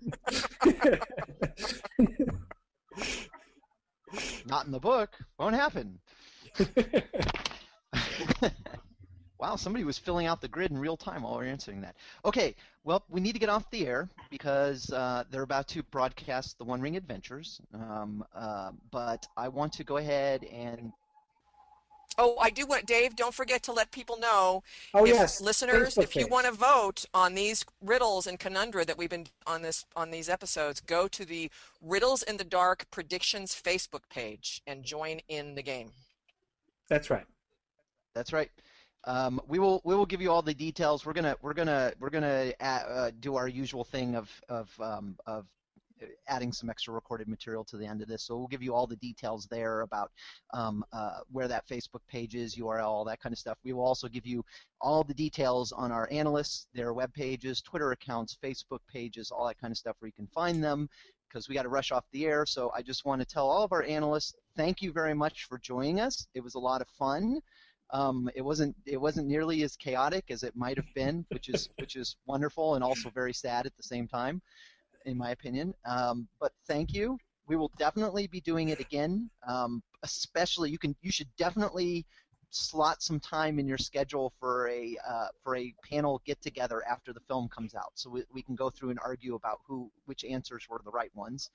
Not 4.46 4.66
in 4.66 4.72
the 4.72 4.80
book. 4.80 5.18
Won't 5.38 5.56
happen. 5.56 6.00
wow, 9.44 9.58
somebody 9.58 9.84
was 9.84 9.98
filling 9.98 10.26
out 10.26 10.40
the 10.40 10.48
grid 10.48 10.72
in 10.72 10.78
real 10.78 10.96
time 10.96 11.24
while 11.24 11.38
we 11.38 11.46
are 11.46 11.50
answering 11.50 11.82
that. 11.82 11.98
Okay, 12.24 12.56
well, 12.86 13.04
we 13.10 13.20
need 13.20 13.34
to 13.34 13.40
get 13.40 13.50
off 13.50 13.70
the 13.72 13.86
air 13.86 14.08
because 14.30 14.90
uh, 14.94 15.26
they're 15.30 15.42
about 15.44 15.68
to 15.68 15.84
broadcast 15.84 16.58
the 16.58 16.64
One 16.64 16.80
Ring 16.80 16.96
Adventures. 16.96 17.60
Um, 17.74 18.24
uh, 18.34 18.72
but 18.90 19.28
I 19.36 19.50
want 19.50 19.74
to 19.74 19.84
go 19.84 19.98
ahead 19.98 20.46
and 20.46 20.94
Oh, 22.18 22.38
I 22.40 22.52
do 22.52 22.68
want 22.68 22.86
Dave. 22.86 23.16
Don't 23.16 23.34
forget 23.34 23.64
to 23.64 23.74
let 23.74 23.92
people 23.92 24.18
know. 24.18 24.62
Oh 24.94 25.04
if 25.04 25.16
yes, 25.16 25.42
listeners, 25.42 25.96
Facebook 25.96 26.04
if 26.04 26.16
you 26.16 26.26
page. 26.26 26.32
want 26.32 26.46
to 26.46 26.52
vote 26.52 27.06
on 27.14 27.34
these 27.34 27.66
riddles 27.82 28.28
and 28.28 28.40
conundra 28.40 28.86
that 28.86 28.98
we've 28.98 29.10
been 29.10 29.26
on 29.48 29.64
this 29.64 29.84
on 29.96 30.12
these 30.12 30.30
episodes, 30.30 30.80
go 30.80 31.08
to 31.08 31.26
the 31.26 31.50
Riddles 31.82 32.22
in 32.22 32.38
the 32.38 32.44
Dark 32.44 32.86
Predictions 32.92 33.60
Facebook 33.60 34.08
page 34.12 34.62
and 34.68 34.84
join 34.84 35.22
in 35.28 35.56
the 35.56 35.64
game. 35.64 35.90
That's 36.88 37.10
right. 37.10 37.26
That's 38.14 38.32
right. 38.32 38.52
Um, 39.06 39.42
we 39.48 39.60
will 39.60 39.82
we 39.84 39.96
will 39.96 40.06
give 40.06 40.22
you 40.22 40.32
all 40.32 40.42
the 40.42 40.54
details. 40.54 41.06
We're 41.06 41.14
gonna 41.14 41.36
we're 41.42 41.54
gonna 41.54 41.94
we're 42.00 42.10
gonna 42.10 42.54
uh, 42.60 42.64
uh, 42.64 43.12
do 43.20 43.36
our 43.36 43.48
usual 43.48 43.84
thing 43.84 44.16
of 44.16 44.30
of 44.50 44.70
um, 44.80 45.18
of 45.26 45.46
adding 46.28 46.52
some 46.52 46.70
extra 46.70 46.94
recorded 46.94 47.28
material 47.28 47.64
to 47.66 47.78
the 47.78 47.86
end 47.86 48.02
of 48.02 48.08
this. 48.08 48.24
So 48.24 48.38
we'll 48.38 48.48
give 48.48 48.64
you 48.64 48.74
all 48.74 48.88
the 48.88 48.96
details 48.98 49.48
there 49.50 49.82
about 49.82 50.12
um, 50.54 50.84
uh, 50.92 51.20
where 51.32 51.48
that 51.48 51.68
Facebook 51.68 52.02
page 52.10 52.36
is, 52.36 52.56
URL, 52.56 52.86
all 52.86 53.06
that 53.06 53.22
kind 53.22 53.34
of 53.34 53.40
stuff. 53.40 53.58
We 53.64 53.74
will 53.74 53.86
also 53.86 54.08
give 54.08 54.26
you 54.26 54.44
all 54.82 55.04
the 55.04 55.14
details 55.14 55.72
on 55.72 55.92
our 55.92 56.08
analysts, 56.12 56.68
their 56.74 56.94
web 56.94 57.14
pages, 57.14 57.62
Twitter 57.62 57.92
accounts, 57.92 58.38
Facebook 58.44 58.80
pages, 58.92 59.32
all 59.32 59.48
that 59.48 59.60
kind 59.60 59.72
of 59.72 59.78
stuff 59.78 59.96
where 60.00 60.08
you 60.08 60.14
can 60.14 60.28
find 60.28 60.64
them 60.64 60.90
because 61.28 61.50
we 61.50 61.56
got 61.56 61.64
to 61.64 61.70
rush 61.70 61.92
off 61.92 62.06
the 62.12 62.26
air. 62.26 62.46
So 62.46 62.72
I 62.76 62.82
just 62.82 63.06
want 63.06 63.22
to 63.22 63.26
tell 63.26 63.50
all 63.50 63.64
of 63.64 63.72
our 63.72 63.84
analysts, 63.84 64.36
thank 64.56 64.82
you 64.82 64.92
very 64.92 65.16
much 65.16 65.46
for 65.46 65.58
joining 65.58 66.00
us. 66.00 66.28
It 66.36 66.44
was 66.44 66.56
a 66.56 66.60
lot 66.60 66.82
of 66.82 66.88
fun. 66.90 67.40
Um, 67.94 68.30
it 68.36 68.42
wasn't 68.42 68.76
it 68.86 69.00
wasn't 69.00 69.28
nearly 69.28 69.62
as 69.64 69.78
chaotic 69.78 70.26
as 70.30 70.44
it 70.44 70.56
might 70.56 70.78
have 70.78 70.94
been, 70.96 71.26
which 71.32 71.48
is 71.48 71.70
which 71.80 71.96
is 71.96 72.18
wonderful 72.26 72.76
and 72.76 72.84
also 72.84 73.10
very 73.10 73.34
sad 73.34 73.66
at 73.66 73.78
the 73.78 73.84
same 73.84 74.08
time, 74.08 74.42
in 75.06 75.18
my 75.18 75.32
opinion. 75.32 75.74
Um, 75.86 76.28
but 76.40 76.52
thank 76.68 76.94
you. 76.94 77.18
We 77.48 77.56
will 77.56 77.72
definitely 77.78 78.28
be 78.28 78.42
doing 78.42 78.70
it 78.70 78.80
again. 78.80 79.30
Um, 79.48 79.84
especially 80.02 80.72
you 80.72 80.80
can 80.80 80.96
you 81.02 81.12
should 81.12 81.30
definitely 81.38 82.06
slot 82.50 83.02
some 83.02 83.20
time 83.20 83.58
in 83.58 83.68
your 83.68 83.78
schedule 83.78 84.32
for 84.40 84.68
a 84.70 84.98
uh, 85.08 85.28
for 85.44 85.56
a 85.56 85.74
panel 85.90 86.22
get 86.26 86.42
together 86.42 86.84
after 86.90 87.14
the 87.14 87.20
film 87.22 87.50
comes 87.50 87.76
out, 87.76 87.92
so 87.96 88.10
we, 88.10 88.24
we 88.34 88.42
can 88.42 88.56
go 88.56 88.70
through 88.70 88.92
and 88.92 89.00
argue 89.04 89.36
about 89.36 89.60
who 89.68 89.92
which 90.06 90.24
answers 90.24 90.68
were 90.70 90.82
the 90.84 90.92
right 90.92 91.14
ones. 91.16 91.50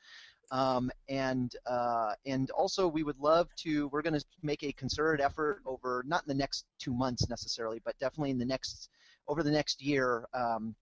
Um, 0.51 0.91
and 1.09 1.55
uh, 1.67 2.15
and 2.25 2.51
also 2.51 2.89
we 2.89 3.03
would 3.03 3.19
love 3.19 3.49
to. 3.57 3.89
We're 3.89 4.03
going 4.03 4.19
to 4.19 4.25
make 4.43 4.63
a 4.63 4.73
concerted 4.73 5.21
effort 5.25 5.61
over 5.67 6.05
not 6.07 6.23
in 6.23 6.29
the 6.29 6.35
next 6.35 6.65
two 6.79 6.93
months 6.93 7.29
necessarily, 7.29 7.81
but 7.85 7.99
definitely 7.99 8.31
in 8.31 8.39
the 8.39 8.47
next 8.47 8.89
over 9.27 9.43
the 9.43 9.51
next 9.51 9.83
year. 9.83 10.27
Um, 10.33 10.75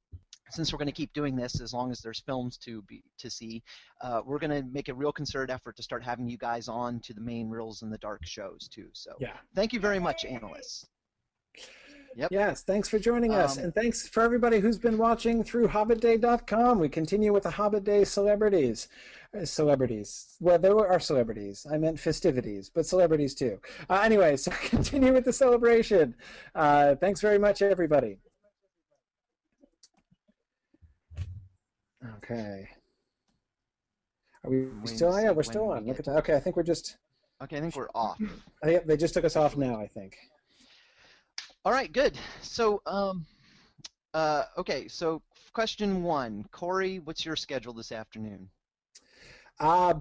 since 0.50 0.72
we're 0.72 0.78
going 0.78 0.86
to 0.86 0.92
keep 0.92 1.12
doing 1.12 1.34
this 1.34 1.60
as 1.60 1.74
long 1.74 1.90
as 1.90 2.00
there's 2.00 2.20
films 2.20 2.56
to 2.58 2.82
be 2.82 3.02
to 3.18 3.28
see, 3.28 3.62
uh, 4.00 4.22
we're 4.24 4.38
going 4.38 4.50
to 4.50 4.62
make 4.70 4.88
a 4.88 4.94
real 4.94 5.12
concerted 5.12 5.52
effort 5.52 5.76
to 5.76 5.82
start 5.82 6.04
having 6.04 6.28
you 6.28 6.38
guys 6.38 6.68
on 6.68 7.00
to 7.00 7.12
the 7.12 7.20
main 7.20 7.48
Riddles 7.48 7.82
in 7.82 7.90
the 7.90 7.98
Dark 7.98 8.24
shows 8.24 8.68
too. 8.68 8.88
So 8.92 9.16
Yeah. 9.18 9.36
thank 9.56 9.72
you 9.72 9.80
very 9.80 9.98
much, 9.98 10.24
analysts. 10.24 10.86
Yep. 12.16 12.32
Yes, 12.32 12.62
thanks 12.62 12.88
for 12.88 12.98
joining 12.98 13.34
us. 13.34 13.58
Um, 13.58 13.64
and 13.64 13.74
thanks 13.74 14.08
for 14.08 14.22
everybody 14.22 14.58
who's 14.58 14.78
been 14.78 14.96
watching 14.96 15.44
through 15.44 15.68
HobbitDay.com. 15.68 16.78
We 16.78 16.88
continue 16.88 17.30
with 17.30 17.42
the 17.42 17.50
Hobbit 17.50 17.84
Day 17.84 18.04
celebrities. 18.04 18.88
Uh, 19.38 19.44
celebrities. 19.44 20.34
Well, 20.40 20.58
there 20.58 20.74
are 20.78 20.98
celebrities. 20.98 21.66
I 21.70 21.76
meant 21.76 22.00
festivities, 22.00 22.70
but 22.70 22.86
celebrities 22.86 23.34
too. 23.34 23.60
Uh, 23.90 24.00
anyway, 24.02 24.38
so 24.38 24.50
continue 24.62 25.12
with 25.12 25.26
the 25.26 25.32
celebration. 25.32 26.14
Uh, 26.54 26.94
thanks 26.94 27.20
very 27.20 27.38
much, 27.38 27.60
everybody. 27.60 28.16
Okay. 32.16 32.66
Are 34.42 34.50
we 34.50 34.64
waiting 34.64 34.86
still? 34.86 35.20
Yeah, 35.20 35.32
we're 35.32 35.42
still 35.42 35.70
on. 35.70 35.86
Look 35.86 35.98
at 35.98 36.06
that. 36.06 36.16
Okay, 36.18 36.34
I 36.34 36.40
think 36.40 36.56
we're 36.56 36.62
just. 36.62 36.96
Okay, 37.42 37.58
I 37.58 37.60
think 37.60 37.76
we're 37.76 37.90
off. 37.94 38.18
I 38.62 38.66
think 38.66 38.86
they 38.86 38.96
just 38.96 39.12
took 39.12 39.26
us 39.26 39.36
off 39.36 39.54
now. 39.58 39.78
I 39.78 39.86
think. 39.86 40.16
All 41.66 41.72
right, 41.72 41.92
good. 41.92 42.16
So, 42.42 42.80
um, 42.86 43.26
uh, 44.14 44.44
okay. 44.56 44.86
So, 44.86 45.20
question 45.52 46.04
one, 46.04 46.44
Corey, 46.52 47.00
what's 47.00 47.24
your 47.24 47.34
schedule 47.34 47.72
this 47.72 47.90
afternoon? 47.90 48.48
Uh, 49.58 49.94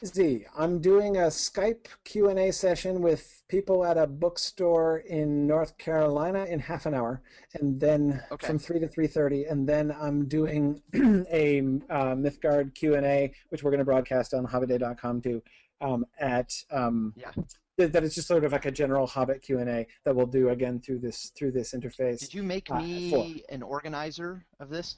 busy. 0.00 0.46
I'm 0.56 0.80
doing 0.80 1.16
a 1.16 1.22
Skype 1.22 1.88
Q&A 2.04 2.52
session 2.52 3.02
with 3.02 3.42
people 3.48 3.84
at 3.84 3.98
a 3.98 4.06
bookstore 4.06 4.98
in 4.98 5.44
North 5.44 5.76
Carolina 5.76 6.44
in 6.44 6.60
half 6.60 6.86
an 6.86 6.94
hour, 6.94 7.20
and 7.54 7.80
then 7.80 8.22
Okay. 8.30 8.46
from 8.46 8.60
3 8.60 8.78
to 8.78 8.86
3.30, 8.86 9.50
and 9.50 9.68
then 9.68 9.92
I'm 10.00 10.28
doing 10.28 10.80
a 10.94 11.58
uh, 11.90 12.14
Mythgard 12.14 12.76
Q&A, 12.76 13.34
which 13.48 13.64
we're 13.64 13.72
going 13.72 13.80
to 13.80 13.84
broadcast 13.84 14.34
on 14.34 14.46
hobbitday.com 14.46 15.20
too, 15.20 15.42
um, 15.80 16.06
at... 16.20 16.52
Um, 16.70 17.12
Yeah. 17.16 17.32
Th- 17.78 17.92
That 17.92 18.04
is 18.04 18.14
just 18.14 18.28
sort 18.28 18.44
of 18.44 18.52
like 18.52 18.66
a 18.66 18.70
general 18.70 19.06
Hobbit 19.06 19.42
Q&A 19.42 19.86
that 20.04 20.14
we'll 20.14 20.26
do 20.26 20.50
again 20.50 20.80
through 20.80 20.98
this 21.00 21.32
through 21.36 21.52
this 21.52 21.72
interface. 21.72 22.20
Did 22.20 22.34
you 22.34 22.42
make 22.42 22.70
uh, 22.70 22.78
me 22.78 23.44
an 23.48 23.62
organizer 23.62 24.44
of 24.60 24.68
this? 24.68 24.96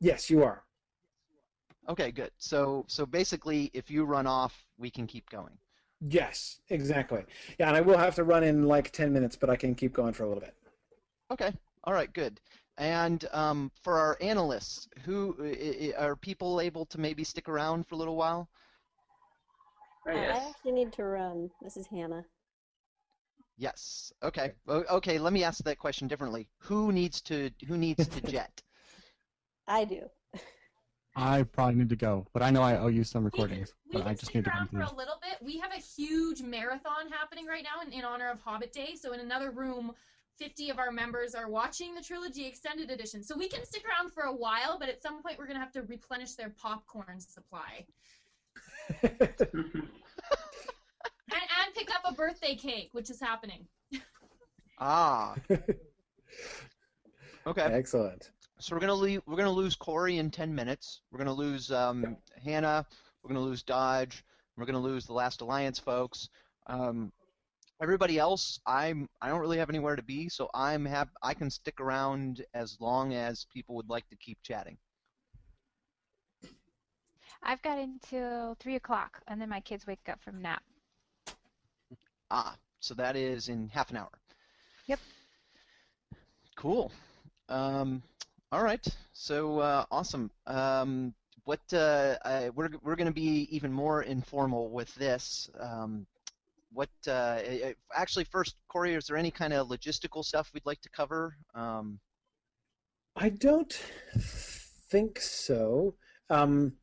Yes, 0.00 0.30
you 0.30 0.42
are. 0.42 0.62
Okay, 1.88 2.10
good. 2.10 2.30
So, 2.38 2.84
so 2.88 3.04
basically, 3.04 3.70
if 3.74 3.90
you 3.90 4.04
run 4.04 4.26
off, 4.26 4.64
we 4.78 4.90
can 4.90 5.06
keep 5.06 5.28
going. 5.28 5.58
Yes, 6.08 6.60
exactly. 6.70 7.24
Yeah, 7.58 7.68
and 7.68 7.76
I 7.76 7.80
will 7.80 7.98
have 7.98 8.14
to 8.14 8.24
run 8.24 8.44
in 8.44 8.64
like 8.64 8.90
10 8.90 9.12
minutes, 9.12 9.36
but 9.36 9.50
I 9.50 9.56
can 9.56 9.74
keep 9.74 9.92
going 9.92 10.12
for 10.12 10.22
a 10.22 10.28
little 10.28 10.40
bit. 10.42 10.54
Okay. 11.30 11.52
All 11.84 11.92
right. 11.92 12.12
Good. 12.12 12.40
And 12.78 13.26
um, 13.32 13.70
for 13.82 13.98
our 13.98 14.16
analysts, 14.20 14.88
who 15.04 15.36
are 15.98 16.16
people 16.16 16.60
able 16.60 16.86
to 16.86 16.98
maybe 16.98 17.24
stick 17.24 17.48
around 17.48 17.86
for 17.86 17.96
a 17.96 17.98
little 17.98 18.16
while? 18.16 18.48
Uh, 20.08 20.12
I 20.12 20.48
actually 20.48 20.72
need 20.72 20.92
to 20.94 21.04
run. 21.04 21.50
This 21.62 21.76
is 21.76 21.86
Hannah. 21.86 22.24
Yes. 23.56 24.12
Okay. 24.22 24.52
Okay. 24.68 25.18
Let 25.18 25.32
me 25.32 25.44
ask 25.44 25.62
that 25.64 25.78
question 25.78 26.08
differently. 26.08 26.48
Who 26.58 26.92
needs 26.92 27.20
to 27.22 27.50
Who 27.68 27.76
needs 27.76 28.06
to 28.08 28.20
jet? 28.32 28.62
I 29.68 29.84
do. 29.84 30.02
I 31.16 31.42
probably 31.42 31.74
need 31.74 31.88
to 31.90 31.96
go, 31.96 32.26
but 32.32 32.42
I 32.42 32.50
know 32.50 32.62
I 32.62 32.78
owe 32.78 32.86
you 32.86 33.04
some 33.04 33.24
recordings. 33.24 33.74
We 33.86 33.94
But 33.94 34.02
I 34.02 34.04
can 34.10 34.12
just 34.14 34.24
stick 34.26 34.34
need 34.36 34.44
to 34.44 34.50
around 34.50 34.58
run 34.72 34.86
for 34.86 34.88
through. 34.88 34.96
a 34.96 34.98
little 34.98 35.16
bit. 35.20 35.38
We 35.44 35.58
have 35.58 35.72
a 35.72 35.80
huge 35.80 36.40
marathon 36.40 37.10
happening 37.10 37.46
right 37.46 37.64
now 37.64 37.82
in, 37.86 37.92
in 37.92 38.04
honor 38.04 38.30
of 38.30 38.40
Hobbit 38.40 38.72
Day. 38.72 38.94
So 38.94 39.12
in 39.12 39.20
another 39.20 39.50
room, 39.50 39.92
50 40.38 40.70
of 40.70 40.78
our 40.78 40.92
members 40.92 41.34
are 41.34 41.50
watching 41.50 41.94
the 41.94 42.00
trilogy 42.00 42.46
extended 42.46 42.90
edition. 42.90 43.22
So 43.24 43.36
we 43.36 43.48
can 43.48 43.64
stick 43.66 43.82
around 43.86 44.12
for 44.12 44.22
a 44.22 44.32
while, 44.34 44.78
but 44.78 44.88
at 44.88 45.02
some 45.02 45.20
point 45.20 45.36
we're 45.38 45.46
going 45.46 45.56
to 45.58 45.60
have 45.60 45.72
to 45.72 45.82
replenish 45.82 46.34
their 46.34 46.50
popcorn 46.50 47.20
supply. 47.20 47.84
and, 49.02 49.12
and 51.30 51.74
pick 51.74 51.90
up 51.90 52.02
a 52.04 52.14
birthday 52.14 52.54
cake, 52.54 52.90
which 52.92 53.10
is 53.10 53.20
happening. 53.20 53.66
Ah. 54.78 55.34
Okay. 57.46 57.62
Excellent. 57.62 58.30
So 58.58 58.74
we're 58.74 58.80
gonna 58.80 58.94
leave, 58.94 59.22
we're 59.26 59.36
gonna 59.36 59.50
lose 59.50 59.74
Corey 59.74 60.18
in 60.18 60.30
ten 60.30 60.54
minutes. 60.54 61.00
We're 61.10 61.18
gonna 61.18 61.32
lose 61.32 61.70
um, 61.70 62.16
Hannah. 62.44 62.86
We're 63.22 63.28
gonna 63.28 63.44
lose 63.44 63.62
Dodge. 63.62 64.24
We're 64.56 64.66
gonna 64.66 64.80
lose 64.80 65.06
the 65.06 65.14
Last 65.14 65.40
Alliance 65.40 65.78
folks. 65.78 66.28
Um, 66.66 67.12
everybody 67.80 68.18
else, 68.18 68.60
I'm 68.66 69.08
I 69.22 69.28
don't 69.28 69.40
really 69.40 69.58
have 69.58 69.70
anywhere 69.70 69.96
to 69.96 70.02
be, 70.02 70.28
so 70.28 70.50
I'm 70.54 70.84
have 70.84 71.08
I 71.22 71.32
can 71.32 71.50
stick 71.50 71.80
around 71.80 72.44
as 72.52 72.76
long 72.80 73.14
as 73.14 73.46
people 73.52 73.74
would 73.76 73.88
like 73.88 74.06
to 74.10 74.16
keep 74.16 74.38
chatting. 74.42 74.76
I've 77.42 77.62
got 77.62 77.78
until 77.78 78.56
three 78.60 78.76
o'clock, 78.76 79.20
and 79.28 79.40
then 79.40 79.48
my 79.48 79.60
kids 79.60 79.86
wake 79.86 80.08
up 80.08 80.20
from 80.22 80.42
nap. 80.42 80.62
Ah, 82.30 82.56
so 82.80 82.94
that 82.94 83.16
is 83.16 83.48
in 83.48 83.68
half 83.68 83.90
an 83.90 83.96
hour. 83.96 84.10
Yep. 84.86 85.00
Cool. 86.56 86.92
Um, 87.48 88.02
all 88.52 88.62
right. 88.62 88.86
So 89.12 89.58
uh, 89.60 89.84
awesome. 89.90 90.30
Um, 90.46 91.14
what 91.44 91.60
uh, 91.72 92.16
I, 92.24 92.50
we're 92.50 92.70
we're 92.82 92.96
going 92.96 93.06
to 93.06 93.12
be 93.12 93.48
even 93.50 93.72
more 93.72 94.02
informal 94.02 94.70
with 94.70 94.94
this. 94.94 95.50
Um, 95.58 96.06
what 96.72 96.90
uh, 97.08 97.40
actually 97.94 98.24
first, 98.24 98.54
Corey, 98.68 98.94
is 98.94 99.06
there 99.06 99.16
any 99.16 99.30
kind 99.30 99.52
of 99.52 99.68
logistical 99.68 100.24
stuff 100.24 100.50
we'd 100.54 100.66
like 100.66 100.80
to 100.82 100.90
cover? 100.90 101.36
Um, 101.54 101.98
I 103.16 103.30
don't 103.30 103.72
think 104.90 105.20
so. 105.20 105.94
Um, 106.28 106.74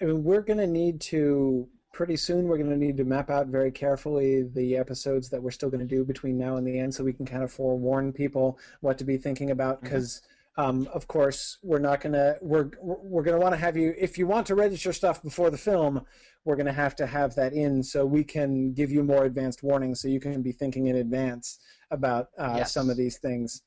I 0.00 0.04
mean, 0.06 0.24
we're 0.24 0.42
going 0.42 0.58
to 0.58 0.66
need 0.66 1.00
to 1.02 1.68
pretty 1.92 2.16
soon. 2.16 2.46
We're 2.48 2.56
going 2.56 2.70
to 2.70 2.76
need 2.76 2.96
to 2.98 3.04
map 3.04 3.30
out 3.30 3.48
very 3.48 3.70
carefully 3.70 4.42
the 4.42 4.76
episodes 4.76 5.28
that 5.30 5.42
we're 5.42 5.50
still 5.50 5.68
going 5.70 5.86
to 5.86 5.94
do 5.96 6.04
between 6.04 6.38
now 6.38 6.56
and 6.56 6.66
the 6.66 6.78
end, 6.78 6.94
so 6.94 7.04
we 7.04 7.12
can 7.12 7.26
kind 7.26 7.42
of 7.42 7.52
forewarn 7.52 8.12
people 8.12 8.58
what 8.80 8.96
to 8.98 9.04
be 9.04 9.16
thinking 9.16 9.50
about. 9.50 9.82
Because, 9.82 10.22
um, 10.56 10.88
of 10.94 11.06
course, 11.06 11.58
we're 11.62 11.78
not 11.78 12.00
going 12.00 12.12
to 12.14 12.36
we're 12.40 12.70
we're 12.80 13.22
going 13.22 13.36
to 13.36 13.42
want 13.42 13.52
to 13.54 13.58
have 13.60 13.76
you 13.76 13.94
if 13.98 14.16
you 14.16 14.26
want 14.26 14.46
to 14.46 14.54
register 14.54 14.92
stuff 14.92 15.22
before 15.22 15.50
the 15.50 15.58
film. 15.58 16.04
We're 16.46 16.56
going 16.56 16.66
to 16.66 16.72
have 16.72 16.96
to 16.96 17.06
have 17.06 17.34
that 17.34 17.52
in 17.52 17.82
so 17.82 18.06
we 18.06 18.24
can 18.24 18.72
give 18.72 18.90
you 18.90 19.02
more 19.02 19.24
advanced 19.24 19.62
warnings, 19.62 20.00
so 20.00 20.08
you 20.08 20.20
can 20.20 20.40
be 20.40 20.52
thinking 20.52 20.86
in 20.86 20.96
advance 20.96 21.58
about 21.90 22.28
uh, 22.38 22.54
Yes. 22.58 22.72
some 22.72 22.88
of 22.88 22.96
these 22.96 23.18
things. 23.18 23.62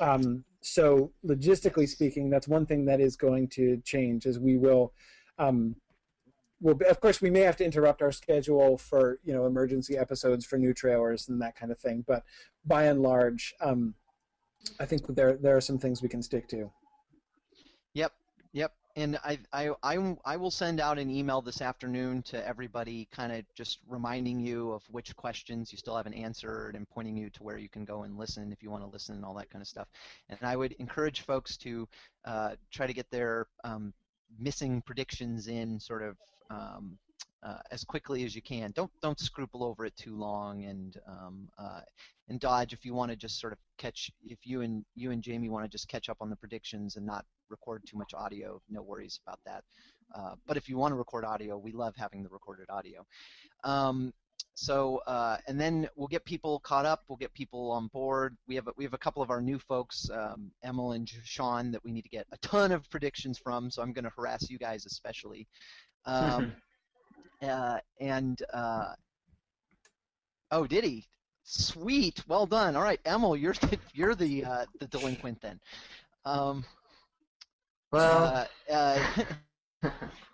Um, 0.00 0.44
so 0.62 1.12
logistically 1.26 1.86
speaking, 1.86 2.30
that's 2.30 2.48
one 2.48 2.64
thing 2.64 2.86
that 2.86 2.98
is 3.00 3.16
going 3.16 3.48
to 3.48 3.76
change. 3.84 4.24
Is 4.24 4.38
we 4.40 4.56
will, 4.56 4.94
um, 5.38 5.76
we'll 6.60 6.78
of 6.88 7.00
course 7.00 7.20
we 7.20 7.30
may 7.30 7.40
have 7.40 7.56
to 7.56 7.64
interrupt 7.64 8.02
our 8.02 8.12
schedule 8.12 8.78
for 8.78 9.18
you 9.24 9.32
know 9.32 9.46
emergency 9.46 9.96
episodes 9.96 10.44
for 10.44 10.58
new 10.58 10.74
trailers 10.74 11.28
and 11.28 11.40
that 11.40 11.56
kind 11.56 11.70
of 11.70 11.78
thing. 11.78 12.04
But 12.06 12.24
by 12.64 12.84
and 12.84 13.02
large, 13.02 13.54
um, 13.60 13.94
I 14.80 14.86
think 14.86 15.06
there 15.08 15.36
there 15.36 15.56
are 15.56 15.60
some 15.60 15.78
things 15.78 16.02
we 16.02 16.08
can 16.08 16.22
stick 16.22 16.48
to. 16.48 16.70
Yep, 17.94 18.12
yep. 18.52 18.72
And 18.96 19.18
I, 19.24 19.38
I, 19.52 19.70
I, 19.82 20.16
I 20.24 20.36
will 20.36 20.52
send 20.52 20.78
out 20.78 21.00
an 21.00 21.10
email 21.10 21.42
this 21.42 21.60
afternoon 21.60 22.22
to 22.22 22.46
everybody, 22.46 23.08
kind 23.10 23.32
of 23.32 23.44
just 23.56 23.80
reminding 23.88 24.38
you 24.38 24.70
of 24.70 24.84
which 24.88 25.14
questions 25.16 25.72
you 25.72 25.78
still 25.78 25.96
haven't 25.96 26.14
answered 26.14 26.76
and 26.76 26.88
pointing 26.88 27.16
you 27.16 27.28
to 27.30 27.42
where 27.42 27.58
you 27.58 27.68
can 27.68 27.84
go 27.84 28.04
and 28.04 28.16
listen 28.16 28.52
if 28.52 28.62
you 28.62 28.70
want 28.70 28.84
to 28.84 28.88
listen 28.88 29.16
and 29.16 29.24
all 29.24 29.34
that 29.34 29.50
kind 29.50 29.62
of 29.62 29.66
stuff. 29.66 29.88
And 30.28 30.38
I 30.42 30.54
would 30.54 30.72
encourage 30.78 31.22
folks 31.22 31.56
to 31.58 31.88
uh, 32.24 32.50
try 32.70 32.86
to 32.86 32.92
get 32.92 33.10
their 33.10 33.48
um, 33.64 33.92
missing 34.38 34.82
predictions 34.82 35.48
in 35.48 35.78
sort 35.80 36.02
of 36.02 36.16
um, 36.50 36.98
uh, 37.42 37.58
as 37.70 37.84
quickly 37.84 38.24
as 38.24 38.34
you 38.34 38.42
can. 38.42 38.72
Don't 38.74 38.90
don't 39.02 39.18
scruple 39.18 39.62
over 39.62 39.84
it 39.84 39.94
too 39.96 40.16
long, 40.16 40.64
and 40.64 40.96
um, 41.06 41.48
uh, 41.58 41.80
and 42.28 42.40
dodge 42.40 42.72
if 42.72 42.84
you 42.84 42.94
want 42.94 43.10
to 43.10 43.16
just 43.16 43.38
sort 43.40 43.52
of 43.52 43.58
catch 43.76 44.10
if 44.24 44.38
you 44.44 44.62
and 44.62 44.84
you 44.94 45.10
and 45.10 45.22
Jamie 45.22 45.50
want 45.50 45.64
to 45.64 45.68
just 45.68 45.88
catch 45.88 46.08
up 46.08 46.18
on 46.20 46.30
the 46.30 46.36
predictions 46.36 46.96
and 46.96 47.04
not 47.04 47.24
record 47.50 47.82
too 47.86 47.98
much 47.98 48.14
audio. 48.14 48.60
No 48.70 48.82
worries 48.82 49.20
about 49.26 49.40
that. 49.44 49.62
Uh, 50.14 50.34
but 50.46 50.56
if 50.56 50.68
you 50.68 50.76
want 50.76 50.92
to 50.92 50.96
record 50.96 51.24
audio, 51.24 51.58
we 51.58 51.72
love 51.72 51.94
having 51.96 52.22
the 52.22 52.28
recorded 52.28 52.66
audio. 52.70 53.04
Um, 53.62 54.12
so 54.54 54.98
uh, 55.06 55.36
and 55.48 55.60
then 55.60 55.88
we'll 55.96 56.08
get 56.08 56.24
people 56.24 56.60
caught 56.60 56.86
up. 56.86 57.02
We'll 57.08 57.16
get 57.16 57.34
people 57.34 57.70
on 57.72 57.88
board. 57.88 58.36
We 58.46 58.54
have 58.54 58.68
a, 58.68 58.72
we 58.76 58.84
have 58.84 58.94
a 58.94 58.98
couple 58.98 59.22
of 59.22 59.30
our 59.30 59.40
new 59.40 59.58
folks, 59.58 60.08
um, 60.12 60.50
Emil 60.64 60.92
and 60.92 61.08
Shaun, 61.24 61.72
that 61.72 61.84
we 61.84 61.90
need 61.90 62.02
to 62.02 62.08
get 62.08 62.26
a 62.32 62.38
ton 62.38 62.70
of 62.70 62.88
predictions 62.88 63.36
from. 63.38 63.70
So 63.70 63.82
I'm 63.82 63.92
going 63.92 64.04
to 64.04 64.12
harass 64.16 64.48
you 64.48 64.58
guys 64.58 64.86
especially. 64.86 65.48
Um, 66.06 66.52
uh, 67.42 67.78
and 68.00 68.40
uh, 68.52 68.92
oh, 70.52 70.66
did 70.66 70.84
he? 70.84 71.08
Sweet, 71.42 72.22
well 72.28 72.46
done. 72.46 72.76
All 72.76 72.82
right, 72.82 73.00
Emil, 73.04 73.36
you're 73.36 73.54
the, 73.54 73.78
you're 73.92 74.14
the 74.14 74.44
uh, 74.44 74.64
the 74.78 74.86
delinquent 74.86 75.40
then. 75.42 75.60
Um, 76.24 76.64
Well- 77.90 78.46
uh, 78.70 78.72
uh, 79.82 79.90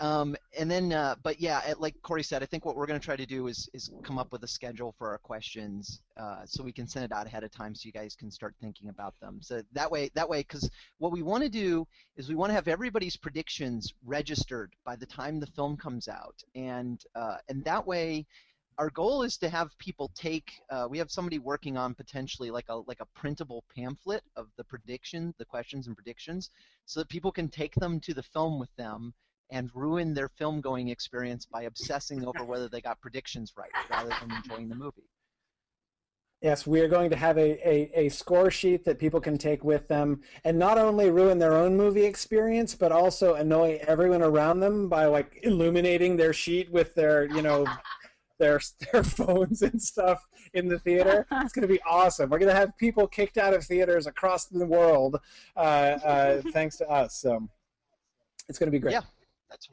um, 0.00 0.34
and 0.58 0.70
then, 0.70 0.94
uh, 0.94 1.14
but 1.22 1.40
yeah, 1.40 1.60
at- 1.66 1.80
like 1.80 1.94
Corey 2.00 2.22
said, 2.22 2.42
I 2.42 2.46
think 2.46 2.64
what 2.64 2.74
we're 2.74 2.86
going 2.86 2.98
to 2.98 3.04
try 3.04 3.16
to 3.16 3.26
do 3.26 3.48
is 3.48 3.68
is 3.74 3.90
come 4.02 4.18
up 4.18 4.32
with 4.32 4.42
a 4.42 4.48
schedule 4.48 4.94
for 4.96 5.10
our 5.10 5.18
questions, 5.18 6.00
uh, 6.16 6.46
so 6.46 6.64
we 6.64 6.72
can 6.72 6.88
send 6.88 7.04
it 7.04 7.12
out 7.12 7.26
ahead 7.26 7.44
of 7.44 7.50
time, 7.50 7.74
so 7.74 7.86
you 7.86 7.92
guys 7.92 8.16
can 8.16 8.30
start 8.30 8.54
thinking 8.62 8.88
about 8.88 9.14
them. 9.20 9.40
So 9.42 9.62
that 9.72 9.90
way, 9.90 10.10
that 10.14 10.28
way, 10.28 10.40
because 10.40 10.70
what 10.98 11.12
we 11.12 11.22
want 11.22 11.42
to 11.44 11.50
do 11.50 11.86
is 12.16 12.30
we 12.30 12.34
want 12.34 12.48
to 12.48 12.54
have 12.54 12.66
everybody's 12.66 13.16
predictions 13.16 13.92
registered 14.04 14.72
by 14.84 14.96
the 14.96 15.06
time 15.06 15.38
the 15.38 15.46
film 15.46 15.76
comes 15.76 16.08
out, 16.08 16.42
and 16.54 17.02
uh, 17.14 17.36
and 17.48 17.62
that 17.64 17.86
way. 17.86 18.26
Our 18.78 18.88
goal 18.88 19.24
is 19.24 19.36
to 19.38 19.50
have 19.50 19.76
people 19.76 20.10
take. 20.14 20.52
Uh, 20.70 20.86
we 20.88 20.96
have 20.96 21.10
somebody 21.10 21.38
working 21.38 21.76
on 21.76 21.94
potentially 21.94 22.50
like 22.50 22.70
a 22.70 22.76
like 22.76 23.00
a 23.00 23.06
printable 23.14 23.62
pamphlet 23.76 24.22
of 24.36 24.46
the 24.56 24.64
prediction, 24.64 25.34
the 25.36 25.44
questions 25.44 25.86
and 25.86 25.94
predictions, 25.94 26.48
so 26.86 27.00
that 27.00 27.10
people 27.10 27.30
can 27.30 27.50
take 27.50 27.74
them 27.74 28.00
to 28.00 28.14
the 28.14 28.22
film 28.22 28.58
with 28.58 28.74
them 28.76 29.12
and 29.50 29.70
ruin 29.74 30.14
their 30.14 30.28
film 30.28 30.60
going 30.60 30.88
experience 30.88 31.46
by 31.46 31.62
obsessing 31.62 32.24
over 32.24 32.44
whether 32.44 32.68
they 32.68 32.80
got 32.80 33.00
predictions 33.00 33.52
right 33.56 33.70
rather 33.90 34.10
than 34.20 34.30
enjoying 34.36 34.68
the 34.68 34.74
movie. 34.74 35.02
Yes, 36.42 36.66
we 36.66 36.80
are 36.80 36.88
going 36.88 37.10
to 37.10 37.16
have 37.16 37.36
a, 37.36 37.68
a, 37.68 38.06
a 38.06 38.08
score 38.08 38.50
sheet 38.50 38.82
that 38.86 38.98
people 38.98 39.20
can 39.20 39.36
take 39.36 39.62
with 39.62 39.86
them 39.88 40.22
and 40.44 40.58
not 40.58 40.78
only 40.78 41.10
ruin 41.10 41.38
their 41.38 41.52
own 41.52 41.76
movie 41.76 42.04
experience, 42.04 42.74
but 42.74 42.92
also 42.92 43.34
annoy 43.34 43.78
everyone 43.86 44.22
around 44.22 44.60
them 44.60 44.88
by 44.88 45.04
like 45.04 45.38
illuminating 45.42 46.16
their 46.16 46.32
sheet 46.32 46.70
with 46.70 46.94
their, 46.94 47.24
you 47.34 47.42
know, 47.42 47.66
their 48.38 48.58
their 48.92 49.04
phones 49.04 49.60
and 49.60 49.80
stuff 49.80 50.26
in 50.54 50.66
the 50.66 50.78
theater. 50.78 51.26
It's 51.30 51.52
going 51.52 51.68
to 51.68 51.72
be 51.72 51.82
awesome. 51.82 52.30
We're 52.30 52.38
going 52.38 52.52
to 52.52 52.58
have 52.58 52.74
people 52.78 53.06
kicked 53.06 53.36
out 53.36 53.52
of 53.52 53.62
theaters 53.64 54.06
across 54.06 54.46
the 54.46 54.64
world 54.64 55.20
uh, 55.56 55.60
uh, 55.60 56.42
thanks 56.52 56.78
to 56.78 56.88
us. 56.88 57.16
So 57.20 57.46
it's 58.48 58.58
going 58.58 58.68
to 58.68 58.72
be 58.72 58.78
great. 58.78 58.92
Yeah, 58.92 59.02
that's 59.50 59.68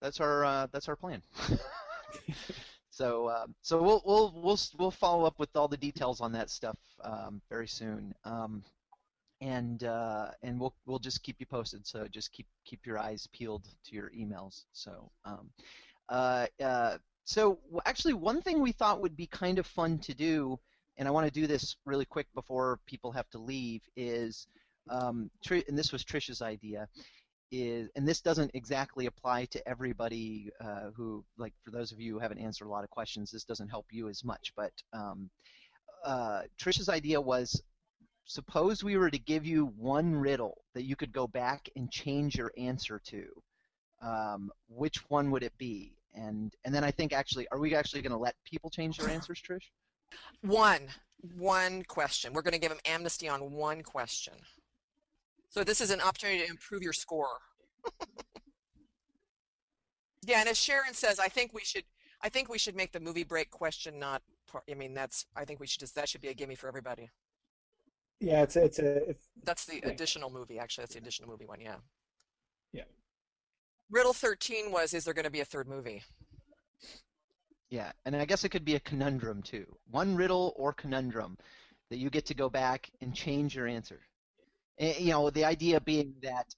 that's 0.00 0.20
our 0.20 0.44
uh, 0.44 0.66
that's 0.72 0.88
our 0.88 0.96
plan. 0.96 1.22
so 2.90 3.26
uh, 3.26 3.46
so 3.62 3.82
we'll 3.82 4.02
we'll 4.04 4.32
we'll 4.36 4.60
we'll 4.78 4.90
follow 4.90 5.24
up 5.24 5.38
with 5.38 5.54
all 5.56 5.68
the 5.68 5.76
details 5.76 6.20
on 6.20 6.32
that 6.32 6.50
stuff 6.50 6.78
um, 7.04 7.40
very 7.48 7.68
soon. 7.68 8.14
Um, 8.24 8.62
and 9.40 9.82
uh, 9.84 10.28
and 10.42 10.58
we'll 10.58 10.74
we'll 10.86 11.00
just 11.00 11.22
keep 11.22 11.36
you 11.40 11.46
posted. 11.46 11.86
So 11.86 12.06
just 12.08 12.32
keep 12.32 12.46
keep 12.64 12.86
your 12.86 12.98
eyes 12.98 13.26
peeled 13.32 13.66
to 13.86 13.94
your 13.94 14.10
emails. 14.10 14.64
So 14.72 15.10
um, 15.24 15.50
uh, 16.08 16.46
uh, 16.62 16.98
so 17.24 17.58
actually, 17.84 18.14
one 18.14 18.40
thing 18.40 18.60
we 18.60 18.72
thought 18.72 19.00
would 19.00 19.16
be 19.16 19.26
kind 19.26 19.58
of 19.58 19.66
fun 19.66 19.98
to 20.00 20.14
do, 20.14 20.58
and 20.96 21.08
I 21.08 21.10
want 21.10 21.26
to 21.26 21.40
do 21.40 21.46
this 21.46 21.76
really 21.84 22.04
quick 22.04 22.26
before 22.34 22.78
people 22.86 23.10
have 23.12 23.28
to 23.30 23.38
leave, 23.38 23.82
is 23.96 24.46
um, 24.88 25.30
and 25.50 25.78
this 25.78 25.92
was 25.92 26.04
Trish's 26.04 26.42
idea, 26.42 26.88
is 27.52 27.90
and 27.94 28.08
this 28.08 28.20
doesn't 28.20 28.50
exactly 28.54 29.06
apply 29.06 29.44
to 29.44 29.68
everybody 29.68 30.50
uh, 30.60 30.90
who 30.96 31.22
like 31.36 31.52
for 31.62 31.70
those 31.70 31.92
of 31.92 32.00
you 32.00 32.14
who 32.14 32.18
haven't 32.18 32.38
answered 32.38 32.66
a 32.66 32.70
lot 32.70 32.82
of 32.82 32.90
questions, 32.90 33.30
this 33.30 33.44
doesn't 33.44 33.68
help 33.68 33.86
you 33.92 34.08
as 34.08 34.24
much. 34.24 34.52
But 34.56 34.72
um, 34.92 35.30
uh, 36.04 36.42
Trish's 36.60 36.88
idea 36.88 37.20
was 37.20 37.62
suppose 38.24 38.82
we 38.82 38.96
were 38.96 39.10
to 39.10 39.18
give 39.18 39.44
you 39.44 39.66
one 39.76 40.14
riddle 40.14 40.62
that 40.74 40.84
you 40.84 40.96
could 40.96 41.12
go 41.12 41.26
back 41.26 41.68
and 41.76 41.90
change 41.90 42.36
your 42.36 42.52
answer 42.56 43.00
to. 43.06 43.24
Um, 44.00 44.50
which 44.68 44.98
one 45.10 45.30
would 45.30 45.42
it 45.42 45.56
be? 45.58 45.94
And 46.14 46.52
and 46.64 46.74
then 46.74 46.84
I 46.84 46.90
think 46.90 47.12
actually, 47.12 47.46
are 47.48 47.58
we 47.58 47.74
actually 47.74 48.02
going 48.02 48.12
to 48.12 48.18
let 48.18 48.34
people 48.44 48.70
change 48.70 48.98
their 48.98 49.10
answers, 49.10 49.40
Trish? 49.40 49.68
One, 50.42 50.88
one 51.36 51.84
question. 51.84 52.32
We're 52.32 52.42
going 52.42 52.52
to 52.52 52.58
give 52.58 52.70
them 52.70 52.80
amnesty 52.84 53.28
on 53.28 53.52
one 53.52 53.82
question. 53.82 54.34
So 55.52 55.62
this 55.62 55.82
is 55.82 55.90
an 55.90 56.00
opportunity 56.00 56.42
to 56.44 56.48
improve 56.50 56.82
your 56.82 56.94
score. 56.94 57.38
yeah, 60.26 60.40
and 60.40 60.48
as 60.48 60.58
Sharon 60.58 60.94
says, 60.94 61.18
I 61.18 61.28
think 61.28 61.52
we 61.52 61.60
should. 61.60 61.84
I 62.22 62.28
think 62.30 62.48
we 62.48 62.56
should 62.58 62.74
make 62.74 62.92
the 62.92 63.00
movie 63.00 63.24
break 63.24 63.50
question 63.50 63.98
not. 63.98 64.22
Part, 64.50 64.64
I 64.70 64.74
mean, 64.74 64.94
that's. 64.94 65.26
I 65.36 65.44
think 65.44 65.60
we 65.60 65.66
should 65.66 65.80
just. 65.80 65.94
That 65.94 66.08
should 66.08 66.22
be 66.22 66.28
a 66.28 66.34
gimme 66.34 66.54
for 66.54 66.68
everybody. 66.68 67.10
Yeah, 68.18 68.42
it's 68.42 68.56
it's 68.56 68.78
a 68.78 69.10
it's, 69.10 69.28
That's 69.44 69.66
the 69.66 69.80
Yeah. 69.82 69.90
additional 69.90 70.30
movie. 70.30 70.58
Actually, 70.58 70.82
that's 70.84 70.94
the 70.94 71.00
additional 71.00 71.28
movie 71.28 71.44
one. 71.44 71.60
Yeah. 71.60 71.76
Yeah. 72.72 72.84
Riddle 73.90 74.14
13 74.14 74.72
was: 74.72 74.94
Is 74.94 75.04
there 75.04 75.12
going 75.12 75.26
to 75.26 75.30
be 75.30 75.40
a 75.40 75.44
third 75.44 75.68
movie? 75.68 76.02
Yeah, 77.68 77.92
and 78.06 78.16
I 78.16 78.24
guess 78.24 78.44
it 78.44 78.48
could 78.50 78.64
be 78.64 78.76
a 78.76 78.80
conundrum 78.80 79.42
too. 79.42 79.66
One 79.90 80.16
riddle 80.16 80.54
or 80.56 80.72
conundrum 80.72 81.36
that 81.90 81.98
you 81.98 82.08
get 82.08 82.24
to 82.26 82.34
go 82.34 82.48
back 82.48 82.90
and 83.02 83.14
change 83.14 83.54
your 83.54 83.66
answer. 83.66 84.00
Eh, 84.78 84.98
You 84.98 85.10
know, 85.12 85.30
the 85.30 85.44
idea 85.44 85.80
being 85.80 86.14
that 86.22 86.54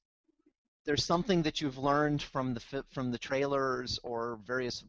there's 0.85 1.05
something 1.05 1.43
that 1.43 1.61
you've 1.61 1.78
learned 1.78 2.23
from 2.23 2.55
the 2.55 2.85
from 2.93 3.11
the 3.12 3.19
trailers 3.19 3.99
or 4.05 4.39
various 4.47 4.85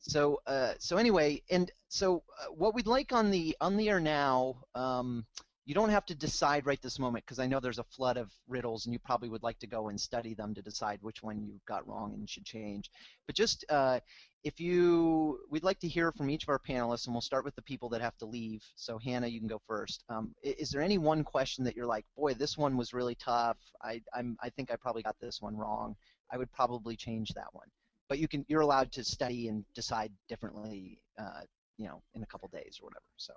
So, 0.00 0.40
uh, 0.46 0.74
so 0.80 0.96
anyway, 0.98 1.42
and 1.50 1.70
so 1.88 2.24
uh, 2.40 2.46
what 2.52 2.74
we'd 2.74 2.86
like 2.88 3.12
on 3.12 3.30
the 3.30 3.56
on 3.60 3.76
the 3.76 3.88
air 3.90 4.00
now, 4.00 4.64
um, 4.74 5.26
you 5.64 5.74
don't 5.74 5.90
have 5.90 6.04
to 6.06 6.14
decide 6.14 6.66
right 6.66 6.82
this 6.82 6.98
moment 6.98 7.24
because 7.24 7.38
I 7.38 7.46
know 7.46 7.60
there's 7.60 7.78
a 7.78 7.84
flood 7.84 8.16
of 8.16 8.32
riddles, 8.48 8.86
and 8.86 8.92
you 8.92 8.98
probably 8.98 9.28
would 9.28 9.44
like 9.44 9.58
to 9.60 9.66
go 9.66 9.88
and 9.88 10.00
study 10.00 10.34
them 10.34 10.54
to 10.54 10.62
decide 10.62 10.98
which 11.02 11.22
one 11.22 11.40
you 11.40 11.60
got 11.68 11.86
wrong 11.86 12.14
and 12.14 12.28
should 12.28 12.44
change. 12.44 12.90
But 13.26 13.36
just 13.36 13.64
uh, 13.68 14.00
if 14.42 14.58
you, 14.58 15.38
we'd 15.50 15.62
like 15.62 15.78
to 15.80 15.88
hear 15.88 16.10
from 16.10 16.30
each 16.30 16.42
of 16.42 16.48
our 16.48 16.58
panelists, 16.58 17.06
and 17.06 17.14
we'll 17.14 17.20
start 17.20 17.44
with 17.44 17.54
the 17.54 17.62
people 17.62 17.88
that 17.90 18.00
have 18.00 18.16
to 18.18 18.26
leave. 18.26 18.62
So 18.74 18.98
Hannah, 18.98 19.28
you 19.28 19.38
can 19.38 19.48
go 19.48 19.60
first. 19.68 20.02
Um, 20.08 20.34
is 20.42 20.70
there 20.70 20.82
any 20.82 20.98
one 20.98 21.22
question 21.22 21.64
that 21.64 21.76
you're 21.76 21.86
like, 21.86 22.04
boy, 22.16 22.34
this 22.34 22.58
one 22.58 22.76
was 22.76 22.92
really 22.92 23.14
tough. 23.14 23.58
I, 23.82 24.02
I'm, 24.14 24.36
I 24.42 24.50
think 24.50 24.72
I 24.72 24.76
probably 24.76 25.02
got 25.02 25.16
this 25.20 25.40
one 25.40 25.56
wrong. 25.56 25.94
I 26.32 26.38
would 26.38 26.50
probably 26.52 26.96
change 26.96 27.30
that 27.34 27.52
one. 27.52 27.68
But 28.08 28.18
you 28.18 28.26
can, 28.26 28.44
you're 28.48 28.62
allowed 28.62 28.90
to 28.92 29.04
study 29.04 29.46
and 29.46 29.64
decide 29.74 30.10
differently, 30.28 30.98
uh, 31.18 31.42
you 31.78 31.86
know, 31.86 32.02
in 32.14 32.24
a 32.24 32.26
couple 32.26 32.48
days 32.48 32.78
or 32.82 32.86
whatever. 32.86 33.04
So, 33.16 33.32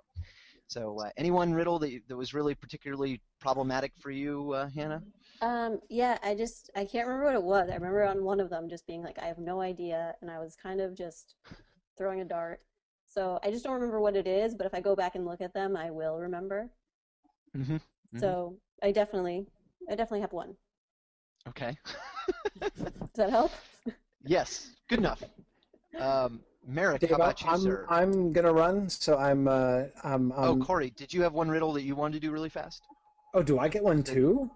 so 0.68 0.98
uh, 1.00 1.10
any 1.16 1.30
one 1.30 1.52
riddle 1.52 1.78
that, 1.80 1.90
you- 1.90 2.02
that 2.08 2.16
was 2.16 2.34
really 2.34 2.54
particularly 2.54 3.20
problematic 3.40 3.92
for 4.00 4.10
you, 4.10 4.52
uh, 4.52 4.68
Hannah? 4.74 5.02
Um, 5.40 5.80
yeah, 5.90 6.18
I 6.22 6.34
just 6.34 6.70
I 6.74 6.84
can't 6.84 7.06
remember 7.06 7.26
what 7.26 7.34
it 7.34 7.42
was. 7.42 7.68
I 7.70 7.74
remember 7.74 8.04
on 8.04 8.24
one 8.24 8.40
of 8.40 8.50
them 8.50 8.68
just 8.68 8.86
being 8.86 9.02
like, 9.02 9.18
I 9.18 9.26
have 9.26 9.38
no 9.38 9.60
idea, 9.60 10.14
and 10.20 10.30
I 10.30 10.38
was 10.38 10.56
kind 10.56 10.80
of 10.80 10.96
just 10.96 11.34
throwing 11.98 12.20
a 12.20 12.24
dart. 12.24 12.60
So 13.06 13.38
I 13.44 13.50
just 13.50 13.64
don't 13.64 13.74
remember 13.74 14.00
what 14.00 14.16
it 14.16 14.26
is, 14.26 14.54
but 14.54 14.66
if 14.66 14.74
I 14.74 14.80
go 14.80 14.96
back 14.96 15.14
and 15.14 15.24
look 15.24 15.40
at 15.40 15.54
them, 15.54 15.76
I 15.76 15.90
will 15.90 16.18
remember. 16.18 16.70
Mm-hmm. 17.56 17.76
So 18.18 18.56
I 18.82 18.92
definitely 18.92 19.46
I 19.90 19.94
definitely 19.94 20.20
have 20.22 20.32
one. 20.32 20.56
Okay. 21.48 21.76
Does 22.60 22.72
that 23.16 23.30
help? 23.30 23.52
Yes, 24.24 24.70
good 24.88 24.98
enough. 24.98 25.22
Um, 26.00 26.40
Merrick, 26.66 27.00
Dave, 27.00 27.10
how 27.10 27.16
about 27.16 27.40
you, 27.40 27.48
I'm, 27.48 27.60
sir? 27.60 27.86
I'm 27.88 28.32
gonna 28.32 28.52
run, 28.52 28.90
so 28.90 29.16
I'm. 29.16 29.46
Uh, 29.46 29.84
I'm, 30.02 30.32
oh, 30.32 30.56
Corey, 30.56 30.92
did 30.96 31.14
you 31.14 31.22
have 31.22 31.32
one 31.32 31.48
riddle 31.48 31.72
that 31.74 31.82
you 31.82 31.94
wanted 31.94 32.14
to 32.14 32.20
do 32.26 32.32
really 32.32 32.48
fast? 32.48 32.82
oh, 33.34 33.42
do 33.42 33.60
I 33.60 33.68
get 33.68 33.84
one 33.84 34.02
too? 34.02 34.50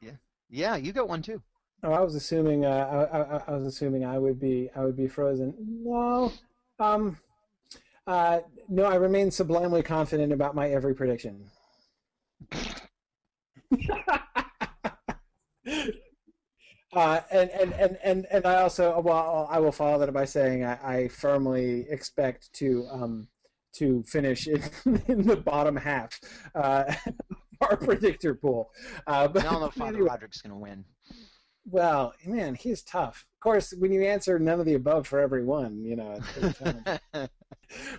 Yeah. 0.00 0.12
Yeah, 0.48 0.76
you 0.76 0.92
got 0.92 1.08
one 1.08 1.20
too. 1.20 1.42
Oh, 1.82 1.92
I 1.92 2.00
was 2.00 2.14
assuming. 2.14 2.64
Uh, 2.64 3.08
I, 3.12 3.18
I, 3.18 3.42
I 3.48 3.56
was 3.56 3.64
assuming 3.64 4.06
I 4.06 4.18
would 4.18 4.40
be. 4.40 4.70
I 4.74 4.84
would 4.84 4.96
be 4.96 5.06
frozen. 5.06 5.54
No. 5.58 6.32
Um. 6.78 7.18
Uh. 8.06 8.40
No, 8.68 8.84
I 8.84 8.94
remain 8.94 9.30
sublimely 9.30 9.82
confident 9.82 10.32
about 10.32 10.54
my 10.54 10.70
every 10.70 10.94
prediction. 10.94 11.44
Uh, 16.92 17.20
and, 17.30 17.50
and, 17.50 17.72
and, 17.74 17.98
and, 18.02 18.26
and 18.32 18.46
I 18.46 18.62
also 18.62 18.98
well 19.00 19.46
I 19.50 19.60
will 19.60 19.70
follow 19.72 19.98
that 19.98 20.12
by 20.12 20.24
saying 20.24 20.64
I, 20.64 20.78
I 20.82 21.08
firmly 21.08 21.86
expect 21.88 22.52
to 22.54 22.86
um, 22.90 23.28
to 23.74 24.02
finish 24.04 24.48
in, 24.48 24.62
in 25.06 25.22
the 25.26 25.36
bottom 25.36 25.76
half 25.76 26.18
uh, 26.54 26.92
our 27.60 27.76
predictor 27.76 28.34
pool. 28.34 28.70
Uh, 29.06 29.28
but 29.28 29.42
We 29.42 29.48
all 29.48 29.60
know 29.60 29.70
Father 29.70 29.98
anyway, 29.98 30.08
Roderick's 30.10 30.42
going 30.42 30.52
to 30.52 30.58
win. 30.58 30.84
well, 31.64 32.12
man, 32.26 32.54
he's 32.56 32.82
tough. 32.82 33.24
Of 33.40 33.44
course, 33.44 33.72
when 33.78 33.90
you 33.90 34.02
answer 34.02 34.38
none 34.38 34.60
of 34.60 34.66
the 34.66 34.74
above 34.74 35.06
for 35.06 35.18
every 35.18 35.42
one, 35.42 35.82
you 35.82 35.96
know. 35.96 36.12
It's, 36.12 36.36
it's 36.36 36.58
kind 36.58 37.00
of- 37.14 37.30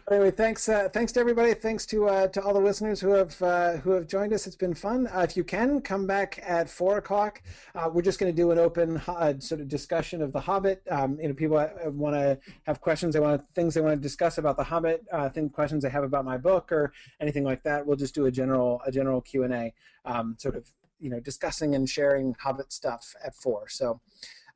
but 0.05 0.13
anyway, 0.13 0.30
thanks, 0.30 0.69
uh, 0.69 0.88
thanks 0.93 1.11
to 1.13 1.19
everybody. 1.19 1.55
Thanks 1.55 1.88
to 1.88 2.05
uh, 2.07 2.27
to 2.27 2.43
all 2.43 2.53
the 2.53 2.59
listeners 2.59 3.01
who 3.01 3.09
have 3.09 3.41
uh, 3.41 3.77
who 3.77 3.89
have 3.89 4.05
joined 4.05 4.34
us. 4.34 4.45
It's 4.45 4.55
been 4.55 4.76
fun. 4.76 5.07
Uh, 5.07 5.22
if 5.22 5.35
you 5.35 5.43
can 5.43 5.81
come 5.81 6.05
back 6.05 6.39
at 6.45 6.69
four 6.69 6.99
o'clock, 6.99 7.41
uh, 7.73 7.89
we're 7.91 8.03
just 8.03 8.19
going 8.19 8.31
to 8.31 8.35
do 8.35 8.51
an 8.51 8.59
open 8.59 9.01
uh, 9.07 9.34
sort 9.39 9.61
of 9.61 9.68
discussion 9.68 10.22
of 10.22 10.31
the 10.31 10.39
Hobbit. 10.41 10.84
Um, 10.91 11.18
you 11.19 11.27
know, 11.27 11.34
people 11.34 11.57
want 11.85 12.15
to 12.15 12.38
have 12.68 12.80
questions. 12.80 13.15
They 13.15 13.19
want 13.19 13.41
things 13.55 13.73
they 13.73 13.81
want 13.81 13.95
to 13.95 13.99
discuss 13.99 14.38
about 14.38 14.57
the 14.57 14.63
Hobbit. 14.63 15.07
Uh, 15.11 15.27
think 15.30 15.53
questions 15.53 15.81
they 15.81 15.89
have 15.89 16.03
about 16.03 16.23
my 16.23 16.38
book 16.38 16.72
or 16.72 16.93
anything 17.19 17.45
like 17.45 17.63
that. 17.63 17.84
We'll 17.84 17.97
just 17.97 18.13
do 18.13 18.27
a 18.27 18.31
general 18.31 18.80
a 18.85 18.91
general 18.91 19.22
Q 19.22 19.41
and 19.41 19.53
A, 19.55 19.73
um, 20.05 20.35
sort 20.38 20.55
of 20.55 20.69
you 20.99 21.09
know 21.09 21.19
discussing 21.19 21.73
and 21.73 21.89
sharing 21.89 22.35
Hobbit 22.39 22.72
stuff 22.72 23.15
at 23.26 23.34
four. 23.34 23.68
So 23.69 23.99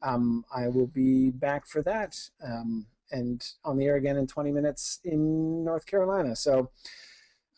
um, 0.02 0.44
I 0.54 0.68
will 0.68 0.88
be 0.88 1.32
back 1.32 1.66
for 1.68 1.82
that. 1.84 2.18
Um, 2.44 2.86
and 3.12 3.48
on 3.64 3.78
the 3.78 3.86
air 3.86 3.96
again 3.98 4.18
in 4.18 4.26
20 4.28 4.52
minutes 4.52 5.00
in 5.04 5.64
North 5.64 5.86
Carolina. 5.86 6.36
So, 6.36 6.72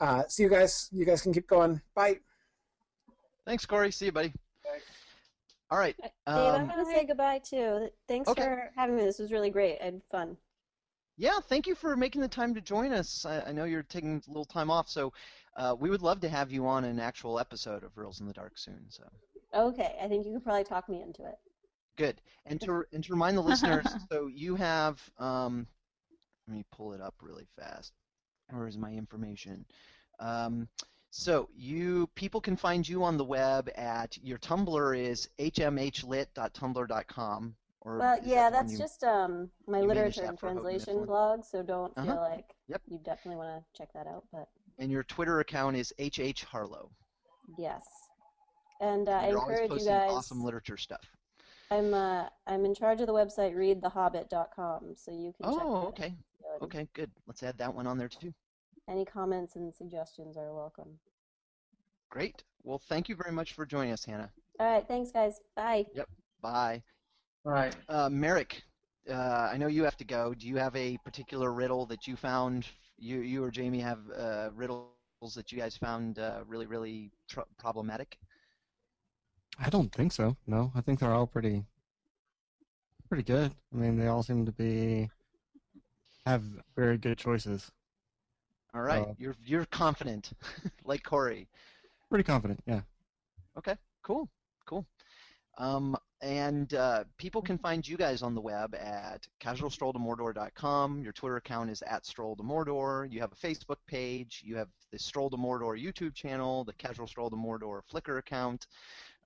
uh, 0.02 0.24
see 0.28 0.44
you 0.44 0.50
guys. 0.50 0.90
You 0.92 1.06
guys 1.06 1.22
can 1.22 1.34
keep 1.34 1.48
going. 1.48 1.82
Bye. 1.96 2.18
Thanks, 3.46 3.66
Corey. 3.66 3.92
See 3.92 4.06
you, 4.08 4.12
buddy. 4.12 4.34
All 5.72 5.78
right. 5.78 5.96
Dave, 6.02 6.12
I'm 6.28 6.62
Um, 6.64 6.68
gonna 6.68 6.86
say 6.86 7.06
goodbye 7.06 7.40
too. 7.40 7.90
Thanks 8.08 8.30
Okay. 8.30 8.42
for 8.44 8.72
having 8.76 8.96
me. 8.98 9.04
This 9.04 9.20
was 9.20 9.32
really 9.32 9.50
great. 9.50 9.78
and 9.80 10.02
fun. 10.12 10.38
yeah, 11.18 11.40
thank 11.40 11.66
you 11.66 11.76
for 11.76 11.96
making 11.98 12.22
the 12.22 12.28
time 12.28 12.54
to 12.54 12.62
join 12.62 12.92
us. 12.94 13.26
I, 13.26 13.42
I 13.42 13.52
know 13.52 13.64
you're 13.64 13.84
taking 13.84 14.22
a 14.26 14.30
little 14.30 14.46
time 14.46 14.70
off, 14.70 14.88
so 14.88 15.12
uh, 15.56 15.76
we 15.78 15.90
would 15.90 16.02
love 16.02 16.20
to 16.22 16.30
have 16.30 16.52
you 16.52 16.68
on 16.68 16.84
an 16.86 17.00
actual 17.00 17.40
episode 17.40 17.84
of 17.84 17.98
Riddles 17.98 18.20
in 18.22 18.28
the 18.28 18.34
Dark 18.34 18.58
soon. 18.58 18.86
So 18.90 19.04
Okay, 19.54 19.98
I 20.02 20.08
think 20.08 20.26
you 20.26 20.34
could 20.34 20.44
probably 20.44 20.64
talk 20.66 20.88
me 20.90 21.02
into 21.02 21.26
it. 21.26 21.38
Good. 21.98 22.22
And 22.46 22.62
to 22.62 22.86
and 22.94 23.04
to 23.04 23.12
remind 23.12 23.36
the 23.38 23.42
listeners, 23.42 23.86
so 24.12 24.28
you 24.28 24.56
have 24.56 25.02
um, 25.20 25.68
let 26.48 26.56
me 26.58 26.64
pull 26.72 26.94
it 26.94 27.02
up 27.02 27.16
really 27.22 27.48
fast. 27.60 27.92
Where 28.52 28.68
is 28.68 28.78
my 28.78 28.92
information? 28.94 29.66
Um, 30.20 30.68
so 31.10 31.50
you 31.56 32.08
people 32.16 32.40
can 32.40 32.56
find 32.56 32.88
you 32.88 33.04
on 33.04 33.18
the 33.18 33.26
web 33.26 33.70
at 33.76 34.18
your 34.24 34.38
Tumblr 34.38 34.98
is 34.98 35.28
hmhlit.tumblr.com. 35.40 37.56
Or 37.82 37.98
Well, 38.00 38.14
is 38.16 38.20
that 38.22 38.28
yeah, 38.28 38.50
that's 38.50 38.72
you- 38.74 38.78
just 38.80 39.04
um 39.04 39.50
my 39.68 39.82
literature 39.82 40.24
and 40.26 40.38
translation 40.38 41.06
blog. 41.06 41.44
So 41.44 41.62
don't 41.64 41.94
feel 41.96 42.04
Uh-huh. 42.12 42.22
like 42.22 42.56
Yep. 42.68 42.82
you 42.88 42.98
definitely 43.00 43.38
want 43.38 43.64
to 43.64 43.66
check 43.78 43.92
that 43.94 44.08
out. 44.08 44.26
But 44.32 44.48
And 44.80 44.92
your 44.92 45.04
Twitter 45.04 45.40
account 45.40 45.76
is 45.78 45.94
hh 46.00 46.44
harlow. 46.44 46.92
yes, 47.58 47.86
and 48.82 49.08
uh, 49.08 49.12
I 49.14 49.28
encourage 49.30 49.72
you 49.72 49.86
guys. 49.86 50.12
awesome 50.12 50.44
literature 50.44 50.78
stuff. 50.78 51.06
I'm 51.70 51.94
uh 51.94 52.26
I'm 52.46 52.66
in 52.66 52.74
charge 52.74 53.02
of 53.02 53.08
the 53.08 53.14
website 53.14 53.54
readthehobbit.com, 53.56 54.94
so 54.96 55.12
you 55.12 55.34
can 55.34 55.54
check 55.54 55.64
Oh, 55.64 55.82
that 55.82 55.88
okay. 55.88 56.14
out. 56.56 56.62
Okay, 56.64 56.88
good. 56.94 57.12
Let's 57.28 57.44
add 57.44 57.58
that 57.58 57.74
one 57.74 57.88
on 57.88 57.98
there 57.98 58.08
too. 58.08 58.34
Any 58.90 59.04
comments 59.04 59.56
and 59.56 59.74
suggestions 59.74 60.38
are 60.38 60.54
welcome. 60.54 60.98
Great. 62.10 62.44
Well, 62.64 62.80
thank 62.88 63.10
you 63.10 63.16
very 63.16 63.34
much 63.34 63.54
for 63.54 63.66
joining 63.66 63.92
us, 63.92 64.06
Hannah. 64.06 64.32
All 64.60 64.68
right, 64.72 64.88
thanks 64.88 65.12
guys. 65.12 65.40
Bye. 65.56 65.86
Yep. 65.94 66.08
Bye. 66.42 66.82
All 67.46 67.52
right. 67.52 67.76
Uh, 67.90 68.10
Merrick, 68.10 68.64
uh, 69.10 69.50
I 69.52 69.58
know 69.58 69.68
you 69.68 69.84
have 69.84 69.98
to 69.98 70.06
go. 70.06 70.34
Do 70.34 70.48
you 70.48 70.56
have 70.56 70.76
a 70.76 70.98
particular 71.04 71.52
riddle 71.52 71.86
that 71.88 72.08
you 72.08 72.16
found? 72.16 72.66
You, 72.98 73.20
you 73.20 73.44
or 73.44 73.52
Jamie 73.52 73.80
have 73.82 74.00
uh, 74.18 74.50
riddles 74.56 74.88
that 75.36 75.52
you 75.52 75.58
guys 75.58 75.76
found 75.78 76.18
uh, 76.18 76.44
really, 76.48 76.66
really 76.66 77.12
tr- 77.30 77.42
problematic? 77.60 78.18
I 79.60 79.70
don't 79.70 79.92
think 79.92 80.12
so. 80.12 80.36
No, 80.46 80.72
I 80.76 80.82
think 80.82 81.00
they're 81.00 81.14
all 81.14 81.28
pretty, 81.28 81.64
pretty 83.10 83.24
good. 83.24 83.52
I 83.74 83.78
mean, 83.78 83.98
they 83.98 84.08
all 84.08 84.24
seem 84.24 84.46
to 84.46 84.52
be 84.52 85.10
have 86.26 86.44
very 86.76 86.98
good 86.98 87.18
choices. 87.18 87.72
All 88.74 88.82
right. 88.82 89.02
Uh, 89.02 89.14
you're 89.18 89.36
you're 89.46 89.66
confident, 89.66 90.32
like 90.84 91.04
Corey. 91.04 91.48
Pretty 92.10 92.24
confident, 92.24 92.60
yeah. 92.66 92.82
Okay, 93.58 93.76
cool, 94.04 94.30
cool. 94.66 94.86
Um, 95.58 95.98
and 96.22 96.74
uh, 96.74 97.04
people 97.18 97.42
can 97.42 97.58
find 97.58 97.88
you 97.88 97.98
guys 97.98 98.22
on 98.22 98.36
the 98.36 98.42
web 98.42 98.76
at 98.76 99.28
casualstrolltomordor.com. 99.42 101.02
Your 101.02 101.14
Twitter 101.14 101.38
account 101.38 101.70
is 101.70 101.82
at 101.84 102.06
Stroll 102.06 102.36
to 102.36 102.44
Mordor. 102.44 103.12
You 103.12 103.20
have 103.22 103.32
a 103.32 103.36
Facebook 103.36 103.78
page. 103.88 104.42
You 104.46 104.56
have 104.58 104.70
the 104.92 105.00
Stroll 105.00 105.30
to 105.30 105.38
Mordor 105.38 105.82
YouTube 105.82 106.14
channel, 106.14 106.64
the 106.64 106.74
Casual 106.74 107.08
Stroll 107.08 107.30
to 107.30 107.36
Mordor 107.36 107.82
Flickr 107.92 108.20
account, 108.20 108.68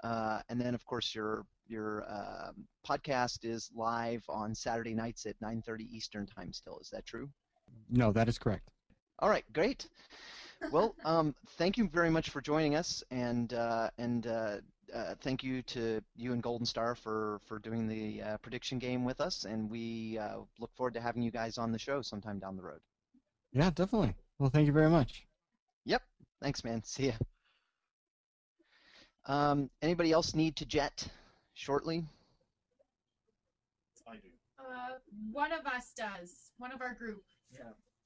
uh, 0.03 0.41
and 0.49 0.59
then 0.59 0.73
of 0.73 0.85
course 0.85 1.13
your 1.13 1.45
your 1.67 2.03
um 2.09 2.65
podcast 2.87 3.45
is 3.45 3.69
live 3.75 4.23
on 4.29 4.53
Saturday 4.55 4.93
nights 4.93 5.25
at 5.25 5.39
9:30 5.41 5.87
Eastern 5.95 6.25
time. 6.25 6.51
Still, 6.53 6.79
is 6.79 6.89
that 6.89 7.05
true? 7.05 7.29
No, 7.89 8.11
that 8.11 8.27
is 8.27 8.37
correct. 8.37 8.69
All 9.19 9.29
right, 9.29 9.45
great. 9.53 9.87
Well, 10.71 10.95
um, 11.05 11.35
thank 11.57 11.77
you 11.77 11.87
very 11.87 12.09
much 12.09 12.29
for 12.29 12.41
joining 12.41 12.75
us, 12.75 13.03
and 13.11 13.53
uh, 13.53 13.89
and 13.97 14.27
uh, 14.27 14.57
uh, 14.93 15.15
thank 15.21 15.43
you 15.43 15.61
to 15.63 16.01
you 16.15 16.33
and 16.33 16.41
Golden 16.41 16.65
Star 16.65 16.95
for 16.95 17.39
for 17.47 17.59
doing 17.59 17.87
the 17.87 18.21
uh, 18.21 18.37
prediction 18.37 18.79
game 18.79 19.03
with 19.03 19.21
us, 19.21 19.45
and 19.45 19.69
we 19.69 20.17
uh, 20.17 20.37
look 20.59 20.73
forward 20.75 20.93
to 20.95 21.01
having 21.01 21.21
you 21.21 21.31
guys 21.31 21.57
on 21.57 21.71
the 21.71 21.79
show 21.79 22.01
sometime 22.01 22.39
down 22.39 22.55
the 22.55 22.63
road. 22.63 22.79
Yeah, 23.51 23.69
definitely. 23.69 24.15
Well, 24.39 24.49
thank 24.49 24.65
you 24.67 24.73
very 24.73 24.89
much. 24.89 25.25
Yep. 25.85 26.01
Thanks, 26.41 26.63
man. 26.63 26.83
See 26.83 27.07
ya. 27.07 27.13
Um, 29.25 29.69
anybody 29.81 30.11
else 30.11 30.33
need 30.33 30.55
to 30.57 30.65
jet 30.65 31.07
shortly? 31.53 32.03
I 34.07 34.15
do. 34.15 34.29
Uh, 34.59 34.97
one 35.31 35.51
of 35.51 35.65
us 35.65 35.91
does. 35.95 36.51
One 36.57 36.71
of 36.71 36.81
our 36.81 36.93
group. 36.93 37.23
Yeah. 37.51 37.61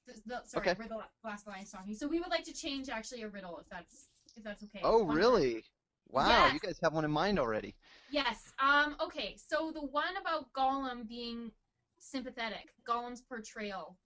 The, 0.08 0.14
the, 0.26 0.42
sorry, 0.46 0.70
Okay. 0.70 0.76
we're 0.80 0.88
the 0.88 1.00
last 1.24 1.48
line 1.48 1.66
talking. 1.66 1.96
So 1.96 2.08
we 2.08 2.20
would 2.20 2.30
like 2.30 2.44
to 2.46 2.54
change 2.54 2.90
actually 2.90 3.24
a 3.24 3.28
riddle 3.28 3.58
if 3.60 3.68
that's 3.70 4.08
if 4.36 4.44
that's 4.44 4.64
okay. 4.64 4.82
Oh, 4.84 5.04
One- 5.04 5.16
really? 5.16 5.64
Wow, 6.10 6.52
you 6.54 6.60
guys 6.60 6.78
have 6.84 6.94
one 6.94 7.04
in 7.04 7.10
mind 7.12 7.40
already. 7.40 7.74
Yes. 8.12 8.54
Um. 8.60 8.96
Okay. 9.02 9.36
So 9.38 9.72
the 9.74 9.82
one 9.82 10.16
about 10.22 10.54
Gollum 10.54 11.08
being 11.10 11.52
sympathetic. 12.00 12.70
Gollum's 12.88 13.22
portrayal. 13.22 13.98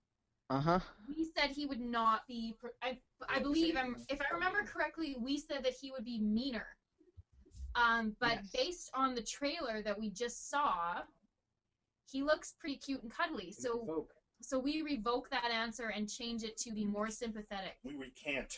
Uh 0.49 0.61
huh. 0.61 0.79
We 1.07 1.25
said 1.37 1.49
he 1.51 1.65
would 1.65 1.81
not 1.81 2.21
be. 2.25 2.55
I 2.81 2.97
I 3.27 3.39
believe 3.39 3.75
I'm, 3.75 3.97
if 4.07 4.21
I 4.21 4.33
remember 4.33 4.63
correctly, 4.63 5.17
we 5.19 5.37
said 5.37 5.63
that 5.65 5.73
he 5.73 5.91
would 5.91 6.05
be 6.05 6.19
meaner. 6.19 6.67
Um, 7.75 8.15
but 8.19 8.35
Yes. 8.41 8.49
based 8.53 8.91
on 8.93 9.15
the 9.15 9.21
trailer 9.23 9.81
that 9.83 9.97
we 9.99 10.09
just 10.09 10.49
saw, 10.49 11.01
he 12.11 12.21
looks 12.23 12.53
pretty 12.59 12.77
cute 12.77 13.01
and 13.03 13.11
cuddly. 13.11 13.51
So 13.51 13.79
Revoke. 13.81 14.13
so 14.41 14.57
we 14.59 14.81
revoke 14.81 15.29
that 15.29 15.45
answer 15.51 15.89
and 15.89 16.09
change 16.09 16.43
it 16.43 16.57
to 16.57 16.73
the 16.73 16.85
more 16.85 17.09
sympathetic 17.09 17.77
We, 17.83 17.95
we 17.95 18.11
can't. 18.11 18.53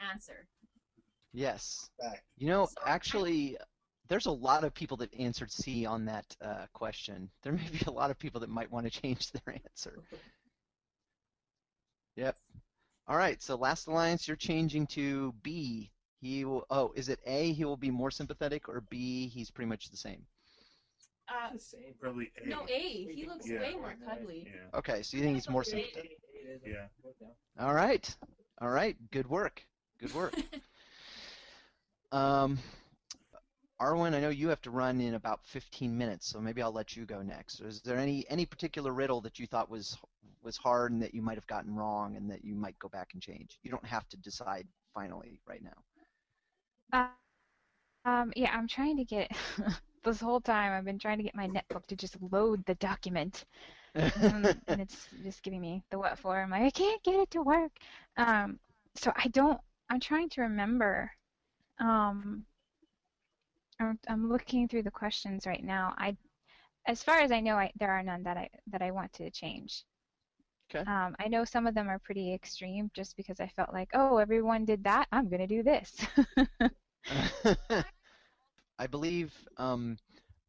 answer. 0.00 0.46
Yes. 1.32 1.90
Fact. 2.00 2.22
You 2.36 2.46
know, 2.48 2.66
So 2.66 2.74
I- 2.84 2.90
actually, 2.90 3.56
there's 4.08 4.26
a 4.26 4.30
lot 4.32 4.64
of 4.64 4.72
people 4.72 4.96
that 4.98 5.12
answered 5.18 5.50
C 5.50 5.84
on 5.84 6.04
that 6.06 6.24
uh, 6.40 6.66
question. 6.72 7.30
There 7.42 7.52
may 7.52 7.68
be 7.70 7.80
a 7.86 7.90
lot 7.90 8.10
of 8.10 8.18
people 8.18 8.40
that 8.40 8.48
might 8.48 8.70
want 8.70 8.90
to 8.90 9.00
change 9.00 9.30
their 9.32 9.54
answer. 9.54 9.98
Yep. 12.16 12.36
All 13.06 13.16
right. 13.16 13.42
So 13.42 13.56
last 13.56 13.86
alliance, 13.88 14.26
you're 14.28 14.36
changing 14.36 14.86
to 14.88 15.34
B. 15.42 15.90
He 16.20 16.44
will. 16.44 16.66
Oh, 16.70 16.92
is 16.96 17.08
it 17.08 17.20
A? 17.26 17.52
He 17.52 17.64
will 17.64 17.76
be 17.76 17.90
more 17.90 18.10
sympathetic, 18.10 18.68
or 18.68 18.80
B? 18.80 19.28
He's 19.28 19.50
pretty 19.50 19.68
much 19.68 19.90
the 19.90 19.96
same. 19.96 20.26
Uh, 21.28 21.52
The 21.52 21.58
same. 21.60 21.94
Probably 22.00 22.32
A. 22.42 22.48
no, 22.48 22.66
A. 22.68 23.04
He 23.14 23.26
looks 23.26 23.46
Yeah. 23.46 23.60
way 23.60 23.74
more 23.74 23.94
cuddly. 24.04 24.46
Yeah. 24.46 24.78
Okay. 24.78 25.02
So 25.02 25.16
you 25.16 25.22
think 25.22 25.36
he's 25.36 25.48
more 25.48 25.64
sympathetic? 25.64 26.18
Yeah. 26.66 26.88
All 27.58 27.74
right. 27.74 28.16
All 28.60 28.70
right. 28.70 28.96
Good 29.10 29.28
work. 29.28 29.64
Good 30.00 30.14
work. 30.14 30.34
um, 32.12 32.58
Arwen, 33.80 34.14
I 34.14 34.20
know 34.20 34.30
you 34.30 34.48
have 34.48 34.62
to 34.62 34.70
run 34.70 35.00
in 35.00 35.14
about 35.14 35.40
15 35.46 35.96
minutes, 35.96 36.26
so 36.26 36.40
maybe 36.40 36.62
I'll 36.62 36.72
let 36.72 36.96
you 36.96 37.04
go 37.04 37.22
next. 37.22 37.60
Is 37.60 37.80
there 37.82 37.96
any 37.98 38.24
any 38.28 38.44
particular 38.46 38.92
riddle 38.92 39.20
that 39.20 39.38
you 39.38 39.46
thought 39.46 39.70
was 39.70 39.96
was 40.42 40.56
hard 40.56 40.90
and 40.92 41.02
that 41.02 41.14
you 41.14 41.22
might 41.22 41.36
have 41.36 41.46
gotten 41.46 41.74
wrong 41.74 42.16
and 42.16 42.30
that 42.30 42.44
you 42.44 42.54
might 42.56 42.78
go 42.78 42.88
back 42.88 43.10
and 43.12 43.22
change? 43.22 43.58
You 43.62 43.70
don't 43.70 43.86
have 43.86 44.08
to 44.08 44.16
decide 44.16 44.66
finally 44.94 45.40
right 45.46 45.62
now. 45.62 45.84
Uh, 46.92 47.08
um, 48.04 48.32
yeah, 48.36 48.52
I'm 48.56 48.68
trying 48.68 48.96
to 48.98 49.04
get 49.04 49.30
this 50.04 50.20
whole 50.20 50.40
time. 50.40 50.72
I've 50.72 50.84
been 50.84 50.98
trying 50.98 51.18
to 51.18 51.24
get 51.24 51.34
my 51.34 51.48
netbook 51.48 51.86
to 51.88 51.96
just 51.96 52.16
load 52.32 52.64
the 52.66 52.74
document, 52.76 53.44
um, 54.06 54.60
and 54.68 54.80
it's 54.80 55.08
just 55.22 55.42
giving 55.42 55.60
me 55.60 55.84
the 55.90 55.98
what 55.98 56.18
for. 56.18 56.40
I'm 56.40 56.50
like, 56.50 56.62
I 56.62 56.70
can't 56.70 57.02
get 57.04 57.16
it 57.16 57.30
to 57.32 57.42
work. 57.42 57.72
Um, 58.16 58.58
so 58.96 59.12
I 59.16 59.28
don't. 59.28 59.60
I'm 59.90 60.00
trying 60.00 60.30
to 60.30 60.42
remember. 60.42 61.10
Um, 61.80 62.46
I'm 63.80 63.98
I'm 64.08 64.28
looking 64.30 64.68
through 64.68 64.84
the 64.84 64.90
questions 64.90 65.46
right 65.46 65.64
now. 65.64 65.94
I, 65.98 66.16
as 66.86 67.02
far 67.02 67.20
as 67.20 67.32
I 67.32 67.40
know, 67.40 67.56
I 67.56 67.72
there 67.76 67.92
are 67.92 68.02
none 68.02 68.22
that 68.24 68.36
I 68.36 68.50
that 68.68 68.82
I 68.82 68.90
want 68.92 69.12
to 69.14 69.30
change. 69.30 69.84
Okay. 70.70 70.86
Um, 70.86 71.16
I 71.18 71.28
know 71.28 71.44
some 71.44 71.66
of 71.66 71.74
them 71.74 71.88
are 71.88 71.98
pretty 71.98 72.32
extreme, 72.34 72.90
just 72.94 73.16
because 73.16 73.40
I 73.40 73.48
felt 73.48 73.72
like, 73.72 73.90
oh, 73.94 74.18
everyone 74.18 74.64
did 74.64 74.84
that, 74.84 75.06
I'm 75.12 75.28
gonna 75.28 75.46
do 75.46 75.62
this. 75.62 75.94
I 78.78 78.86
believe 78.86 79.32
um, 79.56 79.98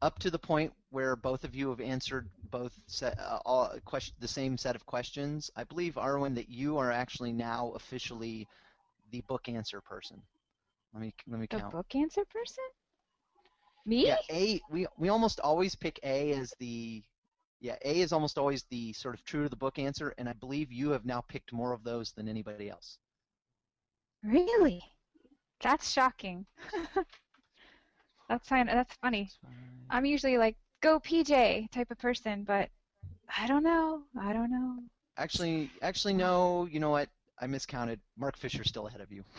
up 0.01 0.19
to 0.19 0.29
the 0.31 0.39
point 0.39 0.73
where 0.89 1.15
both 1.15 1.43
of 1.43 1.55
you 1.55 1.69
have 1.69 1.81
answered 1.81 2.29
both 2.49 2.79
set, 2.87 3.17
uh, 3.19 3.39
all 3.45 3.73
question, 3.85 4.15
the 4.19 4.27
same 4.27 4.57
set 4.57 4.75
of 4.75 4.85
questions. 4.85 5.49
I 5.55 5.63
believe 5.63 5.95
Arwen 5.95 6.35
that 6.35 6.49
you 6.49 6.77
are 6.77 6.91
actually 6.91 7.33
now 7.33 7.71
officially 7.75 8.47
the 9.11 9.21
book 9.21 9.47
answer 9.49 9.81
person. 9.81 10.21
Let 10.93 11.01
me 11.01 11.13
let 11.27 11.39
me 11.39 11.47
The 11.51 11.59
count. 11.59 11.75
book 11.75 11.95
answer 11.95 12.25
person? 12.25 12.63
Me? 13.85 14.05
Yeah, 14.05 14.17
A. 14.29 14.61
We 14.69 14.87
we 14.97 15.09
almost 15.09 15.39
always 15.39 15.75
pick 15.75 15.99
A 16.03 16.33
as 16.33 16.53
the 16.59 17.03
yeah 17.59 17.75
A 17.83 18.01
is 18.01 18.13
almost 18.13 18.37
always 18.37 18.63
the 18.69 18.93
sort 18.93 19.15
of 19.15 19.23
true 19.23 19.43
to 19.43 19.49
the 19.49 19.55
book 19.55 19.79
answer, 19.79 20.13
and 20.17 20.27
I 20.29 20.33
believe 20.33 20.71
you 20.71 20.91
have 20.91 21.05
now 21.05 21.21
picked 21.21 21.53
more 21.53 21.73
of 21.73 21.83
those 21.83 22.11
than 22.11 22.27
anybody 22.27 22.69
else. 22.69 22.97
Really? 24.23 24.83
That's 25.61 25.91
shocking. 25.91 26.45
that's 28.29 28.51
of, 28.51 28.67
that's 28.67 28.95
funny. 29.01 29.29
I'm 29.89 30.05
usually 30.05 30.37
like 30.37 30.55
go 30.81 30.99
PJ 30.99 31.71
type 31.71 31.91
of 31.91 31.97
person, 31.97 32.43
but 32.43 32.69
I 33.37 33.47
don't 33.47 33.63
know. 33.63 34.03
I 34.19 34.33
don't 34.33 34.51
know. 34.51 34.79
Actually, 35.17 35.69
actually 35.81 36.13
no. 36.13 36.67
You 36.71 36.79
know 36.79 36.89
what? 36.89 37.09
I 37.41 37.47
miscounted. 37.47 37.99
Mark 38.17 38.37
Fisher's 38.37 38.67
still 38.69 38.87
ahead 38.87 39.01
of 39.01 39.11
you. 39.11 39.23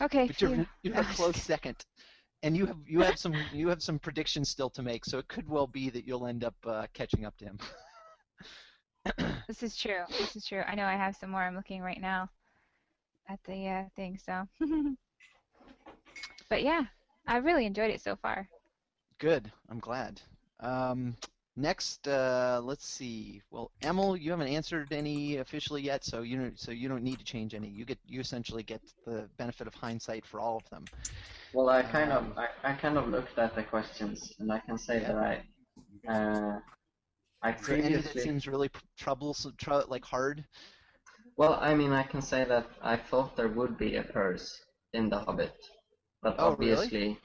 Okay. 0.00 0.26
But 0.26 0.40
you're 0.40 0.66
you're 0.82 0.96
a 0.98 1.04
close 1.04 1.36
second, 1.36 1.84
and 2.42 2.56
you 2.56 2.66
have 2.66 2.78
you 2.86 3.00
have 3.00 3.18
some 3.18 3.34
you 3.52 3.68
have 3.68 3.82
some 3.82 3.98
predictions 3.98 4.48
still 4.48 4.70
to 4.70 4.82
make. 4.82 5.04
So 5.04 5.18
it 5.18 5.28
could 5.28 5.48
well 5.48 5.66
be 5.66 5.90
that 5.90 6.06
you'll 6.06 6.26
end 6.26 6.44
up 6.44 6.54
uh, 6.66 6.86
catching 6.92 7.24
up 7.24 7.36
to 7.38 7.44
him. 7.46 7.58
This 9.48 9.62
is 9.64 9.76
true. 9.76 10.02
This 10.18 10.36
is 10.36 10.46
true. 10.46 10.60
I 10.60 10.76
know 10.76 10.84
I 10.84 10.94
have 10.94 11.16
some 11.16 11.30
more. 11.30 11.40
I'm 11.40 11.56
looking 11.56 11.82
right 11.82 12.00
now 12.00 12.28
at 13.28 13.40
the 13.44 13.66
uh, 13.66 13.84
thing. 13.96 14.16
So, 14.16 14.46
but 16.48 16.62
yeah, 16.62 16.84
I 17.26 17.38
really 17.38 17.66
enjoyed 17.66 17.90
it 17.90 18.00
so 18.00 18.14
far. 18.14 18.48
Good. 19.18 19.50
I'm 19.68 19.80
glad. 19.80 20.20
Um, 20.60 21.16
next, 21.56 22.06
uh, 22.08 22.60
let's 22.62 22.86
see. 22.86 23.42
Well, 23.50 23.70
Emil, 23.82 24.16
you 24.16 24.30
haven't 24.30 24.48
answered 24.48 24.92
any 24.92 25.36
officially 25.38 25.82
yet, 25.82 26.04
so 26.04 26.22
you 26.22 26.36
don't, 26.38 26.58
so 26.58 26.70
you 26.70 26.88
don't 26.88 27.02
need 27.02 27.18
to 27.18 27.24
change 27.24 27.54
any. 27.54 27.68
You 27.68 27.84
get 27.84 27.98
you 28.06 28.20
essentially 28.20 28.62
get 28.62 28.80
the 29.06 29.28
benefit 29.38 29.66
of 29.66 29.74
hindsight 29.74 30.26
for 30.26 30.40
all 30.40 30.56
of 30.56 30.68
them. 30.70 30.88
Well, 31.52 31.68
I 31.68 31.82
kind 31.82 32.12
of 32.12 32.38
I, 32.38 32.48
I 32.62 32.72
kind 32.74 32.96
of 32.98 33.08
looked 33.08 33.38
at 33.38 33.54
the 33.54 33.62
questions, 33.62 34.32
and 34.38 34.52
I 34.52 34.60
can 34.60 34.78
say 34.78 35.00
that 35.00 35.16
I 35.16 35.42
uh, 36.08 36.60
I 37.42 37.52
there 37.52 37.76
any 37.76 37.96
that 37.96 38.20
seems 38.20 38.46
really 38.46 38.70
troublesome, 38.98 39.54
tr- 39.58 39.88
like 39.88 40.04
hard? 40.04 40.44
well, 41.36 41.54
I 41.60 41.74
mean, 41.74 41.92
I 41.92 42.02
can 42.02 42.22
say 42.22 42.44
that 42.44 42.66
I 42.82 42.96
thought 42.96 43.36
there 43.36 43.48
would 43.48 43.78
be 43.78 43.96
a 43.96 44.02
purse 44.02 44.60
in 44.92 45.08
the 45.08 45.18
Hobbit, 45.18 45.54
but 46.22 46.38
Oh, 46.38 46.50
really? 46.50 46.86
obviously 46.86 47.18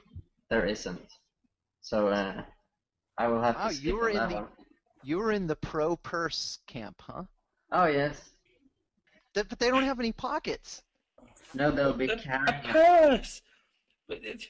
there 0.50 0.66
isn't. 0.66 1.06
So 1.82 2.08
uh, 2.08 2.42
I 3.18 3.28
will 3.28 3.42
have 3.42 3.56
Wow, 3.56 3.68
to 3.68 3.74
skip 3.74 3.84
you 3.86 3.96
were 3.96 4.04
on 4.04 4.10
in 4.10 4.16
that 4.16 4.28
the 4.28 4.34
one. 4.36 4.48
you 5.02 5.18
were 5.18 5.32
in 5.32 5.46
the 5.46 5.56
pro 5.56 5.96
purse 5.96 6.58
camp, 6.66 7.02
huh? 7.06 7.24
Oh 7.72 7.86
yes. 7.86 8.20
Th- 9.34 9.48
but 9.48 9.58
they 9.58 9.70
don't 9.70 9.84
have 9.84 10.00
any 10.00 10.12
pockets. 10.12 10.82
No, 11.54 11.70
they'll 11.70 11.92
be 11.94 12.08
A 12.10 12.16
carrying. 12.18 12.64
it. 12.64 12.64
purse. 12.64 13.42
But 14.08 14.18
it- 14.24 14.46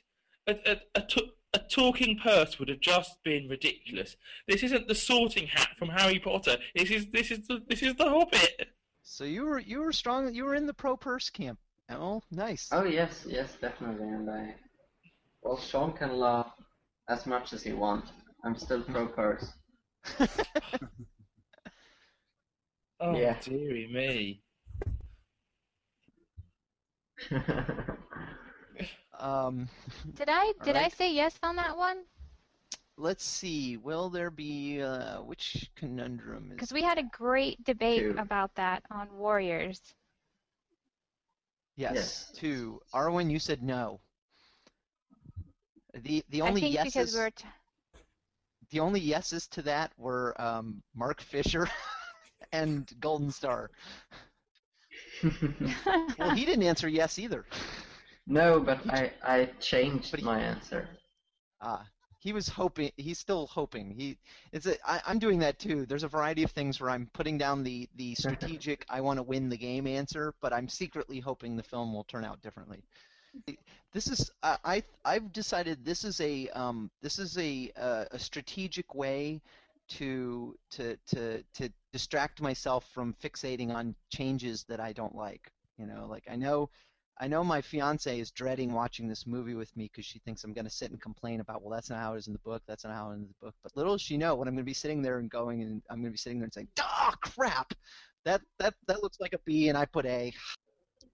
A, 0.48 0.52
a, 0.72 0.80
a, 0.96 1.02
t- 1.02 1.32
a 1.54 1.58
talking 1.58 2.18
purse 2.18 2.58
would 2.58 2.68
have 2.68 2.80
just 2.80 3.20
been 3.24 3.48
ridiculous. 3.48 4.16
This 4.46 4.62
isn't 4.62 4.86
the 4.86 4.94
Sorting 4.94 5.46
Hat 5.48 5.70
from 5.78 5.88
Harry 5.88 6.18
Potter. 6.20 6.58
This 6.74 6.90
is 6.90 7.06
this 7.12 7.30
is 7.30 7.46
the 7.48 7.62
this 7.68 7.82
is 7.82 7.94
the 7.96 8.08
Hobbit. 8.08 8.68
So 9.02 9.24
you 9.24 9.44
were 9.44 9.58
you 9.60 9.80
were 9.80 9.92
strong. 9.92 10.32
You 10.34 10.44
were 10.44 10.54
in 10.54 10.66
the 10.66 10.74
pro 10.74 10.96
purse 10.96 11.30
camp. 11.30 11.58
Emil, 11.88 12.22
nice. 12.32 12.68
Oh 12.72 12.84
yes, 12.84 13.24
yes, 13.28 13.56
definitely. 13.60 14.08
And 14.08 14.28
I, 14.28 14.54
well, 15.42 15.56
Shaun 15.56 15.92
can 15.92 16.16
laugh 16.16 16.52
as 17.08 17.26
much 17.26 17.52
as 17.52 17.62
he 17.62 17.72
wants. 17.72 18.10
I'm 18.46 18.56
still 18.56 18.82
pro 18.84 19.08
purse. 19.08 19.54
Oh 23.00 23.16
Yeah. 23.16 23.38
dearie 23.40 23.88
me. 23.92 24.42
Um, 29.18 29.68
Did 30.16 30.28
I 30.30 30.52
did 30.62 30.76
I 30.76 30.88
say 30.88 31.12
yes 31.12 31.38
on 31.42 31.56
that 31.56 31.76
one? 31.76 32.06
let's 32.96 33.24
see. 33.24 33.76
Will 33.76 34.10
there 34.10 34.30
be 34.30 34.80
uh, 34.82 35.22
which 35.22 35.70
conundrum 35.76 36.52
is? 36.52 36.56
Because 36.56 36.72
we 36.72 36.82
had 36.82 36.98
a 36.98 37.02
great 37.04 37.62
debate 37.64 38.06
Two. 38.06 38.16
about 38.16 38.54
that 38.56 38.82
on 38.90 39.16
Warriors. 39.18 39.94
Yes, 41.76 42.26
Yes. 42.30 42.32
two. 42.34 42.80
Arwen, 42.94 43.30
you 43.30 43.38
said 43.38 43.62
no. 43.62 44.00
The 45.94 46.24
the 46.28 46.42
only 46.42 46.60
I 46.60 46.60
think 46.60 46.72
yeses 46.72 46.94
because 46.94 47.12
we're 47.12 47.30
t- 47.30 47.46
the 48.70 48.80
only 48.80 49.00
yeses 49.00 49.46
to 49.48 49.62
that 49.62 49.92
were 49.98 50.34
um, 50.40 50.82
Mark 50.94 51.20
Fisher 51.20 51.68
and 52.52 52.90
Golden 53.00 53.30
Star. 53.30 53.70
Well, 56.18 56.30
he 56.34 56.44
didn't 56.44 56.64
answer 56.64 56.88
yes 56.88 57.18
either. 57.18 57.44
no, 58.26 58.60
but 58.60 58.78
I, 58.90 59.12
I 59.22 59.44
changed 59.60 60.10
But 60.10 60.20
he- 60.20 60.26
my 60.26 60.40
answer. 60.40 60.88
Ah, 61.62 61.86
he 62.18 62.32
was 62.32 62.48
hoping. 62.48 62.90
He's 62.96 63.18
still 63.18 63.46
hoping. 63.46 63.90
He 63.90 64.18
it's 64.52 64.66
a, 64.66 64.74
I, 64.88 65.00
I'm 65.06 65.18
doing 65.18 65.38
that 65.40 65.58
too. 65.58 65.86
There's 65.86 66.02
a 66.02 66.08
variety 66.08 66.42
of 66.42 66.50
things 66.50 66.80
where 66.80 66.90
I'm 66.90 67.08
putting 67.14 67.38
down 67.38 67.62
the 67.62 67.88
the 67.96 68.14
strategic 68.16 68.84
I 68.90 69.00
want 69.00 69.18
to 69.18 69.22
win 69.22 69.48
the 69.48 69.56
game 69.56 69.86
answer, 69.86 70.34
but 70.40 70.52
I'm 70.52 70.68
secretly 70.68 71.20
hoping 71.20 71.56
the 71.56 71.62
film 71.62 71.94
will 71.94 72.04
turn 72.04 72.24
out 72.24 72.42
differently. 72.42 72.82
This 73.92 74.08
is 74.08 74.30
I, 74.42 74.58
I 74.64 74.82
I've 75.04 75.32
decided 75.32 75.84
this 75.84 76.04
is 76.04 76.20
a 76.20 76.48
um 76.50 76.90
this 77.02 77.18
is 77.18 77.38
a 77.38 77.70
uh, 77.76 78.04
a 78.10 78.18
strategic 78.18 78.94
way 78.94 79.40
to 79.88 80.56
to 80.72 80.96
to 81.08 81.42
to 81.54 81.70
distract 81.92 82.40
myself 82.40 82.86
from 82.92 83.14
fixating 83.22 83.74
on 83.74 83.94
changes 84.10 84.64
that 84.64 84.80
I 84.80 84.92
don't 84.92 85.14
like. 85.14 85.50
You 85.78 85.86
know, 85.86 86.06
like 86.08 86.24
I 86.30 86.36
know 86.36 86.70
I 87.18 87.28
know 87.28 87.42
my 87.42 87.62
fiance 87.62 88.20
is 88.20 88.30
dreading 88.30 88.72
watching 88.72 89.08
this 89.08 89.26
movie 89.26 89.54
with 89.54 89.74
me 89.76 89.84
because 89.90 90.04
she 90.04 90.18
thinks 90.18 90.44
I'm 90.44 90.52
going 90.52 90.66
to 90.66 90.70
sit 90.70 90.90
and 90.90 91.00
complain 91.00 91.40
about, 91.40 91.62
well, 91.62 91.74
that's 91.74 91.88
not 91.88 91.98
how 91.98 92.14
it 92.14 92.18
is 92.18 92.26
in 92.26 92.34
the 92.34 92.38
book, 92.40 92.62
that's 92.66 92.84
not 92.84 92.94
how 92.94 93.10
it 93.10 93.14
is 93.14 93.20
in 93.20 93.28
the 93.28 93.46
book. 93.46 93.54
But 93.62 93.74
little 93.76 93.94
does 93.94 94.02
she 94.02 94.18
know 94.18 94.34
when 94.34 94.48
I'm 94.48 94.54
going 94.54 94.64
to 94.64 94.68
be 94.68 94.74
sitting 94.74 95.00
there 95.00 95.18
and 95.18 95.30
going, 95.30 95.62
and 95.62 95.82
I'm 95.88 95.96
going 95.96 96.06
to 96.06 96.10
be 96.10 96.18
sitting 96.18 96.38
there 96.38 96.44
and 96.44 96.52
saying, 96.52 96.68
"Ah, 96.78 97.14
crap, 97.22 97.72
that 98.24 98.42
that 98.58 98.74
that 98.86 99.02
looks 99.02 99.18
like 99.20 99.32
a 99.32 99.38
B, 99.46 99.68
and 99.68 99.78
I 99.78 99.86
put 99.86 100.04
A." 100.04 100.32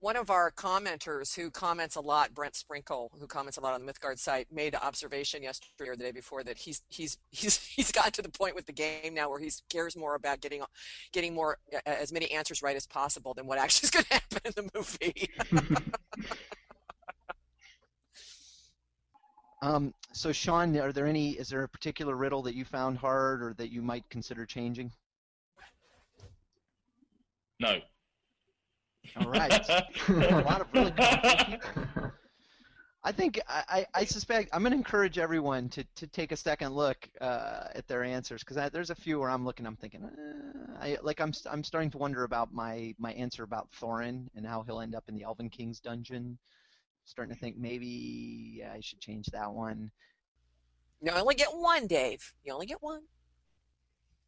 One 0.03 0.17
of 0.17 0.29
our 0.29 0.51
commenters 0.51 1.33
who 1.33 1.49
comments 1.49 1.95
a 1.95 2.01
lot, 2.01 2.33
Brent 2.33 2.57
Sprinkle, 2.57 3.09
who 3.17 3.25
comments 3.25 3.55
a 3.57 3.61
lot 3.61 3.73
on 3.73 3.85
the 3.85 3.89
Mythgard 3.89 4.19
site, 4.19 4.51
made 4.51 4.73
the 4.73 4.85
observation 4.85 5.41
yesterday 5.41 5.89
or 5.89 5.95
the 5.95 6.03
day 6.03 6.11
before 6.11 6.43
that 6.43 6.57
he's 6.57 6.81
he's 6.89 7.17
he's 7.31 7.65
he's 7.65 7.89
gotten 7.89 8.11
to 8.11 8.21
the 8.21 8.27
point 8.27 8.53
with 8.53 8.65
the 8.65 8.73
game 8.73 9.13
now 9.13 9.29
where 9.29 9.39
he 9.39 9.49
cares 9.69 9.95
more 9.95 10.15
about 10.15 10.41
getting 10.41 10.61
getting 11.13 11.33
more 11.33 11.57
as 11.85 12.11
many 12.11 12.29
answers 12.31 12.61
right 12.61 12.75
as 12.75 12.85
possible 12.85 13.33
than 13.33 13.47
what 13.47 13.57
actually 13.63 13.85
is 13.85 13.91
going 13.91 14.03
to 14.03 14.13
happen 14.13 14.41
in 14.43 14.51
the 14.57 14.69
movie. 14.75 15.29
um, 19.61 19.93
so 20.11 20.33
Shaun, 20.33 20.77
are 20.79 20.91
there 20.91 21.07
any? 21.07 21.29
Is 21.29 21.47
there 21.47 21.63
a 21.63 21.69
particular 21.69 22.17
riddle 22.17 22.41
that 22.41 22.55
you 22.55 22.65
found 22.65 22.97
hard 22.97 23.41
or 23.41 23.53
that 23.53 23.71
you 23.71 23.81
might 23.81 24.03
consider 24.09 24.45
changing? 24.45 24.91
No. 27.61 27.79
All 29.17 29.29
right. 29.29 29.69
a 30.07 30.43
lot 30.45 30.61
of 30.61 30.67
really 30.73 30.91
people. 30.91 32.11
I 33.05 33.11
think 33.11 33.41
I, 33.49 33.85
I 33.93 34.05
suspect 34.05 34.49
I'm 34.53 34.61
going 34.61 34.71
to 34.71 34.77
encourage 34.77 35.17
everyone 35.17 35.67
to, 35.69 35.83
to 35.95 36.07
take 36.07 36.31
a 36.31 36.37
second 36.37 36.73
look 36.73 37.09
uh, 37.19 37.65
at 37.75 37.85
their 37.87 38.01
answers 38.01 38.45
because 38.45 38.71
there's 38.71 38.91
a 38.91 38.95
few 38.95 39.19
where 39.19 39.29
I'm 39.29 39.43
looking, 39.43 39.67
I'm 39.67 39.75
thinking, 39.75 40.05
uh, 40.05 40.77
I, 40.81 40.97
like 41.01 41.19
I'm 41.19 41.33
I'm 41.51 41.65
starting 41.65 41.91
to 41.91 41.97
wonder 41.97 42.23
about 42.23 42.53
my 42.53 42.95
my 42.97 43.11
answer 43.13 43.43
about 43.43 43.67
Thorin 43.73 44.27
and 44.35 44.45
how 44.47 44.63
he'll 44.63 44.79
end 44.79 44.95
up 44.95 45.03
in 45.09 45.15
the 45.15 45.23
Elven 45.23 45.49
King's 45.49 45.81
dungeon. 45.81 46.37
Starting 47.03 47.35
to 47.35 47.39
think 47.39 47.57
maybe 47.57 48.55
yeah, 48.59 48.71
I 48.73 48.79
should 48.79 49.01
change 49.01 49.25
that 49.33 49.51
one. 49.51 49.91
You 51.01 51.11
only 51.11 51.35
get 51.35 51.49
one, 51.49 51.87
Dave. 51.87 52.33
You 52.45 52.53
only 52.53 52.67
get 52.67 52.81
one. 52.81 53.01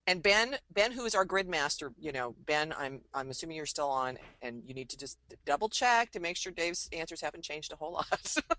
And 0.08 0.22
Ben, 0.22 0.58
Ben, 0.72 0.92
who 0.92 1.06
is 1.06 1.16
our 1.16 1.26
grid 1.26 1.48
master, 1.48 1.92
you 2.00 2.12
know, 2.12 2.36
Ben, 2.46 2.74
I'm 2.78 3.02
I'm 3.14 3.32
assuming 3.32 3.58
you're 3.58 3.66
still 3.66 3.90
on, 3.90 4.20
and 4.42 4.62
you 4.68 4.76
need 4.76 4.90
to 4.90 4.98
just 4.98 5.18
double 5.46 5.68
check 5.68 6.12
to 6.12 6.20
make 6.20 6.38
sure 6.38 6.52
Dave's 6.52 6.88
answers 6.94 7.22
haven't 7.22 7.44
changed 7.44 7.74
a 7.74 7.76
whole 7.76 7.94
lot. 7.94 8.36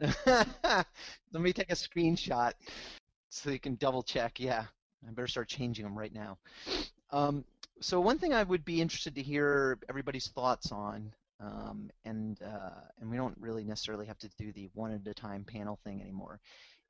Let 0.26 0.86
me 1.32 1.52
take 1.52 1.70
a 1.70 1.74
screenshot 1.74 2.52
so 3.30 3.50
you 3.50 3.58
can 3.58 3.76
double 3.76 4.02
check. 4.02 4.38
Yeah, 4.38 4.64
I 5.06 5.10
better 5.10 5.26
start 5.26 5.48
changing 5.48 5.84
them 5.84 5.96
right 5.98 6.12
now. 6.12 6.38
Um, 7.10 7.44
so 7.80 8.00
one 8.00 8.18
thing 8.18 8.32
I 8.32 8.42
would 8.42 8.64
be 8.64 8.80
interested 8.80 9.14
to 9.16 9.22
hear 9.22 9.78
everybody's 9.88 10.28
thoughts 10.28 10.72
on, 10.72 11.12
um, 11.40 11.90
and 12.04 12.40
uh, 12.42 12.80
and 13.00 13.10
we 13.10 13.16
don't 13.16 13.36
really 13.40 13.64
necessarily 13.64 14.06
have 14.06 14.18
to 14.18 14.28
do 14.38 14.52
the 14.52 14.70
one 14.74 14.92
at 14.92 15.06
a 15.06 15.14
time 15.14 15.44
panel 15.44 15.78
thing 15.84 16.00
anymore, 16.00 16.40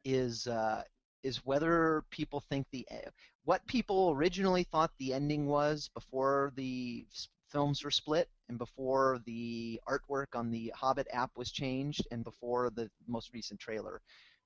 is 0.04 0.46
uh, 0.46 0.82
is 1.24 1.44
whether 1.44 2.04
people 2.10 2.40
think 2.40 2.66
the 2.70 2.86
eh, 2.90 3.08
what 3.44 3.66
people 3.66 4.12
originally 4.12 4.62
thought 4.64 4.92
the 4.98 5.12
ending 5.12 5.46
was 5.46 5.90
before 5.94 6.52
the 6.54 7.04
films 7.48 7.82
were 7.82 7.90
split 7.90 8.28
and 8.48 8.58
before 8.58 9.20
the 9.26 9.80
artwork 9.88 10.34
on 10.34 10.50
the 10.50 10.72
Hobbit 10.76 11.06
app 11.12 11.30
was 11.36 11.50
changed 11.50 12.06
and 12.10 12.22
before 12.22 12.70
the 12.70 12.90
most 13.06 13.32
recent 13.32 13.58
trailer. 13.58 14.00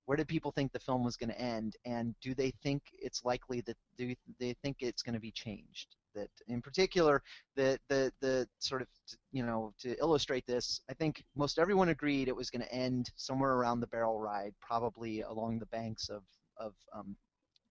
Where 0.05 0.17
did 0.17 0.29
people 0.29 0.53
think 0.53 0.73
the 0.73 0.79
film 0.79 1.05
was 1.05 1.17
going 1.17 1.29
to 1.31 1.41
end, 1.41 1.77
and 1.85 2.15
do 2.23 2.35
they 2.35 2.51
think 2.63 2.83
it's 2.95 3.27
likely 3.27 3.61
that 3.63 3.77
do 3.99 4.15
they 4.39 4.55
think 4.63 4.79
it's 4.81 5.03
going 5.03 5.15
to 5.15 5.21
be 5.21 5.31
changed? 5.33 5.97
That, 6.15 6.31
in 6.47 6.63
particular, 6.63 7.23
the 7.57 7.79
the 7.89 8.11
the 8.21 8.49
sort 8.59 8.81
of 8.81 8.89
you 9.33 9.45
know 9.45 9.75
to 9.81 9.99
illustrate 9.99 10.47
this, 10.47 10.81
I 10.89 10.95
think 10.95 11.25
most 11.37 11.59
everyone 11.59 11.91
agreed 11.91 12.29
it 12.29 12.37
was 12.37 12.49
going 12.49 12.63
to 12.63 12.73
end 12.73 13.11
somewhere 13.17 13.53
around 13.53 13.81
the 13.81 13.87
barrel 13.89 14.19
ride, 14.19 14.55
probably 14.63 15.21
along 15.21 15.59
the 15.59 15.67
banks 15.67 16.09
of 16.09 16.23
of 16.59 16.75
um, 16.93 17.17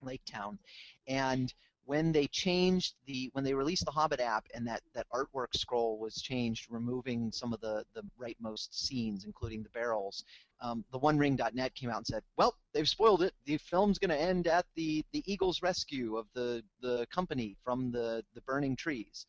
Lake 0.02 0.22
Town, 0.26 0.60
and 1.08 1.54
when 1.88 2.12
they 2.12 2.28
changed 2.28 2.96
the 3.06 3.30
when 3.32 3.46
they 3.46 3.54
released 3.54 3.86
the 3.86 3.92
Hobbit 3.92 4.20
app 4.20 4.46
and 4.54 4.68
that 4.68 4.82
that 4.94 5.08
artwork 5.14 5.56
scroll 5.56 5.98
was 5.98 6.22
changed, 6.22 6.68
removing 6.70 7.32
some 7.32 7.54
of 7.54 7.62
the 7.62 7.86
the 7.96 8.04
rightmost 8.20 8.74
scenes, 8.74 9.24
including 9.24 9.64
the 9.64 9.70
barrels. 9.70 10.26
Um, 10.60 10.84
the 10.92 11.00
OneRing.net 11.00 11.76
came 11.76 11.90
out 11.90 11.98
and 11.98 12.08
said, 12.08 12.24
"Well, 12.36 12.58
they've 12.74 12.90
spoiled 12.90 13.24
it. 13.24 13.34
The 13.46 13.58
film's 13.58 14.00
going 14.00 14.10
to 14.10 14.22
end 14.22 14.48
at 14.48 14.66
the 14.76 15.04
the 15.14 15.24
Eagle's 15.32 15.62
rescue 15.62 16.18
of 16.18 16.28
the 16.34 16.62
the 16.82 17.08
company 17.08 17.56
from 17.64 17.92
the 17.92 18.24
the 18.36 18.42
burning 18.42 18.76
trees." 18.76 19.26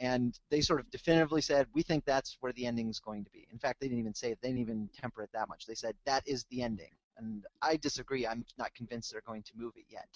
And 0.00 0.36
they 0.50 0.62
sort 0.62 0.80
of 0.80 0.90
definitively 0.90 1.42
said, 1.42 1.68
"We 1.74 1.82
think 1.82 2.04
that's 2.04 2.36
where 2.40 2.52
the 2.52 2.66
ending's 2.66 2.98
going 2.98 3.24
to 3.24 3.30
be." 3.30 3.46
In 3.52 3.58
fact, 3.58 3.80
they 3.80 3.86
didn't 3.86 4.00
even 4.00 4.14
say 4.14 4.32
it. 4.32 4.38
They 4.42 4.48
didn't 4.48 4.62
even 4.62 4.90
temper 5.00 5.22
it 5.22 5.30
that 5.32 5.48
much. 5.48 5.64
They 5.64 5.74
said 5.76 5.94
that 6.06 6.26
is 6.26 6.44
the 6.50 6.62
ending 6.62 6.90
and 7.20 7.44
I 7.62 7.76
disagree. 7.76 8.26
I'm 8.26 8.44
not 8.58 8.74
convinced 8.74 9.12
they're 9.12 9.22
going 9.26 9.42
to 9.44 9.52
move 9.56 9.72
it 9.76 9.84
yet. 9.88 10.08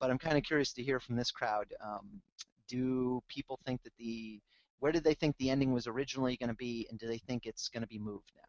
But 0.00 0.10
I'm 0.10 0.18
kind 0.18 0.38
of 0.38 0.44
curious 0.44 0.72
to 0.74 0.82
hear 0.82 1.00
from 1.00 1.16
this 1.16 1.30
crowd. 1.30 1.66
Um, 1.84 2.22
do 2.68 3.22
people 3.28 3.58
think 3.66 3.82
that 3.82 3.92
the 3.98 4.40
where 4.80 4.92
did 4.92 5.02
they 5.02 5.14
think 5.14 5.36
the 5.38 5.50
ending 5.50 5.72
was 5.72 5.88
originally 5.88 6.36
going 6.36 6.50
to 6.50 6.54
be, 6.54 6.86
and 6.88 7.00
do 7.00 7.08
they 7.08 7.18
think 7.18 7.46
it's 7.46 7.68
going 7.68 7.80
to 7.82 7.88
be 7.88 7.98
moved 7.98 8.30
now? 8.36 8.42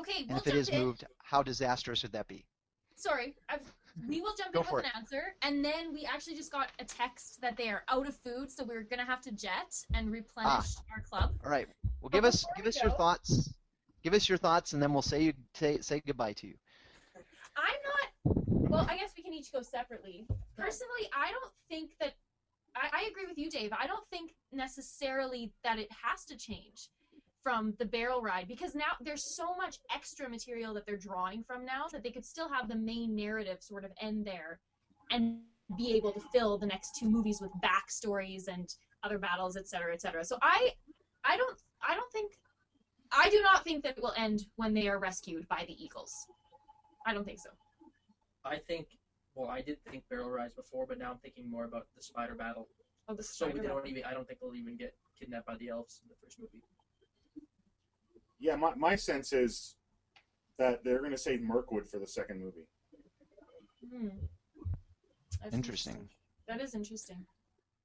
Okay, 0.00 0.20
and 0.20 0.28
we'll 0.28 0.38
if 0.38 0.46
it 0.46 0.54
is 0.54 0.68
in. 0.68 0.78
moved, 0.78 1.04
how 1.18 1.42
disastrous 1.42 2.02
would 2.02 2.12
that 2.12 2.28
be? 2.28 2.46
Sorry, 2.94 3.34
I've, 3.48 3.72
we 4.06 4.20
will 4.20 4.34
jump 4.36 4.52
Go 4.52 4.60
in 4.60 4.66
with 4.72 4.84
it. 4.84 4.86
an 4.86 4.92
answer, 4.94 5.34
and 5.42 5.64
then 5.64 5.92
we 5.92 6.04
actually 6.04 6.36
just 6.36 6.52
got 6.52 6.68
a 6.78 6.84
text 6.84 7.40
that 7.40 7.56
they 7.56 7.70
are 7.70 7.82
out 7.88 8.06
of 8.06 8.14
food, 8.14 8.52
so 8.52 8.62
we're 8.62 8.84
gonna 8.84 9.04
have 9.04 9.20
to 9.22 9.32
jet 9.32 9.74
and 9.94 10.12
replenish 10.12 10.76
our 10.92 11.00
club. 11.02 11.34
All 11.44 11.50
right. 11.50 11.66
Well, 12.00 12.10
But 12.10 12.12
give 12.12 12.24
us 12.24 12.46
give 12.56 12.66
us 12.66 12.80
your 12.80 12.92
thoughts. 12.92 13.52
Give 14.02 14.14
us 14.14 14.28
your 14.28 14.38
thoughts, 14.38 14.72
and 14.72 14.82
then 14.82 14.92
we'll 14.92 15.02
say 15.02 15.34
say, 15.54 15.78
say 15.80 16.02
goodbye 16.06 16.32
to 16.34 16.46
you. 16.46 16.54
I'm 17.56 17.64
not. 17.64 18.36
Well, 18.70 18.86
I 18.88 18.96
guess 18.96 19.12
we 19.16 19.22
can 19.22 19.32
each 19.32 19.52
go 19.52 19.62
separately. 19.62 20.26
Personally, 20.56 21.08
I 21.14 21.30
don't 21.30 21.52
think 21.68 21.92
that. 22.00 22.14
I, 22.76 23.00
I 23.00 23.08
agree 23.10 23.26
with 23.26 23.36
you, 23.36 23.50
Dave. 23.50 23.72
I 23.72 23.86
don't 23.86 24.06
think 24.10 24.32
necessarily 24.52 25.52
that 25.64 25.78
it 25.78 25.88
has 26.02 26.24
to 26.26 26.36
change 26.36 26.88
from 27.42 27.74
the 27.78 27.84
barrel 27.84 28.20
ride 28.20 28.46
because 28.46 28.74
now 28.74 28.92
there's 29.00 29.24
so 29.36 29.54
much 29.56 29.78
extra 29.94 30.28
material 30.28 30.74
that 30.74 30.86
they're 30.86 30.96
drawing 30.96 31.42
from 31.42 31.64
now 31.64 31.86
that 31.90 32.02
they 32.02 32.10
could 32.10 32.24
still 32.24 32.48
have 32.48 32.68
the 32.68 32.76
main 32.76 33.16
narrative 33.16 33.58
sort 33.60 33.84
of 33.84 33.90
end 34.00 34.26
there 34.26 34.60
and 35.10 35.38
be 35.78 35.94
able 35.94 36.12
to 36.12 36.20
fill 36.32 36.58
the 36.58 36.66
next 36.66 36.96
two 36.98 37.08
movies 37.08 37.40
with 37.40 37.50
backstories 37.64 38.48
and 38.48 38.74
other 39.02 39.18
battles, 39.18 39.56
et 39.56 39.66
cetera, 39.66 39.92
et 39.92 40.00
cetera. 40.00 40.24
So 40.24 40.36
I, 40.42 40.70
I 41.24 41.36
don't, 41.36 41.58
I 41.82 41.94
don't 41.94 42.12
think, 42.12 42.32
I 43.12 43.28
do 43.28 43.40
not 43.42 43.64
think 43.64 43.82
that 43.82 43.96
it 43.96 44.02
will 44.02 44.14
end 44.16 44.46
when 44.56 44.74
they 44.74 44.88
are 44.88 44.98
rescued 44.98 45.46
by 45.48 45.64
the 45.66 45.82
Eagles. 45.82 46.12
I 47.06 47.12
don't 47.12 47.24
think 47.24 47.38
so. 47.38 47.50
I 48.44 48.58
think. 48.58 48.86
Well, 49.34 49.48
I 49.48 49.60
did 49.60 49.78
think 49.90 50.04
barrel 50.10 50.30
rides 50.30 50.54
before, 50.54 50.86
but 50.86 50.98
now 50.98 51.12
I'm 51.12 51.18
thinking 51.18 51.50
more 51.50 51.64
about 51.64 51.86
the 51.96 52.02
spider 52.02 52.34
battle. 52.34 52.68
Oh, 53.08 53.14
the 53.14 53.22
so 53.22 53.46
spider 53.46 53.62
they 53.62 53.68
don't 53.68 53.86
even. 53.86 54.04
I 54.04 54.12
don't 54.12 54.26
think 54.26 54.40
they'll 54.40 54.54
even 54.54 54.76
get 54.76 54.94
kidnapped 55.18 55.46
by 55.46 55.56
the 55.56 55.68
elves 55.68 56.00
in 56.02 56.08
the 56.08 56.14
first 56.22 56.38
movie. 56.38 56.62
Yeah, 58.38 58.56
my, 58.56 58.74
my 58.74 58.96
sense 58.96 59.32
is 59.32 59.76
that 60.58 60.82
they're 60.82 61.00
going 61.00 61.10
to 61.10 61.18
save 61.18 61.42
Mirkwood 61.42 61.86
for 61.86 61.98
the 61.98 62.06
second 62.06 62.40
movie. 62.40 62.66
Hmm. 63.92 64.08
That's 65.42 65.54
Interesting. 65.54 66.08
That 66.48 66.60
is 66.60 66.74
interesting. 66.74 67.24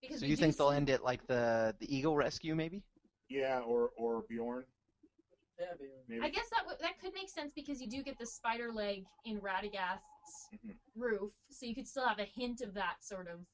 Because 0.01 0.19
So 0.19 0.25
you 0.25 0.35
do 0.35 0.41
think 0.41 0.57
they'll 0.57 0.71
end 0.71 0.89
it 0.89 1.03
like 1.03 1.25
the 1.27 1.75
the 1.79 1.95
Eagle 1.95 2.15
Rescue, 2.15 2.55
maybe? 2.55 2.83
Yeah, 3.29 3.59
or 3.59 3.89
or 3.97 4.23
Beorn. 4.29 4.65
Yeah, 5.59 5.65
Maybe. 6.07 6.21
I 6.21 6.29
guess 6.29 6.49
that 6.49 6.59
w- 6.59 6.77
that 6.81 6.99
could 6.99 7.13
make 7.13 7.29
sense 7.29 7.53
because 7.55 7.81
you 7.81 7.87
do 7.87 8.03
get 8.03 8.17
the 8.19 8.25
spider 8.25 8.71
leg 8.71 9.05
in 9.25 9.39
Radagast's 9.39 10.49
Mhm. 10.53 10.75
roof, 10.95 11.31
so 11.49 11.65
you 11.65 11.73
could 11.73 11.87
still 11.87 12.07
have 12.07 12.19
a 12.19 12.25
hint 12.25 12.61
of 12.61 12.73
that 12.73 13.03
sort 13.03 13.27
of 13.27 13.45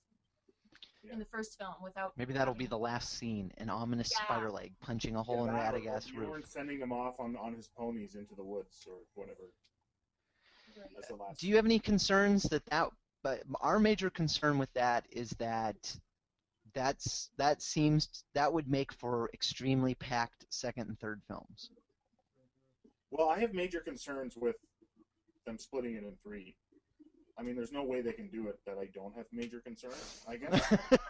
in 1.04 1.20
the 1.20 1.26
first 1.26 1.58
film 1.58 1.76
without. 1.84 2.16
Maybe 2.18 2.34
that'll 2.34 2.54
be 2.54 2.66
the 2.68 2.78
last 2.78 3.14
scene, 3.14 3.52
an 3.58 3.70
ominous 3.70 4.12
Yeah. 4.12 4.24
spider 4.26 4.52
leg 4.52 4.74
punching 4.80 5.16
a 5.16 5.22
hole 5.24 5.46
in 5.48 5.54
Yeah, 5.54 5.72
that 5.72 5.74
or- 5.74 5.78
or 5.78 5.82
Radagast's 5.82 6.12
Beorn 6.12 6.32
roof. 6.32 6.46
sending 6.48 6.80
them 6.80 6.92
off 6.92 7.20
on, 7.20 7.36
on 7.38 7.54
his 7.56 7.68
ponies 7.70 8.16
into 8.16 8.36
the 8.36 8.44
woods 8.44 8.86
or 8.88 9.00
whatever. 9.14 9.52
That's 10.96 11.08
the 11.08 11.16
last. 11.16 11.40
Do 11.40 11.48
you 11.48 11.56
have 11.58 11.66
any 11.66 11.80
concerns 11.80 12.44
that 12.44 12.66
that? 12.68 12.92
But 13.24 13.44
our 13.60 13.78
major 13.78 14.10
concern 14.10 14.58
with 14.58 14.72
that 14.74 15.06
is 15.12 15.30
that 15.32 15.96
that's 16.74 17.30
that 17.38 17.62
seems 17.62 18.24
that 18.34 18.52
would 18.52 18.68
make 18.68 18.92
for 18.94 19.30
extremely 19.34 19.94
packed 19.96 20.46
second 20.52 20.88
and 20.88 21.00
third 21.00 21.22
films. 21.28 21.70
Well, 23.12 23.30
I 23.30 23.40
have 23.40 23.54
major 23.54 23.80
concerns 23.82 24.36
with 24.38 24.56
them 25.46 25.58
splitting 25.58 25.96
it 25.96 26.04
in 26.04 26.14
three. 26.24 26.56
I 27.38 27.44
mean, 27.44 27.56
there's 27.56 27.72
no 27.72 27.84
way 27.84 28.02
they 28.02 28.12
can 28.12 28.28
do 28.28 28.48
it 28.50 28.60
that 28.66 28.78
I 28.78 28.86
don't 28.94 29.16
have 29.16 29.26
major 29.32 29.60
concerns. 29.62 30.22
I 30.28 30.36
guess. 30.38 30.72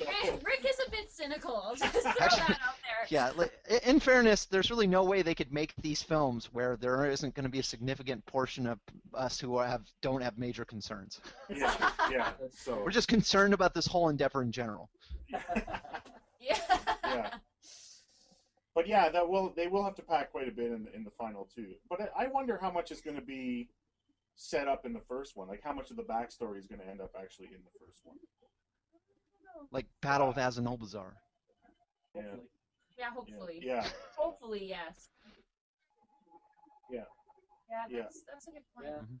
Rick, 0.00 0.42
Rick 0.44 0.66
is 0.68 0.80
a 0.86 0.90
bit 0.90 1.10
cynical. 1.10 1.56
I'll 1.66 1.74
just 1.74 1.92
throw 1.92 2.02
that 2.02 2.20
out 2.22 2.76
there. 2.82 3.06
Yeah, 3.08 3.32
li- 3.36 3.78
in 3.84 3.98
fairness, 3.98 4.44
there's 4.44 4.70
really 4.70 4.86
no 4.86 5.02
way 5.02 5.22
they 5.22 5.34
could 5.34 5.52
make 5.52 5.74
these 5.82 6.02
films 6.02 6.50
where 6.52 6.76
there 6.76 7.06
isn't 7.10 7.34
going 7.34 7.44
to 7.44 7.50
be 7.50 7.58
a 7.58 7.62
significant 7.64 8.24
portion 8.26 8.66
of 8.66 8.78
us 9.14 9.40
who 9.40 9.58
have 9.58 9.82
don't 10.02 10.22
have 10.22 10.38
major 10.38 10.64
concerns. 10.64 11.20
yeah, 11.50 11.90
yeah. 12.10 12.32
So 12.52 12.80
We're 12.84 12.90
just 12.90 13.08
concerned 13.08 13.52
about 13.54 13.74
this 13.74 13.86
whole 13.86 14.08
endeavor 14.08 14.42
in 14.42 14.52
general. 14.52 14.88
Yeah. 15.28 15.40
Yeah. 17.04 17.28
But 18.74 18.88
yeah, 18.88 19.08
that 19.10 19.28
will 19.28 19.52
they 19.54 19.66
will 19.66 19.84
have 19.84 19.94
to 19.96 20.02
pack 20.02 20.32
quite 20.32 20.48
a 20.48 20.52
bit 20.52 20.66
in 20.72 20.88
in 20.94 21.04
the 21.04 21.10
final 21.10 21.48
too. 21.54 21.74
But 21.90 22.00
I, 22.16 22.24
I 22.24 22.26
wonder 22.28 22.58
how 22.60 22.70
much 22.70 22.90
is 22.90 23.00
going 23.00 23.16
to 23.16 23.22
be 23.22 23.68
set 24.34 24.66
up 24.66 24.86
in 24.86 24.92
the 24.94 25.00
first 25.00 25.36
one. 25.36 25.48
Like 25.48 25.62
how 25.62 25.72
much 25.72 25.90
of 25.90 25.96
the 25.96 26.02
backstory 26.02 26.58
is 26.58 26.66
going 26.66 26.80
to 26.80 26.88
end 26.88 27.00
up 27.00 27.10
actually 27.20 27.48
in 27.48 27.60
the 27.64 27.84
first 27.84 28.00
one. 28.04 28.16
Like 29.70 29.86
Battle 30.00 30.30
of 30.30 30.36
Azanulbizar. 30.36 31.12
Yeah. 32.14 32.22
Yeah, 32.98 33.10
hopefully. 33.14 33.60
Yeah. 33.62 33.86
Hopefully, 34.16 34.66
yes. 34.68 35.08
Yeah. 36.90 37.00
Yeah, 37.70 37.84
Yeah. 37.88 38.02
that's, 38.02 38.22
that's 38.30 38.48
a 38.48 38.50
good 38.52 38.62
point. 38.74 38.88
Mm-hmm. 38.88 39.14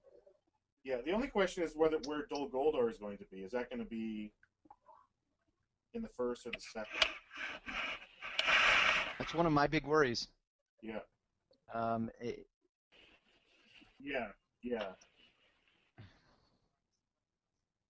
Yeah. 0.84 0.96
The 1.04 1.12
only 1.12 1.28
question 1.28 1.62
is 1.62 1.72
whether 1.74 1.98
where 2.06 2.26
Dol 2.30 2.48
Guldur 2.50 2.90
is 2.90 2.98
going 2.98 3.18
to 3.18 3.24
be. 3.30 3.38
Is 3.38 3.52
that 3.52 3.70
going 3.70 3.80
to 3.80 3.88
be 3.88 4.32
in 5.94 6.02
the 6.02 6.08
first 6.08 6.46
or 6.46 6.50
the 6.50 6.60
second? 6.60 7.06
That's 9.18 9.34
one 9.34 9.46
of 9.46 9.52
my 9.52 9.66
big 9.66 9.86
worries. 9.86 10.28
Yeah. 10.82 11.00
Um, 11.72 12.10
it, 12.20 12.46
Yeah. 14.00 14.28
Yeah. 14.62 14.92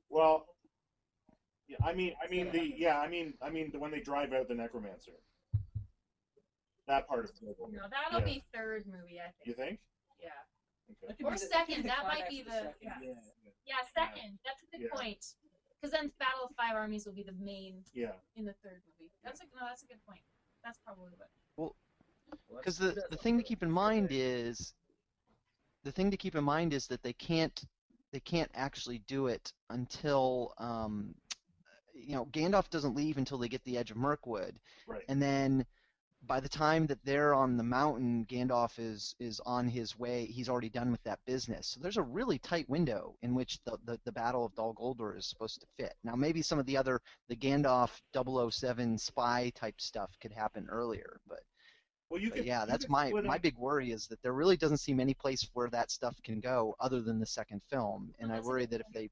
Well, 0.09 0.47
yeah, 1.69 1.79
I 1.85 1.95
mean, 1.95 2.13
I 2.23 2.29
mean 2.29 2.51
the 2.53 2.73
yeah, 2.77 2.99
I 2.99 3.09
mean, 3.09 3.35
I 3.41 3.49
mean 3.51 3.71
the 3.73 3.79
when 3.79 3.91
they 3.91 4.01
drive 4.01 4.33
out 4.33 4.49
the 4.49 4.55
necromancer. 4.55 5.13
That 6.87 7.09
part 7.09 7.25
of 7.25 7.31
Dol 7.41 7.55
Guldur. 7.55 7.73
No, 7.73 7.89
that'll 7.89 8.21
Yeah. 8.21 8.35
be 8.35 8.45
third 8.53 8.87
movie, 8.87 9.21
I 9.21 9.31
think. 9.31 9.47
You 9.47 9.55
think? 9.55 9.81
Yeah. 10.21 10.29
Okay. 11.11 11.25
Or 11.25 11.37
second. 11.37 11.85
That 11.85 12.05
might 12.05 12.29
be 12.29 12.43
the. 12.43 12.75
Yeah. 12.83 12.99
Yeah, 13.65 13.77
second. 13.95 14.39
That's 14.45 14.63
a 14.63 14.67
good 14.67 14.83
Yeah. 14.83 14.95
point. 14.95 15.25
Because 15.81 15.93
then 15.93 16.13
Battle 16.19 16.45
of 16.45 16.55
Five 16.57 16.75
Armies 16.75 17.07
will 17.07 17.15
be 17.15 17.23
the 17.23 17.33
main 17.33 17.85
Yeah. 17.95 18.13
in 18.37 18.45
the 18.45 18.53
third 18.55 18.83
movie. 18.87 19.11
That's 19.25 19.41
a 19.41 19.45
no. 19.55 19.67
That's 19.67 19.83
a 19.83 19.87
good 19.87 20.05
point. 20.05 20.23
That's 20.65 20.79
probably 20.85 21.11
what. 21.17 21.29
well, 21.57 21.77
because 22.59 22.79
the 22.79 22.97
the 23.11 23.17
thing 23.17 23.37
to 23.39 23.45
keep 23.45 23.63
in 23.63 23.71
mind 23.71 24.09
is, 24.11 24.75
the 25.85 25.93
thing 25.93 26.11
to 26.11 26.17
keep 26.17 26.35
in 26.35 26.45
mind 26.45 26.73
is 26.73 26.87
that 26.89 27.03
they 27.03 27.13
can't 27.15 27.63
they 28.13 28.21
can't 28.21 28.51
actually 28.55 28.99
do 29.09 29.27
it 29.27 29.53
until 29.71 30.53
um, 30.59 31.15
you 31.95 32.15
know 32.15 32.27
Gandalf 32.27 32.71
doesn't 32.71 32.97
leave 32.97 33.19
until 33.19 33.39
they 33.39 33.49
get 33.49 33.65
the 33.65 33.79
edge 33.79 33.91
of 33.91 33.97
Mirkwood, 33.97 34.59
Right. 34.87 35.05
and 35.09 35.21
then 35.21 35.67
by 36.27 36.41
the 36.41 36.49
time 36.49 36.87
that 36.87 37.05
they're 37.05 37.35
on 37.35 37.57
the 37.57 37.65
mountain, 37.65 38.25
Gandalf 38.27 38.79
is 38.79 39.15
is 39.19 39.41
on 39.45 39.69
his 39.69 39.99
way. 39.99 40.27
He's 40.27 40.49
already 40.49 40.69
done 40.69 40.91
with 40.93 41.03
that 41.03 41.19
business. 41.27 41.69
So 41.69 41.81
there's 41.81 41.97
a 41.97 42.03
really 42.03 42.39
tight 42.39 42.69
window 42.69 43.17
in 43.23 43.35
which 43.35 43.59
the, 43.65 43.77
the, 43.85 43.99
the 44.05 44.13
Battle 44.13 44.45
of 44.45 44.55
Dol 44.55 44.75
Guldur 44.75 45.17
is 45.17 45.27
supposed 45.27 45.61
to 45.61 45.67
fit. 45.77 45.95
Now 46.05 46.15
maybe 46.15 46.43
some 46.43 46.59
of 46.59 46.67
the 46.67 46.77
other 46.77 47.01
the 47.29 47.37
Gandalf 47.37 48.01
007 48.15 48.99
spy 48.99 49.51
type 49.55 49.81
stuff 49.81 50.11
could 50.21 50.33
happen 50.33 50.67
earlier, 50.71 51.21
but 51.29 51.41
Well, 52.09 52.21
you 52.21 52.31
could. 52.31 52.45
yeah, 52.45 52.65
that's 52.67 52.89
my 52.89 53.11
my 53.11 53.39
big 53.39 53.57
worry 53.59 53.91
is 53.91 54.07
that 54.09 54.23
there 54.23 54.33
really 54.33 54.57
doesn't 54.57 54.79
seem 54.79 55.01
any 55.01 55.15
place 55.15 55.49
where 55.55 55.71
that 55.71 55.91
stuff 55.91 56.17
can 56.23 56.41
go 56.41 56.77
other 56.79 57.01
than 57.01 57.19
the 57.19 57.27
second 57.27 57.63
film, 57.69 58.15
and 58.21 58.33
I 58.33 58.41
worry 58.41 58.67
that 58.67 58.81
if 58.81 58.87
they 58.95 59.11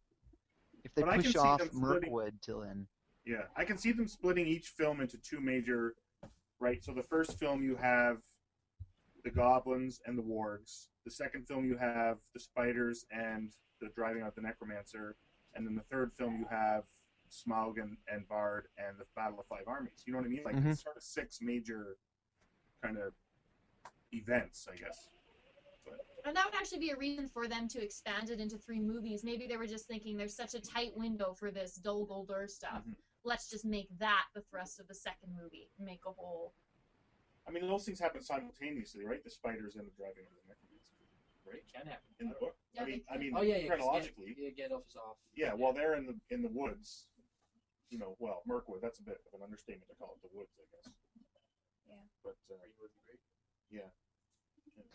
if 0.85 0.95
they 0.95 1.03
But 1.03 1.11
I 1.11 1.15
can 1.15 1.25
push 1.25 1.37
off 1.37 1.73
Mirkwood 1.73 2.41
till 2.41 2.61
then. 2.61 2.87
Yeah, 3.27 3.43
I 3.57 3.65
can 3.65 3.77
see 3.77 3.93
them 3.93 4.09
splitting 4.09 4.47
each 4.47 4.69
film 4.69 5.01
into 5.01 5.19
two 5.19 5.41
major, 5.41 5.95
right? 6.61 6.85
So 6.85 6.93
the 6.93 7.03
first 7.03 7.39
film 7.39 7.63
you 7.63 7.77
have 7.77 8.19
the 9.25 9.31
goblins 9.31 10.01
and 10.07 10.17
the 10.17 10.23
wargs. 10.23 10.89
The 11.05 11.11
second 11.11 11.47
film 11.49 11.65
you 11.65 11.77
have 11.79 12.19
the 12.35 12.41
spiders 12.41 13.05
and 13.11 13.53
the 13.81 13.89
driving 13.97 14.23
out 14.23 14.35
the 14.35 14.43
necromancer, 14.43 15.17
and 15.55 15.67
then 15.67 15.75
the 15.75 15.83
third 15.91 16.13
film 16.17 16.37
you 16.39 16.47
have 16.51 16.85
Smaug 17.31 17.81
and, 17.81 17.97
and 18.13 18.29
Bard 18.29 18.67
and 18.79 18.99
the 18.99 19.05
Battle 19.17 19.39
of 19.41 19.47
Five 19.47 19.67
Armies. 19.67 20.03
You 20.07 20.13
know 20.13 20.19
what 20.19 20.27
I 20.27 20.29
mean? 20.29 20.43
Like 20.45 20.57
Mhm. 20.57 20.77
sort 20.77 20.97
of 20.97 21.03
six 21.03 21.41
major 21.41 21.97
kind 22.83 22.97
of 22.99 23.13
events, 24.13 24.69
I 24.71 24.77
guess. 24.77 25.09
And 26.25 26.37
that 26.37 26.45
would 26.45 26.55
actually 26.55 26.81
be 26.81 26.91
a 26.91 26.97
reason 26.97 27.27
for 27.29 27.47
them 27.49 27.67
to 27.69 27.83
expand 27.83 28.29
it 28.29 28.41
into 28.41 28.59
three 28.59 28.81
movies. 28.81 29.25
Maybe 29.25 29.47
they 29.47 29.57
were 29.57 29.67
just 29.67 29.87
thinking 29.87 30.17
there's 30.19 30.35
such 30.37 30.55
a 30.55 30.61
tight 30.61 30.95
window 30.97 31.33
for 31.33 31.51
this 31.51 31.77
Dol 31.77 32.07
Guldur 32.07 32.49
stuff. 32.51 32.85
Mhm. 32.87 32.97
Let's 33.25 33.51
just 33.51 33.65
make 33.65 33.89
that 33.99 34.25
the 34.35 34.41
thrust 34.51 34.81
of 34.81 34.89
the 34.89 34.95
second 34.95 35.37
movie. 35.37 35.69
Make 35.79 36.01
a 36.07 36.13
whole. 36.13 36.55
I 37.47 37.51
mean, 37.51 37.67
those 37.67 37.85
things 37.85 37.99
happen 38.01 38.23
simultaneously, 38.23 39.05
right? 39.05 39.23
The 39.25 39.31
spiders 39.31 39.77
and 39.77 39.85
the 39.87 39.93
driving 39.97 40.25
out 40.25 40.33
the 40.41 40.47
necromancer, 40.49 40.97
right? 41.45 41.65
Can 41.73 41.85
happen. 41.89 42.09
In 42.21 42.29
the 42.29 42.39
book. 42.41 42.55
Yeah, 42.73 42.83
I 42.83 42.85
mean, 42.87 43.01
I 43.11 43.17
mean, 43.17 43.33
Oh 43.37 43.43
yeah, 43.43 43.57
yeah. 43.57 43.69
'cause 43.69 43.81
chronologically. 43.81 44.33
Gan- 44.35 44.45
yeah, 44.45 44.53
Gandalf 44.57 44.87
is 44.87 44.97
off. 44.97 45.17
Yeah, 45.35 45.53
well, 45.53 45.73
they're 45.73 45.95
in 45.95 46.07
the 46.07 46.17
in 46.31 46.43
the 46.43 46.53
woods. 46.53 47.09
You 47.91 47.99
know, 47.99 48.15
well, 48.21 48.43
Mirkwood. 48.47 48.81
That's 48.81 49.01
a 49.01 49.03
bit 49.03 49.19
of 49.27 49.35
an 49.35 49.43
understatement 49.43 49.89
to 49.91 49.97
call 49.97 50.15
it 50.15 50.23
the 50.23 50.31
woods, 50.33 50.55
I 50.61 50.65
guess. 50.71 50.95
Yeah. 51.89 51.99
But 52.23 52.39
uh, 52.51 52.55
yeah, 53.69 53.91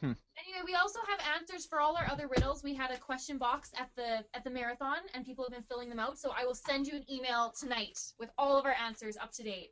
Anyway, 0.01 0.61
we 0.65 0.75
also 0.75 0.99
have 1.07 1.19
answers 1.39 1.65
for 1.65 1.79
all 1.79 1.95
our 1.95 2.07
other 2.11 2.27
riddles. 2.27 2.63
We 2.63 2.73
had 2.75 2.91
a 2.91 2.97
question 2.97 3.37
box 3.37 3.71
at 3.77 3.89
the 3.95 4.23
at 4.33 4.43
the 4.43 4.49
marathon, 4.49 4.97
and 5.13 5.25
people 5.25 5.45
have 5.45 5.53
been 5.53 5.63
filling 5.63 5.89
them 5.89 5.99
out. 5.99 6.17
So 6.19 6.31
I 6.37 6.45
will 6.45 6.55
send 6.55 6.87
you 6.87 6.95
an 6.95 7.05
email 7.11 7.53
tonight 7.59 7.99
with 8.19 8.29
all 8.37 8.57
of 8.57 8.65
our 8.65 8.73
answers 8.73 9.17
up 9.17 9.31
to 9.33 9.43
date. 9.43 9.71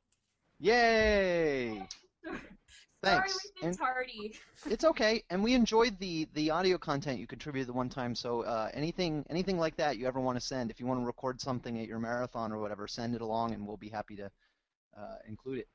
Yay! 0.60 1.88
Sorry, 3.04 3.28
we've 3.28 3.56
been 3.62 3.70
And- 3.70 3.78
tardy. 3.78 4.34
It's 4.66 4.86
okay, 4.86 5.24
and 5.30 5.44
we 5.44 5.54
enjoyed 5.56 6.00
the 6.00 6.26
the 6.34 6.50
audio 6.52 6.78
content 6.78 7.20
you 7.20 7.28
contributed 7.28 7.68
the 7.68 7.74
one 7.74 7.90
time. 7.90 8.16
So 8.16 8.44
uh, 8.44 8.70
anything 8.74 9.26
anything 9.30 9.58
like 9.60 9.76
that 9.76 9.98
you 9.98 10.08
ever 10.08 10.22
want 10.22 10.40
to 10.40 10.46
send, 10.46 10.72
if 10.72 10.80
you 10.80 10.86
want 10.86 11.02
to 11.02 11.06
record 11.06 11.42
something 11.42 11.78
at 11.82 11.88
your 11.88 12.00
marathon 12.00 12.54
or 12.54 12.60
whatever, 12.60 12.88
send 12.88 13.14
it 13.14 13.22
along, 13.22 13.54
and 13.54 13.68
we'll 13.68 13.76
be 13.76 13.90
happy 13.90 14.16
to 14.16 14.32
uh, 14.98 15.16
include 15.28 15.60
it. 15.60 15.68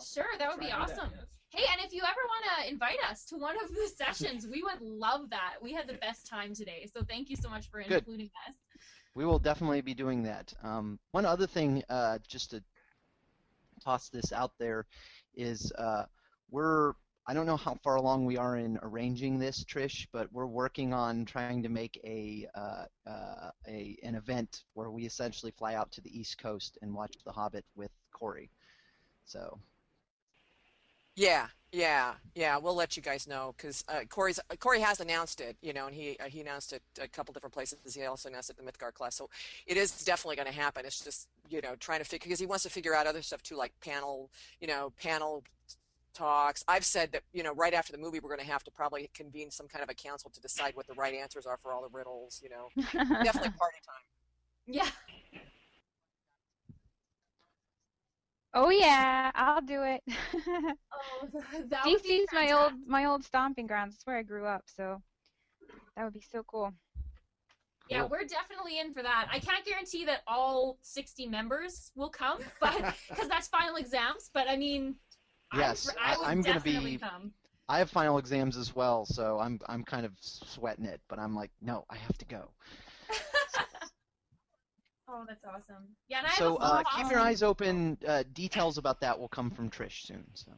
Sure, 0.00 0.26
that 0.38 0.48
would 0.48 0.60
be 0.60 0.68
Try 0.68 0.86
that, 0.86 0.90
awesome. 0.92 1.10
yes. 1.14 1.24
Hey, 1.50 1.64
and 1.72 1.80
if 1.84 1.92
you 1.92 2.02
ever 2.02 2.20
want 2.28 2.44
to 2.62 2.70
invite 2.70 2.98
us 3.10 3.24
to 3.26 3.36
one 3.36 3.56
of 3.62 3.70
the 3.70 3.88
sessions, 3.96 4.46
we 4.46 4.62
would 4.62 4.80
love 4.80 5.30
that. 5.30 5.54
We 5.62 5.72
had 5.72 5.88
the 5.88 5.94
best 5.94 6.26
time 6.26 6.54
today, 6.54 6.86
so 6.94 7.02
thank 7.02 7.30
you 7.30 7.36
so 7.36 7.48
much 7.48 7.70
for 7.70 7.82
Good. 7.82 7.98
including 7.98 8.30
us. 8.46 8.54
We 9.14 9.24
will 9.24 9.38
definitely 9.38 9.80
be 9.80 9.94
doing 9.94 10.22
that. 10.24 10.52
Um, 10.62 10.98
one 11.12 11.24
other 11.24 11.46
thing, 11.46 11.82
uh, 11.88 12.18
just 12.28 12.50
to 12.50 12.62
toss 13.82 14.10
this 14.10 14.32
out 14.32 14.52
there, 14.58 14.86
is 15.34 15.72
uh, 15.78 16.04
we're 16.50 16.92
I 17.26 17.34
don't 17.34 17.44
know 17.44 17.58
how 17.58 17.74
far 17.84 17.96
along 17.96 18.24
we 18.24 18.38
are 18.38 18.56
in 18.56 18.78
arranging 18.82 19.38
this, 19.38 19.62
Trish, 19.62 20.06
but 20.12 20.32
we're 20.32 20.46
working 20.46 20.94
on 20.94 21.26
trying 21.26 21.62
to 21.62 21.68
make 21.68 22.00
a 22.02 22.46
uh, 22.54 22.84
uh, 23.06 23.50
a 23.66 23.98
an 24.02 24.14
event 24.14 24.64
where 24.72 24.90
we 24.90 25.04
essentially 25.04 25.52
fly 25.52 25.74
out 25.74 25.92
to 25.92 26.00
the 26.00 26.18
East 26.18 26.38
Coast 26.38 26.78
and 26.80 26.94
watch 26.94 27.14
The 27.26 27.32
Hobbit 27.32 27.66
with 27.76 27.90
Corey. 28.12 28.50
So 29.26 29.58
Yeah, 31.18 31.48
yeah, 31.72 32.14
yeah. 32.36 32.58
We'll 32.58 32.76
let 32.76 32.96
you 32.96 33.02
guys 33.02 33.26
know 33.26 33.52
because 33.56 33.82
uh, 33.88 34.04
Corey's 34.08 34.38
Corey 34.60 34.78
has 34.78 35.00
announced 35.00 35.40
it, 35.40 35.56
you 35.62 35.72
know, 35.72 35.86
and 35.86 35.94
he 35.94 36.16
uh, 36.20 36.26
he 36.26 36.40
announced 36.40 36.72
it 36.72 36.80
a 37.02 37.08
couple 37.08 37.34
different 37.34 37.52
places. 37.52 37.92
He 37.92 38.04
also 38.04 38.28
announced 38.28 38.50
it 38.50 38.56
at 38.56 38.64
the 38.64 38.70
Mythgard 38.70 38.94
class, 38.94 39.16
so 39.16 39.28
it 39.66 39.76
is 39.76 40.04
definitely 40.04 40.36
going 40.36 40.46
to 40.46 40.54
happen. 40.54 40.86
It's 40.86 41.02
just 41.02 41.26
you 41.50 41.60
know 41.60 41.74
trying 41.80 41.98
to 41.98 42.04
figure 42.04 42.26
because 42.26 42.38
he 42.38 42.46
wants 42.46 42.62
to 42.62 42.70
figure 42.70 42.94
out 42.94 43.08
other 43.08 43.20
stuff 43.20 43.42
too, 43.42 43.56
like 43.56 43.72
panel, 43.80 44.30
you 44.60 44.68
know, 44.68 44.92
panel 45.02 45.42
talks. 46.14 46.64
I've 46.68 46.84
said 46.84 47.10
that 47.10 47.22
you 47.32 47.42
know 47.42 47.52
right 47.52 47.74
after 47.74 47.90
the 47.90 47.98
movie 47.98 48.20
we're 48.20 48.30
going 48.30 48.46
to 48.46 48.52
have 48.52 48.62
to 48.62 48.70
probably 48.70 49.10
convene 49.12 49.50
some 49.50 49.66
kind 49.66 49.82
of 49.82 49.90
a 49.90 49.94
council 49.94 50.30
to 50.32 50.40
decide 50.40 50.76
what 50.76 50.86
the 50.86 50.94
right 50.94 51.14
answers 51.14 51.46
are 51.46 51.58
for 51.60 51.72
all 51.72 51.82
the 51.82 51.90
riddles. 51.98 52.40
You 52.44 52.50
know, 52.50 52.68
definitely 53.24 53.50
party 53.58 53.78
time. 53.84 54.04
Yeah. 54.68 54.86
Oh 58.54 58.70
yeah, 58.70 59.30
I'll 59.34 59.60
do 59.60 59.82
it. 59.82 60.02
Oh, 60.92 61.28
that 61.70 61.84
would 61.84 62.02
be 62.02 62.08
DC's 62.08 62.32
my 62.32 62.52
old 62.52 62.72
my 62.86 63.04
old 63.04 63.24
stomping 63.24 63.66
grounds. 63.66 63.94
It's 63.94 64.06
where 64.06 64.16
I 64.18 64.22
grew 64.22 64.46
up, 64.46 64.64
so 64.66 65.02
that 65.96 66.04
would 66.04 66.14
be 66.14 66.20
so 66.20 66.42
cool. 66.42 66.72
Yeah, 67.88 68.04
we're 68.10 68.24
definitely 68.26 68.78
in 68.78 68.92
for 68.92 69.02
that. 69.02 69.28
I 69.32 69.38
can't 69.38 69.64
guarantee 69.64 70.04
that 70.04 70.22
all 70.26 70.78
60 70.82 71.26
members 71.26 71.90
will 71.96 72.10
come, 72.10 72.38
but 72.60 72.76
because 73.08 73.28
that's 73.28 73.48
final 73.48 73.76
exams. 73.76 74.30
But 74.32 74.48
I 74.48 74.56
mean, 74.56 74.94
yes, 75.52 75.94
I, 75.98 76.12
I 76.12 76.16
I, 76.16 76.18
would 76.18 76.28
I'm 76.32 76.42
going 76.42 76.54
to 76.56 76.60
be. 76.60 76.98
come. 77.00 77.32
I 77.70 77.78
have 77.78 77.90
final 77.90 78.16
exams 78.18 78.56
as 78.56 78.74
well, 78.74 79.04
so 79.04 79.38
I'm 79.38 79.60
I'm 79.68 79.84
kind 79.84 80.06
of 80.06 80.12
sweating 80.20 80.86
it, 80.86 81.00
but 81.08 81.18
I'm 81.18 81.34
like, 81.34 81.50
no, 81.60 81.84
I 81.90 81.96
have 81.96 82.16
to 82.18 82.24
go. 82.24 82.50
Oh, 85.08 85.24
that's 85.26 85.44
awesome. 85.44 85.84
Yeah, 86.08 86.18
and 86.18 86.26
I 86.26 86.30
So 86.32 86.58
have 86.58 86.60
a 86.60 86.64
uh, 86.64 86.82
keep 86.96 87.10
your 87.10 87.20
eyes 87.20 87.42
open. 87.42 87.96
Uh, 88.06 88.24
details 88.34 88.76
about 88.78 89.00
that 89.00 89.18
will 89.18 89.28
come 89.28 89.50
from 89.50 89.70
Trish 89.70 90.06
soon. 90.06 90.24
So. 90.34 90.52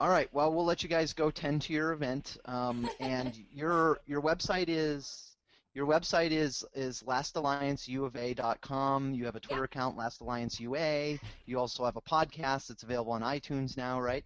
All 0.00 0.10
right. 0.10 0.28
Well, 0.34 0.52
we'll 0.52 0.66
let 0.66 0.82
you 0.82 0.88
guys 0.88 1.12
go 1.14 1.30
tend 1.30 1.62
to 1.62 1.72
your 1.72 1.92
event. 1.92 2.36
Um, 2.44 2.90
and 3.00 3.34
your 3.52 4.00
your 4.06 4.20
website 4.20 4.66
is 4.68 5.36
your 5.72 5.86
website 5.86 6.32
is 6.32 6.64
is 6.74 7.02
lastallianceuofa.com. 7.06 9.14
You 9.14 9.24
have 9.24 9.36
a 9.36 9.40
Twitter 9.40 9.64
account, 9.64 9.96
Last 9.96 10.20
Alliance 10.20 10.60
UA. 10.60 11.18
You 11.46 11.58
also 11.58 11.84
have 11.84 11.96
a 11.96 12.02
podcast 12.02 12.66
that's 12.68 12.82
available 12.82 13.12
on 13.12 13.22
iTunes 13.22 13.76
now, 13.76 14.00
right? 14.00 14.24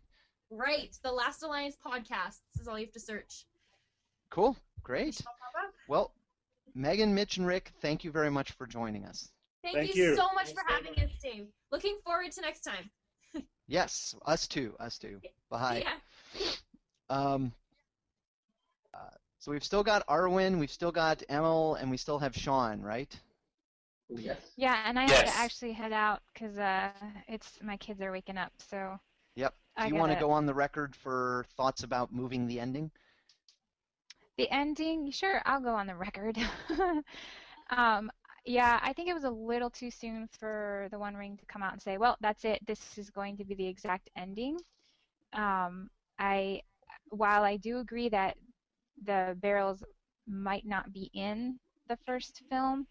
Right, 0.51 0.97
the 1.03 1.12
Last 1.12 1.43
Alliance 1.43 1.77
podcast. 1.85 2.39
This 2.55 2.62
is 2.62 2.69
all 2.69 2.78
you 2.78 2.86
have 2.86 2.95
to 2.95 3.01
search. 3.01 3.45
Cool. 4.31 4.57
Great. 4.82 5.20
Well, 5.89 6.12
Megan, 6.74 7.15
Mitch, 7.15 7.36
and 7.36 7.47
Rick, 7.47 7.73
thank 7.81 8.05
you 8.05 8.11
very 8.11 8.31
much 8.31 8.53
for 8.53 8.66
joining 8.66 9.05
us. 9.05 9.31
Thank, 9.62 9.77
Thank 9.77 9.95
you, 9.97 10.11
you. 10.11 10.16
so 10.16 10.28
much 10.35 10.53
for 10.53 10.62
having 10.66 10.93
us, 11.03 11.11
Dave. 11.23 11.47
Looking 11.73 11.99
forward 12.05 12.31
to 12.32 12.40
next 12.40 12.61
time. 12.61 12.90
Yes, 13.70 14.15
us 14.24 14.47
too. 14.49 14.74
Us 14.81 14.97
too. 14.97 15.20
Bye. 15.51 15.85
Yeah. 15.85 16.47
Um, 17.11 17.53
uh, 18.95 18.99
so 19.39 19.51
we've 19.53 19.62
still 19.62 19.82
got 19.82 20.07
Arwen, 20.07 20.59
we've 20.59 20.70
still 20.70 20.90
got 20.90 21.23
Emil, 21.28 21.74
and 21.74 21.90
we 21.90 21.99
still 21.99 22.19
have 22.19 22.35
Shaun, 22.35 22.81
right? 22.81 23.15
Yes. 24.09 24.39
Yeah, 24.57 24.81
and 24.86 24.99
I 24.99 25.03
have 25.03 25.24
to 25.27 25.36
actually 25.36 25.73
head 25.73 25.93
out 25.93 26.23
because 26.32 26.57
uh, 26.57 26.89
it's 27.28 27.59
my 27.62 27.77
kids 27.77 28.01
are 28.01 28.11
waking 28.11 28.39
up. 28.39 28.53
So 28.70 28.99
Yep. 29.36 29.55
Do 29.77 29.82
I 29.82 29.86
you 29.89 29.95
want 29.97 30.12
gotta- 30.12 30.20
go 30.24 30.31
on 30.31 30.47
the 30.47 30.55
record 30.55 30.97
for 30.97 31.45
thoughts 31.57 31.82
about 31.82 32.11
moving 32.11 32.47
the 32.47 32.59
ending? 32.61 32.90
The 34.39 34.51
ending, 34.51 35.12
sure, 35.12 35.43
I'll 35.47 35.60
go 35.60 35.74
on 35.74 35.89
the 35.89 35.97
record. 35.97 36.39
um, 37.70 38.10
yeah, 38.47 38.81
I 38.82 38.93
think 38.94 39.09
it 39.10 39.15
was 39.15 39.24
a 39.24 39.31
little 39.31 39.70
too 39.70 39.90
soon 39.90 40.28
for 40.39 40.89
the 40.90 40.98
One 40.98 41.16
Ring 41.16 41.36
to 41.39 41.47
come 41.47 41.62
out 41.62 41.73
and 41.74 41.82
say, 41.82 41.98
"Well, 41.98 42.16
that's 42.20 42.44
it. 42.47 42.66
This 42.66 42.98
is 42.98 43.10
going 43.10 43.36
to 43.39 43.44
be 43.44 43.55
the 43.55 43.66
exact 43.69 44.10
ending." 44.16 44.59
Um, 45.35 45.90
I, 46.19 46.62
while 47.10 47.44
I 47.44 47.56
do 47.59 47.78
agree 47.78 48.09
that 48.10 48.36
the 49.05 49.36
barrels 49.40 49.85
might 50.27 50.66
not 50.66 50.93
be 50.93 51.10
in 51.15 51.59
the 51.89 51.98
first 52.06 52.43
film, 52.51 52.86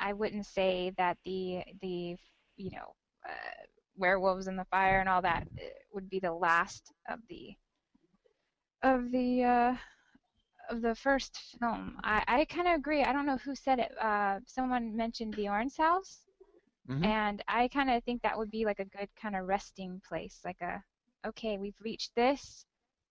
I 0.00 0.12
wouldn't 0.14 0.46
say 0.46 0.92
that 0.98 1.18
the 1.24 1.64
the 1.82 2.16
you 2.56 2.70
know 2.72 2.94
uh, 3.28 3.64
werewolves 3.96 4.48
in 4.48 4.56
the 4.56 4.66
fire 4.66 5.00
and 5.00 5.08
all 5.08 5.22
that 5.22 5.46
uh, 5.60 5.68
would 5.92 6.08
be 6.10 6.20
the 6.20 6.32
last 6.32 6.92
of 7.08 7.20
the 7.28 7.56
of 8.82 9.10
the 9.10 9.44
uh, 9.44 9.76
of 10.70 10.82
the 10.82 10.94
first 10.94 11.36
film. 11.60 11.98
I, 12.04 12.24
I 12.28 12.44
kind 12.46 12.68
of 12.68 12.74
agree. 12.76 13.02
I 13.04 13.12
don't 13.12 13.26
know 13.26 13.38
who 13.38 13.54
said 13.54 13.78
it. 13.80 13.92
Uh, 14.00 14.40
someone 14.46 14.96
mentioned 14.96 15.36
Beorn's 15.36 15.76
house, 15.76 16.20
Mhm. 16.88 17.04
and 17.04 17.42
I 17.48 17.68
kind 17.68 17.90
of 17.90 18.02
think 18.04 18.22
that 18.22 18.36
would 18.38 18.50
be 18.50 18.64
like 18.64 18.80
a 18.80 18.84
good 18.86 19.08
kind 19.20 19.36
of 19.36 19.46
resting 19.46 20.00
place, 20.08 20.40
like 20.44 20.60
a 20.62 20.82
okay, 21.26 21.58
we've 21.58 21.80
reached 21.80 22.14
this. 22.16 22.64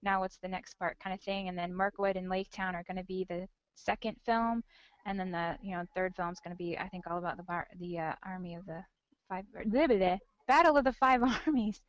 Now 0.04 0.22
what's 0.22 0.38
the 0.38 0.48
next 0.48 0.76
part, 0.80 1.00
kind 1.00 1.14
of 1.14 1.22
thing. 1.22 1.50
And 1.50 1.58
then 1.58 1.74
Mirkwood 1.74 2.16
and 2.18 2.30
Lake 2.30 2.50
Town 2.52 2.76
are 2.76 2.84
going 2.84 2.98
to 2.98 3.04
be 3.06 3.26
the 3.26 3.48
second 3.76 4.18
film, 4.26 4.64
and 5.06 5.20
then 5.20 5.32
the 5.32 5.58
you 5.62 5.76
know 5.76 5.86
third 5.96 6.16
film 6.16 6.32
is 6.32 6.40
going 6.44 6.56
to 6.56 6.58
be 6.58 6.78
I 6.78 6.88
think 6.90 7.06
all 7.08 7.18
about 7.20 7.38
the 7.38 7.44
bar, 7.44 7.68
the 7.80 8.00
uh, 8.00 8.16
army 8.24 8.56
of 8.56 8.66
the 8.66 8.84
five 9.30 9.46
blah, 9.54 9.88
blah, 9.88 9.98
blah, 9.98 10.18
battle 10.48 10.78
of 10.78 10.84
the 10.86 10.94
five 10.94 11.22
armies. 11.48 11.82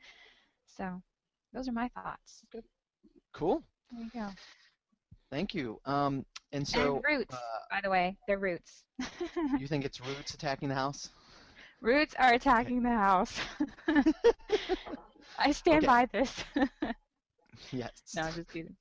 So 0.67 1.03
those 1.53 1.69
are 1.69 1.73
my 1.73 1.89
thoughts. 1.89 2.45
Cool. 3.33 3.63
There 3.91 4.03
you 4.03 4.11
go. 4.13 4.29
Thank 5.31 5.55
you. 5.55 5.81
Um, 5.85 6.25
and 6.53 6.67
so 6.67 6.97
and 6.97 7.05
roots, 7.05 7.35
uh, 7.35 7.39
by 7.71 7.81
the 7.83 7.91
way, 7.91 8.17
they're 8.27 8.39
roots. 8.39 8.85
you 9.59 9.67
think 9.67 9.85
it's 9.85 10.01
Roots 10.01 10.35
attacking 10.35 10.69
the 10.69 10.75
house? 10.75 11.11
Roots 11.81 12.15
are 12.19 12.33
attacking 12.35 12.83
the 12.83 12.91
house. 12.91 13.39
I 15.39 15.53
stand 15.53 15.85
Okay. 15.85 15.87
by 15.87 16.07
this. 16.13 16.45
Yes. 17.73 17.91
no, 18.15 18.23
I'm 18.23 18.35
just 18.35 18.49
kidding. 18.51 18.75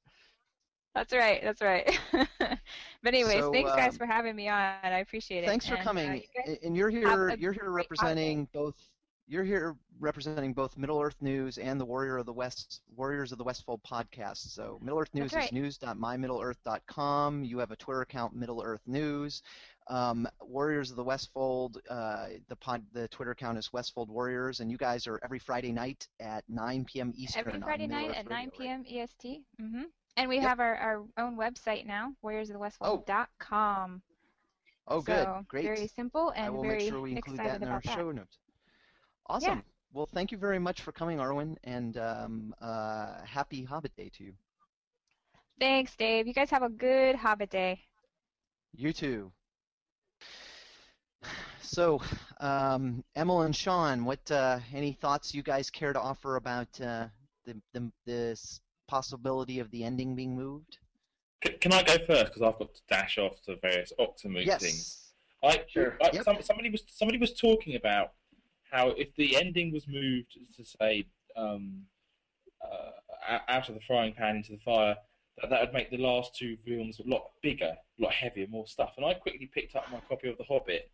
That's 0.96 1.14
right. 1.14 1.42
That's 1.44 1.62
right. 1.62 2.00
but 2.12 3.14
anyways, 3.14 3.42
So, 3.42 3.52
thanks 3.52 3.72
guys 3.72 3.92
um, 3.94 3.98
for 3.98 4.06
having 4.06 4.36
me 4.36 4.50
on. 4.50 4.74
I 4.84 5.00
appreciate 5.00 5.44
it. 5.44 5.48
Thanks 5.48 5.68
for 5.68 5.76
And, 5.76 5.82
uh, 5.82 5.84
coming. 5.84 6.24
you 6.46 6.58
and 6.64 6.76
you're 6.76 6.90
here. 6.90 7.36
You're 7.38 7.54
here 7.54 7.70
representing 7.70 8.48
both. 8.54 8.76
You're 9.30 9.44
here 9.44 9.76
representing 10.00 10.54
both 10.54 10.76
Middle 10.76 11.00
Earth 11.00 11.22
News 11.22 11.60
and 11.60 11.80
the 11.80 11.86
Warrior 11.86 12.18
of 12.18 12.26
the 12.26 12.34
West 12.34 12.82
Warriors 12.96 13.32
of 13.32 13.38
the 13.38 13.44
Westfold 13.44 13.80
podcast. 13.84 14.38
So 14.52 14.80
Middle 14.82 14.98
Earth 15.00 15.14
News 15.14 15.32
That's 15.32 15.46
is 15.48 15.52
news.mymiddleearth.com. 15.52 17.44
You 17.44 17.60
have 17.60 17.70
a 17.70 17.76
Twitter 17.76 18.02
account, 18.02 18.36
Middle 18.36 18.64
Earth 18.64 18.82
News. 18.88 19.44
Um, 19.88 20.28
Warriors 20.42 20.90
of 20.90 20.96
the 20.98 21.04
Westfold, 21.04 21.78
uh, 21.92 22.30
the 22.48 22.56
pod, 22.56 22.84
the 22.92 23.08
Twitter 23.10 23.30
account 23.30 23.60
is 23.60 23.72
Westfold 23.72 24.10
Warriors, 24.10 24.62
and 24.62 24.72
you 24.72 24.78
guys 24.78 25.06
are 25.06 25.20
every 25.24 25.38
Friday 25.40 25.72
night 25.74 26.08
at 26.20 26.44
9 26.50 26.86
p.m. 26.86 27.14
Eastern. 27.16 27.48
Every 27.48 27.62
Friday 27.62 27.86
night 27.86 28.10
Earth 28.10 28.18
at 28.18 28.26
Radio, 28.26 28.36
9 28.36 28.50
right? 28.60 28.84
p.m. 28.84 28.84
EST. 28.90 29.44
hmm 29.60 29.84
And 30.18 30.28
we 30.28 30.38
Yep. 30.38 30.44
have 30.48 30.60
our, 30.60 30.76
our 30.76 31.04
own 31.18 31.38
website 31.38 31.86
now, 31.86 32.16
warriorsofthewestfold.com. 32.26 34.02
Oh, 34.88 35.02
good, 35.02 35.24
So, 35.24 35.46
great. 35.48 35.66
Very 35.66 35.88
simple 35.88 36.32
and 36.32 36.48
I 36.48 36.50
will 36.50 36.64
very 36.64 36.78
make 36.80 36.90
sure 36.90 37.02
we 37.02 37.12
include 37.12 37.38
that 37.38 37.62
in 37.62 37.68
our 37.68 37.80
that. 37.82 37.96
show 37.96 38.12
notes. 38.12 38.40
Awesome. 39.30 39.64
Well, 39.94 40.08
thank 40.08 40.32
you 40.32 40.38
very 40.38 40.60
much 40.60 40.82
for 40.82 40.92
coming, 40.92 41.20
Arwen, 41.20 41.56
and 41.64 41.98
um, 41.98 42.54
uh, 42.62 43.22
happy 43.24 43.64
Hobbit 43.64 43.96
Day 43.96 44.10
to 44.18 44.24
you. 44.24 44.34
Thanks, 45.60 45.96
Dave. 45.96 46.26
You 46.28 46.34
guys 46.34 46.50
have 46.50 46.64
a 46.64 46.70
good 46.70 47.16
Hobbit 47.16 47.50
day. 47.50 47.80
You 48.76 48.92
too. 48.94 49.32
So, 51.62 52.02
um, 52.40 53.04
Emil 53.16 53.42
and 53.42 53.56
Shaun, 53.56 54.04
what 54.04 54.32
uh, 54.32 54.58
any 54.74 54.92
thoughts 54.94 55.36
you 55.36 55.44
guys 55.44 55.70
care 55.70 55.94
to 55.94 56.00
offer 56.02 56.36
about 56.38 56.68
uh, 56.82 57.06
the, 57.46 57.56
the 57.74 57.92
this 58.08 58.60
possibility 58.88 59.60
of 59.60 59.70
the 59.70 59.84
ending 59.84 60.16
being 60.16 60.36
moved? 60.36 60.80
C- 61.46 61.54
Can 61.62 61.72
I 61.74 61.84
go 61.84 61.98
first 62.08 62.34
because 62.34 62.42
I've 62.42 62.58
got 62.58 62.74
to 62.74 62.82
dash 62.90 63.20
off 63.20 63.40
to 63.44 63.58
various 63.58 63.94
Oxonmoot 64.00 64.48
Yes. 64.48 64.64
things. 64.64 65.12
I, 65.44 65.64
Sure. 65.68 65.96
I 66.02 66.10
Yep. 66.12 66.24
some, 66.24 66.42
somebody 66.42 66.72
was 66.72 66.82
somebody 66.88 67.20
was 67.20 67.34
talking 67.40 67.76
about 67.76 68.14
how 68.72 68.90
if 68.90 69.16
the 69.16 69.36
ending 69.36 69.72
was 69.72 69.88
moved 69.88 70.38
to 70.56 70.66
say 70.66 71.06
um, 71.36 71.84
uh, 72.64 73.40
out 73.48 73.70
of 73.70 73.76
the 73.76 73.82
frying 73.82 74.14
pan 74.14 74.38
into 74.38 74.52
the 74.52 74.60
fire, 74.60 74.96
that 75.42 75.50
that 75.50 75.62
would 75.62 75.74
make 75.74 75.90
the 75.90 75.98
last 75.98 76.36
two 76.36 76.58
films 76.66 77.00
a 77.00 77.10
lot 77.10 77.32
bigger, 77.42 77.76
a 78.00 78.04
lot 78.04 78.14
heavier, 78.14 78.48
more 78.48 78.68
stuff. 78.68 78.94
And 78.98 79.06
I 79.06 79.14
quickly 79.14 79.50
picked 79.54 79.76
up 79.76 79.90
my 79.92 80.00
copy 80.08 80.30
of 80.30 80.38
The 80.38 80.44
Hobbit, 80.44 80.92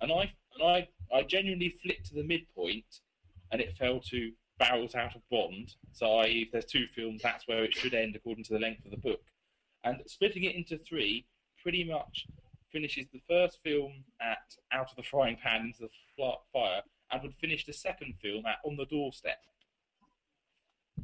and 0.00 0.12
I 0.12 0.32
and 0.54 0.62
I 0.62 0.88
I 1.12 1.22
genuinely 1.22 1.76
flipped 1.82 2.06
to 2.06 2.14
the 2.14 2.24
midpoint, 2.24 3.00
and 3.52 3.60
it 3.60 3.76
fell 3.76 4.00
to 4.10 4.32
barrels 4.58 4.94
out 4.94 5.14
of 5.14 5.22
Bond. 5.30 5.74
So, 5.92 6.18
i.e., 6.18 6.42
if 6.46 6.52
there's 6.52 6.64
two 6.64 6.86
films, 6.94 7.22
that's 7.22 7.46
where 7.46 7.64
it 7.64 7.74
should 7.74 7.94
end 7.94 8.16
according 8.16 8.44
to 8.44 8.52
the 8.54 8.58
length 8.58 8.84
of 8.84 8.90
the 8.90 8.96
book. 8.96 9.20
And 9.84 9.98
splitting 10.06 10.44
it 10.44 10.56
into 10.56 10.78
three 10.78 11.26
pretty 11.62 11.84
much 11.84 12.26
finishes 12.72 13.06
the 13.12 13.22
first 13.28 13.60
film 13.64 14.04
at 14.20 14.38
out 14.72 14.90
of 14.90 14.96
the 14.96 15.02
frying 15.02 15.36
pan 15.42 15.66
into 15.66 15.88
the 16.18 16.32
fire, 16.52 16.82
and 17.10 17.22
would 17.22 17.34
finish 17.34 17.66
the 17.66 17.72
second 17.72 18.14
film 18.20 18.44
at 18.46 18.58
on 18.64 18.76
the 18.76 18.86
doorstep. 18.86 19.38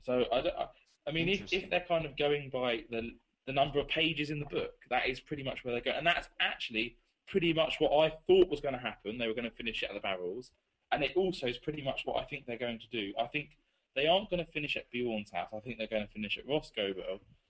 So 0.03 0.25
I, 0.33 0.41
don't, 0.41 0.57
I, 0.57 0.67
I 1.09 1.13
mean, 1.13 1.29
if, 1.29 1.53
if 1.53 1.71
they're 1.71 1.85
kind 1.87 2.05
of 2.05 2.17
going 2.17 2.51
by 2.51 2.85
the 2.91 3.13
the 3.47 3.53
number 3.53 3.79
of 3.79 3.87
pages 3.89 4.31
in 4.31 4.39
the 4.39 4.47
book, 4.47 4.73
that 4.89 5.07
is 5.07 5.21
pretty 5.21 5.43
much 5.43 5.65
where 5.65 5.75
they 5.75 5.81
go, 5.81 5.91
and 5.91 6.07
that's 6.07 6.29
actually 6.41 6.97
pretty 7.29 7.53
much 7.53 7.77
what 7.79 7.93
I 7.93 8.11
thought 8.27 8.49
was 8.49 8.61
going 8.61 8.75
to 8.75 8.81
happen. 8.81 9.19
They 9.19 9.27
were 9.27 9.35
going 9.35 9.45
to 9.45 9.51
finish 9.51 9.83
it 9.83 9.91
at 9.91 9.95
the 9.95 10.01
barrels, 10.01 10.51
and 10.93 11.03
it 11.03 11.13
also 11.15 11.47
is 11.47 11.59
pretty 11.59 11.83
much 11.83 12.03
what 12.07 12.17
I 12.17 12.25
think 12.25 12.47
they're 12.47 12.57
going 12.59 12.79
to 12.79 12.89
do. 12.91 13.13
I 13.21 13.27
think 13.27 13.51
they 13.95 14.07
aren't 14.07 14.31
going 14.31 14.45
to 14.45 14.51
finish 14.51 14.77
at 14.77 14.91
Beorn's 14.91 15.31
house. 15.31 15.51
I 15.55 15.61
think 15.61 15.77
they're 15.77 15.87
going 15.87 16.07
to 16.07 16.13
finish 16.13 16.39
at 16.39 16.49
Roscoe, 16.49 16.95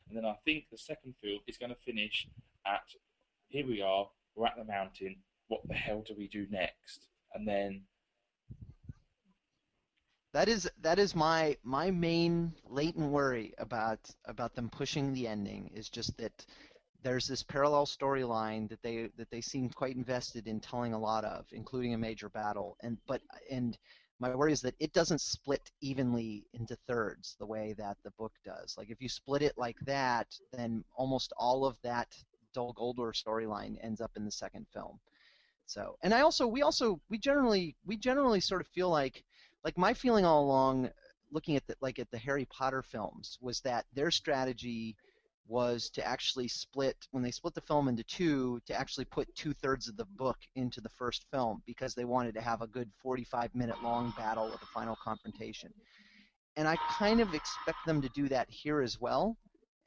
and 0.09 0.16
then 0.16 0.24
I 0.24 0.35
think 0.44 0.64
the 0.70 0.78
second 0.78 1.14
film 1.22 1.39
is 1.47 1.59
going 1.59 1.70
to 1.70 1.78
finish 1.85 2.26
at 2.66 2.82
here 3.48 3.66
we 3.66 3.81
are, 3.81 4.09
we're 4.35 4.47
at 4.47 4.56
the 4.56 4.64
mountain. 4.64 5.16
What 5.48 5.60
the 5.68 5.74
hell 5.74 6.02
do 6.06 6.14
we 6.16 6.26
do 6.26 6.47
next? 6.51 7.06
And 7.35 7.47
then 7.47 7.82
That 10.35 10.48
is 10.48 10.69
that 10.82 10.98
is 10.98 11.15
my 11.15 11.56
my 11.62 11.93
main 11.93 12.52
latent 12.69 13.12
worry 13.12 13.55
about 13.59 14.01
about 14.24 14.56
them 14.56 14.69
pushing 14.69 15.15
the 15.15 15.28
ending 15.28 15.70
is 15.73 15.89
just 15.89 16.16
that 16.19 16.44
there's 17.05 17.28
this 17.28 17.44
parallel 17.44 17.86
storyline 17.86 18.69
that 18.70 18.82
they 18.82 19.11
that 19.16 19.31
they 19.31 19.40
seem 19.40 19.69
quite 19.70 19.94
invested 19.94 20.48
in 20.48 20.59
telling 20.59 20.93
a 20.93 20.98
lot 20.98 21.24
of, 21.24 21.47
including 21.52 21.94
a 21.94 21.98
major 21.98 22.28
battle. 22.28 22.77
And 22.82 22.98
but 23.06 23.23
and 23.48 23.78
my 24.19 24.35
worry 24.35 24.52
is 24.52 24.61
that 24.62 24.74
it 24.81 24.93
doesn't 24.93 25.20
split 25.20 25.70
evenly 25.81 26.48
into 26.52 26.74
thirds 26.89 27.36
the 27.39 27.47
way 27.47 27.73
that 27.78 27.98
the 28.02 28.11
book 28.19 28.32
does. 28.44 28.74
Like 28.77 28.90
if 28.90 29.01
you 29.01 29.09
split 29.09 29.43
it 29.43 29.56
like 29.56 29.78
that, 29.86 30.36
then 30.52 30.82
almost 30.97 31.32
all 31.36 31.65
of 31.65 31.81
that 31.82 32.09
Dol 32.52 32.74
Guldur 32.74 33.12
storyline 33.15 33.77
ends 33.85 34.01
up 34.01 34.11
in 34.16 34.24
the 34.24 34.32
second 34.32 34.66
film. 34.74 34.98
So, 35.66 35.97
and 36.02 36.12
I 36.12 36.23
also 36.23 36.48
we 36.48 36.62
also 36.62 37.01
we 37.09 37.19
generally 37.19 37.77
we 37.86 37.97
generally 37.97 38.40
sort 38.40 38.62
of 38.62 38.66
feel 38.66 38.90
like 38.90 39.23
like 39.65 39.78
my 39.78 39.95
feeling 39.95 40.24
all 40.24 40.45
along 40.45 40.91
looking 41.32 41.57
at 41.57 41.66
the 41.66 41.74
like 41.81 41.99
at 41.99 42.11
the 42.11 42.19
Harry 42.19 42.47
Potter 42.47 42.82
films 42.82 43.39
was 43.41 43.61
that 43.61 43.86
their 43.95 44.11
strategy 44.11 44.97
was 45.47 45.91
to 45.91 46.07
actually 46.07 46.49
split 46.49 46.97
when 47.11 47.23
they 47.23 47.31
split 47.31 47.55
the 47.55 47.61
film 47.61 47.89
into 47.89 48.03
two 48.05 48.61
to 48.66 48.74
actually 48.74 49.05
put 49.05 49.35
two 49.35 49.53
thirds 49.53 49.89
of 49.89 49.97
the 49.97 50.07
book 50.16 50.39
into 50.55 50.81
the 50.81 50.89
first 50.89 51.27
film 51.31 51.62
because 51.66 51.95
they 51.95 52.05
wanted 52.07 52.35
to 52.35 52.41
have 52.41 52.62
a 52.62 52.66
good 52.66 52.91
45 53.03 53.55
minute 53.55 53.82
long 53.82 54.12
battle 54.16 54.47
with 54.47 54.62
a 54.62 54.66
final 54.66 54.97
confrontation. 55.03 55.70
And 56.57 56.69
i 56.69 56.77
kind 56.89 57.20
of 57.20 57.35
expect 57.35 57.85
them 57.86 58.01
to 58.01 58.09
do 58.11 58.28
that 58.28 58.49
here 58.49 58.81
as 58.81 59.01
well. 59.01 59.36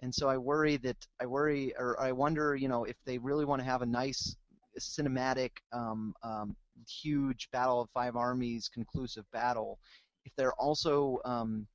And 0.01 0.13
so 0.13 0.29
i 0.29 0.37
worry 0.37 0.77
that 0.77 1.07
i 1.21 1.25
worry 1.25 1.73
or 1.77 1.99
i 1.99 2.11
wonder 2.11 2.55
you 2.55 2.67
know 2.67 2.83
if 2.83 2.97
they 3.05 3.17
really 3.17 3.45
want 3.45 3.61
to 3.61 3.65
have 3.65 3.81
a 3.81 3.85
nice 3.85 4.35
cinematic 4.79 5.51
um, 5.73 6.13
um, 6.23 6.55
huge 6.85 7.49
battle 7.51 7.81
of 7.81 7.89
five 7.91 8.15
armies 8.15 8.69
conclusive 8.73 9.25
battle 9.31 9.79
if 10.25 10.31
they're 10.35 10.53
also 10.53 11.19
um, 11.25 11.67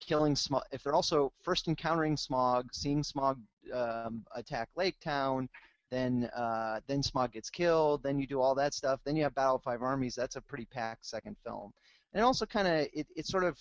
killing 0.00 0.34
Smaug 0.34 0.62
if 0.72 0.82
they're 0.82 0.94
also 0.94 1.32
first 1.42 1.68
encountering 1.68 2.16
Smaug 2.16 2.64
seeing 2.72 3.02
Smaug 3.02 3.36
um, 3.72 4.24
attack 4.34 4.68
lake 4.76 4.96
town 5.00 5.48
then 5.92 6.30
uh, 6.34 6.80
then 6.86 7.02
Smaug 7.02 7.32
gets 7.32 7.50
killed, 7.50 8.02
then 8.02 8.18
you 8.18 8.26
do 8.26 8.40
all 8.40 8.54
that 8.54 8.72
stuff, 8.72 8.98
then 9.04 9.14
you 9.14 9.22
have 9.24 9.34
Battle 9.34 9.56
of 9.56 9.62
Five 9.62 9.82
Armies. 9.82 10.14
That's 10.14 10.36
a 10.36 10.40
pretty 10.40 10.64
packed 10.64 11.04
second 11.04 11.36
film, 11.44 11.70
and 12.12 12.22
it 12.22 12.24
also 12.24 12.46
kind 12.46 12.66
of 12.66 12.88
it, 12.94 13.06
it 13.14 13.26
sort 13.26 13.44
of 13.44 13.58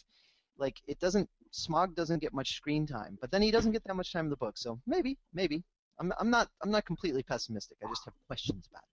like 0.57 0.77
it 0.88 0.97
doesn't 0.99 1.30
Smaug 1.51 1.93
doesn't 1.93 2.19
get 2.19 2.34
much 2.34 2.55
screen 2.55 2.88
time, 2.88 3.18
but 3.19 3.31
then 3.31 3.41
he 3.41 3.51
doesn't 3.51 3.73
get 3.73 3.84
that 3.84 3.95
much 3.95 4.13
time 4.13 4.27
in 4.27 4.30
the 4.30 4.38
book. 4.38 4.57
So 4.57 4.80
maybe 4.88 5.18
maybe 5.34 5.61
I'm 5.99 6.13
I'm 6.18 6.30
not 6.30 6.47
I'm 6.63 6.72
not 6.72 6.85
completely 6.85 7.22
pessimistic. 7.22 7.77
I 7.84 7.89
just 7.89 8.05
have 8.05 8.13
questions 8.27 8.65
about 8.72 8.84
it. 8.84 8.90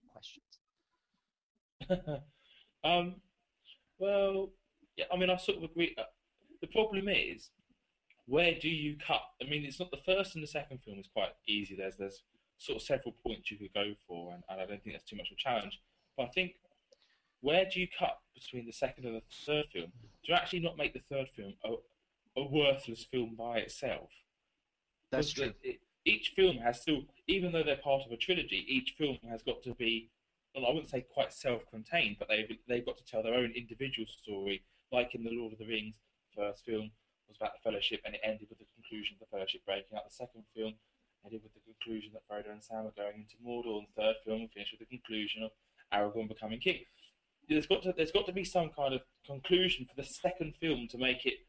Um, 2.81 3.15
well, 3.97 4.51
yeah, 4.95 5.03
I 5.13 5.17
mean, 5.17 5.29
I 5.29 5.35
sort 5.35 5.57
of 5.57 5.65
agree. 5.65 5.93
Uh, 5.97 6.03
the 6.61 6.67
problem 6.67 7.09
is, 7.09 7.49
where 8.25 8.53
do 8.57 8.69
you 8.69 8.95
cut? 9.05 9.21
I 9.41 9.49
mean, 9.49 9.65
it's 9.65 9.81
not 9.81 9.91
the 9.91 9.99
first 10.05 10.35
and 10.35 10.41
the 10.41 10.47
second 10.47 10.79
film 10.85 10.97
is 10.97 11.09
quite 11.13 11.31
easy. 11.45 11.75
There's 11.75 11.97
there's 11.97 12.23
sort 12.57 12.77
of 12.77 12.81
several 12.83 13.15
points 13.21 13.51
you 13.51 13.57
could 13.57 13.73
go 13.73 13.93
for, 14.07 14.33
and, 14.33 14.43
and 14.47 14.61
I 14.61 14.65
don't 14.65 14.81
think 14.81 14.95
that's 14.95 15.09
too 15.09 15.17
much 15.17 15.29
of 15.29 15.35
a 15.37 15.41
challenge. 15.41 15.81
But 16.15 16.27
I 16.27 16.29
think 16.29 16.53
where 17.41 17.65
do 17.71 17.79
you 17.79 17.87
cut 17.97 18.17
between 18.33 18.65
the 18.65 18.71
second 18.71 19.05
and 19.05 19.15
the 19.15 19.23
third 19.45 19.65
film 19.71 19.91
to 20.25 20.33
actually 20.33 20.59
not 20.59 20.77
make 20.77 20.93
the 20.93 21.01
third 21.09 21.27
film 21.35 21.53
a, 21.65 21.73
a 22.39 22.43
worthless 22.47 23.05
film 23.11 23.35
by 23.37 23.57
itself? 23.57 24.09
That's 25.11 25.31
true. 25.31 25.53
It, 25.63 25.79
each 26.05 26.33
film 26.35 26.57
has 26.57 26.81
still, 26.81 27.01
even 27.27 27.51
though 27.51 27.63
they're 27.63 27.77
part 27.77 28.03
of 28.05 28.11
a 28.11 28.17
trilogy, 28.17 28.65
each 28.67 28.95
film 28.97 29.17
has 29.29 29.43
got 29.43 29.63
to 29.63 29.73
be, 29.75 30.09
well, 30.55 30.65
I 30.65 30.69
wouldn't 30.69 30.89
say 30.89 31.05
quite 31.13 31.33
self-contained, 31.33 32.17
but 32.19 32.27
they've 32.27 32.49
they've 32.67 32.85
got 32.85 32.97
to 32.97 33.05
tell 33.05 33.23
their 33.23 33.35
own 33.35 33.51
individual 33.55 34.07
story. 34.07 34.63
Like 34.91 35.13
in 35.13 35.23
the 35.23 35.31
Lord 35.31 35.53
of 35.53 35.59
the 35.59 35.67
Rings, 35.67 35.95
first 36.35 36.65
film 36.65 36.91
was 37.27 37.37
about 37.37 37.53
the 37.53 37.69
Fellowship, 37.69 38.01
and 38.05 38.15
it 38.15 38.21
ended 38.23 38.47
with 38.49 38.57
the 38.57 38.65
conclusion 38.73 39.15
of 39.15 39.27
the 39.27 39.37
Fellowship 39.37 39.61
breaking 39.65 39.97
up. 39.97 40.07
The 40.07 40.15
second 40.15 40.43
film 40.55 40.73
ended 41.23 41.41
with 41.43 41.53
the 41.53 41.61
conclusion 41.61 42.11
that 42.13 42.25
Frodo 42.27 42.51
and 42.51 42.63
Sam 42.63 42.87
are 42.87 42.97
going 42.97 43.21
into 43.21 43.37
Mordor, 43.45 43.79
and 43.79 43.87
the 43.93 44.01
third 44.01 44.15
film 44.25 44.47
finished 44.53 44.73
with 44.73 44.87
the 44.87 44.97
conclusion 44.97 45.43
of 45.43 45.51
Aragorn 45.93 46.27
becoming 46.27 46.59
king. 46.59 46.81
There's 47.47 47.67
got 47.67 47.83
to 47.83 47.93
there's 47.95 48.11
got 48.11 48.25
to 48.25 48.33
be 48.33 48.43
some 48.43 48.69
kind 48.69 48.93
of 48.93 49.01
conclusion 49.25 49.85
for 49.85 49.99
the 49.99 50.07
second 50.07 50.55
film 50.59 50.87
to 50.89 50.97
make 50.97 51.25
it, 51.25 51.45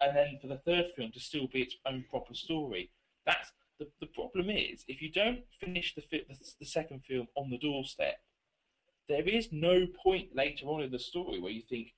and 0.00 0.16
then 0.16 0.38
for 0.40 0.48
the 0.48 0.58
third 0.58 0.86
film 0.96 1.12
to 1.12 1.20
still 1.20 1.46
be 1.52 1.62
its 1.62 1.76
own 1.86 2.04
proper 2.08 2.34
story. 2.34 2.90
That's 3.26 3.52
the, 3.78 3.88
the 4.00 4.06
problem 4.06 4.50
is 4.50 4.84
if 4.88 5.02
you 5.02 5.10
don't 5.10 5.40
finish 5.60 5.94
the, 5.94 6.02
the 6.10 6.36
the 6.60 6.66
second 6.66 7.02
film 7.08 7.26
on 7.36 7.50
the 7.50 7.58
doorstep, 7.58 8.16
there 9.08 9.28
is 9.28 9.48
no 9.52 9.86
point 10.02 10.34
later 10.34 10.66
on 10.66 10.82
in 10.82 10.90
the 10.90 10.98
story 10.98 11.40
where 11.40 11.52
you 11.52 11.62
think 11.68 11.88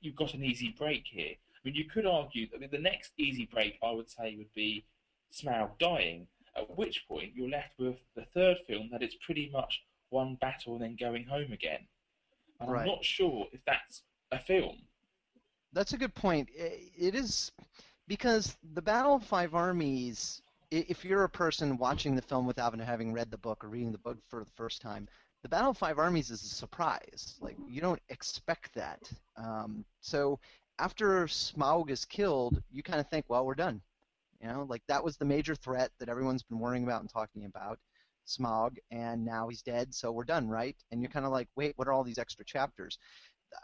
you've 0.00 0.16
got 0.16 0.34
an 0.34 0.44
easy 0.44 0.74
break 0.78 1.04
here. 1.06 1.34
I 1.34 1.58
mean, 1.64 1.74
you 1.74 1.84
could 1.84 2.06
argue. 2.06 2.48
that 2.50 2.56
I 2.56 2.60
mean, 2.60 2.70
the 2.70 2.78
next 2.78 3.12
easy 3.18 3.48
break 3.52 3.78
I 3.82 3.90
would 3.90 4.10
say 4.10 4.36
would 4.36 4.52
be 4.54 4.84
Smaug 5.32 5.78
dying, 5.78 6.26
at 6.56 6.76
which 6.76 7.06
point 7.08 7.32
you're 7.34 7.48
left 7.48 7.72
with 7.78 7.96
the 8.14 8.24
third 8.34 8.58
film 8.66 8.88
that 8.92 9.02
it's 9.02 9.16
pretty 9.24 9.50
much 9.52 9.82
one 10.10 10.36
battle 10.40 10.74
and 10.74 10.82
then 10.82 10.96
going 10.98 11.24
home 11.24 11.52
again. 11.52 11.86
And 12.60 12.70
Right. 12.70 12.82
I'm 12.82 12.86
not 12.86 13.04
sure 13.04 13.46
if 13.52 13.60
that's 13.66 14.02
a 14.30 14.38
film. 14.38 14.76
That's 15.72 15.92
a 15.92 15.98
good 15.98 16.14
point. 16.14 16.48
It 16.54 17.14
is 17.14 17.50
because 18.06 18.56
the 18.74 18.82
Battle 18.82 19.16
of 19.16 19.24
Five 19.24 19.54
Armies. 19.54 20.40
If 20.76 21.04
you're 21.04 21.22
a 21.22 21.28
person 21.28 21.76
watching 21.76 22.16
the 22.16 22.22
film 22.22 22.46
without 22.46 22.76
having 22.80 23.12
read 23.12 23.30
the 23.30 23.38
book 23.38 23.64
or 23.64 23.68
reading 23.68 23.92
the 23.92 23.98
book 23.98 24.18
for 24.28 24.42
the 24.44 24.50
first 24.56 24.82
time, 24.82 25.08
the 25.44 25.48
Battle 25.48 25.70
of 25.70 25.78
Five 25.78 25.98
Armies 26.00 26.30
is 26.30 26.42
a 26.42 26.48
surprise. 26.48 27.36
Like 27.40 27.56
you 27.68 27.80
don't 27.80 28.00
expect 28.08 28.74
that. 28.74 29.08
Um, 29.36 29.84
so 30.00 30.40
after 30.80 31.26
Smaug 31.26 31.90
is 31.90 32.04
killed, 32.04 32.60
you 32.72 32.82
kind 32.82 32.98
of 32.98 33.08
think, 33.08 33.26
well, 33.28 33.46
we're 33.46 33.54
done. 33.54 33.80
You 34.40 34.48
know, 34.48 34.66
like 34.68 34.82
that 34.88 35.04
was 35.04 35.16
the 35.16 35.24
major 35.24 35.54
threat 35.54 35.92
that 36.00 36.08
everyone's 36.08 36.42
been 36.42 36.58
worrying 36.58 36.82
about 36.82 37.02
and 37.02 37.10
talking 37.10 37.44
about, 37.44 37.78
Smaug, 38.26 38.76
and 38.90 39.24
now 39.24 39.48
he's 39.48 39.62
dead, 39.62 39.94
so 39.94 40.10
we're 40.10 40.24
done, 40.24 40.48
right? 40.48 40.76
And 40.90 41.00
you're 41.00 41.10
kind 41.10 41.26
of 41.26 41.32
like, 41.32 41.48
wait, 41.56 41.74
what 41.76 41.86
are 41.86 41.92
all 41.92 42.04
these 42.04 42.18
extra 42.18 42.44
chapters? 42.44 42.98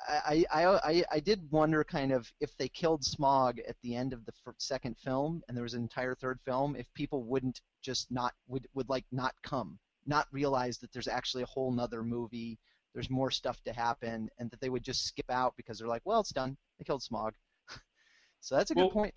I, 0.09 0.45
I, 0.53 0.67
I, 0.67 1.05
I 1.13 1.21
did 1.21 1.41
wonder 1.51 1.85
kind 1.85 2.13
of 2.13 2.33
if 2.41 2.57
they 2.57 2.69
killed 2.69 3.03
Smaug 3.03 3.61
at 3.69 3.77
the 3.83 3.95
end 3.95 4.13
of 4.13 4.25
the 4.25 4.33
fir- 4.45 4.55
second 4.59 4.97
film 4.99 5.43
and 5.49 5.57
there 5.57 5.63
was 5.63 5.75
an 5.75 5.83
entire 5.83 6.15
third 6.15 6.41
film, 6.45 6.77
if 6.77 6.93
people 6.95 7.23
wouldn't 7.25 7.61
just 7.83 8.11
not 8.11 8.35
would 8.49 8.67
would 8.75 8.89
like 8.89 9.05
not 9.13 9.35
come, 9.43 9.79
not 10.07 10.27
realize 10.33 10.79
that 10.79 10.93
there's 10.93 11.09
actually 11.09 11.43
a 11.43 11.47
whole 11.47 11.73
nother 11.73 12.03
movie, 12.03 12.59
there's 12.95 13.11
more 13.11 13.31
stuff 13.31 13.63
to 13.65 13.73
happen, 13.73 14.29
and 14.39 14.51
that 14.51 14.61
they 14.61 14.69
would 14.69 14.83
just 14.83 15.07
skip 15.07 15.31
out 15.31 15.55
because 15.57 15.79
they're 15.79 15.89
like, 15.89 16.03
well, 16.05 16.21
it's 16.21 16.31
done, 16.31 16.57
they 16.79 16.85
killed 16.85 17.03
Smaug. 17.03 17.33
so 18.41 18.57
that's 18.57 18.71
a 18.71 18.75
good 18.75 18.91
point. 18.91 19.15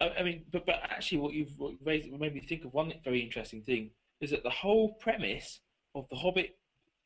I, 0.00 0.10
I 0.18 0.22
mean, 0.22 0.44
but 0.52 0.66
but 0.66 0.76
actually, 0.84 1.18
what 1.18 1.32
you've 1.32 1.58
what 1.58 1.72
you've 1.72 1.86
raised, 1.86 2.12
made 2.12 2.34
me 2.34 2.40
think 2.40 2.64
of 2.64 2.74
one 2.74 2.92
very 3.04 3.20
interesting 3.20 3.62
thing 3.62 3.90
is 4.20 4.30
that 4.30 4.42
the 4.42 4.50
whole 4.50 4.94
premise 4.94 5.60
of 5.94 6.08
the 6.10 6.16
Hobbit, 6.16 6.56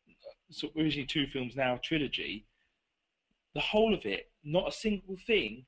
uh, 0.08 0.12
so 0.50 0.68
originally 0.76 1.06
two 1.06 1.26
films 1.26 1.56
now 1.56 1.78
trilogy, 1.82 2.46
the 3.56 3.62
whole 3.72 3.94
of 3.94 4.04
it, 4.04 4.30
not 4.44 4.68
a 4.68 4.72
single 4.72 5.16
thing, 5.26 5.64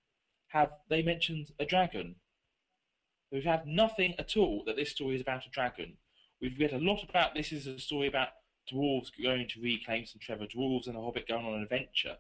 have 0.48 0.70
they 0.90 1.02
mentioned 1.02 1.46
a 1.58 1.64
dragon. 1.64 2.16
We've 3.32 3.44
had 3.44 3.66
nothing 3.66 4.14
at 4.18 4.36
all 4.36 4.62
that 4.66 4.76
this 4.76 4.90
story 4.90 5.14
is 5.14 5.22
about 5.22 5.46
a 5.46 5.50
dragon. 5.50 5.96
We've 6.40 6.58
read 6.58 6.74
a 6.74 6.78
lot 6.78 7.02
about 7.08 7.34
this 7.34 7.50
is 7.50 7.66
a 7.66 7.78
story 7.78 8.06
about 8.06 8.28
dwarves 8.70 9.10
going 9.22 9.48
to 9.48 9.60
reclaim 9.62 10.04
some 10.04 10.20
treasure, 10.20 10.46
dwarves 10.46 10.86
and 10.86 10.96
a 10.96 11.00
hobbit 11.00 11.26
going 11.26 11.46
on 11.46 11.54
an 11.54 11.62
adventure, 11.62 12.16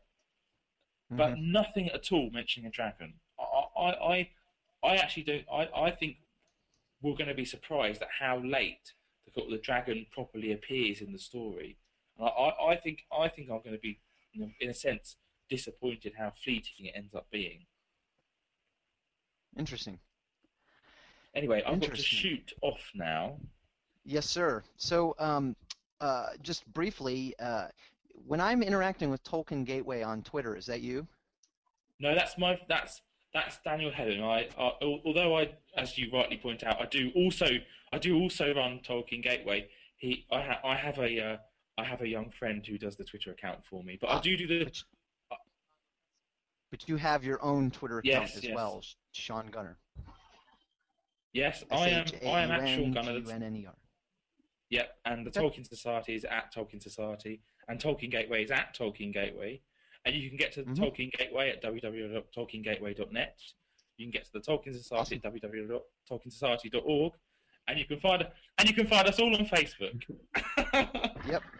but 1.10 1.32
Mm-hmm. 1.32 1.52
nothing 1.52 1.88
at 1.90 2.12
all 2.12 2.30
mentioning 2.30 2.68
a 2.68 2.70
dragon. 2.70 3.14
I, 3.38 3.80
I, 3.80 3.88
I, 4.12 4.28
I 4.84 4.96
actually 4.96 5.24
don't. 5.24 5.44
I, 5.52 5.86
I 5.86 5.90
think 5.90 6.16
we're 7.02 7.16
going 7.16 7.28
to 7.28 7.34
be 7.34 7.44
surprised 7.46 8.02
at 8.02 8.08
how 8.20 8.38
late 8.40 8.92
the, 9.34 9.42
the 9.50 9.58
dragon 9.58 10.06
properly 10.12 10.52
appears 10.52 11.00
in 11.00 11.12
the 11.12 11.18
story. 11.18 11.76
And 12.18 12.28
I, 12.28 12.30
I, 12.30 12.70
I 12.72 12.76
think 12.76 12.98
I 13.12 13.28
think 13.28 13.48
I'm 13.50 13.62
going 13.62 13.76
to 13.76 13.80
be, 13.80 14.00
you 14.32 14.40
know, 14.42 14.50
in 14.60 14.68
a 14.70 14.74
sense, 14.74 15.16
disappointed 15.48 16.12
how 16.16 16.32
fleeting 16.42 16.86
it 16.86 16.92
ends 16.94 17.14
up 17.14 17.26
being. 17.30 17.66
Interesting. 19.58 19.98
Anyway, 21.34 21.62
I've 21.66 21.80
got 21.80 21.94
to 21.94 22.02
shoot 22.02 22.52
off 22.62 22.80
now. 22.94 23.36
Yes, 24.04 24.26
sir. 24.26 24.62
So, 24.76 25.14
um, 25.18 25.54
uh, 26.00 26.28
just 26.42 26.66
briefly, 26.72 27.34
uh, 27.40 27.66
when 28.26 28.40
I'm 28.40 28.62
interacting 28.62 29.10
with 29.10 29.22
Tolkien 29.24 29.64
Gateway 29.64 30.02
on 30.02 30.22
Twitter, 30.22 30.56
is 30.56 30.66
that 30.66 30.80
you? 30.80 31.06
No, 32.00 32.14
that's 32.14 32.38
my 32.38 32.58
that's 32.68 33.02
that's 33.34 33.58
Daniel 33.64 33.90
Helen. 33.90 34.22
I, 34.22 34.48
I 34.58 34.72
although 35.04 35.36
I, 35.36 35.50
as 35.76 35.98
you 35.98 36.08
rightly 36.12 36.36
point 36.36 36.62
out, 36.64 36.80
I 36.80 36.86
do 36.86 37.10
also 37.14 37.46
I 37.92 37.98
do 37.98 38.18
also 38.18 38.54
run 38.54 38.80
Tolkien 38.86 39.22
Gateway. 39.22 39.68
He 39.96 40.24
I 40.30 40.40
ha, 40.40 40.60
I 40.64 40.76
have 40.76 40.98
a 40.98 41.20
uh, 41.20 41.36
I 41.76 41.84
have 41.84 42.00
a 42.00 42.08
young 42.08 42.30
friend 42.30 42.64
who 42.64 42.78
does 42.78 42.96
the 42.96 43.04
Twitter 43.04 43.32
account 43.32 43.58
for 43.68 43.82
me, 43.82 43.98
but 44.00 44.10
I 44.10 44.14
Ah, 44.14 44.20
do 44.20 44.36
do 44.36 44.46
the 44.46 44.70
But 46.70 46.88
you 46.88 46.96
have 46.96 47.24
your 47.24 47.42
own 47.42 47.70
Twitter 47.70 47.98
account 47.98 48.26
Yes, 48.28 48.36
as 48.36 48.44
yes. 48.44 48.54
well, 48.54 48.82
Shaun 49.12 49.46
Gunner. 49.48 49.78
yes 51.32 51.64
I 51.70 51.88
am 51.88 52.04
I 52.26 52.40
am 52.42 52.50
actual 52.50 52.92
gunner. 52.92 53.20
Yep, 54.70 54.98
and 55.06 55.26
the 55.26 55.30
Tolkien 55.30 55.66
Society 55.66 56.14
is 56.14 56.24
at 56.24 56.52
Tolkien 56.54 56.82
Society, 56.82 57.40
and 57.68 57.80
Tolkien 57.80 58.10
Gateway 58.10 58.44
is 58.44 58.50
at 58.50 58.76
Tolkien 58.76 59.14
Gateway, 59.14 59.62
and 60.04 60.14
you 60.14 60.28
can 60.28 60.36
get 60.36 60.52
to 60.52 60.62
the 60.62 60.70
Mhm. 60.72 60.76
Tolkien 60.76 61.10
Gateway 61.12 61.48
at 61.50 61.62
www.tolkiengateway.net. 61.62 63.40
You 63.96 64.04
can 64.06 64.10
get 64.10 64.26
to 64.26 64.32
the 64.32 64.40
Tolkien 64.40 64.74
Society 64.74 65.16
at 65.16 65.22
www.tolkiensociety.org, 65.22 67.12
and 67.66 67.78
you 67.78 67.86
can 67.86 67.98
find 67.98 68.30
and 68.58 68.68
you 68.68 68.74
can 68.74 68.86
find 68.86 69.08
us 69.08 69.18
all 69.18 69.34
on 69.34 69.46
Facebook. 69.46 70.02
Yep. 71.26 71.42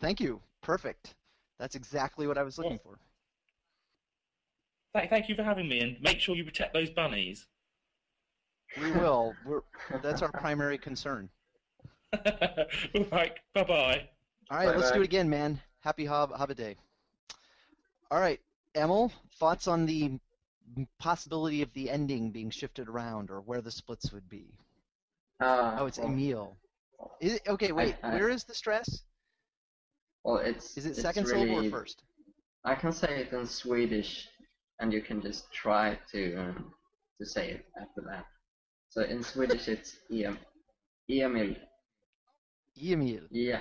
Thank 0.00 0.20
you. 0.20 0.42
Perfect. 0.62 1.14
That's 1.58 1.74
exactly 1.74 2.26
what 2.26 2.36
I 2.38 2.42
was 2.42 2.58
looking 2.58 2.78
for. 2.78 2.98
Thank, 4.94 5.10
thank 5.10 5.28
you 5.28 5.34
for 5.34 5.42
having 5.42 5.68
me, 5.68 5.80
and 5.80 5.96
make 6.00 6.20
sure 6.20 6.34
you 6.34 6.44
protect 6.44 6.74
those 6.74 6.90
bunnies. 6.90 7.46
We 8.80 8.90
will. 8.92 9.34
We're, 9.44 9.60
that's 10.02 10.22
our 10.22 10.30
primary 10.32 10.78
concern. 10.78 11.28
all 12.12 12.20
right, 13.12 13.32
bye 13.54 13.64
bye. 13.64 14.08
All 14.50 14.58
right, 14.58 14.76
let's 14.76 14.90
do 14.90 15.00
it 15.00 15.04
again, 15.04 15.30
man. 15.30 15.60
Happy 15.80 16.04
Hob 16.04 16.32
Hobbit 16.32 16.56
Day. 16.56 16.76
All 18.10 18.20
right, 18.20 18.40
Emil, 18.76 19.12
thoughts 19.38 19.68
on 19.68 19.86
the 19.86 20.18
possibility 20.98 21.62
of 21.62 21.72
the 21.72 21.90
ending 21.90 22.30
being 22.30 22.50
shifted 22.50 22.88
around 22.88 23.30
or 23.30 23.40
where 23.40 23.60
the 23.60 23.70
splits 23.70 24.12
would 24.12 24.28
be? 24.28 24.46
Uh, 25.40 25.76
oh, 25.80 25.86
it's 25.86 25.98
well, 25.98 26.08
Emil. 26.08 26.56
Is 27.20 27.34
it, 27.34 27.42
okay, 27.48 27.72
wait. 27.72 27.96
I- 28.02 28.14
where 28.14 28.28
is 28.28 28.44
the 28.44 28.54
stress? 28.54 29.02
Well, 30.24 30.36
it's 30.36 30.76
Is 30.76 30.84
it 30.84 30.90
it's 30.90 31.00
second 31.00 31.26
really, 31.28 31.46
syllable 31.46 31.66
or 31.66 31.70
first? 31.70 32.02
I 32.64 32.74
can 32.74 32.92
say 32.92 33.20
it 33.20 33.32
in 33.32 33.46
Swedish, 33.46 34.28
and 34.80 34.92
you 34.92 35.02
can 35.02 35.20
just 35.20 35.52
try 35.52 35.98
to 36.12 36.34
um, 36.36 36.72
to 37.18 37.26
say 37.26 37.50
it 37.50 37.66
after 37.80 38.00
that. 38.08 38.24
So 38.88 39.02
in 39.02 39.22
Swedish, 39.22 39.68
it's 39.68 39.98
em, 40.10 40.38
Emil. 41.08 41.54
Emil. 42.82 43.20
Yeah, 43.30 43.60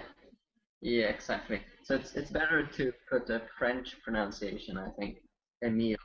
yeah, 0.81 1.07
exactly. 1.07 1.61
So 1.83 1.95
it's 1.95 2.15
it's 2.15 2.31
better 2.31 2.65
to 2.65 2.93
put 3.09 3.29
a 3.29 3.41
French 3.57 3.95
pronunciation, 4.03 4.77
I 4.77 4.89
think. 4.97 5.17
Emil. 5.63 5.97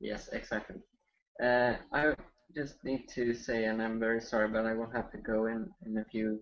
Yes, 0.00 0.28
exactly. 0.32 0.76
Uh, 1.42 1.74
I 1.92 2.14
just 2.54 2.82
need 2.84 3.08
to 3.10 3.34
say, 3.34 3.66
and 3.66 3.82
I'm 3.82 4.00
very 4.00 4.20
sorry, 4.20 4.48
but 4.48 4.64
I 4.64 4.74
will 4.74 4.90
have 4.90 5.10
to 5.12 5.18
go 5.18 5.46
in 5.46 5.68
in 5.86 5.98
a 5.98 6.04
few. 6.04 6.40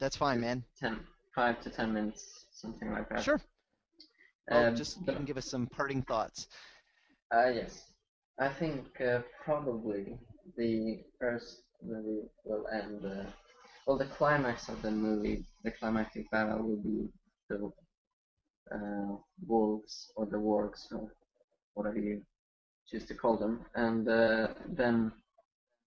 That's 0.00 0.16
fine, 0.16 0.40
man. 0.40 0.64
Ten, 0.78 1.00
five 1.34 1.60
to 1.62 1.70
ten 1.70 1.92
minutes, 1.94 2.46
something 2.52 2.90
like 2.92 3.08
that. 3.10 3.22
Sure. 3.22 3.40
Well, 4.50 4.66
Um, 4.66 4.74
just 4.76 4.98
you 4.98 5.12
can 5.14 5.24
give 5.24 5.36
us 5.36 5.46
some 5.46 5.66
parting 5.66 6.02
thoughts. 6.02 6.48
Uh, 7.32 7.48
yes. 7.54 7.84
I 8.38 8.48
think 8.48 9.00
uh, 9.00 9.20
probably 9.44 10.16
the 10.56 11.02
first 11.20 11.62
movie 11.82 12.28
will 12.44 12.66
end. 12.68 13.04
Uh, 13.04 13.30
well, 13.86 13.98
the 13.98 14.06
climax 14.06 14.68
of 14.68 14.80
the 14.82 14.90
movie, 14.90 15.44
the 15.64 15.70
climactic 15.72 16.30
battle, 16.30 16.62
will 16.62 16.82
be 16.82 17.08
the 17.48 17.72
uh, 18.74 19.16
wolves 19.46 20.10
or 20.16 20.26
the 20.26 20.36
wargs 20.36 20.92
or 20.92 21.12
whatever 21.74 21.98
you 21.98 22.22
choose 22.88 23.06
to 23.06 23.14
call 23.14 23.36
them, 23.36 23.64
and 23.74 24.08
uh, 24.08 24.48
then 24.68 25.12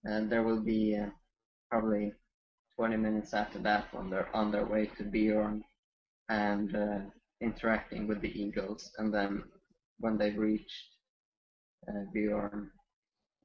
uh, 0.08 0.20
there 0.28 0.42
will 0.42 0.60
be 0.60 0.96
uh, 0.96 1.06
probably 1.70 2.12
20 2.76 2.96
minutes 2.96 3.34
after 3.34 3.58
that 3.60 3.92
when 3.92 4.10
they're 4.10 4.34
on 4.36 4.50
their 4.50 4.66
way 4.66 4.86
to 4.98 5.04
Beorn 5.04 5.62
and 6.28 6.74
uh, 6.76 6.98
interacting 7.42 8.06
with 8.06 8.20
the 8.20 8.30
eagles, 8.40 8.90
and 8.98 9.12
then 9.12 9.42
when 10.00 10.18
they've 10.18 10.38
reached 10.38 10.86
uh, 11.88 12.04
Beorn, 12.14 12.70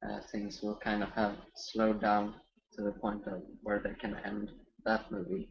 uh, 0.07 0.19
things 0.31 0.61
will 0.61 0.77
kind 0.83 1.03
of 1.03 1.09
have 1.11 1.35
slowed 1.55 2.01
down 2.01 2.33
to 2.73 2.83
the 2.83 2.91
point 2.91 3.27
of 3.27 3.41
where 3.63 3.79
they 3.79 3.95
can 3.95 4.15
end 4.25 4.51
that 4.85 5.11
movie. 5.11 5.49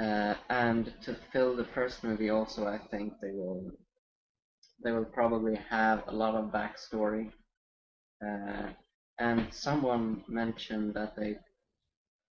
Uh, 0.00 0.34
and 0.48 0.94
to 1.02 1.16
fill 1.32 1.54
the 1.56 1.64
first 1.74 2.02
movie, 2.04 2.30
also, 2.30 2.66
I 2.66 2.78
think 2.90 3.14
they 3.20 3.32
will 3.32 3.70
they 4.82 4.92
will 4.92 5.04
probably 5.04 5.56
have 5.68 6.02
a 6.08 6.12
lot 6.12 6.34
of 6.34 6.52
backstory. 6.52 7.30
Uh, 8.26 8.68
and 9.18 9.46
someone 9.50 10.22
mentioned 10.28 10.94
that 10.94 11.14
they 11.16 11.36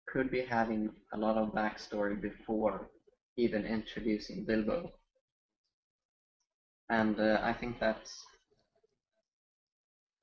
could 0.09 0.31
be 0.31 0.41
having 0.41 0.91
a 1.13 1.19
lot 1.19 1.37
of 1.37 1.53
backstory 1.53 2.21
before 2.21 2.89
even 3.41 3.65
introducing 3.67 4.45
Bilbo. 4.45 4.93
And 6.91 7.19
uh, 7.19 7.41
I 7.43 7.53
think 7.55 7.81
that's 7.81 8.13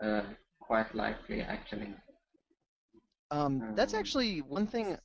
uh, 0.03 0.21
quite 0.59 0.93
likely, 0.95 1.41
actually. 1.41 1.93
Um, 3.31 3.65
that's 3.75 3.93
Um, 3.93 3.99
actually 3.99 4.41
one 4.41 4.67
thing. 4.67 4.97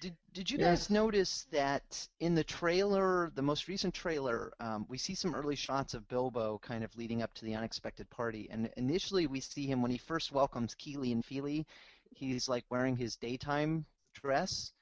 Did 0.00 0.16
Did 0.32 0.50
you 0.50 0.58
Yeah. 0.58 0.66
guys 0.66 0.90
notice 0.90 1.44
that 1.50 2.08
in 2.20 2.34
the 2.34 2.44
trailer, 2.44 3.30
the 3.34 3.42
most 3.42 3.68
recent 3.68 3.94
trailer, 3.94 4.52
um, 4.60 4.86
we 4.88 4.98
see 4.98 5.14
some 5.14 5.34
early 5.34 5.56
shots 5.56 5.94
of 5.94 6.08
Bilbo 6.08 6.58
kind 6.58 6.84
of 6.84 6.96
leading 6.96 7.22
up 7.22 7.34
to 7.34 7.44
the 7.44 7.54
unexpected 7.54 8.08
party, 8.10 8.48
and 8.50 8.72
initially 8.76 9.26
we 9.26 9.40
see 9.40 9.66
him 9.66 9.82
when 9.82 9.90
he 9.90 9.98
first 9.98 10.32
welcomes 10.32 10.74
Kili 10.74 11.12
and 11.12 11.24
Fili, 11.24 11.66
he's 12.14 12.48
like 12.48 12.64
wearing 12.70 12.96
his 12.96 13.16
daytime 13.16 13.86
dress, 14.14 14.72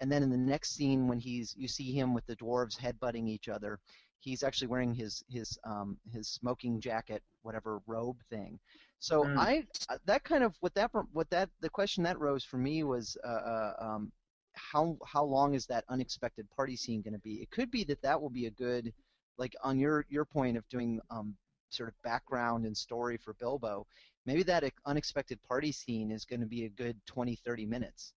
and 0.00 0.10
then 0.10 0.22
in 0.22 0.30
the 0.30 0.36
next 0.36 0.74
scene 0.74 1.08
when 1.08 1.18
he's 1.18 1.54
you 1.56 1.68
see 1.68 1.92
him 1.92 2.14
with 2.14 2.26
the 2.26 2.36
dwarves 2.36 2.78
headbutting 2.78 3.28
each 3.28 3.48
other, 3.48 3.78
he's 4.20 4.42
actually 4.42 4.68
wearing 4.68 4.94
his 4.94 5.22
his 5.28 5.58
um, 5.64 5.98
his 6.12 6.28
smoking 6.28 6.80
jacket, 6.80 7.22
whatever 7.42 7.80
robe 7.86 8.18
thing. 8.30 8.58
So 8.98 9.24
Mm. 9.24 9.38
I 9.38 9.66
uh, 9.88 9.98
that 10.06 10.24
kind 10.24 10.44
of 10.44 10.56
what 10.60 10.74
that 10.74 10.90
what 11.12 11.30
that 11.30 11.50
the 11.60 11.70
question 11.70 12.04
that 12.04 12.18
rose 12.18 12.44
for 12.44 12.58
me 12.58 12.84
was 12.84 13.16
uh, 13.24 13.28
uh, 13.28 13.74
um, 13.78 14.12
how 14.54 14.96
how 15.06 15.24
long 15.24 15.54
is 15.54 15.66
that 15.66 15.84
unexpected 15.88 16.50
party 16.50 16.76
scene 16.76 17.02
going 17.02 17.14
to 17.14 17.20
be? 17.20 17.34
It 17.42 17.50
could 17.50 17.70
be 17.70 17.84
that 17.84 18.02
that 18.02 18.20
will 18.20 18.30
be 18.30 18.46
a 18.46 18.50
good 18.50 18.92
like 19.38 19.54
on 19.62 19.78
your 19.78 20.06
your 20.08 20.24
point 20.24 20.56
of 20.56 20.68
doing 20.68 21.00
um, 21.10 21.36
sort 21.70 21.88
of 21.88 21.94
background 22.02 22.64
and 22.66 22.76
story 22.76 23.16
for 23.16 23.34
Bilbo. 23.34 23.86
Maybe 24.26 24.42
that 24.44 24.64
unexpected 24.86 25.42
party 25.42 25.72
scene 25.72 26.10
is 26.10 26.24
going 26.24 26.40
to 26.40 26.46
be 26.46 26.64
a 26.64 26.68
good 26.70 26.96
20 27.06 27.36
30 27.36 27.66
minutes. 27.66 28.12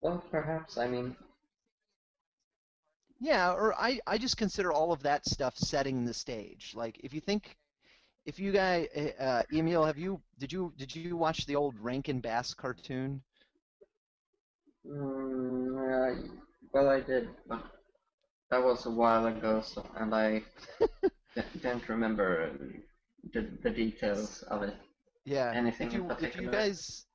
Well, 0.00 0.24
perhaps. 0.30 0.76
I 0.76 0.88
mean, 0.88 1.16
Yeah, 3.20 3.52
or 3.52 3.74
I, 3.74 4.00
I 4.06 4.18
just 4.18 4.36
consider 4.36 4.72
all 4.72 4.92
of 4.92 5.02
that 5.02 5.26
stuff 5.26 5.56
setting 5.56 6.04
the 6.04 6.14
stage. 6.14 6.72
Like 6.74 6.98
if 7.00 7.12
you 7.14 7.20
think, 7.20 7.56
if 8.26 8.38
you 8.38 8.52
guys, 8.52 8.88
uh, 9.18 9.42
Emil, 9.52 9.84
have 9.84 9.98
you 9.98 10.22
did 10.38 10.52
you 10.52 10.72
did 10.76 10.94
you 10.94 11.16
watch 11.16 11.46
the 11.46 11.56
old 11.56 11.78
Rankin 11.78 12.20
Bass 12.20 12.54
cartoon? 12.54 13.22
mm, 14.86 15.76
uh, 15.78 16.28
well, 16.72 16.88
I 16.90 17.00
did, 17.00 17.28
but 17.48 17.62
that 18.50 18.62
was 18.62 18.86
a 18.86 18.90
while 18.90 19.26
ago, 19.26 19.62
so, 19.62 19.86
and 19.96 20.14
I 20.14 20.42
don't 21.62 21.88
remember 21.88 22.50
um, 22.50 22.82
the, 23.32 23.48
the 23.62 23.70
details 23.70 24.42
of 24.44 24.62
it. 24.62 24.76
Yeah. 25.24 25.54
Anything 25.54 25.88
if 25.88 25.94
you 25.94 26.02
in 26.02 26.10
if 26.20 26.40
you 26.40 26.48
particular? 26.48 26.50
guys, 26.50 27.06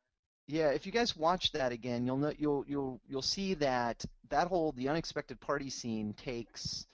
yeah, 0.48 0.70
if 0.70 0.86
you 0.86 0.92
guys 0.92 1.16
watch 1.16 1.52
that 1.54 1.72
again, 1.72 2.06
you'll 2.06 2.18
know 2.18 2.34
you'll 2.38 2.66
you'll 2.68 3.02
you'll 3.08 3.22
see 3.22 3.54
that 3.56 4.04
that 4.30 4.48
whole 4.48 4.72
the 4.74 4.90
unexpected 4.90 5.40
party 5.40 5.70
scene 5.70 6.14
takes 6.14 6.86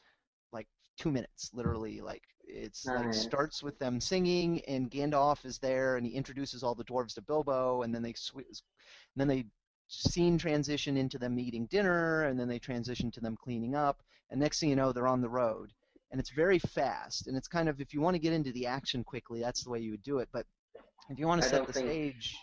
like 0.52 0.68
two 0.98 1.12
minutes, 1.12 1.52
literally. 1.54 2.02
Like 2.02 2.24
it's 2.44 2.88
Oh, 2.88 2.94
like 2.94 3.06
yeah. 3.06 3.12
starts 3.12 3.64
with 3.64 3.78
them 3.80 4.00
singing, 4.00 4.62
and 4.68 4.90
Gandalf 4.92 5.46
is 5.46 5.58
there, 5.60 5.98
and 5.98 6.06
he 6.06 6.14
introduces 6.14 6.64
all 6.64 6.76
the 6.76 6.84
dwarves 6.84 7.16
to 7.16 7.22
Bilbo, 7.22 7.82
and 7.84 7.94
then 7.94 8.02
they 8.04 8.14
sw- 8.14 8.36
and 8.36 8.62
then 9.16 9.28
they 9.28 9.46
scene 9.88 10.38
transition 10.38 10.98
into 10.98 11.18
them 11.18 11.40
eating 11.40 11.66
dinner, 11.68 12.24
and 12.24 12.40
then 12.40 12.48
they 12.48 12.60
transition 12.60 13.10
to 13.12 13.20
them 13.22 13.36
cleaning 13.36 13.74
up, 13.76 14.02
and 14.30 14.40
next 14.40 14.60
thing 14.60 14.70
you 14.70 14.76
know, 14.76 14.92
they're 14.92 15.08
on 15.08 15.22
the 15.22 15.30
road, 15.30 15.72
and 16.12 16.20
it's 16.20 16.30
very 16.30 16.60
fast, 16.60 17.26
and 17.28 17.36
it's 17.36 17.48
kind 17.48 17.68
of 17.68 17.82
if 17.82 17.92
you 17.96 18.00
want 18.02 18.14
to 18.14 18.20
get 18.20 18.34
into 18.34 18.52
the 18.52 18.68
action 18.68 19.04
quickly, 19.04 19.40
that's 19.40 19.64
the 19.64 19.70
way 19.72 19.80
you 19.80 19.90
would 19.92 20.04
do 20.04 20.20
it, 20.20 20.30
but 20.32 20.46
if 21.10 21.18
you 21.18 21.26
want 21.26 21.42
to 21.42 21.50
set 21.50 21.66
the 21.66 21.74
think- 21.74 21.88
stage, 21.88 22.38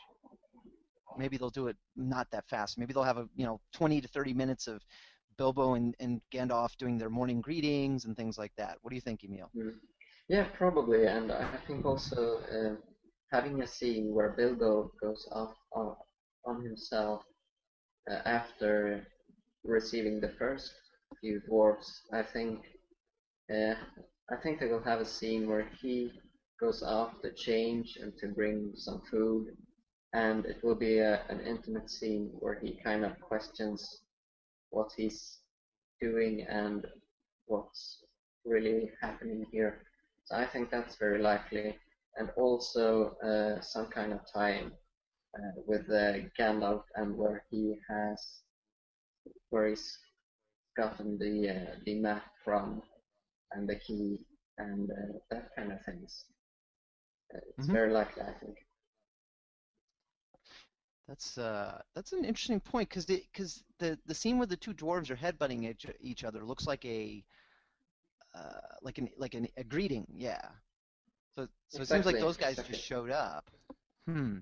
maybe 1.18 1.36
they'll 1.36 1.50
do 1.50 1.68
it 1.68 1.76
not 1.96 2.30
that 2.30 2.48
fast. 2.48 2.78
Maybe 2.78 2.92
they'll 2.92 3.02
have 3.02 3.18
a 3.18 3.28
you 3.36 3.46
know 3.46 3.60
20 3.72 4.00
to 4.00 4.08
30 4.08 4.34
minutes 4.34 4.66
of 4.66 4.82
Bilbo 5.36 5.74
and, 5.74 5.94
and 6.00 6.20
Gandalf 6.32 6.76
doing 6.76 6.98
their 6.98 7.10
morning 7.10 7.40
greetings 7.40 8.04
and 8.04 8.16
things 8.16 8.38
like 8.38 8.52
that. 8.56 8.78
What 8.80 8.90
do 8.90 8.94
you 8.96 9.02
think, 9.02 9.24
Emil? 9.24 9.50
Mm. 9.56 9.74
Yeah, 10.28 10.46
probably, 10.56 11.06
and 11.06 11.30
I 11.30 11.56
think 11.68 11.84
also 11.84 12.40
uh, 12.40 12.74
having 13.30 13.62
a 13.62 13.66
scene 13.66 14.12
where 14.12 14.30
Bilbo 14.36 14.90
goes 15.00 15.28
off 15.30 15.54
on, 15.72 15.94
on 16.44 16.64
himself 16.64 17.22
uh, 18.10 18.20
after 18.24 19.06
receiving 19.64 20.20
the 20.20 20.30
first 20.38 20.72
few 21.20 21.40
dwarfs, 21.46 22.02
I 22.12 22.22
think 22.22 22.60
uh, 23.52 23.74
I 24.30 24.36
think 24.42 24.58
they 24.58 24.66
will 24.66 24.82
have 24.82 25.00
a 25.00 25.04
scene 25.04 25.48
where 25.48 25.68
he 25.80 26.10
goes 26.60 26.82
off 26.82 27.20
to 27.22 27.32
change 27.32 27.96
and 28.00 28.12
to 28.18 28.28
bring 28.28 28.72
some 28.74 29.00
food, 29.08 29.46
and 30.14 30.46
it 30.46 30.62
will 30.62 30.74
be 30.76 30.98
a, 30.98 31.22
an 31.28 31.40
intimate 31.40 31.90
scene 31.90 32.30
where 32.40 32.58
he 32.60 32.78
kind 32.84 33.04
of 33.04 33.20
questions 33.20 34.02
what 34.70 34.90
he's 34.96 35.40
doing 36.00 36.42
and 36.48 36.86
what's 37.46 38.04
really 38.44 38.90
happening 39.00 39.46
here. 39.52 39.82
So 40.24 40.36
I 40.36 40.46
think 40.46 40.70
that's 40.70 40.96
very 40.96 41.20
likely, 41.22 41.76
and 42.16 42.30
also 42.36 43.16
uh, 43.24 43.60
some 43.60 43.86
kind 43.86 44.12
of 44.12 44.20
tie-in 44.32 44.66
uh, 45.34 45.52
with 45.66 45.88
uh, 45.90 46.14
Gandalf 46.38 46.82
and 46.96 47.16
where 47.16 47.44
he 47.50 47.76
has, 47.88 48.42
where 49.50 49.68
he's 49.68 49.98
gotten 50.76 51.18
the 51.18 51.50
uh, 51.50 51.76
the 51.84 51.94
map 52.00 52.24
from, 52.44 52.82
and 53.52 53.68
the 53.68 53.76
key, 53.76 54.18
and 54.58 54.90
uh, 54.90 55.18
that 55.30 55.50
kind 55.56 55.72
of 55.72 55.78
things. 55.84 56.24
Uh, 57.34 57.40
it's 57.48 57.68
Mhm. 57.68 57.72
very 57.72 57.92
likely, 57.92 58.22
I 58.22 58.32
think. 58.40 58.65
That's 61.08 61.38
uh, 61.38 61.80
that's 61.94 62.12
an 62.12 62.24
interesting 62.24 62.58
point 62.58 62.88
because 62.88 63.06
the 63.06 63.22
because 63.32 63.62
the 63.78 63.98
the 64.06 64.14
scene 64.14 64.38
where 64.38 64.46
the 64.46 64.56
two 64.56 64.74
dwarves 64.74 65.10
are 65.10 65.16
headbutting 65.16 65.68
each, 65.68 65.86
each 66.00 66.24
other 66.24 66.44
looks 66.44 66.66
like 66.66 66.84
a 66.84 67.24
uh, 68.34 68.60
like 68.82 68.98
an 68.98 69.08
like 69.16 69.34
an, 69.34 69.46
a 69.56 69.62
greeting, 69.62 70.06
yeah. 70.12 70.40
So 71.36 71.46
so 71.68 71.82
it 71.82 71.88
seems 71.88 72.06
like 72.06 72.18
those 72.18 72.36
guys 72.36 72.52
exactly. 72.52 72.74
just 72.74 72.86
showed 72.86 73.10
up. 73.10 73.48
Hmm. 74.06 74.38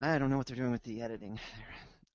I 0.00 0.18
don't 0.18 0.30
know 0.30 0.36
what 0.36 0.46
they're 0.46 0.56
doing 0.56 0.72
with 0.72 0.82
the 0.82 1.02
editing. 1.02 1.38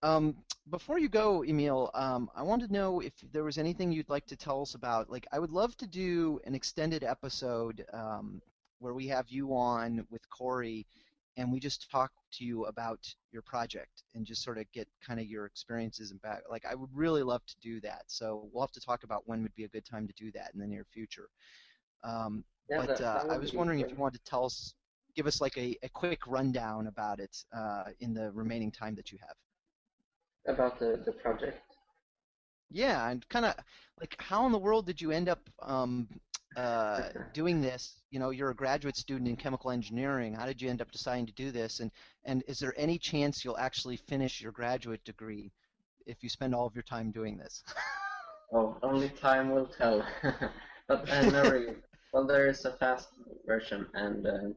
Um, 0.04 0.36
before 0.70 0.98
you 0.98 1.10
go, 1.10 1.44
Emil, 1.44 1.92
um, 1.94 2.30
I 2.36 2.42
wanted 2.42 2.68
to 2.68 2.74
know 2.74 3.02
if 3.02 3.14
there 3.32 3.44
was 3.44 3.58
anything 3.58 3.92
you'd 3.92 4.10
like 4.10 4.26
to 4.28 4.36
tell 4.36 4.62
us 4.62 4.74
about. 4.74 5.12
Like, 5.12 5.28
I 5.32 5.38
would 5.38 5.52
love 5.52 5.78
to 5.78 5.88
do 5.88 6.40
an 6.46 6.56
extended 6.56 7.04
episode 7.04 7.86
um, 7.94 8.42
where 8.80 8.96
we 8.96 9.08
have 9.08 9.30
you 9.30 9.54
on 9.56 10.06
with 10.10 10.28
Corey, 10.30 10.88
and 11.38 11.52
we 11.52 11.60
just 11.60 11.90
talk 11.90 12.12
to 12.34 12.46
you 12.46 12.66
about 12.66 13.00
your 13.32 13.42
project 13.42 14.04
and 14.14 14.26
just 14.26 14.44
sort 14.44 14.58
of 14.58 14.72
get 14.72 14.88
kind 15.06 15.20
of 15.20 15.26
your 15.26 15.46
experiences 15.46 16.12
and 16.12 16.22
back. 16.22 16.42
Like, 16.50 16.66
I 16.66 16.76
would 16.76 16.90
really 16.94 17.24
love 17.24 17.46
to 17.46 17.56
do 17.62 17.80
that. 17.82 18.04
So 18.08 18.50
we'll 18.52 18.64
have 18.64 18.72
to 18.74 18.82
talk 18.82 19.04
about 19.04 19.24
when 19.28 19.42
would 19.44 19.56
be 19.56 19.64
a 19.64 19.70
good 19.70 19.86
time 19.86 20.08
to 20.08 20.14
do 20.14 20.32
that 20.34 20.52
in 20.54 20.60
the 20.60 20.68
near 20.68 20.86
future. 20.94 21.30
Um, 22.04 22.44
Yeah, 22.70 22.86
but 22.86 23.02
uh, 23.02 23.24
I 23.30 23.38
was 23.38 23.54
wondering 23.54 23.80
if 23.80 23.90
you 23.90 23.96
wanted 23.96 24.24
to 24.24 24.30
tell 24.30 24.46
us, 24.46 24.74
give 25.16 25.28
us 25.28 25.42
like 25.42 25.58
a, 25.58 25.78
a 25.84 25.90
quick 25.90 26.26
rundown 26.28 26.88
about 26.88 27.20
it 27.20 27.36
uh, 27.56 27.86
in 28.00 28.14
the 28.14 28.32
remaining 28.32 28.72
time 28.72 28.96
that 28.96 29.12
you 29.12 29.18
have. 29.22 29.36
About 30.54 30.80
the, 30.80 31.02
the 31.06 31.12
project. 31.12 31.62
Yeah, 32.72 33.10
and 33.10 33.28
kind 33.30 33.46
of 33.46 33.56
like 34.00 34.16
how 34.20 34.46
in 34.46 34.52
the 34.52 34.58
world 34.58 34.86
did 34.86 35.02
you 35.02 35.12
end 35.12 35.30
up 35.30 35.50
um, 35.62 36.08
uh, 36.56 37.10
doing 37.34 37.62
this? 37.62 38.02
You 38.12 38.20
know, 38.20 38.30
you're 38.30 38.50
a 38.50 38.56
graduate 38.56 38.98
student 38.98 39.30
in 39.30 39.36
chemical 39.36 39.72
engineering. 39.72 40.34
How 40.34 40.46
did 40.46 40.62
you 40.62 40.70
end 40.70 40.82
up 40.82 40.92
deciding 40.92 41.26
to 41.28 41.34
do 41.34 41.52
this? 41.52 41.80
And 41.80 41.92
and 42.26 42.44
is 42.48 42.60
there 42.60 42.74
any 42.78 42.98
chance 42.98 43.44
you'll 43.44 43.58
actually 43.58 43.98
finish 43.98 44.42
your 44.42 44.52
graduate 44.52 45.04
degree 45.06 45.52
if 46.06 46.18
you 46.22 46.30
spend 46.30 46.54
all 46.54 46.66
of 46.66 46.76
your 46.76 46.84
time 46.84 47.12
doing 47.12 47.38
this? 47.38 47.64
Oh, 48.54 48.78
only 48.84 49.10
time 49.10 49.52
will 49.52 49.68
tell. 49.68 50.06
but 50.88 51.08
no, 51.08 51.44
really. 51.44 51.76
Well, 52.14 52.28
there 52.28 52.50
is 52.50 52.66
a 52.66 52.74
fast 52.74 53.08
version, 53.48 53.88
and 53.94 54.28
uh, 54.28 54.50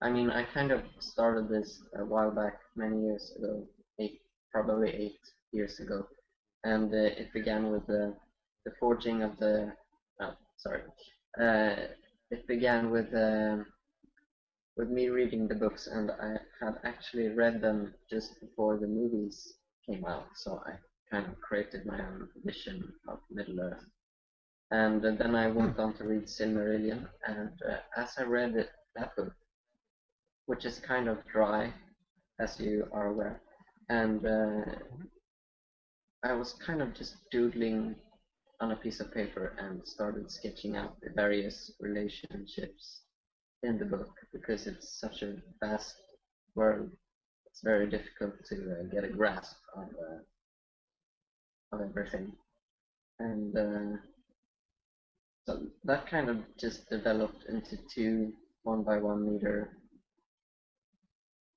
I 0.00 0.10
mean, 0.10 0.30
I 0.30 0.44
kind 0.44 0.70
of 0.70 0.82
started 1.00 1.48
this 1.48 1.82
a 1.98 2.04
while 2.04 2.30
back, 2.30 2.60
many 2.76 3.02
years 3.02 3.32
ago, 3.36 3.66
eight, 3.98 4.20
probably 4.52 4.90
eight 4.90 5.18
years 5.50 5.80
ago, 5.80 6.06
and 6.62 6.94
uh, 6.94 7.20
it 7.22 7.32
began 7.32 7.72
with 7.72 7.84
the 7.88 8.14
the 8.64 8.70
forging 8.78 9.22
of 9.24 9.36
the. 9.38 9.72
Oh, 10.20 10.34
sorry. 10.56 10.82
Uh, 11.40 11.74
it 12.30 12.46
began 12.46 12.90
with 12.90 13.12
um, 13.14 13.66
with 14.76 14.88
me 14.88 15.08
reading 15.08 15.48
the 15.48 15.54
books, 15.54 15.86
and 15.86 16.10
I 16.10 16.36
had 16.60 16.78
actually 16.84 17.28
read 17.28 17.60
them 17.60 17.94
just 18.10 18.40
before 18.40 18.76
the 18.76 18.86
movies 18.86 19.54
came 19.86 20.04
out, 20.04 20.26
so 20.34 20.60
I 20.66 20.72
kind 21.10 21.26
of 21.26 21.40
created 21.40 21.86
my 21.86 21.98
own 21.98 22.28
vision 22.44 22.92
of 23.08 23.18
Middle 23.30 23.60
Earth. 23.60 23.84
And 24.70 25.02
then 25.02 25.34
I 25.34 25.48
went 25.48 25.78
on 25.78 25.94
to 25.94 26.04
read 26.04 26.24
Silmarillion, 26.24 27.06
and 27.26 27.50
uh, 27.68 27.76
as 27.96 28.14
I 28.18 28.22
read 28.24 28.56
it, 28.56 28.70
that 28.96 29.14
book, 29.16 29.32
which 30.46 30.64
is 30.64 30.78
kind 30.78 31.08
of 31.08 31.18
dry, 31.32 31.72
as 32.40 32.58
you 32.58 32.88
are 32.92 33.08
aware, 33.08 33.40
and 33.88 34.24
uh, 34.26 34.64
I 36.24 36.32
was 36.32 36.54
kind 36.54 36.80
of 36.82 36.94
just 36.94 37.16
doodling 37.30 37.96
on 38.60 38.72
a 38.72 38.76
piece 38.76 39.00
of 39.00 39.12
paper 39.12 39.56
and 39.58 39.86
started 39.86 40.30
sketching 40.30 40.76
out 40.76 41.00
the 41.00 41.10
various 41.14 41.72
relationships 41.80 43.02
in 43.62 43.78
the 43.78 43.84
book 43.84 44.10
because 44.32 44.66
it's 44.66 45.00
such 45.00 45.22
a 45.22 45.36
vast 45.60 45.94
world. 46.54 46.90
It's 47.46 47.62
very 47.62 47.88
difficult 47.88 48.34
to 48.48 48.56
uh, 48.56 48.82
get 48.92 49.04
a 49.04 49.08
grasp 49.08 49.56
of 49.76 49.84
uh, 49.84 51.76
of 51.76 51.80
everything, 51.80 52.32
and 53.18 53.56
uh, 53.56 53.96
so 55.46 55.66
that 55.84 56.06
kind 56.06 56.28
of 56.28 56.38
just 56.58 56.88
developed 56.90 57.44
into 57.48 57.78
two 57.92 58.32
one 58.62 58.82
by 58.82 58.98
one 58.98 59.32
meter 59.32 59.76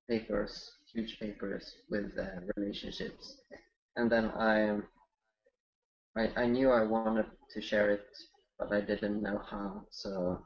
papers, 0.08 0.70
huge 0.92 1.18
papers 1.20 1.74
with 1.90 2.12
uh, 2.18 2.40
relationships, 2.56 3.36
and 3.96 4.10
then 4.10 4.26
I, 4.26 4.78
I 6.18 6.30
I 6.36 6.46
knew 6.46 6.70
I 6.72 6.82
wanted 6.82 7.26
to 7.54 7.60
share 7.60 7.90
it, 7.90 8.08
but 8.58 8.72
I 8.72 8.80
didn't 8.80 9.22
know 9.22 9.40
how, 9.50 9.84
so 9.90 10.44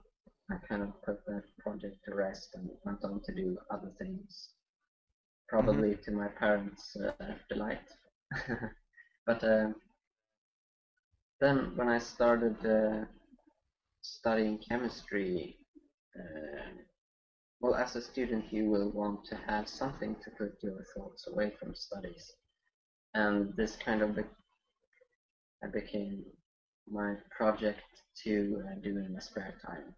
I 0.50 0.56
kind 0.68 0.82
of 0.82 1.02
put 1.02 1.24
that 1.26 1.44
project 1.58 1.96
to 2.04 2.14
rest 2.14 2.50
and 2.54 2.68
went 2.84 3.02
on 3.04 3.20
to 3.24 3.34
do 3.34 3.56
other 3.70 3.90
things, 3.98 4.50
probably 5.48 5.92
mm-hmm. 5.92 6.02
to 6.04 6.10
my 6.12 6.28
parents' 6.28 6.96
uh, 6.96 7.34
delight. 7.48 7.88
but 9.26 9.42
uh, 9.42 9.68
then 11.40 11.72
when 11.76 11.88
I 11.88 11.98
started 11.98 12.56
uh, 12.66 13.06
studying 14.02 14.58
chemistry, 14.58 15.56
uh, 16.18 16.68
well, 17.60 17.76
as 17.76 17.96
a 17.96 18.02
student, 18.02 18.52
you 18.52 18.68
will 18.68 18.90
want 18.90 19.24
to 19.26 19.36
have 19.46 19.68
something 19.68 20.16
to 20.22 20.30
put 20.32 20.52
your 20.62 20.84
thoughts 20.94 21.28
away 21.28 21.52
from 21.58 21.74
studies, 21.74 22.30
and 23.14 23.56
this 23.56 23.76
kind 23.76 24.02
of 24.02 24.18
be 25.62 25.80
became 25.80 26.24
my 26.90 27.14
project 27.36 27.80
to 28.24 28.62
uh, 28.66 28.74
do 28.82 28.90
in 28.90 29.12
my 29.12 29.20
spare 29.20 29.54
time. 29.64 29.94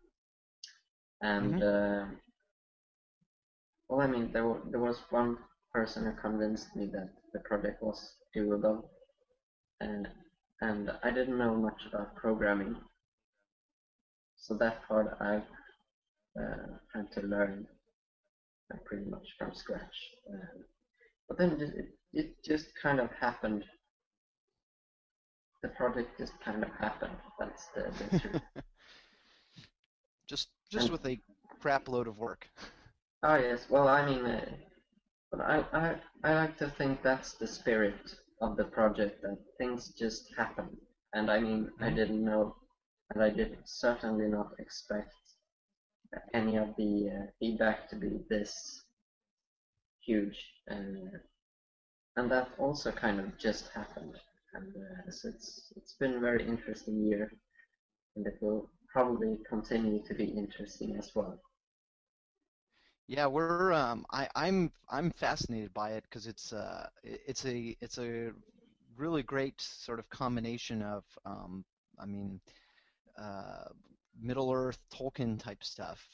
And 1.23 1.55
mm-hmm. 1.55 2.13
uh, 2.13 2.17
well, 3.89 4.01
I 4.01 4.07
mean, 4.07 4.31
there 4.33 4.57
there 4.71 4.81
was 4.81 4.99
one 5.11 5.39
person 5.73 6.05
who 6.05 6.13
convinced 6.21 6.75
me 6.77 6.87
that 6.93 7.11
the 7.33 7.41
project 7.41 7.83
was 7.83 8.15
doable, 8.37 8.85
and 9.81 10.09
and 10.61 10.91
I 11.03 11.11
didn't 11.11 11.39
know 11.39 11.55
much 11.55 11.81
about 11.89 12.17
programming, 12.17 12.77
so 14.37 14.57
that 14.59 14.87
part 14.87 15.17
I've 15.21 15.43
uh, 16.41 16.67
had 16.95 17.11
to 17.13 17.27
learn 17.27 17.67
uh, 18.73 18.79
pretty 18.85 19.05
much 19.11 19.27
from 19.39 19.55
scratch. 19.55 19.97
Uh, 20.33 20.63
but 21.29 21.39
then 21.39 21.61
it, 21.61 21.87
it 22.13 22.35
just 22.45 22.67
kind 22.81 23.01
of 23.01 23.11
happened. 23.21 23.65
The 25.65 25.71
project 25.71 26.19
just 26.19 26.39
kind 26.45 26.63
of 26.63 26.69
happened. 26.79 27.17
That's 27.39 27.67
the, 27.75 27.91
the 27.99 28.21
truth. 28.21 28.43
just 30.29 30.49
just 30.71 30.85
and, 30.85 30.93
with 30.93 31.07
a 31.07 31.19
crap 31.61 31.89
load 31.89 32.07
of 32.07 32.19
work. 32.19 32.47
Oh 33.23 33.37
yes, 33.37 33.65
well 33.71 33.89
I 33.89 34.05
mean, 34.05 34.27
uh, 34.27 34.45
but 35.31 35.41
I, 35.41 35.65
I 35.73 35.95
I 36.23 36.35
like 36.35 36.59
to 36.59 36.69
think 36.69 37.03
that's 37.03 37.33
the 37.33 37.47
spirit 37.47 38.15
of 38.43 38.59
the 38.59 38.65
project 38.65 39.23
that 39.23 39.39
things 39.57 39.89
just 39.99 40.35
happen. 40.37 40.69
And 41.15 41.31
I 41.31 41.41
mean, 41.41 41.71
I 41.81 41.87
mm-hmm. 41.87 41.97
didn't 41.97 42.25
know, 42.25 42.57
and 43.15 43.23
I 43.23 43.31
did 43.31 43.57
certainly 43.65 44.27
not 44.27 44.51
expect 44.59 45.15
any 46.33 46.57
of 46.57 46.69
the 46.77 47.11
uh, 47.11 47.27
feedback 47.39 47.89
to 47.91 47.97
be 47.97 48.21
this 48.29 48.83
huge. 50.01 50.39
And, 50.67 51.11
and 52.17 52.31
that 52.31 52.51
also 52.59 52.91
kind 52.93 53.21
of 53.21 53.37
just 53.39 53.69
happened. 53.69 54.17
Uh, 54.55 55.11
so 55.11 55.29
it's 55.29 55.73
it's 55.77 55.95
been 55.95 56.15
a 56.15 56.21
very 56.21 56.47
interesting 56.47 57.05
year, 57.05 57.33
and 58.17 58.27
it 58.27 58.39
will 58.43 58.71
probably 58.93 59.39
continue 59.49 60.03
to 60.05 60.15
be 60.15 60.25
interesting 60.25 60.97
as 60.99 61.13
well. 61.15 61.41
Yeah, 63.07 63.27
we're 63.27 63.73
um, 63.73 64.07
I, 64.13 64.29
I'm 64.35 64.73
I'm 64.91 65.11
fascinated 65.11 65.75
by 65.75 65.93
it 65.93 66.05
because 66.05 66.27
it's 66.27 66.53
uh 66.53 66.89
it's 67.05 67.45
a 67.45 67.77
it's 67.81 67.99
a 67.99 68.33
really 68.97 69.23
great 69.23 69.61
sort 69.61 69.99
of 69.99 70.09
combination 70.09 70.83
of 70.83 71.05
um, 71.27 71.65
I 71.99 72.07
mean 72.07 72.41
uh, 73.21 73.67
Middle 74.21 74.53
Earth 74.53 74.79
Tolkien 74.93 75.39
type 75.39 75.65
stuff, 75.65 76.07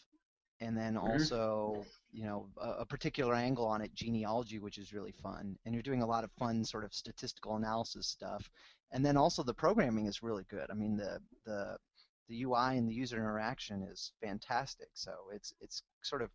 and 0.61 0.77
then 0.77 0.95
mm-hmm. 0.95 1.07
also 1.07 1.85
you 2.13 2.25
know 2.25 2.49
a, 2.61 2.81
a, 2.81 2.87
particular 2.87 3.35
angle 3.35 3.67
on 3.67 3.81
it 3.81 3.95
genealogy 3.95 4.59
which 4.59 4.79
is 4.79 4.93
really 4.93 5.13
fun 5.13 5.57
and 5.65 5.75
you're 5.75 5.83
doing 5.83 6.03
a 6.03 6.07
lot 6.07 6.25
of 6.25 6.31
fun 6.33 6.65
sort 6.65 6.85
of 6.85 6.93
statistical 6.93 7.57
analysis 7.57 8.07
stuff 8.07 8.51
and 8.93 9.05
then 9.05 9.17
also 9.17 9.43
the 9.43 9.55
programming 9.55 10.07
is 10.07 10.23
really 10.23 10.45
good 10.51 10.71
i 10.71 10.75
mean 10.75 10.97
the 10.97 11.19
the 11.47 11.77
the 12.29 12.43
ui 12.43 12.77
and 12.77 12.89
the 12.89 12.95
user 12.95 13.17
interaction 13.17 13.83
is 13.91 14.13
fantastic 14.23 14.89
so 14.95 15.13
it's 15.33 15.53
it's 15.61 15.83
sort 16.03 16.23
of 16.23 16.31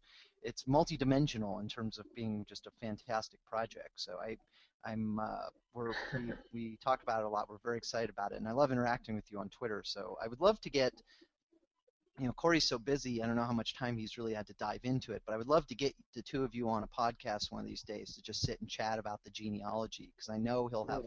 it's 0.46 0.64
multidimensional 0.64 1.60
in 1.60 1.68
terms 1.68 1.98
of 1.98 2.06
being 2.16 2.46
just 2.48 2.68
a 2.68 2.72
fantastic 2.80 3.40
project. 3.46 3.90
So 3.96 4.18
I, 4.24 4.38
I'm 4.86 5.20
uh, 5.20 5.50
we're 5.74 5.94
we, 6.14 6.32
we 6.54 6.78
talk 6.84 7.04
about 7.04 7.22
it 7.22 7.26
a 7.26 7.30
lot. 7.30 7.50
We're 7.50 7.58
very 7.64 7.78
excited 7.78 8.10
about 8.10 8.32
it, 8.32 8.38
and 8.38 8.48
I 8.48 8.52
love 8.52 8.72
interacting 8.72 9.16
with 9.16 9.26
you 9.32 9.40
on 9.40 9.50
Twitter. 9.50 9.82
So 9.84 10.18
I 10.24 10.28
would 10.28 10.40
love 10.40 10.62
to 10.62 10.70
get. 10.70 10.94
You 12.20 12.28
know, 12.28 12.34
Corey's 12.34 12.64
so 12.68 12.78
busy. 12.78 13.22
I 13.22 13.28
don't 13.28 13.36
know 13.36 13.44
how 13.44 13.52
much 13.52 13.76
time 13.76 13.98
he's 13.98 14.18
really 14.18 14.34
had 14.34 14.48
to 14.48 14.54
dive 14.54 14.80
into 14.84 15.12
it, 15.12 15.22
but 15.26 15.34
I 15.34 15.38
would 15.38 15.48
love 15.50 15.68
to 15.68 15.76
get 15.76 15.94
the 16.14 16.22
two 16.22 16.44
of 16.44 16.56
you 16.56 16.70
on 16.70 16.84
a 16.84 16.88
podcast 16.88 17.52
one 17.52 17.62
of 17.62 17.68
these 17.68 17.84
days 17.84 18.16
to 18.16 18.22
just 18.22 18.42
sit 18.42 18.60
and 18.62 18.70
chat 18.70 19.00
about 19.00 19.22
the 19.24 19.30
genealogy 19.32 20.14
because 20.16 20.30
I 20.30 20.38
know 20.38 20.68
he'll 20.68 20.88
have. 20.88 21.04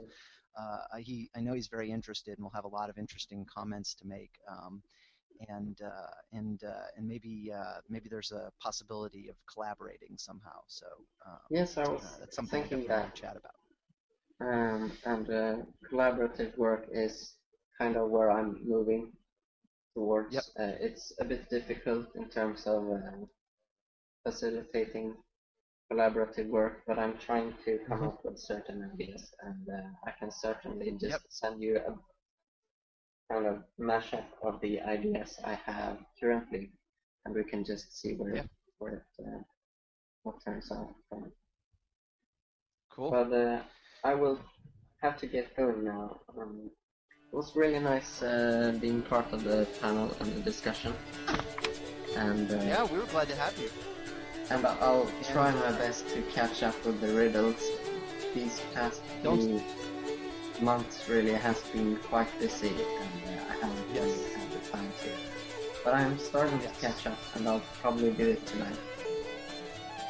Uh, 0.58 0.98
he, 0.98 1.30
I 1.36 1.40
know 1.40 1.54
he's 1.54 1.68
very 1.68 1.90
interested 1.90 2.36
and 2.36 2.44
will 2.44 2.50
have 2.50 2.64
a 2.64 2.68
lot 2.68 2.90
of 2.90 2.98
interesting 2.98 3.46
comments 3.54 3.94
to 3.94 4.06
make. 4.06 4.32
Um, 4.50 4.82
and 5.48 5.78
uh, 5.82 6.10
and 6.32 6.62
uh, 6.64 6.86
and 6.96 7.06
maybe 7.06 7.52
uh, 7.54 7.80
maybe 7.88 8.08
there's 8.08 8.32
a 8.32 8.50
possibility 8.60 9.28
of 9.28 9.36
collaborating 9.52 10.16
somehow. 10.16 10.60
So 10.66 10.86
um, 11.26 11.38
yes, 11.50 11.76
I 11.78 11.88
was 11.88 12.16
that's 12.18 12.36
something 12.36 12.64
thinking 12.64 12.88
that 12.88 13.14
chat 13.14 13.36
about. 13.36 13.54
Um, 14.40 14.92
and 15.04 15.30
uh, 15.30 15.56
collaborative 15.90 16.56
work 16.56 16.88
is 16.92 17.34
kind 17.76 17.96
of 17.96 18.10
where 18.10 18.30
I'm 18.30 18.58
moving 18.64 19.12
towards. 19.98 20.34
Yep. 20.34 20.44
Uh, 20.58 20.76
it's 20.80 21.12
a 21.20 21.24
bit 21.24 21.50
difficult 21.50 22.06
in 22.14 22.28
terms 22.28 22.66
of 22.66 22.88
uh, 22.88 23.26
facilitating 24.24 25.16
collaborative 25.90 26.48
work, 26.48 26.82
but 26.86 26.98
I'm 26.98 27.16
trying 27.18 27.54
to 27.64 27.78
come 27.88 27.98
mm-hmm. 27.98 28.08
up 28.08 28.20
with 28.24 28.38
certain 28.38 28.90
ideas, 28.92 29.34
and 29.42 29.66
I 30.06 30.10
can 30.18 30.30
certainly 30.30 30.92
just 30.92 31.18
yep. 31.18 31.20
send 31.28 31.62
you 31.62 31.78
a 31.78 31.94
kind 33.32 33.46
of 33.46 33.62
mashup 33.80 34.28
of 34.42 34.60
the 34.60 34.80
ideas 34.80 35.38
I 35.44 35.54
have 35.66 35.98
currently, 36.20 36.70
and 37.24 37.34
we 37.34 37.44
can 37.44 37.64
just 37.64 38.00
see 38.00 38.14
where 38.14 38.36
yeah. 38.36 38.42
where 38.78 38.94
it 38.94 39.24
uh, 39.26 39.42
what 40.22 40.36
turns 40.44 40.70
out 40.70 40.94
from. 41.08 41.32
Cool. 42.92 43.10
But 43.10 43.32
uh, 43.32 43.62
I 44.04 44.14
will 44.14 44.38
have 45.02 45.16
to 45.18 45.26
get 45.26 45.56
going 45.56 45.84
now. 45.84 46.20
Um, 46.36 46.70
it 47.30 47.36
was 47.36 47.54
really 47.54 47.78
nice 47.78 48.22
uh, 48.22 48.76
being 48.80 49.02
part 49.02 49.32
of 49.32 49.44
the 49.44 49.66
panel 49.80 50.14
and 50.20 50.32
the 50.34 50.40
discussion. 50.40 50.92
And 52.16 52.50
uh, 52.50 52.56
yeah, 52.56 52.84
we 52.84 52.98
were 52.98 53.06
glad 53.06 53.28
to 53.28 53.36
have 53.36 53.56
you. 53.58 53.70
And 54.50 54.64
I'll 54.66 55.10
try 55.30 55.52
my 55.52 55.72
best 55.72 56.08
to 56.08 56.22
catch 56.22 56.62
up 56.62 56.74
with 56.86 57.00
the 57.00 57.08
riddles. 57.14 57.62
These 58.34 58.60
past 58.74 59.02
few 59.22 59.62
months 60.60 61.08
really 61.08 61.34
has 61.34 61.60
been 61.72 61.96
quite 61.96 62.28
busy, 62.38 62.68
and 62.68 62.78
uh, 62.78 63.50
I 63.50 63.52
haven't 63.60 63.94
yes. 63.94 64.04
really 64.04 64.34
had 64.34 64.52
the 64.52 64.68
time 64.70 64.88
to 65.02 65.38
but 65.84 65.94
I'm 65.94 66.18
starting 66.18 66.58
to 66.60 66.68
catch 66.80 67.06
up, 67.06 67.18
and 67.34 67.48
I'll 67.48 67.62
probably 67.80 68.10
do 68.10 68.28
it 68.28 68.44
tonight. 68.46 68.76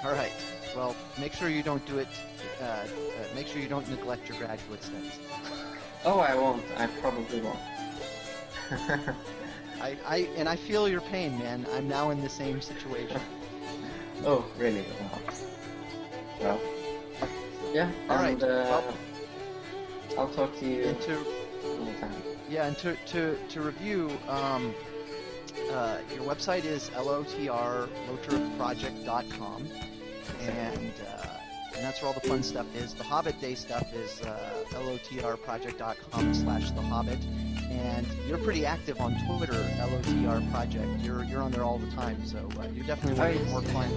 All 0.05 0.13
right. 0.13 0.33
Well, 0.75 0.97
make 1.21 1.33
sure 1.33 1.49
you 1.49 1.63
don't 1.63 1.85
do 1.87 1.99
it. 1.99 2.09
Uh, 2.61 2.65
uh, 2.65 2.87
make 3.35 3.47
sure 3.47 3.61
you 3.61 3.69
don't 3.69 3.89
neglect 3.89 4.29
your 4.29 4.39
graduate 4.39 4.83
studies. 4.83 5.19
Oh, 6.05 6.21
I 6.21 6.35
won't. 6.35 6.63
I 6.77 6.87
probably 6.87 7.41
won't. 7.41 7.59
I, 9.81 9.97
I 10.07 10.17
and 10.37 10.49
I 10.49 10.57
feel 10.57 10.89
your 10.89 11.01
pain, 11.03 11.39
man. 11.39 11.65
I'm 11.75 11.89
now 11.89 12.11
in 12.11 12.21
the 12.21 12.29
same 12.29 12.61
situation. 12.61 13.21
oh, 14.25 14.45
really? 14.59 14.85
Wow. 15.01 15.19
Well, 16.41 16.61
yeah. 17.73 17.91
All 18.09 18.17
right. 18.17 18.33
and, 18.33 18.43
uh, 18.43 18.47
Well- 18.47 18.95
I'll 20.19 20.29
talk 20.29 20.59
to 20.59 20.67
you 20.67 20.97
yeah, 22.49 22.67
and 22.67 22.77
to 22.79 22.97
to 23.09 23.37
to 23.51 23.61
review, 23.61 24.11
um, 24.29 24.75
uh, 25.71 25.99
your 26.15 26.25
website 26.25 26.65
is 26.65 26.89
lotrproject.com, 26.91 29.69
and 30.41 30.93
uh, 31.07 31.18
and 31.79 31.87
that's 31.87 32.03
where 32.03 32.09
all 32.09 32.15
the 32.21 32.29
fun 32.29 32.43
stuff 32.43 32.67
is. 32.75 32.93
The 32.93 33.05
Hobbit 33.05 33.41
Day 33.41 33.55
stuff 33.55 33.95
is 33.95 34.21
uh, 34.23 34.65
lotrproject.com 34.73 36.35
slash 36.35 36.73
the 36.73 36.83
Hobbit, 36.83 37.21
and 37.71 38.05
you're 38.27 38.39
pretty 38.39 38.67
active 38.67 39.01
on 39.01 39.17
Twitter, 39.27 39.55
LOTR 39.55 40.51
Project. 40.51 41.01
You're 41.01 41.23
you're 41.23 41.41
on 41.41 41.53
there 41.53 41.63
all 41.63 41.79
the 41.79 41.91
time, 41.93 42.27
so 42.27 42.49
uh, 42.59 42.67
you're 42.75 42.87
definitely 42.87 43.19
one 43.19 43.31
of 43.31 43.39
the 43.39 43.51
more 43.51 43.63
client 43.63 43.95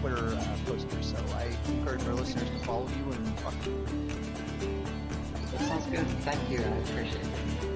Twitter 0.00 0.36
uh, 0.36 0.56
posters. 0.64 1.06
So 1.06 1.34
I 1.34 1.48
encourage 1.72 2.04
our 2.04 2.14
listeners 2.14 2.48
to 2.48 2.58
follow 2.64 2.86
you 2.86 3.12
and 3.12 3.38
talk 3.38 3.60
to 3.64 3.70
you. 3.70 3.86
That 5.50 5.60
sounds 5.62 5.86
good. 5.86 6.06
Thank 6.22 6.48
you. 6.48 6.58
I 6.58 6.76
appreciate 6.78 7.16
it. 7.16 7.72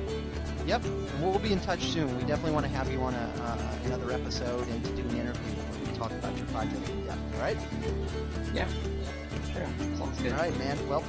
Yep, 0.67 0.83
we'll 1.21 1.39
be 1.39 1.53
in 1.53 1.61
touch 1.61 1.81
soon. 1.91 2.17
We 2.17 2.25
definitely 2.25 2.53
want 2.53 2.67
to 2.67 2.73
have 2.73 2.91
you 2.91 3.01
on 3.01 3.15
a, 3.15 3.33
uh, 3.41 3.59
another 3.85 4.11
episode 4.11 4.67
and 4.67 4.85
to 4.85 4.91
do 4.97 5.03
an 5.03 5.17
interview 5.17 5.53
where 5.53 5.93
we 5.93 5.97
talk 5.97 6.11
about 6.11 6.37
your 6.37 6.47
project 6.47 6.89
in 6.89 7.06
depth. 7.06 7.06
All 7.06 7.06
right? 7.41 7.59
Yeah. 8.55 8.69
Sure. 9.53 9.67
Sounds 9.97 10.21
good. 10.23 10.33
All 10.33 10.39
right, 10.39 10.57
man. 10.59 10.89
Well, 10.89 11.05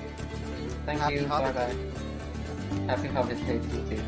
Thank 0.85 0.99
happy 0.99 1.15
you. 1.15 1.25
Bye 1.25 1.51
bye. 1.51 1.75
Happy 2.87 3.07
Hobbit 3.07 3.45
Day 3.45 3.59
to 3.59 3.67
you 3.67 3.97
too. 3.97 4.03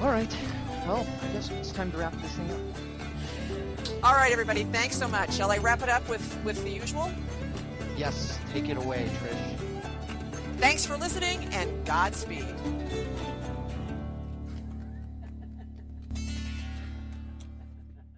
All 0.00 0.10
right. 0.10 0.34
Well, 0.86 1.06
I 1.22 1.26
guess 1.28 1.50
it's 1.50 1.72
time 1.72 1.90
to 1.92 1.98
wrap 1.98 2.14
this 2.20 2.32
thing 2.32 2.50
up. 2.50 4.04
All 4.04 4.14
right, 4.14 4.32
everybody. 4.32 4.64
Thanks 4.64 4.96
so 4.96 5.08
much. 5.08 5.34
Shall 5.34 5.50
I 5.50 5.58
wrap 5.58 5.82
it 5.82 5.88
up 5.88 6.08
with 6.08 6.22
with 6.44 6.62
the 6.62 6.70
usual? 6.70 7.10
Yes, 7.96 8.38
take 8.52 8.68
it 8.68 8.76
away, 8.76 9.08
Trish. 9.20 9.56
Thanks 10.58 10.86
for 10.86 10.96
listening, 10.96 11.44
and 11.52 11.84
Godspeed. 11.84 12.46